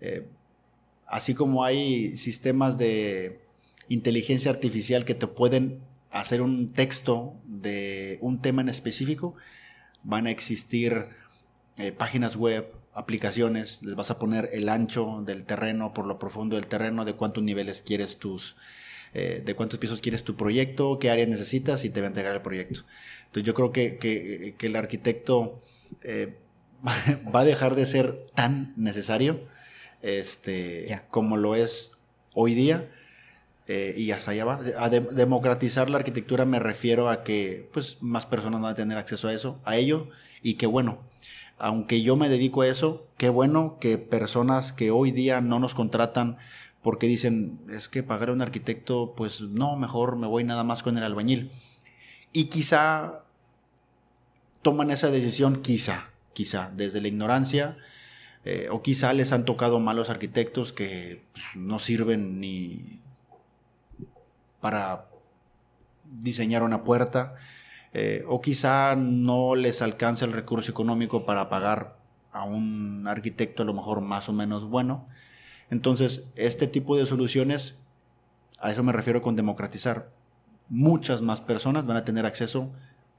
Eh, 0.00 0.28
así 1.06 1.34
como 1.34 1.64
hay 1.64 2.16
sistemas 2.16 2.78
de 2.78 3.40
inteligencia 3.88 4.50
artificial 4.50 5.04
que 5.04 5.14
te 5.14 5.26
pueden 5.26 5.80
hacer 6.10 6.42
un 6.42 6.72
texto 6.72 7.34
de 7.60 8.18
un 8.20 8.40
tema 8.40 8.62
en 8.62 8.68
específico, 8.68 9.34
van 10.02 10.26
a 10.26 10.30
existir 10.30 11.06
eh, 11.76 11.92
páginas 11.92 12.36
web, 12.36 12.66
aplicaciones, 12.94 13.82
les 13.82 13.94
vas 13.94 14.10
a 14.10 14.18
poner 14.18 14.50
el 14.52 14.68
ancho 14.68 15.22
del 15.24 15.44
terreno, 15.44 15.94
por 15.94 16.06
lo 16.06 16.18
profundo 16.18 16.56
del 16.56 16.66
terreno, 16.66 17.04
de 17.04 17.14
cuántos 17.14 17.42
niveles 17.42 17.82
quieres 17.82 18.18
tus, 18.18 18.56
eh, 19.14 19.42
de 19.44 19.54
cuántos 19.54 19.78
pisos 19.78 20.00
quieres 20.00 20.24
tu 20.24 20.36
proyecto, 20.36 20.98
qué 20.98 21.10
áreas 21.10 21.28
necesitas 21.28 21.84
y 21.84 21.90
te 21.90 22.00
va 22.00 22.06
a 22.06 22.08
entregar 22.08 22.34
el 22.34 22.42
proyecto. 22.42 22.80
Entonces 23.26 23.44
yo 23.44 23.54
creo 23.54 23.72
que, 23.72 23.96
que, 23.98 24.66
el 24.66 24.76
arquitecto 24.76 25.60
eh, 26.02 26.34
va 27.34 27.40
a 27.40 27.44
dejar 27.44 27.76
de 27.76 27.86
ser 27.86 28.26
tan 28.34 28.72
necesario 28.76 29.40
este, 30.02 31.00
como 31.10 31.36
lo 31.36 31.54
es 31.54 31.92
hoy 32.34 32.54
día. 32.54 32.90
Eh, 33.66 33.94
y 33.96 34.10
hasta 34.10 34.32
allá 34.32 34.44
va. 34.44 34.60
A 34.78 34.88
democratizar 34.90 35.90
la 35.90 35.98
arquitectura 35.98 36.44
me 36.44 36.58
refiero 36.58 37.08
a 37.08 37.22
que 37.22 37.68
pues, 37.72 37.98
más 38.00 38.26
personas 38.26 38.60
van 38.60 38.72
a 38.72 38.74
tener 38.74 38.98
acceso 38.98 39.28
a 39.28 39.32
eso, 39.32 39.60
a 39.64 39.76
ello, 39.76 40.08
y 40.42 40.54
que 40.54 40.66
bueno, 40.66 40.98
aunque 41.58 42.02
yo 42.02 42.16
me 42.16 42.28
dedico 42.28 42.62
a 42.62 42.68
eso, 42.68 43.06
qué 43.16 43.28
bueno 43.28 43.76
que 43.80 43.98
personas 43.98 44.72
que 44.72 44.90
hoy 44.90 45.12
día 45.12 45.40
no 45.40 45.58
nos 45.58 45.74
contratan 45.74 46.38
porque 46.82 47.06
dicen, 47.06 47.60
es 47.70 47.88
que 47.88 48.02
pagar 48.02 48.30
a 48.30 48.32
un 48.32 48.40
arquitecto, 48.40 49.12
pues 49.16 49.42
no, 49.42 49.76
mejor 49.76 50.16
me 50.16 50.26
voy 50.26 50.44
nada 50.44 50.64
más 50.64 50.82
con 50.82 50.96
el 50.96 51.04
albañil. 51.04 51.52
Y 52.32 52.44
quizá 52.44 53.24
toman 54.62 54.90
esa 54.90 55.10
decisión, 55.10 55.60
quizá, 55.60 56.10
quizá, 56.32 56.70
desde 56.74 57.00
la 57.00 57.08
ignorancia, 57.08 57.76
eh, 58.44 58.68
o 58.70 58.80
quizá 58.80 59.12
les 59.12 59.32
han 59.32 59.44
tocado 59.44 59.80
malos 59.80 60.08
arquitectos 60.08 60.72
que 60.72 61.22
pues, 61.32 61.44
no 61.56 61.78
sirven 61.78 62.40
ni 62.40 63.00
para 64.60 65.06
diseñar 66.04 66.62
una 66.62 66.84
puerta, 66.84 67.34
eh, 67.92 68.24
o 68.28 68.40
quizá 68.40 68.94
no 68.96 69.54
les 69.54 69.82
alcance 69.82 70.24
el 70.24 70.32
recurso 70.32 70.70
económico 70.70 71.26
para 71.26 71.48
pagar 71.48 71.96
a 72.32 72.44
un 72.44 73.06
arquitecto 73.08 73.62
a 73.62 73.66
lo 73.66 73.74
mejor 73.74 74.00
más 74.00 74.28
o 74.28 74.32
menos 74.32 74.64
bueno. 74.64 75.06
Entonces, 75.70 76.30
este 76.36 76.66
tipo 76.66 76.96
de 76.96 77.06
soluciones, 77.06 77.78
a 78.60 78.70
eso 78.70 78.82
me 78.82 78.92
refiero 78.92 79.22
con 79.22 79.36
democratizar. 79.36 80.10
Muchas 80.68 81.22
más 81.22 81.40
personas 81.40 81.86
van 81.86 81.96
a 81.96 82.04
tener 82.04 82.26
acceso 82.26 82.70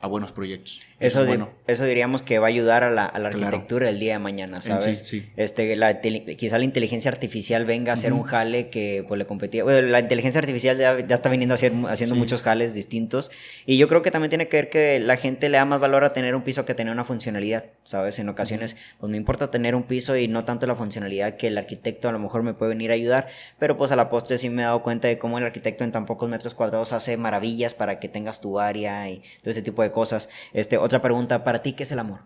buenos 0.08 0.32
proyectos. 0.32 0.82
Eso, 1.00 1.26
eso 1.68 1.86
diríamos 1.86 2.22
que 2.22 2.40
va 2.40 2.48
a 2.48 2.50
ayudar 2.50 2.84
a 2.84 2.92
la, 2.92 3.06
arquitectura 3.06 3.90
el 3.90 4.00
día 4.00 4.14
de 4.14 4.20
mañana, 4.20 4.62
¿sabes? 4.62 5.04
Sí, 5.06 5.30
Este, 5.36 5.76
la, 5.76 6.02
quizá 6.02 6.58
la 6.58 6.64
inteligencia 6.64 7.10
artificial 7.12 7.66
venga 7.66 7.92
a 7.92 7.94
hacer 7.94 8.14
un 8.14 8.24
jale 8.24 8.70
que 8.70 9.06
pues, 9.08 9.18
le 9.18 9.26
competía. 9.26 9.64
Bueno, 9.64 9.88
la 9.88 10.00
inteligencia 10.00 10.40
artificial 10.40 10.78
ya, 10.78 10.98
está 10.98 11.30
viniendo 11.30 11.56
haciendo 11.56 12.16
muchos 12.16 12.42
jales 12.42 12.74
distintos. 12.74 13.32
Y 13.66 13.78
yo 13.78 13.88
creo 13.88 14.02
que 14.02 14.12
también 14.12 14.30
tiene 14.30 14.48
que 14.48 14.58
ver 14.58 14.70
que 14.70 15.00
la 15.00 15.18
gente 15.18 15.50
le 15.50 15.58
da 15.58 15.66
más 15.66 15.80
valor 15.80 16.04
a 16.04 16.14
tener 16.14 16.36
un 16.36 16.44
piso 16.44 16.66
que 16.66 16.74
tener 16.74 16.94
una 16.94 17.06
funcionalidad, 17.06 17.66
¿sabes? 17.84 18.20
En 18.20 18.30
ocasiones, 18.30 18.78
pues 19.00 19.10
me 19.10 19.18
importa 19.18 19.52
tener 19.52 19.76
un 19.76 19.84
piso 19.84 20.16
y 20.18 20.28
no 20.28 20.46
tanto 20.46 20.68
la 20.68 20.76
funcionalidad 20.76 21.36
que 21.36 21.48
el 21.48 21.58
arquitecto 21.58 22.10
a 22.10 22.12
lo 22.12 22.20
mejor 22.20 22.44
me 22.44 22.54
puede 22.54 22.70
venir 22.70 22.92
a 22.92 22.96
ayudar. 22.96 23.28
Pero 23.60 23.78
pues 23.78 23.92
a 23.92 23.96
la 23.96 24.10
postre 24.10 24.38
sí 24.38 24.50
me 24.50 24.64
he 24.64 24.66
dado 24.66 24.82
cuenta 24.84 25.08
de 25.08 25.18
cómo 25.18 25.38
el 25.38 25.46
arquitecto 25.46 25.84
en 25.84 25.92
tan 25.92 26.06
pocos 26.06 26.30
metros 26.30 26.54
cuadrados 26.54 26.94
hace 26.94 27.18
maravillas 27.18 27.74
para 27.74 28.00
que 28.00 28.10
tengas 28.10 28.42
tu 28.42 28.60
área 28.60 29.10
y 29.10 29.22
todo 29.42 29.52
ese 29.52 29.62
tipo 29.62 29.82
de 29.84 29.91
cosas. 29.92 30.30
Este, 30.54 30.78
otra 30.78 31.02
pregunta, 31.02 31.44
¿para 31.44 31.62
ti 31.62 31.74
qué 31.74 31.84
es 31.84 31.92
el 31.92 32.00
amor? 32.00 32.22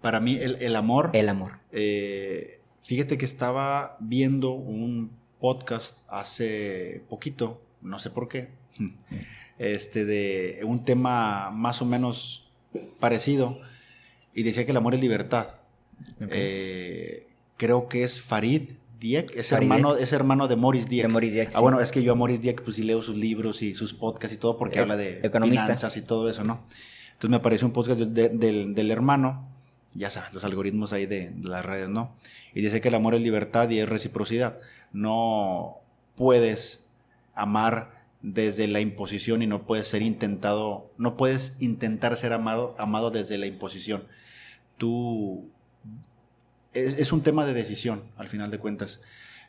Para 0.00 0.20
mí 0.20 0.38
el, 0.40 0.76
amor... 0.76 1.10
El 1.12 1.28
amor. 1.28 1.58
Eh, 1.72 2.60
fíjate 2.82 3.18
que 3.18 3.24
estaba 3.24 3.96
viendo 4.00 4.52
un 4.52 5.10
podcast 5.40 6.00
hace 6.08 7.02
poquito, 7.08 7.60
no 7.82 7.98
sé 7.98 8.10
por 8.10 8.28
qué, 8.28 8.48
este, 9.58 10.04
de 10.04 10.60
un 10.64 10.84
tema 10.84 11.50
más 11.50 11.82
o 11.82 11.84
menos 11.84 12.48
parecido 13.00 13.60
y 14.34 14.42
decía 14.42 14.64
que 14.64 14.70
el 14.70 14.76
amor 14.76 14.94
es 14.94 15.00
libertad. 15.00 15.54
Eh, 16.30 17.26
creo 17.56 17.88
que 17.88 18.04
es 18.04 18.20
Farid 18.20 18.70
Dieck, 18.98 19.36
es, 19.36 19.52
hermano, 19.52 19.96
es 19.96 20.12
hermano 20.12 20.48
de 20.48 20.56
Morris 20.56 20.88
Dieck. 20.88 21.04
ah, 21.54 21.60
bueno, 21.60 21.80
es 21.80 21.92
que 21.92 22.02
yo 22.02 22.12
a 22.12 22.14
Morris 22.14 22.40
Dieck 22.40 22.62
pues 22.62 22.76
sí 22.76 22.82
leo 22.82 23.00
sus 23.02 23.16
libros 23.16 23.62
y 23.62 23.74
sus 23.74 23.94
podcasts 23.94 24.36
y 24.36 24.38
todo 24.38 24.56
porque 24.58 24.80
habla 24.80 24.96
de 24.96 25.20
finanzas 25.30 25.96
y 25.96 26.02
todo 26.02 26.28
eso, 26.28 26.44
¿no? 26.44 26.64
Entonces 27.18 27.30
me 27.30 27.36
apareció 27.36 27.66
un 27.66 27.72
podcast 27.72 27.98
del, 27.98 28.90
hermano, 28.92 29.48
ya 29.92 30.08
sabes, 30.08 30.32
los 30.32 30.44
algoritmos 30.44 30.92
ahí 30.92 31.06
de, 31.06 31.32
las 31.42 31.64
redes, 31.64 31.90
¿no? 31.90 32.14
Y 32.54 32.60
dice 32.60 32.80
que 32.80 32.88
el 32.88 32.94
amor 32.94 33.16
es 33.16 33.22
libertad 33.22 33.68
y 33.70 33.80
es 33.80 33.88
reciprocidad. 33.88 34.58
No 34.92 35.78
puedes 36.14 36.86
amar 37.34 38.04
desde 38.22 38.68
la 38.68 38.80
imposición 38.80 39.42
y 39.42 39.48
no 39.48 39.64
puedes 39.64 39.88
ser 39.88 40.02
intentado, 40.02 40.92
no 40.96 41.16
puedes 41.16 41.56
intentar 41.60 42.16
ser 42.16 42.32
amado, 42.32 42.76
amado 42.78 43.10
desde 43.10 43.36
la 43.36 43.46
imposición. 43.46 44.04
Tú, 44.76 45.50
es, 46.86 47.12
un 47.12 47.22
tema 47.22 47.46
de 47.46 47.54
decisión, 47.54 48.04
al 48.16 48.28
final 48.28 48.50
de 48.50 48.58
cuentas. 48.58 49.00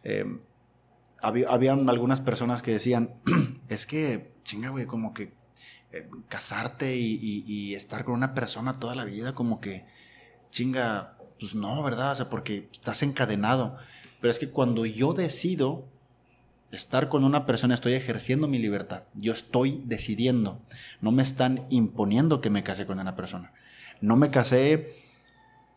Eh, 0.03 0.25
había, 1.21 1.49
habían 1.49 1.89
algunas 1.89 2.21
personas 2.21 2.61
que 2.61 2.71
decían, 2.71 3.15
es 3.69 3.86
que, 3.86 4.34
chinga, 4.43 4.69
güey, 4.69 4.86
como 4.86 5.13
que 5.13 5.34
eh, 5.91 6.07
casarte 6.27 6.95
y, 6.95 7.73
estar 7.73 8.05
con 8.05 8.13
una 8.13 8.36
persona 8.36 8.80
toda 8.80 8.93
la 8.93 9.05
vida, 9.05 9.34
como 9.34 9.59
que, 9.59 9.86
chinga, 10.51 11.17
pues 11.39 11.55
no, 11.55 11.82
¿verdad? 11.82 12.11
O 12.11 12.15
sea, 12.15 12.30
porque 12.30 12.69
estás 12.71 13.01
encadenado. 13.01 13.77
Pero 14.21 14.32
es 14.32 14.39
que 14.39 14.49
cuando 14.49 14.86
yo 14.86 15.13
decido 15.13 15.88
estar 16.71 17.09
con 17.09 17.23
una 17.23 17.45
persona, 17.45 17.73
estoy 17.73 17.93
ejerciendo 17.93 18.47
mi 18.47 18.59
libertad. 18.59 19.03
Yo 19.15 19.34
estoy 19.34 19.82
decidiendo. 19.86 20.61
No 21.01 21.11
me 21.11 21.23
están 21.23 21.65
imponiendo 21.69 22.41
que 22.41 22.49
me 22.49 22.63
case 22.63 22.86
con 22.86 22.99
una 22.99 23.15
persona. 23.15 23.53
No 24.01 24.15
me 24.15 24.30
casé 24.30 24.93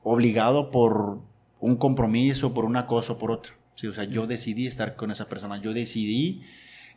obligado 0.03 0.70
por 0.70 1.22
un 1.62 1.76
compromiso, 1.76 2.52
por 2.52 2.64
una 2.64 2.86
cosa 2.86 3.14
o 3.14 3.18
por 3.18 3.30
otra. 3.30 3.54
Sí, 3.76 3.86
o 3.86 3.92
sea, 3.92 4.04
yo 4.04 4.26
decidí 4.26 4.66
estar 4.66 4.96
con 4.96 5.10
esa 5.10 5.28
persona. 5.28 5.60
Yo 5.60 5.72
decidí 5.72 6.42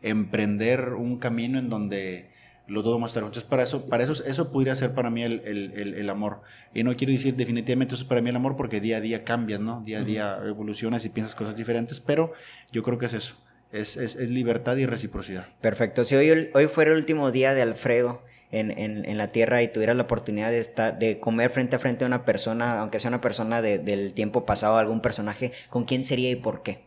emprender 0.02 0.94
un 0.94 1.18
camino 1.18 1.60
en 1.60 1.70
donde 1.70 2.32
los 2.68 2.84
dos 2.84 2.96
vamos 2.96 3.10
a 3.10 3.12
estar 3.12 3.24
Entonces, 3.24 3.48
para 3.48 3.62
eso, 3.62 3.86
para 3.86 4.04
eso, 4.04 4.24
eso 4.26 4.52
podría 4.52 4.76
ser 4.76 4.96
para 4.96 5.12
mí 5.12 5.22
el, 5.22 5.42
el, 5.46 5.94
el, 5.94 6.10
amor. 6.10 6.42
Y 6.74 6.84
no 6.84 6.96
quiero 6.96 7.14
decir 7.14 7.36
definitivamente 7.36 7.94
eso 7.94 8.04
es 8.04 8.10
para 8.10 8.22
mí 8.22 8.32
el 8.32 8.36
amor 8.36 8.56
porque 8.56 8.82
día 8.82 8.98
a 8.98 9.02
día 9.02 9.24
cambias, 9.24 9.62
¿no? 9.62 9.82
Día 9.86 10.00
a 10.00 10.04
día 10.04 10.40
evolucionas 10.44 11.06
y 11.06 11.10
piensas 11.10 11.36
cosas 11.36 11.56
diferentes, 11.56 12.00
pero 12.00 12.34
yo 12.72 12.82
creo 12.82 12.98
que 12.98 13.06
es 13.06 13.14
eso. 13.14 13.36
Es, 13.72 13.98
es, 13.98 14.16
es 14.16 14.32
libertad 14.32 14.78
y 14.78 14.88
reciprocidad. 14.88 15.48
Perfecto. 15.62 16.04
Si 16.04 16.16
hoy, 16.16 16.50
hoy 16.54 16.66
fuera 16.66 16.92
el 16.92 16.98
último 16.98 17.32
día 17.32 17.54
de 17.54 17.62
Alfredo 17.62 18.24
en, 18.52 18.72
en, 18.72 19.06
en, 19.06 19.18
la 19.18 19.28
tierra 19.28 19.62
y 19.62 19.68
tuviera 19.68 19.94
la 19.94 20.04
oportunidad 20.04 20.50
de 20.52 20.60
estar, 20.60 20.98
de 21.00 21.20
comer 21.20 21.50
frente 21.50 21.76
a 21.76 21.80
frente 21.80 22.06
a 22.06 22.08
una 22.08 22.26
persona, 22.26 22.80
aunque 22.80 23.00
sea 23.00 23.10
una 23.10 23.22
persona 23.22 23.62
de, 23.62 23.80
del 23.80 24.14
tiempo 24.14 24.46
pasado, 24.46 24.78
algún 24.78 25.02
personaje, 25.02 25.52
¿con 25.70 25.86
quién 25.86 26.04
sería 26.04 26.30
y 26.32 26.36
por 26.36 26.64
qué? 26.64 26.86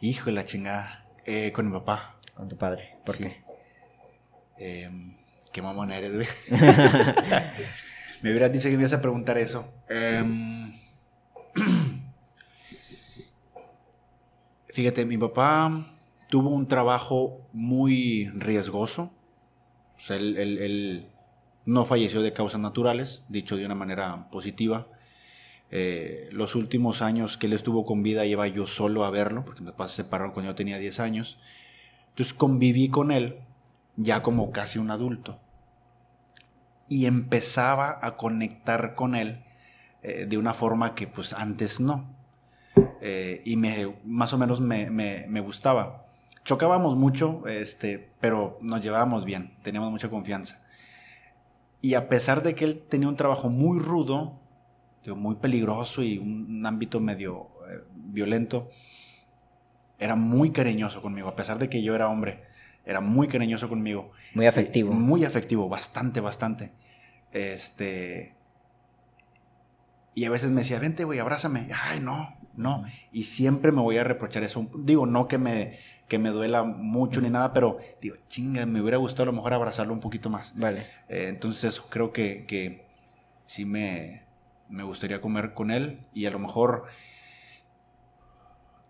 Hijo 0.00 0.26
de 0.26 0.32
la 0.32 0.44
chingada. 0.44 1.06
Eh, 1.24 1.52
con 1.52 1.66
mi 1.66 1.72
papá. 1.72 2.16
Con 2.34 2.48
tu 2.48 2.56
padre. 2.56 2.96
¿Por 3.04 3.16
qué? 3.16 3.42
Eh, 4.58 4.90
qué 5.52 5.62
mamón 5.62 5.90
eres, 5.90 6.12
güey. 6.12 6.26
me 8.22 8.30
hubieras 8.30 8.52
dicho 8.52 8.68
que 8.68 8.76
me 8.76 8.82
ibas 8.82 8.92
a 8.92 9.00
preguntar 9.00 9.38
eso. 9.38 9.72
Em, 9.88 10.72
fíjate, 14.68 15.06
mi 15.06 15.16
papá 15.16 15.86
tuvo 16.28 16.50
un 16.50 16.68
trabajo 16.68 17.48
muy 17.52 18.28
riesgoso. 18.34 19.12
Él, 20.08 21.06
no 21.66 21.84
falleció 21.84 22.22
de 22.22 22.32
causas 22.32 22.60
naturales, 22.60 23.24
dicho 23.28 23.56
de 23.56 23.64
una 23.64 23.74
manera 23.74 24.28
positiva. 24.30 24.86
Eh, 25.70 26.28
los 26.30 26.54
últimos 26.54 27.00
años 27.02 27.36
que 27.36 27.46
él 27.46 27.54
estuvo 27.54 27.86
con 27.86 28.02
vida 28.02 28.26
iba 28.26 28.46
yo 28.48 28.66
solo 28.66 29.04
a 29.04 29.10
verlo, 29.10 29.44
porque 29.44 29.62
mis 29.62 29.70
papás 29.70 29.92
se 29.92 30.02
separaron 30.02 30.32
cuando 30.32 30.52
yo 30.52 30.54
tenía 30.54 30.78
10 30.78 31.00
años. 31.00 31.38
Entonces 32.10 32.34
conviví 32.34 32.88
con 32.90 33.10
él 33.10 33.38
ya 33.96 34.22
como 34.22 34.52
casi 34.52 34.78
un 34.78 34.90
adulto. 34.90 35.38
Y 36.88 37.06
empezaba 37.06 37.98
a 38.02 38.16
conectar 38.16 38.94
con 38.94 39.14
él 39.14 39.42
eh, 40.02 40.26
de 40.28 40.36
una 40.36 40.52
forma 40.52 40.94
que 40.94 41.06
pues 41.06 41.32
antes 41.32 41.80
no. 41.80 42.14
Eh, 43.00 43.42
y 43.44 43.56
me, 43.56 43.96
más 44.04 44.32
o 44.32 44.38
menos 44.38 44.60
me, 44.60 44.90
me, 44.90 45.40
gustaba. 45.40 46.03
Chocábamos 46.44 46.94
mucho, 46.96 47.46
este, 47.46 48.10
pero 48.20 48.58
nos 48.60 48.82
llevábamos 48.82 49.24
bien, 49.24 49.56
teníamos 49.62 49.90
mucha 49.90 50.10
confianza. 50.10 50.62
Y 51.80 51.94
a 51.94 52.08
pesar 52.08 52.42
de 52.42 52.54
que 52.54 52.64
él 52.64 52.82
tenía 52.88 53.08
un 53.08 53.16
trabajo 53.16 53.48
muy 53.48 53.78
rudo, 53.78 54.40
muy 55.06 55.36
peligroso 55.36 56.02
y 56.02 56.18
un, 56.18 56.64
ámbito 56.66 57.00
medio 57.00 57.48
eh, 57.68 57.82
violento, 57.94 58.70
era 59.98 60.16
muy 60.16 60.50
cariñoso 60.50 61.02
conmigo, 61.02 61.28
a 61.28 61.36
pesar 61.36 61.58
de 61.58 61.68
que 61.68 61.82
yo 61.82 61.94
era 61.94 62.08
hombre, 62.08 62.44
era 62.84 63.00
muy 63.00 63.28
cariñoso 63.28 63.68
conmigo. 63.68 64.12
Muy 64.34 64.46
afectivo. 64.46 64.92
muy 64.92 65.24
afectivo, 65.24 65.68
bastante, 65.68 66.20
bastante. 66.20 66.72
Este. 67.32 68.34
Y 70.14 70.26
a 70.26 70.30
veces 70.30 70.50
me 70.50 70.60
decía, 70.60 70.78
vente, 70.78 71.04
güey, 71.04 71.18
abrázame. 71.18 71.68
Ay, 71.82 72.00
no, 72.00 72.36
no. 72.54 72.84
Y 73.12 73.24
siempre 73.24 73.72
me 73.72 73.80
voy 73.80 73.96
a 73.96 74.04
reprochar 74.04 74.42
eso. 74.42 74.68
Digo, 74.78 75.06
no 75.06 75.28
que 75.28 75.38
me, 75.38 75.78
que 76.08 76.18
me 76.18 76.30
duela 76.30 76.64
mucho 76.64 77.20
ni 77.20 77.30
nada, 77.30 77.52
pero 77.52 77.78
digo, 78.00 78.16
chinga, 78.28 78.66
me 78.66 78.80
hubiera 78.80 78.98
gustado 78.98 79.24
a 79.24 79.26
lo 79.26 79.32
mejor 79.32 79.54
abrazarlo 79.54 79.92
un 79.92 80.00
poquito 80.00 80.30
más. 80.30 80.52
Vale. 80.56 80.86
Eh, 81.08 81.26
entonces 81.28 81.64
eso, 81.64 81.86
creo 81.88 82.12
que, 82.12 82.44
que 82.46 82.84
sí 83.46 83.64
me, 83.64 84.22
me 84.68 84.82
gustaría 84.82 85.20
comer 85.20 85.54
con 85.54 85.70
él 85.70 86.00
y 86.12 86.26
a 86.26 86.30
lo 86.30 86.38
mejor, 86.38 86.84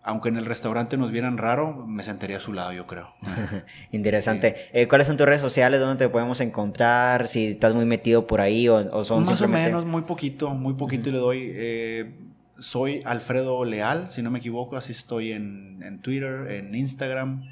aunque 0.02 0.28
en 0.28 0.36
el 0.36 0.44
restaurante 0.44 0.96
nos 0.96 1.12
vieran 1.12 1.38
raro, 1.38 1.86
me 1.86 2.02
sentaría 2.02 2.38
a 2.38 2.40
su 2.40 2.52
lado, 2.52 2.72
yo 2.72 2.86
creo. 2.88 3.14
Interesante. 3.92 4.56
Eh, 4.72 4.88
¿Cuáles 4.88 5.06
son 5.06 5.16
tus 5.16 5.26
redes 5.26 5.40
sociales? 5.40 5.80
¿Dónde 5.80 6.04
te 6.04 6.08
podemos 6.10 6.40
encontrar? 6.40 7.28
Si 7.28 7.52
estás 7.52 7.74
muy 7.74 7.84
metido 7.84 8.26
por 8.26 8.40
ahí 8.40 8.68
o, 8.68 9.04
son 9.04 9.24
Más 9.24 9.40
o 9.40 9.48
menos, 9.48 9.84
muy 9.84 10.02
poquito, 10.02 10.50
muy 10.50 10.74
poquito 10.74 11.10
le 11.10 11.18
doy. 11.18 11.52
Eh, 11.54 12.14
soy 12.58 13.02
Alfredo 13.04 13.64
Leal, 13.64 14.10
si 14.10 14.22
no 14.22 14.30
me 14.30 14.38
equivoco, 14.38 14.76
así 14.76 14.92
estoy 14.92 15.32
en, 15.32 15.82
en 15.82 16.00
Twitter, 16.00 16.50
en 16.50 16.74
Instagram 16.74 17.44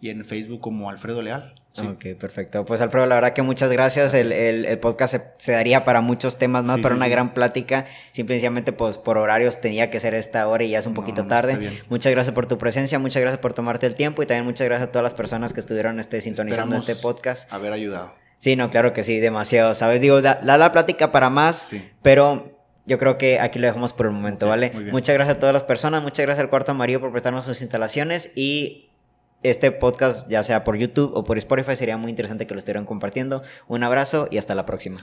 y 0.00 0.10
en 0.10 0.24
Facebook 0.24 0.60
como 0.60 0.90
Alfredo 0.90 1.22
Leal. 1.22 1.54
Ok, 1.78 2.06
perfecto. 2.18 2.64
Pues 2.64 2.80
Alfredo, 2.80 3.06
la 3.06 3.16
verdad 3.16 3.32
que 3.32 3.42
muchas 3.42 3.70
gracias. 3.70 4.14
El, 4.14 4.32
el, 4.32 4.78
podcast 4.78 5.16
se, 5.38 5.52
daría 5.52 5.84
para 5.84 6.00
muchos 6.00 6.38
temas 6.38 6.64
más, 6.64 6.80
para 6.80 6.94
una 6.94 7.08
gran 7.08 7.34
plática. 7.34 7.86
Simplemente 8.12 8.72
pues 8.72 8.98
por 8.98 9.18
horarios 9.18 9.60
tenía 9.60 9.90
que 9.90 10.00
ser 10.00 10.14
esta 10.14 10.46
hora 10.48 10.64
y 10.64 10.70
ya 10.70 10.78
es 10.78 10.86
un 10.86 10.94
poquito 10.94 11.26
tarde. 11.26 11.70
Muchas 11.88 12.12
gracias 12.12 12.34
por 12.34 12.46
tu 12.46 12.58
presencia, 12.58 12.98
muchas 12.98 13.20
gracias 13.20 13.40
por 13.40 13.52
tomarte 13.52 13.86
el 13.86 13.94
tiempo 13.94 14.22
y 14.22 14.26
también 14.26 14.44
muchas 14.44 14.66
gracias 14.66 14.88
a 14.88 14.92
todas 14.92 15.02
las 15.02 15.14
personas 15.14 15.52
que 15.52 15.60
estuvieron 15.60 16.00
este, 16.00 16.20
sintonizando 16.20 16.76
este 16.76 16.96
podcast. 16.96 17.52
Haber 17.52 17.72
ayudado. 17.72 18.14
Sí, 18.38 18.54
no, 18.54 18.70
claro 18.70 18.92
que 18.92 19.02
sí, 19.02 19.18
demasiado. 19.18 19.74
Sabes, 19.74 20.00
digo, 20.00 20.20
da, 20.22 20.40
la 20.42 20.72
plática 20.72 21.10
para 21.10 21.30
más, 21.30 21.72
pero 22.02 22.55
yo 22.86 22.98
creo 22.98 23.18
que 23.18 23.40
aquí 23.40 23.58
lo 23.58 23.66
dejamos 23.66 23.92
por 23.92 24.06
el 24.06 24.12
momento, 24.12 24.48
¿vale? 24.48 24.72
Muchas 24.92 25.14
gracias 25.14 25.36
a 25.36 25.40
todas 25.40 25.52
las 25.52 25.64
personas, 25.64 26.02
muchas 26.02 26.24
gracias 26.24 26.42
al 26.42 26.50
Cuarto 26.50 26.70
Amarillo 26.70 27.00
por 27.00 27.10
prestarnos 27.10 27.44
sus 27.44 27.60
instalaciones 27.60 28.32
y 28.34 28.90
este 29.42 29.70
podcast, 29.72 30.28
ya 30.28 30.42
sea 30.42 30.64
por 30.64 30.76
YouTube 30.76 31.12
o 31.14 31.24
por 31.24 31.38
Spotify, 31.38 31.76
sería 31.76 31.96
muy 31.96 32.10
interesante 32.10 32.46
que 32.46 32.54
lo 32.54 32.58
estuvieran 32.58 32.84
compartiendo. 32.84 33.42
Un 33.68 33.84
abrazo 33.84 34.28
y 34.30 34.38
hasta 34.38 34.54
la 34.54 34.66
próxima. 34.66 34.98